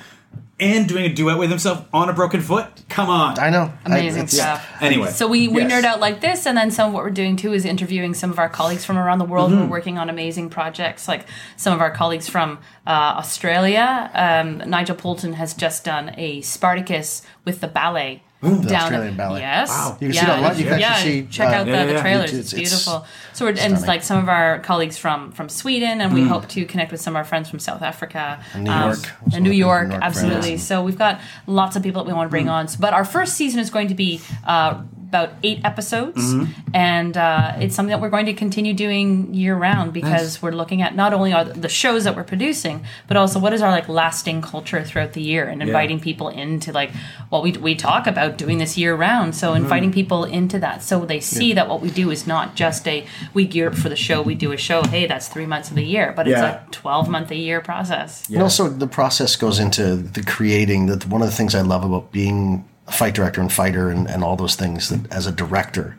And 0.61 0.87
doing 0.87 1.05
a 1.05 1.13
duet 1.13 1.37
with 1.37 1.49
himself 1.49 1.85
on 1.91 2.07
a 2.07 2.13
broken 2.13 2.39
foot. 2.39 2.67
Come 2.87 3.09
on. 3.09 3.39
I 3.39 3.49
know. 3.49 3.73
Amazing 3.83 4.23
it's- 4.23 4.33
stuff. 4.35 4.65
Anyway, 4.79 5.09
So 5.09 5.27
we, 5.27 5.47
we 5.47 5.61
yes. 5.63 5.71
nerd 5.71 5.83
out 5.85 5.99
like 5.99 6.21
this, 6.21 6.45
and 6.45 6.55
then 6.57 6.69
some 6.71 6.89
of 6.89 6.93
what 6.93 7.03
we're 7.03 7.09
doing 7.09 7.35
too 7.35 7.51
is 7.53 7.65
interviewing 7.65 8.13
some 8.13 8.29
of 8.29 8.37
our 8.39 8.47
colleagues 8.49 8.85
from 8.85 8.97
around 8.97 9.17
the 9.19 9.25
world 9.25 9.49
Mm-hmm. 9.51 9.59
who 9.61 9.65
are 9.65 9.69
working 9.69 9.97
on 9.97 10.09
amazing 10.09 10.49
projects. 10.49 11.07
Like 11.07 11.25
some 11.57 11.73
of 11.73 11.81
our 11.81 11.91
colleagues 11.91 12.29
from 12.29 12.59
uh, 12.85 12.91
Australia. 13.17 14.09
Um, 14.13 14.57
Nigel 14.69 14.95
Poulton 14.95 15.33
has 15.33 15.53
just 15.53 15.83
done 15.83 16.13
a 16.17 16.41
Spartacus 16.41 17.23
with 17.43 17.59
the 17.61 17.67
ballet. 17.67 18.23
The 18.41 18.75
Australian 18.75 19.15
ballet. 19.15 19.41
Yes. 19.41 19.69
Wow. 19.69 19.97
You 19.99 20.07
can 20.07 20.13
see 20.13 20.19
it 20.25 20.29
online. 20.29 20.57
You 20.57 20.63
can 20.65 20.79
yeah, 20.79 20.87
actually 20.89 21.21
see, 21.21 21.27
check 21.27 21.49
uh, 21.49 21.51
out 21.51 21.67
Yeah, 21.67 21.85
the, 21.85 21.93
the 21.93 21.99
trailers. 22.01 22.33
it's- 22.33 22.39
It's, 22.39 22.53
it's 22.53 22.69
beautiful. 22.71 23.05
So 23.33 23.45
we're 23.45 23.49
and 23.51 23.59
stunning. 23.59 23.85
like 23.85 24.03
some 24.03 24.17
of 24.23 24.29
our 24.29 24.59
colleagues 24.59 24.97
from 24.97 25.31
from 25.31 25.47
Sweden, 25.47 26.01
and 26.01 26.13
we 26.13 26.23
hope 26.27 26.47
to 26.49 26.65
connect 26.65 26.91
with 26.91 27.01
some 27.01 27.13
of 27.13 27.17
our 27.17 27.23
friends 27.23 27.49
from 27.49 27.59
South 27.59 27.81
Africa, 27.81 28.43
And 28.53 28.63
New 28.65 28.71
um, 28.71 28.89
York. 28.89 28.99
and 29.33 29.43
New 29.43 29.51
York, 29.51 29.87
New 29.87 29.93
York 29.93 30.03
absolutely. 30.03 30.41
friends. 30.41 30.63
So 30.63 30.83
we've 30.83 30.97
got 30.97 31.21
lots 31.47 31.75
of 31.75 31.83
people 31.83 32.03
that 32.03 32.07
we 32.09 32.13
want 32.15 32.27
to 32.27 32.31
bring 32.31 32.49
on. 32.49 32.67
But 32.79 32.93
our 32.93 33.05
first 33.05 33.35
season 33.35 33.59
is 33.59 33.69
going 33.69 33.87
to 33.89 33.95
be 33.95 34.21
uh, 34.45 34.81
about 35.11 35.33
eight 35.43 35.59
episodes, 35.65 36.33
and 36.73 37.17
uh, 37.17 37.57
it's 37.59 37.75
something 37.75 37.91
that 37.91 37.99
we're 37.99 38.09
going 38.09 38.27
to 38.27 38.33
continue 38.33 38.73
doing 38.73 39.33
year 39.33 39.55
round 39.57 39.91
because 39.91 40.41
we're 40.41 40.53
looking 40.53 40.81
at 40.81 40.95
not 40.95 41.13
only 41.13 41.33
are 41.33 41.43
the 41.43 41.67
shows 41.67 42.05
that 42.05 42.15
we're 42.15 42.23
producing, 42.23 42.85
but 43.09 43.17
also 43.17 43.37
what 43.37 43.51
is 43.51 43.61
our 43.61 43.71
like 43.71 43.89
lasting 43.89 44.41
culture 44.41 44.81
throughout 44.85 45.11
the 45.11 45.21
year, 45.21 45.43
and 45.45 45.61
inviting 45.61 45.99
people 45.99 46.29
into 46.29 46.71
like 46.71 46.91
what 47.27 47.43
we 47.43 47.51
we 47.51 47.75
talk 47.75 48.07
about 48.07 48.37
doing 48.37 48.57
this 48.57 48.77
year 48.77 48.95
round. 48.95 49.35
So 49.35 49.53
inviting 49.53 49.91
people 49.91 50.23
into 50.23 50.59
that, 50.59 50.81
so 50.81 51.05
they 51.05 51.19
see 51.19 51.51
that 51.53 51.67
what 51.67 51.81
we 51.81 51.91
do 51.91 52.09
is 52.09 52.25
not 52.25 52.55
just 52.55 52.87
a 52.87 53.05
we 53.33 53.45
gear 53.45 53.67
up 53.67 53.75
for 53.75 53.89
the 53.89 53.97
show, 53.97 54.21
we 54.21 54.35
do 54.35 54.53
a 54.53 54.57
show. 54.57 54.81
Hey, 54.83 55.07
that's 55.07 55.27
three 55.27 55.45
months 55.45 55.69
of 55.69 55.75
the 55.75 55.83
year, 55.83 56.13
but 56.15 56.25
it's 56.25 56.39
a 56.39 56.65
twelve 56.71 57.09
month 57.09 57.31
a 57.31 57.35
year 57.35 57.59
process. 57.59 58.29
And 58.29 58.41
also, 58.41 58.69
the 58.69 58.87
process 58.87 59.35
goes 59.35 59.59
into 59.59 59.97
the 59.97 60.23
creating. 60.23 60.85
That 60.85 61.05
one 61.05 61.21
of 61.21 61.29
the 61.29 61.35
things 61.35 61.53
I 61.53 61.61
love 61.61 61.83
about 61.83 62.13
being 62.13 62.63
a 62.63 62.70
fight 62.91 63.15
director 63.15 63.41
and 63.41 63.51
fighter 63.51 63.89
and, 63.89 64.09
and 64.09 64.23
all 64.23 64.35
those 64.35 64.55
things 64.55 64.89
that 64.89 65.11
as 65.11 65.25
a 65.27 65.31
director, 65.31 65.95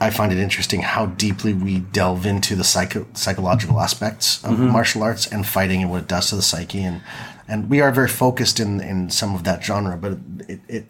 I 0.00 0.10
find 0.10 0.30
it 0.32 0.38
interesting 0.38 0.82
how 0.82 1.06
deeply 1.06 1.54
we 1.54 1.78
delve 1.78 2.26
into 2.26 2.54
the 2.56 2.64
psycho- 2.64 3.06
psychological 3.14 3.80
aspects 3.80 4.44
of 4.44 4.58
martial 4.58 5.02
arts 5.02 5.26
and 5.26 5.46
fighting 5.46 5.82
and 5.82 5.90
what 5.90 6.02
it 6.02 6.08
does 6.08 6.28
to 6.30 6.36
the 6.36 6.42
psyche. 6.42 6.82
And, 6.82 7.00
and 7.48 7.70
we 7.70 7.80
are 7.80 7.90
very 7.92 8.08
focused 8.08 8.60
in, 8.60 8.80
in 8.80 9.08
some 9.10 9.34
of 9.34 9.44
that 9.44 9.64
genre, 9.64 9.96
but 9.96 10.18
it, 10.48 10.60
it, 10.68 10.86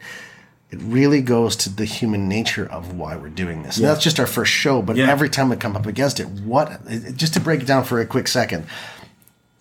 it 0.71 0.81
really 0.83 1.21
goes 1.23 1.55
to 1.57 1.71
the 1.71 1.85
human 1.85 2.29
nature 2.29 2.67
of 2.67 2.97
why 2.97 3.15
we're 3.15 3.29
doing 3.29 3.63
this. 3.63 3.77
And 3.77 3.87
that's 3.87 4.03
just 4.03 4.19
our 4.19 4.27
first 4.27 4.51
show, 4.51 4.83
but 4.83 4.97
Yeah. 4.97 5.09
every 5.09 5.29
time 5.29 5.51
we 5.51 5.57
come 5.57 5.77
up 5.77 5.87
against 5.87 6.19
it, 6.19 6.25
what, 6.27 6.81
just 7.15 7.35
to 7.35 7.41
break 7.41 7.61
it 7.63 7.67
down 7.67 7.85
for 7.85 8.01
a 8.01 8.07
quick 8.07 8.27
second, 8.27 8.67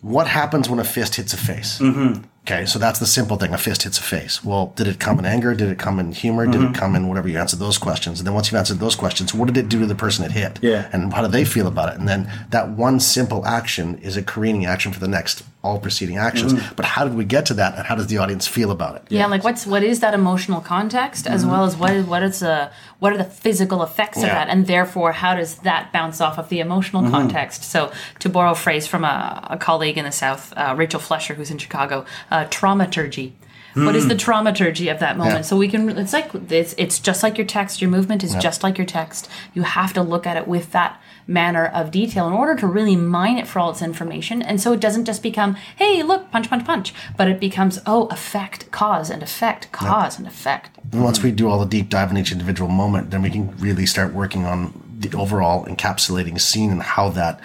what 0.02 0.26
happens 0.28 0.68
when 0.70 0.80
a 0.80 0.84
fist 0.84 1.16
hits 1.16 1.34
a 1.34 1.38
face? 1.38 1.78
Mm-hmm. 1.80 2.24
Okay, 2.48 2.68
so 2.68 2.78
that's 2.78 3.00
the 3.00 3.08
simple 3.08 3.38
thing. 3.38 3.56
A 3.56 3.58
fist 3.58 3.84
hits 3.84 3.98
a 3.98 4.04
face. 4.04 4.44
Well, 4.44 4.72
did 4.76 4.86
it 4.86 5.00
come 5.00 5.18
in 5.18 5.26
anger? 5.26 5.56
Did 5.56 5.70
it 5.70 5.80
come 5.80 6.00
in 6.00 6.12
humor? 6.12 6.46
Did 6.46 6.56
it 6.56 6.58
mm-hmm. 6.60 6.74
come 6.74 6.96
in 6.96 7.08
whatever? 7.08 7.28
You 7.28 7.40
answer 7.40 7.58
those 7.58 7.80
questions, 7.80 8.20
and 8.20 8.28
then 8.28 8.36
once 8.36 8.52
you've 8.52 8.60
answered 8.60 8.78
those 8.78 8.94
questions, 8.94 9.34
what 9.34 9.48
did 9.48 9.58
it 9.58 9.68
do 9.68 9.80
to 9.80 9.88
the 9.88 9.96
person 9.96 10.24
it 10.24 10.32
hit? 10.32 10.60
Yeah. 10.62 10.88
and 10.94 11.12
how 11.12 11.24
do 11.24 11.28
they 11.28 11.44
feel 11.44 11.66
about 11.66 11.92
it? 11.92 11.98
And 11.98 12.08
then 12.08 12.32
that 12.52 12.70
one 12.70 13.00
simple 13.00 13.44
action 13.48 13.98
is 13.98 14.16
a 14.16 14.22
careening 14.22 14.68
action 14.68 14.94
for 14.94 15.00
the 15.00 15.08
next 15.08 15.44
all 15.66 15.80
preceding 15.80 16.18
actions. 16.18 16.54
But 16.76 16.86
how 16.86 17.04
did 17.04 17.16
we 17.16 17.26
get 17.26 17.46
to 17.48 17.54
that, 17.56 17.76
and 17.76 17.86
how 17.86 17.96
does 17.96 18.08
the 18.08 18.20
audience 18.20 18.46
feel 18.48 18.72
about 18.72 18.96
it? 18.98 19.04
Yeah, 19.10 19.26
like 19.26 19.44
what's 19.44 19.66
what 19.66 19.84
is 19.84 20.00
that 20.00 20.14
emotional 20.14 20.62
context 20.62 21.28
as 21.28 21.46
well 21.46 21.64
as 21.66 21.76
what 21.76 21.92
is 21.92 22.06
what 22.06 22.24
is 22.24 22.40
the 22.40 22.72
what 23.00 23.12
are 23.14 23.18
the 23.18 23.32
physical 23.46 23.84
effects 23.84 24.18
of 24.18 24.30
that, 24.38 24.48
and 24.50 24.68
therefore 24.68 25.12
how 25.12 25.36
does 25.36 25.56
that 25.60 25.92
bounce 25.92 26.22
off 26.22 26.38
of 26.38 26.50
the 26.50 26.60
emotional 26.60 27.10
context? 27.10 27.64
So 27.64 27.92
to 28.20 28.30
borrow 28.30 28.52
a 28.52 28.56
phrase 28.56 28.86
from 28.88 29.04
a, 29.04 29.48
a 29.50 29.58
colleague 29.58 29.98
in 29.98 30.06
the 30.06 30.12
South, 30.12 30.54
uh, 30.56 30.76
Rachel 30.78 31.00
Flesher, 31.00 31.34
who's 31.34 31.52
in 31.52 31.58
Chicago, 31.58 32.06
uh, 32.32 32.46
traumaturgy. 32.46 33.34
What 33.76 33.96
is 33.98 34.08
the 34.08 34.16
traumaturgy 34.16 34.90
of 34.90 35.00
that 35.00 35.18
moment? 35.18 35.36
Yeah. 35.38 35.42
So 35.42 35.58
we 35.58 35.68
can. 35.68 35.90
It's 35.98 36.14
like 36.14 36.30
it's 36.50 36.74
it's 36.78 36.98
just 36.98 37.24
like 37.24 37.38
your 37.38 37.46
text. 37.46 37.82
Your 37.82 37.92
movement 37.92 38.24
is 38.24 38.34
just 38.36 38.64
like 38.64 38.78
your 38.78 38.88
text. 38.88 39.30
You 39.54 39.64
have 39.64 39.92
to 39.94 40.02
look 40.02 40.26
at 40.26 40.38
it 40.38 40.48
with 40.48 40.72
that 40.72 41.02
manner 41.28 41.66
of 41.66 41.92
detail 41.92 42.28
in 42.28 42.34
order 42.34 42.56
to 42.56 42.68
really 42.68 42.96
mine 42.96 43.38
it 43.38 43.48
for 43.48 43.60
all 43.60 43.72
its 43.72 43.82
information. 43.82 44.42
And 44.42 44.62
so 44.62 44.74
it 44.74 44.80
doesn't 44.80 45.06
just 45.06 45.24
become, 45.24 45.56
hey, 45.78 46.04
look, 46.04 46.32
punch, 46.32 46.50
punch, 46.50 46.66
punch, 46.66 46.94
but 47.18 47.28
it 47.28 47.40
becomes, 47.40 47.80
oh, 47.86 48.08
effect, 48.08 48.70
cause, 48.72 49.10
and 49.10 49.24
effect, 49.24 49.72
cause, 49.72 50.18
and 50.18 50.28
effect. 50.28 50.78
And 50.92 51.04
once 51.04 51.24
we 51.24 51.32
do 51.32 51.48
all 51.50 51.60
the 51.60 51.66
deep 51.66 51.90
dive 51.90 52.12
in 52.12 52.18
each 52.18 52.32
individual 52.32 52.70
moment, 52.70 53.12
then 53.12 53.22
we 53.22 53.30
can 53.30 53.56
really 53.58 53.86
start 53.86 54.14
working 54.14 54.46
on 54.46 54.82
the 55.00 55.16
overall 55.18 55.66
encapsulating 55.66 56.40
scene 56.40 56.72
and 56.72 56.82
how 56.82 57.10
that 57.10 57.42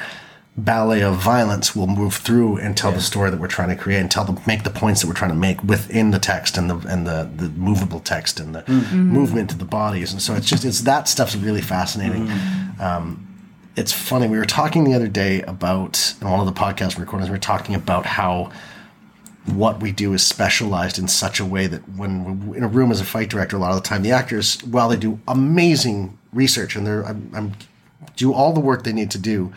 ballet 0.56 1.02
of 1.02 1.16
violence 1.16 1.74
will 1.74 1.86
move 1.86 2.14
through 2.14 2.58
and 2.58 2.76
tell 2.76 2.92
the 2.92 3.00
story 3.00 3.30
that 3.30 3.40
we're 3.40 3.46
trying 3.48 3.68
to 3.68 3.76
create 3.76 4.00
and 4.00 4.10
tell 4.10 4.24
the 4.24 4.38
make 4.46 4.64
the 4.64 4.70
points 4.70 5.00
that 5.00 5.06
we're 5.06 5.14
trying 5.14 5.30
to 5.30 5.36
make 5.36 5.62
within 5.62 6.10
the 6.10 6.18
text 6.18 6.58
and 6.58 6.68
the 6.68 6.76
and 6.88 7.06
the, 7.06 7.30
the 7.36 7.48
movable 7.50 8.00
text 8.00 8.40
and 8.40 8.54
the 8.54 8.62
mm. 8.62 8.80
mm-hmm. 8.80 8.98
movement 8.98 9.52
of 9.52 9.58
the 9.58 9.64
bodies. 9.64 10.12
And 10.12 10.20
so 10.20 10.34
it's 10.34 10.46
just 10.46 10.64
it's 10.64 10.82
that 10.82 11.08
stuff's 11.08 11.36
really 11.36 11.62
fascinating. 11.62 12.26
Mm. 12.26 12.80
Um, 12.80 13.29
it's 13.80 13.92
funny. 13.92 14.28
We 14.28 14.36
were 14.36 14.44
talking 14.44 14.84
the 14.84 14.92
other 14.92 15.08
day 15.08 15.40
about 15.42 16.14
in 16.20 16.30
one 16.30 16.38
of 16.38 16.46
the 16.46 16.52
podcast 16.52 16.98
recordings. 16.98 17.30
We 17.30 17.34
were 17.34 17.38
talking 17.38 17.74
about 17.74 18.04
how 18.04 18.52
what 19.46 19.80
we 19.80 19.90
do 19.90 20.12
is 20.12 20.24
specialized 20.24 20.98
in 20.98 21.08
such 21.08 21.40
a 21.40 21.46
way 21.46 21.66
that 21.66 21.80
when 21.96 22.46
we're 22.48 22.56
in 22.58 22.62
a 22.62 22.68
room 22.68 22.92
as 22.92 23.00
a 23.00 23.04
fight 23.04 23.30
director, 23.30 23.56
a 23.56 23.58
lot 23.58 23.70
of 23.70 23.82
the 23.82 23.88
time 23.88 24.02
the 24.02 24.12
actors, 24.12 24.62
while 24.64 24.90
they 24.90 24.96
do 24.98 25.18
amazing 25.26 26.18
research 26.32 26.76
and 26.76 26.86
they're 26.86 27.04
I'm, 27.04 27.30
I'm 27.34 27.52
do 28.16 28.34
all 28.34 28.52
the 28.52 28.60
work 28.60 28.84
they 28.84 28.92
need 28.92 29.10
to 29.12 29.18
do. 29.18 29.52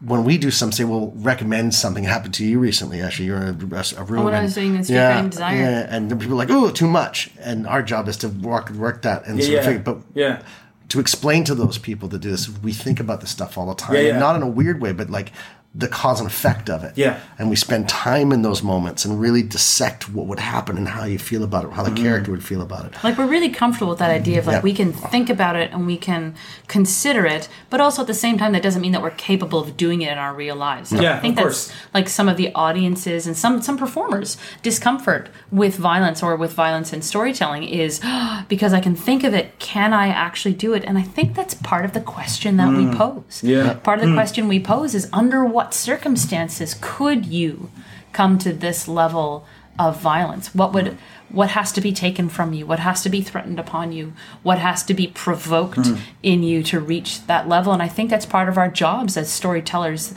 When 0.00 0.24
we 0.24 0.38
do 0.38 0.50
something, 0.50 0.76
say, 0.76 0.84
we'll 0.84 1.12
recommend 1.16 1.74
something 1.74 2.04
happened 2.04 2.34
to 2.34 2.44
you 2.44 2.58
recently. 2.58 3.00
Actually, 3.00 3.26
you're 3.26 3.42
in 3.42 3.48
a, 3.48 3.84
a 3.98 4.04
room. 4.04 4.20
Oh, 4.20 4.24
when 4.24 4.34
I 4.34 4.38
and- 4.38 4.44
was 4.44 4.54
doing 4.54 4.76
the 4.76 4.84
Street 4.84 4.96
yeah, 4.96 5.28
Desire. 5.28 5.56
yeah, 5.56 5.86
and 5.94 6.10
people 6.20 6.34
are 6.34 6.36
like, 6.36 6.50
"Oh, 6.50 6.70
too 6.70 6.86
much," 6.86 7.30
and 7.40 7.66
our 7.66 7.82
job 7.82 8.08
is 8.08 8.16
to 8.18 8.28
work 8.28 8.70
work 8.70 9.02
that 9.02 9.26
and 9.26 9.42
sort 9.42 9.48
of 9.48 9.54
yeah. 9.54 9.62
figure, 9.62 9.82
but 9.82 9.98
Yeah. 10.14 10.42
To 10.88 11.00
explain 11.00 11.44
to 11.44 11.54
those 11.54 11.78
people 11.78 12.08
that 12.08 12.20
do 12.20 12.30
this, 12.30 12.48
we 12.48 12.72
think 12.72 13.00
about 13.00 13.20
this 13.20 13.30
stuff 13.30 13.58
all 13.58 13.66
the 13.66 13.74
time. 13.74 13.94
Yeah, 13.96 14.02
yeah. 14.02 14.18
Not 14.18 14.36
in 14.36 14.42
a 14.42 14.48
weird 14.48 14.80
way, 14.80 14.92
but 14.92 15.10
like 15.10 15.32
the 15.78 15.88
cause 15.88 16.20
and 16.20 16.28
effect 16.30 16.70
of 16.70 16.82
it. 16.84 16.92
Yeah. 16.96 17.20
and 17.38 17.50
we 17.50 17.56
spend 17.56 17.86
time 17.88 18.32
in 18.32 18.40
those 18.42 18.62
moments 18.62 19.04
and 19.04 19.20
really 19.20 19.42
dissect 19.42 20.08
what 20.08 20.26
would 20.26 20.40
happen 20.40 20.78
and 20.78 20.88
how 20.88 21.04
you 21.04 21.18
feel 21.18 21.44
about 21.44 21.64
it, 21.64 21.72
how 21.72 21.82
the 21.82 21.90
Mm-hmm. 21.90 22.02
character 22.04 22.30
would 22.30 22.44
feel 22.44 22.62
about 22.62 22.86
it. 22.86 22.94
Like 23.04 23.18
we're 23.18 23.26
really 23.36 23.50
comfortable 23.50 23.90
with 23.90 23.98
that 23.98 24.10
idea 24.10 24.38
of 24.38 24.46
like 24.46 24.54
Yeah. 24.56 24.60
we 24.62 24.72
can 24.72 24.92
think 24.92 25.28
about 25.28 25.54
it 25.56 25.72
and 25.72 25.86
we 25.86 25.96
can 25.98 26.34
consider 26.66 27.26
it, 27.26 27.48
but 27.70 27.80
also 27.80 28.02
at 28.02 28.06
the 28.08 28.14
same 28.14 28.38
time 28.38 28.52
that 28.52 28.62
doesn't 28.62 28.80
mean 28.80 28.92
that 28.92 29.02
we're 29.02 29.10
capable 29.10 29.58
of 29.60 29.76
doing 29.76 30.00
it 30.02 30.10
in 30.12 30.18
our 30.18 30.34
real 30.34 30.56
lives. 30.56 30.92
And 30.92 31.02
Yeah, 31.02 31.16
I 31.18 31.20
think 31.20 31.32
of 31.38 31.44
that's 31.44 31.66
course. 31.68 31.72
like 31.92 32.08
some 32.08 32.28
of 32.28 32.36
the 32.38 32.48
audiences 32.54 33.26
and 33.26 33.36
some 33.36 33.60
some 33.60 33.76
performers 33.76 34.36
discomfort 34.62 35.28
with 35.50 35.76
violence 35.76 36.22
or 36.22 36.36
with 36.36 36.52
violence 36.52 36.92
in 36.92 37.02
storytelling 37.02 37.64
is 37.64 38.00
because 38.48 38.72
I 38.72 38.80
can 38.80 38.94
think 38.96 39.24
of 39.24 39.32
it, 39.34 39.58
can 39.58 39.92
I 39.92 40.08
actually 40.08 40.54
do 40.54 40.72
it? 40.74 40.84
And 40.84 40.96
I 40.98 41.02
think 41.02 41.34
that's 41.34 41.54
part 41.54 41.84
of 41.84 41.92
the 41.92 42.00
question 42.00 42.56
that 42.56 42.70
we 42.78 42.86
pose. 42.94 43.42
Mm. 43.42 43.48
Yeah. 43.48 43.74
Part 43.74 44.00
of 44.00 44.06
the 44.08 44.14
question 44.14 44.48
we 44.48 44.60
pose 44.60 44.94
is 44.94 45.08
under 45.12 45.44
what 45.44 45.65
circumstances 45.74 46.76
could 46.80 47.26
you 47.26 47.70
come 48.12 48.38
to 48.38 48.52
this 48.52 48.88
level 48.88 49.46
of 49.78 50.00
violence? 50.00 50.54
What 50.54 50.72
would 50.72 50.98
what 51.28 51.50
has 51.50 51.72
to 51.72 51.80
be 51.80 51.92
taken 51.92 52.28
from 52.28 52.52
you? 52.52 52.66
What 52.66 52.78
has 52.78 53.02
to 53.02 53.08
be 53.08 53.20
threatened 53.20 53.58
upon 53.58 53.92
you? 53.92 54.12
What 54.42 54.58
has 54.58 54.82
to 54.84 54.94
be 54.94 55.08
provoked 55.08 55.86
hmm. 55.86 55.96
in 56.22 56.42
you 56.42 56.62
to 56.64 56.80
reach 56.80 57.26
that 57.26 57.48
level? 57.48 57.72
And 57.72 57.82
I 57.82 57.88
think 57.88 58.10
that's 58.10 58.26
part 58.26 58.48
of 58.48 58.56
our 58.56 58.68
jobs 58.68 59.16
as 59.16 59.30
storytellers 59.30 60.14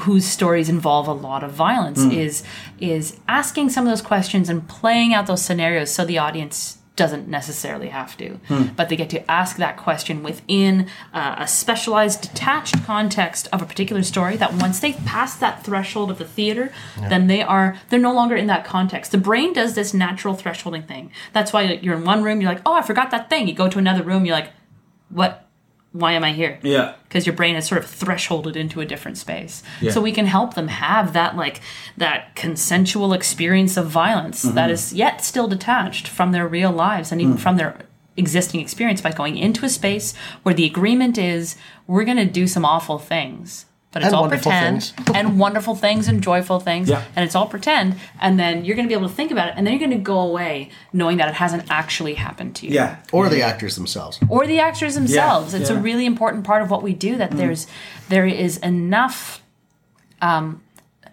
whose 0.00 0.26
stories 0.26 0.68
involve 0.68 1.08
a 1.08 1.12
lot 1.12 1.42
of 1.42 1.52
violence 1.52 2.02
hmm. 2.02 2.10
is 2.10 2.42
is 2.78 3.18
asking 3.26 3.70
some 3.70 3.86
of 3.86 3.90
those 3.90 4.02
questions 4.02 4.48
and 4.48 4.68
playing 4.68 5.14
out 5.14 5.26
those 5.26 5.42
scenarios 5.42 5.90
so 5.90 6.04
the 6.04 6.18
audience 6.18 6.77
doesn't 6.98 7.28
necessarily 7.28 7.88
have 7.88 8.16
to. 8.18 8.38
But 8.76 8.88
they 8.88 8.96
get 8.96 9.08
to 9.10 9.30
ask 9.30 9.56
that 9.56 9.76
question 9.78 10.22
within 10.22 10.88
uh, 11.14 11.36
a 11.38 11.46
specialized 11.48 12.20
detached 12.22 12.84
context 12.84 13.48
of 13.52 13.62
a 13.62 13.66
particular 13.66 14.02
story 14.02 14.36
that 14.36 14.52
once 14.54 14.80
they 14.80 14.92
pass 14.92 15.36
that 15.36 15.64
threshold 15.64 16.10
of 16.10 16.18
the 16.18 16.24
theater 16.26 16.70
then 17.08 17.26
they 17.28 17.40
are 17.40 17.78
they're 17.88 18.00
no 18.10 18.12
longer 18.12 18.36
in 18.36 18.48
that 18.48 18.64
context. 18.64 19.12
The 19.12 19.18
brain 19.18 19.52
does 19.52 19.74
this 19.74 19.94
natural 19.94 20.34
thresholding 20.34 20.86
thing. 20.86 21.10
That's 21.32 21.52
why 21.52 21.62
you're 21.62 21.96
in 21.96 22.04
one 22.04 22.22
room 22.22 22.40
you're 22.40 22.52
like 22.52 22.62
oh 22.66 22.74
i 22.74 22.82
forgot 22.82 23.10
that 23.12 23.30
thing. 23.30 23.48
You 23.48 23.54
go 23.54 23.68
to 23.68 23.78
another 23.78 24.02
room 24.02 24.24
you're 24.26 24.34
like 24.34 24.50
what 25.08 25.47
why 25.92 26.12
am 26.12 26.22
i 26.24 26.32
here 26.32 26.58
Yeah. 26.62 26.92
because 27.08 27.26
your 27.26 27.34
brain 27.34 27.56
is 27.56 27.66
sort 27.66 27.82
of 27.82 27.86
thresholded 27.90 28.56
into 28.56 28.80
a 28.80 28.86
different 28.86 29.16
space. 29.18 29.62
Yeah. 29.80 29.90
So 29.92 30.00
we 30.00 30.12
can 30.12 30.26
help 30.26 30.54
them 30.54 30.68
have 30.68 31.12
that 31.14 31.36
like 31.36 31.60
that 31.96 32.34
consensual 32.36 33.12
experience 33.14 33.76
of 33.76 33.86
violence 33.86 34.44
Mm-hmm. 34.44 34.54
that 34.56 34.70
is 34.70 34.92
yet 34.92 35.24
still 35.24 35.48
detached 35.48 36.06
from 36.06 36.32
their 36.32 36.46
real 36.46 36.70
lives 36.72 37.10
and 37.12 37.20
even 37.20 37.34
Mm. 37.36 37.40
from 37.40 37.56
their 37.56 37.76
existing 38.16 38.60
experience 38.60 39.00
by 39.00 39.12
going 39.12 39.36
into 39.38 39.64
a 39.64 39.68
space 39.68 40.12
where 40.42 40.54
the 40.54 40.66
agreement 40.66 41.16
is 41.16 41.56
we're 41.86 42.04
going 42.04 42.16
to 42.18 42.24
do 42.40 42.46
some 42.46 42.64
awful 42.64 42.98
things. 42.98 43.64
But 43.90 44.02
it's 44.02 44.08
And 44.08 44.16
all 44.16 44.28
pretend 44.28 44.92
and 45.14 45.38
wonderful 45.38 45.74
things 45.74 46.08
and 46.08 46.22
joyful 46.22 46.60
things 46.60 46.90
Yeah. 46.90 47.02
and 47.16 47.24
it's 47.24 47.34
all 47.34 47.46
pretend 47.46 47.96
and 48.20 48.38
then 48.38 48.64
you're 48.64 48.76
going 48.76 48.86
to 48.86 48.88
be 48.94 48.98
able 48.98 49.08
to 49.08 49.14
think 49.14 49.30
about 49.30 49.48
it 49.48 49.54
and 49.56 49.66
then 49.66 49.72
you're 49.72 49.86
going 49.88 49.98
to 49.98 50.04
go 50.04 50.20
away 50.20 50.68
knowing 50.92 51.16
that 51.16 51.28
it 51.28 51.34
hasn't 51.36 51.64
actually 51.70 52.14
happened 52.14 52.54
to 52.56 52.66
you 52.66 52.74
Yeah. 52.74 52.96
Or 53.12 53.30
the 53.30 53.40
actors 53.42 53.76
themselves. 53.76 54.20
or 54.28 54.46
the 54.46 54.60
actors 54.60 54.94
themselves. 54.94 55.54
it's 55.54 55.70
a 55.70 55.76
really 55.76 56.04
important 56.04 56.44
part 56.44 56.60
of 56.62 56.70
what 56.70 56.82
we 56.82 56.92
do 56.92 57.16
that 57.16 57.30
there's 57.32 57.66
there 58.10 58.26
is 58.26 58.58
enough 58.58 59.42
um, 60.20 60.62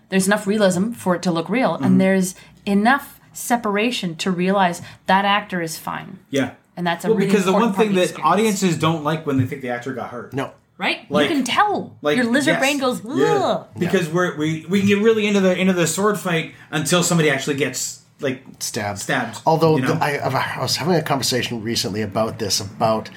there's 0.10 0.28
enough 0.28 0.46
realism 0.48 0.92
for 0.92 1.16
it 1.16 1.22
to 1.24 1.32
look 1.32 1.50
real, 1.50 1.76
and 1.76 2.00
there's 2.02 2.36
enough 2.66 3.20
separation 3.34 4.16
to 4.18 4.32
realize 4.32 4.82
that 5.08 5.26
actor 5.26 5.62
is 5.62 5.78
fine. 5.78 6.20
Yeah. 6.30 6.52
And 6.78 6.86
that's 6.86 7.06
a 7.06 7.08
well, 7.10 7.18
really 7.18 7.28
because 7.30 7.46
the 7.46 7.54
one 7.54 7.62
part 7.74 7.78
thing 7.78 7.94
that 7.96 8.02
experience. 8.04 8.26
audiences 8.34 8.78
don't 8.78 9.04
like 9.04 9.26
when 9.26 9.38
they 9.38 9.46
think 9.46 9.62
the 9.62 9.70
actor 9.70 9.94
got 9.94 10.10
hurt. 10.10 10.34
No, 10.34 10.52
Right? 10.78 11.10
Like- 11.10 11.30
you 11.30 11.36
can 11.36 11.46
tell. 11.46 11.98
Like 12.02 12.18
Your 12.18 12.26
lizard 12.26 12.54
yes. 12.56 12.60
brain 12.60 12.80
goes, 12.80 13.00
ugh. 13.06 13.18
Yeah. 13.18 13.64
Because 13.78 14.10
we're 14.10 14.36
we 14.38 14.66
we 14.68 14.80
can 14.80 14.88
get 14.88 15.00
really 15.00 15.26
into 15.26 15.40
the 15.40 15.58
into 15.58 15.74
the 15.74 15.88
sword 15.88 16.20
fight 16.20 16.54
until 16.72 17.02
somebody 17.04 17.30
actually 17.30 17.56
gets 17.56 18.04
like 18.20 18.44
stabbed. 18.60 19.00
Stabbed, 19.00 19.42
Although 19.46 19.78
you 19.78 19.84
know? 19.84 19.94
the, 19.96 20.04
I, 20.04 20.18
I 20.18 20.62
was 20.62 20.76
having 20.78 20.96
a 20.96 21.02
conversation 21.02 21.62
recently 21.64 22.02
about 22.02 22.40
this, 22.40 22.60
about 22.60 23.10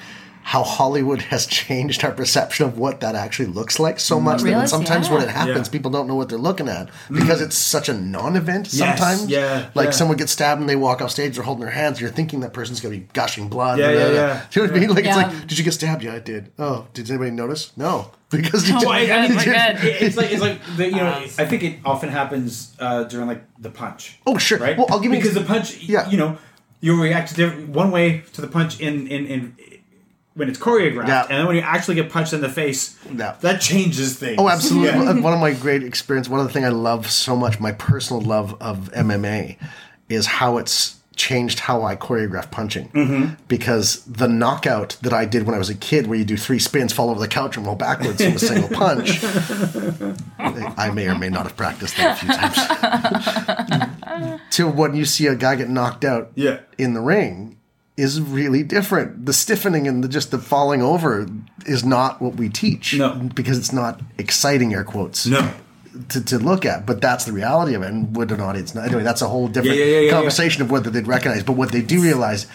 how 0.49 0.63
Hollywood 0.63 1.21
has 1.21 1.45
changed 1.45 2.03
our 2.03 2.11
perception 2.11 2.65
of 2.65 2.75
what 2.79 3.01
that 3.01 3.13
actually 3.13 3.45
looks 3.45 3.77
like 3.77 3.99
so 3.99 4.19
much 4.19 4.37
that 4.39 4.45
when 4.45 4.53
Realize- 4.53 4.71
sometimes 4.71 5.07
when 5.07 5.21
it 5.21 5.29
happens, 5.29 5.67
Yeah. 5.67 5.71
people 5.71 5.91
don't 5.91 6.07
know 6.07 6.15
what 6.15 6.27
they're 6.29 6.39
looking 6.49 6.67
at 6.67 6.89
because 7.11 7.39
it's 7.39 7.55
such 7.55 7.87
a 7.87 7.93
non-event. 7.93 8.65
Sometimes, 8.65 9.27
yeah, 9.27 9.69
like 9.75 9.85
yeah. 9.85 9.91
someone 9.91 10.17
gets 10.17 10.31
stabbed 10.31 10.59
and 10.59 10.67
they 10.67 10.75
walk 10.75 11.03
off 11.03 11.11
stage, 11.11 11.35
they're 11.35 11.43
holding 11.43 11.65
their 11.65 11.73
hands. 11.73 12.01
You're 12.01 12.09
thinking 12.09 12.39
that 12.39 12.51
person's 12.51 12.79
going 12.81 12.95
to 12.95 12.99
be 13.01 13.07
gushing 13.13 13.47
blood. 13.47 13.77
Yeah, 13.77 13.91
blah, 13.91 13.93
yeah, 13.99 14.05
blah, 14.05 14.11
blah. 14.11 14.21
yeah. 14.21 14.41
Do 14.49 14.59
you 14.59 14.65
know 14.65 14.71
what 14.73 14.77
I 14.77 14.79
mean? 14.87 14.95
Like 14.95 15.05
Yeah. 15.05 15.09
it's 15.09 15.33
like, 15.33 15.47
did 15.47 15.57
you 15.59 15.63
get 15.63 15.73
stabbed? 15.75 16.03
Yeah, 16.03 16.15
I 16.15 16.19
did. 16.19 16.51
Oh, 16.57 16.87
did 16.95 17.07
anybody 17.11 17.29
notice? 17.29 17.71
No, 17.77 18.09
because 18.31 18.67
you 18.67 18.75
Oh 18.75 18.85
my 18.85 19.05
God, 19.05 19.29
my 19.35 19.45
God. 19.45 19.75
It's 19.83 20.17
like 20.17 20.31
it's 20.31 20.41
like 20.41 20.59
the, 20.77 20.85
you 20.85 20.95
know 20.95 21.05
Uh, 21.09 21.43
I 21.43 21.45
think 21.45 21.61
it 21.61 21.75
often 21.85 22.09
happens 22.09 22.73
uh, 22.79 23.03
during 23.03 23.27
like 23.27 23.43
the 23.59 23.69
punch. 23.69 24.17
Oh, 24.25 24.39
sure. 24.39 24.57
Right. 24.57 24.75
Well, 24.75 24.87
I'll 24.89 24.99
give 24.99 25.11
you 25.13 25.19
because 25.19 25.35
the 25.35 25.43
punch. 25.43 25.77
Yeah. 25.83 26.09
You 26.09 26.17
know, 26.17 26.37
you 26.81 26.99
react 26.99 27.35
different, 27.35 27.69
one 27.69 27.91
way 27.91 28.23
to 28.33 28.41
the 28.41 28.47
punch 28.47 28.79
in 28.79 29.05
in 29.07 29.27
in 29.27 29.55
when 30.35 30.47
it's 30.47 30.59
choreographed, 30.59 31.07
Yeah. 31.07 31.23
and 31.29 31.39
then 31.39 31.47
when 31.47 31.55
you 31.57 31.61
actually 31.61 31.95
get 31.95 32.09
punched 32.09 32.33
in 32.33 32.41
the 32.41 32.49
face, 32.49 32.95
Yeah. 33.13 33.35
that 33.41 33.59
changes 33.61 34.15
things. 34.15 34.35
Oh, 34.39 34.47
absolutely. 34.49 34.89
Yeah. 34.89 35.19
One 35.19 35.33
of 35.33 35.39
my 35.39 35.51
great 35.53 35.83
experience, 35.83 36.29
one 36.29 36.39
of 36.39 36.45
the 36.47 36.53
things 36.53 36.65
I 36.65 36.69
love 36.69 37.09
so 37.11 37.35
much, 37.35 37.59
my 37.59 37.71
personal 37.73 38.21
love 38.21 38.55
of 38.61 38.89
MMA, 38.93 39.57
is 40.07 40.25
how 40.27 40.57
it's 40.57 40.95
changed 41.15 41.59
how 41.59 41.83
I 41.83 41.97
choreograph 41.97 42.49
punching 42.49 42.87
Mm-hmm. 42.95 43.33
because 43.49 44.01
the 44.05 44.29
knockout 44.29 44.95
that 45.01 45.11
I 45.11 45.25
did 45.25 45.43
when 45.45 45.53
I 45.53 45.57
was 45.57 45.69
a 45.69 45.75
kid, 45.75 46.07
where 46.07 46.17
you 46.17 46.23
do 46.23 46.37
three 46.37 46.59
spins, 46.59 46.93
fall 46.93 47.09
over 47.09 47.19
the 47.19 47.27
couch, 47.27 47.57
and 47.57 47.65
roll 47.65 47.75
backwards 47.75 48.23
from 48.23 48.35
a 48.35 48.39
single 48.39 48.69
punch, 48.69 49.19
I 50.39 50.89
may 50.93 51.07
or 51.09 51.15
may 51.15 51.27
not 51.27 51.43
have 51.43 51.57
practiced 51.57 51.97
that 51.97 52.23
a 52.23 52.25
few 52.25 52.29
times. 54.29 54.41
to 54.51 54.67
when 54.69 54.95
you 54.95 55.03
see 55.03 55.27
a 55.27 55.35
guy 55.35 55.55
get 55.55 55.69
knocked 55.69 56.05
out 56.05 56.31
Yeah. 56.35 56.59
in 56.77 56.93
the 56.93 57.01
ring 57.01 57.57
is 57.99 58.21
really 58.21 58.63
different. 58.63 59.25
The 59.25 59.33
stiffening 59.33 59.87
and 59.87 60.03
the 60.03 60.07
just 60.07 60.31
the 60.31 60.39
falling 60.39 60.81
over 60.81 61.27
is 61.65 61.83
not 61.83 62.21
what 62.21 62.35
we 62.35 62.49
teach. 62.49 62.95
No. 62.95 63.29
because 63.35 63.57
it's 63.57 63.73
not 63.73 64.01
exciting 64.17 64.73
air 64.73 64.83
quotes 64.83 65.25
No. 65.27 65.51
to, 66.09 66.23
to 66.25 66.39
look 66.39 66.65
at, 66.65 66.85
but 66.85 67.01
that's 67.01 67.25
the 67.25 67.31
reality 67.33 67.73
of 67.75 67.81
it. 67.83 67.87
And 67.87 68.15
would 68.15 68.31
an 68.31 68.41
audience? 68.41 68.75
Anyway, 68.75 69.03
that's 69.03 69.21
a 69.21 69.27
whole 69.27 69.47
different 69.47 69.77
yeah, 69.77 69.85
yeah, 69.85 69.99
yeah, 70.01 70.11
conversation 70.11 70.61
of 70.63 70.71
whether 70.71 70.89
they'd 70.89 71.07
recognize. 71.07 71.43
But 71.43 71.53
what 71.53 71.71
they 71.71 71.81
do 71.81 72.01
realize 72.01 72.47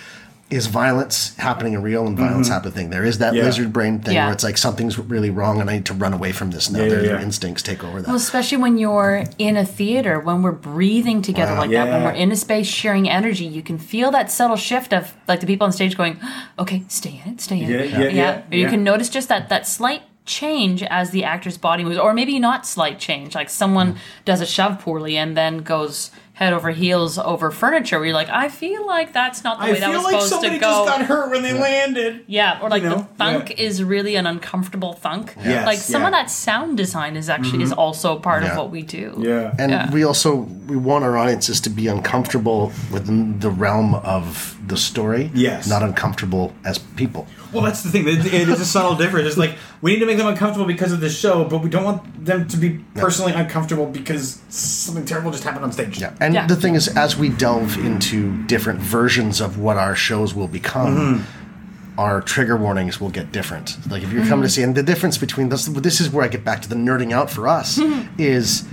is 0.51 0.67
violence 0.67 1.35
happening 1.37 1.73
in 1.73 1.83
real 1.83 2.07
and 2.07 2.17
violence 2.17 2.49
happening. 2.49 2.91
There 2.91 3.05
is 3.05 3.19
that 3.19 3.29
Mm-hmm. 3.33 3.37
Yeah. 3.39 3.45
lizard 3.45 3.73
brain 3.73 3.99
thing 4.01 4.15
Yeah. 4.15 4.27
where 4.27 4.35
it's 4.35 4.45
like 4.45 4.59
something's 4.59 4.99
really 4.99 5.31
wrong 5.31 5.61
and 5.61 5.69
I 5.71 5.75
need 5.75 5.87
to 5.87 5.95
run 5.95 6.13
away 6.13 6.33
from 6.33 6.51
this 6.51 6.71
now. 6.71 6.81
Yeah, 6.81 6.85
yeah, 6.85 6.91
their, 6.91 7.03
their 7.03 7.21
instincts 7.21 7.63
take 7.63 7.83
over 7.83 8.01
that. 8.03 8.07
Well, 8.07 8.17
especially 8.17 8.59
when 8.59 8.77
you're 8.79 9.25
in 9.39 9.57
a 9.57 9.65
theater, 9.65 10.21
when 10.21 10.43
we're 10.43 10.53
breathing 10.53 11.23
together 11.23 11.53
Wow. 11.55 11.61
like 11.61 11.71
that, 11.71 11.89
when 11.89 12.03
we're 12.05 12.11
in 12.13 12.31
a 12.31 12.37
space 12.37 12.67
sharing 12.67 13.09
energy, 13.09 13.47
you 13.47 13.63
can 13.63 13.79
feel 13.79 14.11
that 14.13 14.31
subtle 14.31 14.57
shift 14.57 14.93
of 14.93 15.15
like 15.27 15.41
the 15.41 15.47
people 15.47 15.65
on 15.65 15.73
stage 15.73 15.97
going, 15.97 16.21
"Okay, 16.59 16.85
stay 16.89 17.21
in 17.25 17.33
it, 17.33 17.41
stay 17.41 17.61
in 17.61 17.71
it." 17.73 17.91
Yeah, 17.91 17.99
yeah, 18.01 18.09
yeah, 18.11 18.43
Or 18.51 18.55
you 18.57 18.65
yeah. 18.65 18.71
can 18.71 18.85
notice 18.85 19.09
just 19.09 19.29
that 19.31 19.49
that 19.49 19.67
slight 19.67 20.03
change 20.27 20.83
as 20.85 21.11
the 21.11 21.23
actor's 21.25 21.59
body 21.59 21.85
moves, 21.85 21.99
or 21.99 22.15
maybe 22.15 22.39
not 22.39 22.67
slight 22.67 22.99
change, 22.99 23.35
like 23.35 23.51
someone 23.51 23.97
does 24.25 24.41
a 24.41 24.47
shove 24.47 24.79
poorly 24.79 25.17
and 25.19 25.37
then 25.37 25.59
goes 25.59 26.11
head 26.35 26.53
over 26.53 26.71
heels 26.71 27.17
over 27.17 27.51
furniture. 27.51 27.97
Where 27.99 28.07
you're 28.07 28.15
like, 28.15 28.29
I 28.29 28.49
feel 28.49 28.85
like 28.87 29.13
that's 29.13 29.43
not 29.45 29.59
the 29.59 29.67
I 29.67 29.73
way 29.73 29.81
that 29.81 29.89
was 29.91 30.03
like 30.05 30.21
supposed 30.21 30.45
to 30.45 30.51
go. 30.51 30.59
just 30.59 30.87
got 30.87 31.03
hurt 31.03 31.31
when 31.31 31.43
they 31.43 31.53
landed. 31.53 32.25
Yeah, 32.27 32.61
or 32.61 32.69
like 32.69 32.83
You 32.83 32.91
know? 32.91 32.97
the 32.97 33.05
thunk 33.17 33.51
Yeah. 33.51 33.67
is 33.67 33.83
really 33.83 34.17
an 34.17 34.27
uncomfortable 34.27 34.93
thunk. 34.95 35.35
Yes, 35.43 35.65
like 35.65 35.79
some 35.79 36.03
yeah. 36.03 36.09
of 36.09 36.13
that 36.13 36.31
sound 36.31 36.77
design 36.77 37.17
is 37.17 37.31
actually 37.31 37.63
is 37.63 37.71
mm-hmm. 37.71 37.79
also 37.79 38.19
part 38.19 38.43
Yeah. 38.43 38.51
of 38.51 38.59
what 38.59 38.71
we 38.71 38.83
do. 38.83 39.15
Yeah. 39.19 39.55
and 39.59 39.71
yeah. 39.71 39.91
we 39.91 40.05
also 40.05 40.49
we 40.67 40.77
want 40.77 41.05
our 41.05 41.17
audiences 41.17 41.61
to 41.63 41.71
be 41.71 41.87
uncomfortable 41.87 42.73
within 42.93 43.39
the 43.39 43.51
realm 43.51 43.95
of 43.95 44.57
the 44.67 44.77
story. 44.77 45.31
Yes. 45.35 45.69
Not 45.69 45.83
uncomfortable 45.83 46.53
as 46.65 46.79
people. 46.79 47.27
Well, 47.55 47.63
that's 47.63 47.83
the 47.83 47.91
thing. 47.91 48.07
It, 48.09 48.27
it 48.27 48.49
is 48.49 48.61
a 48.61 48.65
subtle 48.67 48.97
difference. 48.97 49.29
It's 49.29 49.37
like 49.37 49.55
we 49.81 49.93
need 49.95 50.01
to 50.01 50.07
make 50.07 50.19
them 50.19 50.27
uncomfortable 50.27 50.67
because 50.67 50.93
of 50.93 51.01
the 51.01 51.09
show, 51.09 51.45
but 51.45 51.59
we 51.63 51.71
don't 51.71 51.85
want 51.85 52.25
them 52.25 52.49
to 52.49 52.57
be 52.57 52.81
personally 52.95 53.33
uncomfortable 53.33 53.87
because 53.87 54.41
something 54.49 55.05
terrible 55.05 55.31
just 55.31 55.45
happened 55.45 55.65
on 55.65 55.73
stage. 55.73 56.01
Yeah. 56.01 56.15
And 56.21 56.35
Yeah. 56.35 56.47
the 56.47 56.57
thing 56.57 56.75
is, 56.75 56.89
as 56.97 57.17
we 57.17 57.29
delve 57.29 57.79
into 57.79 58.43
different 58.47 58.81
versions 58.81 59.41
of 59.41 59.59
what 59.59 59.77
our 59.79 59.95
shows 59.95 60.35
will 60.35 60.49
become, 60.49 60.97
Mm-hmm. 60.97 62.01
our 62.01 62.21
trigger 62.21 62.57
warnings 62.57 63.01
will 63.01 63.11
get 63.11 63.31
different. 63.31 63.77
Like 63.89 64.03
if 64.03 64.13
you're 64.13 64.27
coming 64.27 64.43
to 64.43 64.49
see, 64.49 64.63
and 64.65 64.75
the 64.75 64.83
difference 64.83 65.17
between 65.17 65.49
this, 65.51 65.67
this 65.67 66.01
is 66.01 66.11
where 66.11 66.25
I 66.25 66.29
get 66.29 66.45
back 66.45 66.61
to 66.63 66.69
the 66.69 66.75
nerding 66.75 67.13
out 67.13 67.31
for 67.31 67.47
us 67.47 67.79
is 68.19 68.65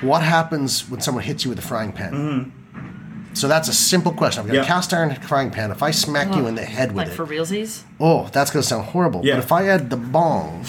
what 0.00 0.22
happens 0.22 0.88
when 0.90 1.00
someone 1.00 1.22
hits 1.24 1.44
you 1.44 1.50
with 1.50 1.58
a 1.58 1.62
frying 1.62 1.92
pan. 1.92 2.52
So 3.34 3.48
that's 3.48 3.68
a 3.68 3.72
simple 3.72 4.12
question. 4.12 4.40
I've 4.42 4.46
got 4.48 4.54
Yeah. 4.54 4.62
a 4.62 4.66
cast 4.66 4.92
iron 4.92 5.14
frying 5.14 5.50
pan. 5.50 5.70
If 5.70 5.82
I 5.82 5.90
smack 5.90 6.34
you 6.36 6.46
in 6.46 6.54
the 6.54 6.64
head 6.64 6.90
with 6.92 6.98
Like 6.98 7.08
it, 7.08 7.14
for 7.14 7.26
realsies. 7.26 7.80
oh, 7.98 8.28
that's 8.32 8.50
going 8.50 8.62
to 8.62 8.68
sound 8.68 8.86
horrible. 8.86 9.22
Yeah. 9.24 9.34
But 9.36 9.44
if 9.44 9.52
I 9.52 9.68
add 9.68 9.90
the 9.90 9.96
bong, 9.96 10.64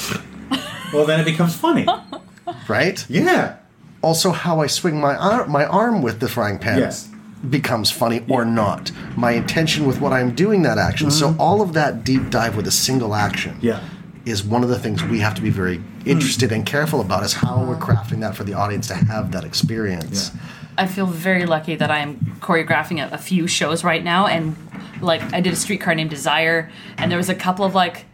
Well, 0.94 1.06
then 1.06 1.20
it 1.20 1.26
becomes 1.26 1.56
funny. 1.56 1.86
right? 2.68 3.06
yeah. 3.10 3.56
also 4.02 4.32
how 4.32 4.60
I 4.62 4.68
swing 4.68 5.00
my 5.00 5.16
arm, 5.16 5.50
my 5.50 5.66
arm 5.66 6.02
with 6.02 6.20
the 6.20 6.28
frying 6.28 6.60
pan 6.60 6.80
Yes. 6.80 7.10
becomes 7.50 7.90
funny 7.90 8.24
or 8.30 8.44
not. 8.46 8.92
My 9.16 9.32
intention 9.32 9.86
with 9.86 10.00
what 10.02 10.12
I'm 10.14 10.36
doing 10.36 10.62
that 10.64 10.78
action. 10.78 11.10
So 11.12 11.30
mm-hmm. 11.30 11.42
all 11.42 11.62
of 11.62 11.74
that 11.74 12.04
deep 12.04 12.30
dive 12.30 12.56
with 12.56 12.68
a 12.68 12.72
single 12.72 13.16
action 13.16 13.58
Yeah. 13.62 13.80
is 14.26 14.44
one 14.44 14.64
of 14.64 14.70
the 14.70 14.80
things 14.80 15.04
we 15.04 15.20
have 15.20 15.36
to 15.36 15.42
be 15.42 15.50
very 15.50 15.78
mm. 15.80 15.84
interested 16.06 16.52
and 16.52 16.66
careful 16.66 17.02
about 17.02 17.24
is 17.24 17.34
how 17.34 17.64
we're 17.64 17.76
uh-huh. 17.76 17.86
crafting 17.94 18.20
that 18.22 18.36
for 18.36 18.44
the 18.44 18.54
audience 18.54 18.88
to 18.88 18.96
have 18.96 19.32
that 19.32 19.44
experience. 19.44 20.32
I 20.78 20.88
feel 20.88 21.06
very 21.06 21.46
lucky 21.46 21.76
that 21.76 21.92
I'm 21.92 22.18
choreographing 22.42 23.00
a, 23.04 23.14
a 23.14 23.18
few 23.18 23.48
shows 23.48 23.84
right 23.84 24.04
now, 24.04 24.28
and 24.28 24.56
like 25.02 25.22
I 25.34 25.42
did 25.42 25.54
a 25.54 25.56
streetcar 25.56 25.96
named 25.96 26.10
Desire, 26.10 26.72
and 26.98 27.12
there 27.12 27.18
was 27.18 27.30
a 27.30 27.36
couple 27.36 27.66
of 27.66 27.76
like, 27.76 28.06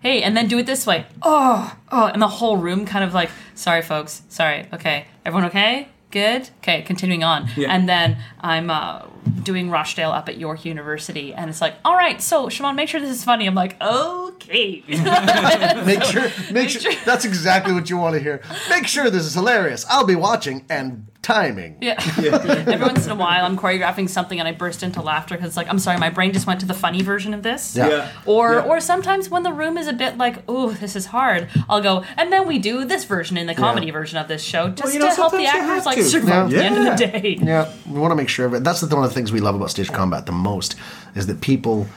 hey, 0.00 0.22
and 0.22 0.36
then 0.36 0.46
do 0.48 0.58
it 0.58 0.66
this 0.66 0.86
way, 0.86 1.06
oh, 1.22 1.76
oh, 1.90 2.06
and 2.06 2.20
the 2.22 2.28
whole 2.28 2.56
room 2.56 2.86
kind 2.86 3.04
of 3.04 3.14
like, 3.14 3.30
sorry, 3.54 3.82
folks, 3.82 4.22
sorry, 4.28 4.66
okay, 4.72 5.06
everyone 5.24 5.46
okay, 5.48 5.88
good, 6.10 6.48
okay, 6.58 6.82
continuing 6.82 7.24
on, 7.24 7.48
Yeah. 7.56 7.72
and 7.74 7.88
then 7.88 8.18
I'm 8.40 8.70
uh, 8.70 9.02
doing 9.42 9.70
Rochdale 9.70 10.10
up 10.10 10.28
at 10.28 10.38
York 10.38 10.64
University, 10.64 11.32
and 11.34 11.48
it's 11.50 11.60
like, 11.60 11.74
all 11.84 11.94
right, 11.96 12.20
so 12.20 12.48
Shimon, 12.48 12.76
make 12.76 12.88
sure 12.88 13.00
this 13.00 13.10
is 13.10 13.24
funny. 13.24 13.46
I'm 13.46 13.54
like, 13.54 13.80
okay, 13.82 14.82
Make 14.88 16.02
sure, 16.04 16.22
make 16.52 16.68
sure, 16.68 16.80
sure- 16.80 17.04
that's 17.04 17.24
exactly 17.24 17.72
what 17.72 17.88
you 17.90 17.96
want 17.96 18.14
to 18.14 18.20
hear. 18.20 18.40
Make 18.70 18.86
sure 18.86 19.10
this 19.10 19.24
is 19.24 19.34
hilarious. 19.34 19.84
I'll 19.88 20.06
be 20.06 20.14
watching 20.14 20.64
and 20.68 21.06
timing. 21.22 21.76
Yeah. 21.80 21.94
Every 22.18 22.78
once 22.78 23.04
in 23.06 23.10
a 23.10 23.16
while, 23.16 23.44
I'm 23.44 23.56
choreographing 23.58 24.08
something 24.08 24.38
and 24.38 24.46
I 24.46 24.52
burst 24.52 24.84
into 24.84 25.02
laughter 25.02 25.34
because 25.34 25.48
it's 25.48 25.56
like, 25.56 25.68
I'm 25.68 25.80
sorry, 25.80 25.98
my 25.98 26.08
brain 26.08 26.32
just 26.32 26.46
went 26.46 26.60
to 26.60 26.66
the 26.66 26.74
funny 26.74 27.02
version 27.02 27.34
of 27.34 27.42
this. 27.42 27.74
Yeah. 27.74 27.88
Yeah. 27.88 28.12
Or, 28.26 28.52
Yeah. 28.54 28.60
or 28.62 28.78
sometimes 28.80 29.28
when 29.28 29.42
the 29.42 29.52
room 29.52 29.76
is 29.76 29.88
a 29.88 29.92
bit 29.92 30.16
like, 30.18 30.44
oh, 30.46 30.70
this 30.70 30.94
is 30.94 31.06
hard, 31.06 31.48
I'll 31.68 31.80
go, 31.82 32.04
and 32.16 32.32
then 32.32 32.46
we 32.46 32.60
do 32.60 32.84
this 32.84 33.02
version 33.04 33.36
in 33.36 33.48
the 33.48 33.56
comedy 33.56 33.88
Yeah. 33.88 33.92
version 33.94 34.18
of 34.18 34.28
this 34.28 34.40
show, 34.42 34.68
just 34.68 34.94
you 34.94 35.00
know, 35.00 35.08
to 35.08 35.14
help 35.16 35.32
the 35.32 35.46
actors 35.46 35.84
like 35.84 35.96
to. 35.96 36.04
survive 36.04 36.52
Yeah. 36.52 36.58
the 36.58 36.64
end 36.64 36.76
of 36.78 36.84
the 36.98 37.06
day. 37.06 37.38
Yeah, 37.42 37.72
we 37.90 37.98
want 37.98 38.12
to 38.12 38.16
make 38.16 38.28
sure 38.28 38.46
of 38.46 38.54
it. 38.54 38.62
That's 38.62 38.80
the, 38.82 38.94
one 38.94 39.04
of 39.04 39.10
the 39.10 39.14
things 39.16 39.32
we 39.32 39.40
love 39.40 39.54
about 39.56 39.70
stage 39.70 39.90
combat 39.90 40.26
the 40.26 40.32
most 40.32 40.76
is 41.16 41.26
that 41.26 41.40
people 41.40 41.88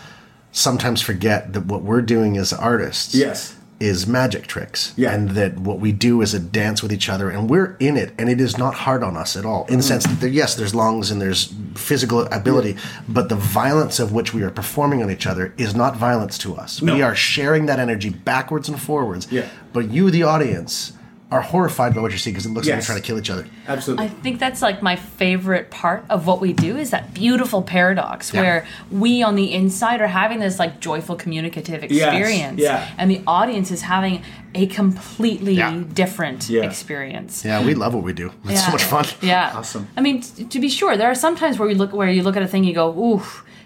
sometimes 0.52 1.02
forget 1.02 1.54
that 1.54 1.66
what 1.68 1.84
we're 1.84 2.02
doing 2.02 2.36
as 2.38 2.52
artists 2.52 3.14
Yes. 3.14 3.56
is 3.80 4.08
magic 4.08 4.46
tricks. 4.48 4.94
Yeah. 4.98 5.14
And 5.14 5.30
that 5.32 5.58
what 5.60 5.80
we 5.80 5.92
do 5.92 6.22
is 6.22 6.34
a 6.34 6.40
dance 6.40 6.82
with 6.84 6.92
each 6.92 7.08
other 7.08 7.30
and 7.30 7.50
we're 7.50 7.78
in 7.80 7.96
it 7.98 8.14
and 8.18 8.28
it 8.30 8.42
is 8.42 8.58
not 8.58 8.74
hard 8.74 9.04
on 9.04 9.16
us 9.16 9.36
at 9.38 9.46
all. 9.46 9.66
In 9.70 9.78
the 9.78 9.84
sense 9.84 10.04
that 10.06 10.20
there, 10.20 10.30
yes, 10.30 10.56
there's 10.56 10.74
lungs 10.76 11.12
and 11.12 11.22
there's 11.22 11.54
physical 11.76 12.22
ability, 12.32 12.76
but 13.08 13.30
the 13.30 13.36
violence 13.36 14.00
of 14.00 14.12
which 14.12 14.34
we 14.34 14.42
are 14.44 14.50
performing 14.50 15.02
on 15.04 15.12
each 15.12 15.28
other 15.28 15.54
is 15.58 15.76
not 15.76 15.96
violence 15.96 16.38
to 16.40 16.56
us. 16.56 16.82
No. 16.82 16.96
We 16.96 17.02
are 17.04 17.16
sharing 17.16 17.68
that 17.68 17.80
energy 17.80 18.10
backwards 18.10 18.68
and 18.70 18.82
forwards. 18.82 19.28
Yeah. 19.32 19.48
But 19.72 19.92
you, 19.92 20.10
the 20.12 20.24
audience, 20.24 20.92
are 21.32 21.42
horrified 21.42 21.94
by 21.94 22.02
what 22.02 22.10
you're 22.10 22.18
seeing 22.18 22.34
because 22.34 22.48
it 22.48 22.50
looks 22.50 22.66
like 22.68 22.76
Yes. 22.78 22.88
you're 22.88 22.94
trying 22.96 23.02
to 23.04 23.08
kill 23.08 23.20
each 23.20 23.30
other. 23.30 23.46
Absolutely. 23.68 24.06
I 24.06 24.10
think 24.10 24.40
that's 24.40 24.64
like 24.64 24.82
my 24.82 24.96
favorite 24.96 25.70
part 25.70 26.04
of 26.10 26.26
what 26.26 26.42
we 26.42 26.54
do 26.54 26.76
is 26.76 26.90
that 26.90 27.14
beautiful 27.14 27.62
paradox 27.62 28.34
Yeah. 28.34 28.42
where 28.42 28.66
we 28.90 29.22
on 29.22 29.36
the 29.36 29.54
inside 29.54 30.02
are 30.02 30.08
having 30.08 30.40
this 30.40 30.58
like 30.58 30.80
joyful 30.80 31.16
communicative 31.16 31.84
Yes, 31.84 31.92
experience 31.92 32.60
yeah. 32.60 32.90
and 32.98 33.12
the 33.12 33.22
audience 33.28 33.70
is 33.70 33.84
having 33.84 34.24
a 34.56 34.66
completely 34.68 35.54
Yeah. 35.54 35.84
different 35.94 36.50
Yeah. 36.50 36.64
experience. 36.64 37.46
Yeah, 37.46 37.64
we 37.64 37.76
love 37.76 37.94
what 37.94 38.04
we 38.04 38.14
do. 38.14 38.32
It's 38.46 38.66
so 38.66 38.72
much 38.72 38.84
fun. 38.84 39.06
Yeah. 39.22 39.52
Awesome. 39.56 39.88
I 39.96 40.02
mean, 40.02 40.22
t- 40.22 40.46
to 40.46 40.60
be 40.60 40.68
sure, 40.70 40.98
there 40.98 41.12
are 41.12 41.16
some 41.16 41.36
times 41.36 41.60
where 41.60 41.68
we 41.68 41.76
look 41.76 41.94
where 41.94 42.10
you 42.10 42.24
look 42.24 42.38
at 42.38 42.42
a 42.44 42.48
thing, 42.48 42.64
you 42.64 42.74
go, 42.74 42.90
"Ooh, 42.98 43.22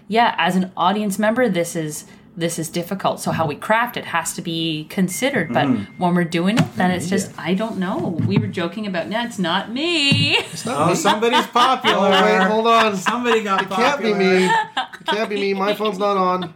yeah." 0.06 0.34
As 0.36 0.54
an 0.54 0.70
audience 0.76 1.18
member, 1.18 1.48
this 1.48 1.74
is 1.74 2.04
this 2.36 2.58
is 2.58 2.68
difficult. 2.68 3.20
So 3.20 3.30
how 3.30 3.46
we 3.46 3.54
craft 3.54 3.96
it 3.96 4.06
has 4.06 4.32
to 4.34 4.42
be 4.42 4.86
considered. 4.90 5.52
But 5.52 5.66
Mm-hmm. 5.66 6.02
when 6.02 6.14
we're 6.14 6.24
doing 6.24 6.58
it, 6.58 6.76
then 6.76 6.90
it's 6.90 7.08
just 7.08 7.30
I 7.38 7.54
don't 7.54 7.78
know. 7.78 8.18
We 8.26 8.38
were 8.38 8.46
joking 8.48 8.86
about, 8.86 9.08
"Nah, 9.08 9.24
it's 9.24 9.38
not 9.38 9.70
me." 9.72 10.36
oh, 10.66 10.94
somebody's 10.94 11.46
popular. 11.46 11.96
Oh, 11.96 12.10
wait, 12.10 12.42
hold 12.46 12.66
on. 12.66 12.96
Somebody 12.96 13.42
got 13.42 13.62
It 13.62 13.70
can't 13.70 14.00
be 14.02 14.12
me. 14.14 14.46
It 14.46 15.06
can't 15.06 15.28
be 15.30 15.36
me. 15.36 15.54
My 15.54 15.74
phone's 15.74 15.98
not 15.98 16.16
on. 16.16 16.54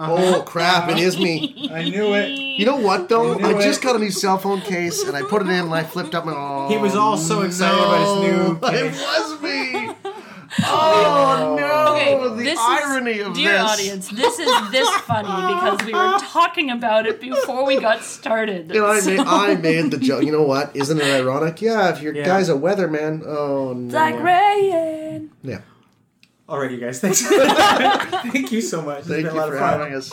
Oh 0.00 0.42
crap! 0.46 0.88
It 0.90 0.98
is 0.98 1.18
me. 1.18 1.68
I 1.72 1.82
knew 1.82 2.14
it. 2.14 2.28
You 2.38 2.64
know 2.66 2.76
what 2.76 3.08
though? 3.08 3.32
You 3.34 3.40
knew 3.40 3.56
I 3.56 3.58
it. 3.58 3.62
just 3.64 3.82
got 3.82 3.96
a 3.96 3.98
new 3.98 4.12
cell 4.12 4.38
phone 4.38 4.60
case 4.60 5.02
and 5.02 5.16
I 5.16 5.22
put 5.22 5.42
it 5.42 5.48
in 5.48 5.54
and 5.66 5.74
I 5.74 5.82
flipped 5.82 6.14
up 6.14 6.24
my. 6.24 6.32
Oh, 6.36 6.68
He 6.68 6.76
was 6.76 6.94
all 6.94 7.16
so 7.16 7.42
excited 7.42 7.76
about 7.76 8.22
his 8.22 8.30
new 8.30 8.58
no, 8.60 8.68
It 8.68 8.92
was 8.92 9.42
me. 9.42 10.12
Oh 10.64 11.56
no! 11.58 11.94
Okay, 11.94 12.28
the 12.36 12.42
this 12.42 12.58
irony 12.58 13.12
is, 13.12 13.26
of 13.26 13.34
dear 13.34 13.52
this. 13.52 13.60
audience, 13.62 14.08
this 14.08 14.38
is 14.38 14.70
this 14.70 14.88
funny 15.02 15.28
because 15.28 15.84
we 15.86 15.92
were 15.92 16.18
talking 16.20 16.70
about 16.70 17.06
it 17.06 17.20
before 17.20 17.64
we 17.66 17.78
got 17.80 18.02
started. 18.02 18.70
And 18.70 18.84
I 18.84 19.00
So- 19.00 19.10
made, 19.10 19.20
I 19.20 19.54
made 19.56 19.90
the 19.90 19.98
joke. 19.98 20.22
You 20.24 20.32
know 20.32 20.42
what? 20.42 20.74
Isn't 20.74 20.98
it 21.00 21.04
ironic? 21.04 21.60
Yeah, 21.60 21.90
if 21.90 22.00
your 22.02 22.14
Yeah. 22.14 22.24
guy's 22.24 22.48
a 22.48 22.54
weatherman, 22.54 23.22
oh 23.26 23.72
no. 23.74 23.94
like 23.94 24.20
rain. 24.22 25.30
yeah. 25.42 25.60
All 26.48 26.58
right, 26.58 26.70
you 26.70 26.78
guys. 26.78 26.98
Thanks. 27.00 27.20
Thank 28.32 28.50
you 28.52 28.62
so 28.62 28.80
much. 28.80 29.00
It's 29.00 29.08
Thank 29.08 29.24
been 29.26 29.34
you 29.34 29.38
a 29.38 29.40
lot 29.40 29.48
for 29.48 29.54
of 29.56 29.60
fun. 29.60 29.80
having 29.80 29.94
us. 29.94 30.12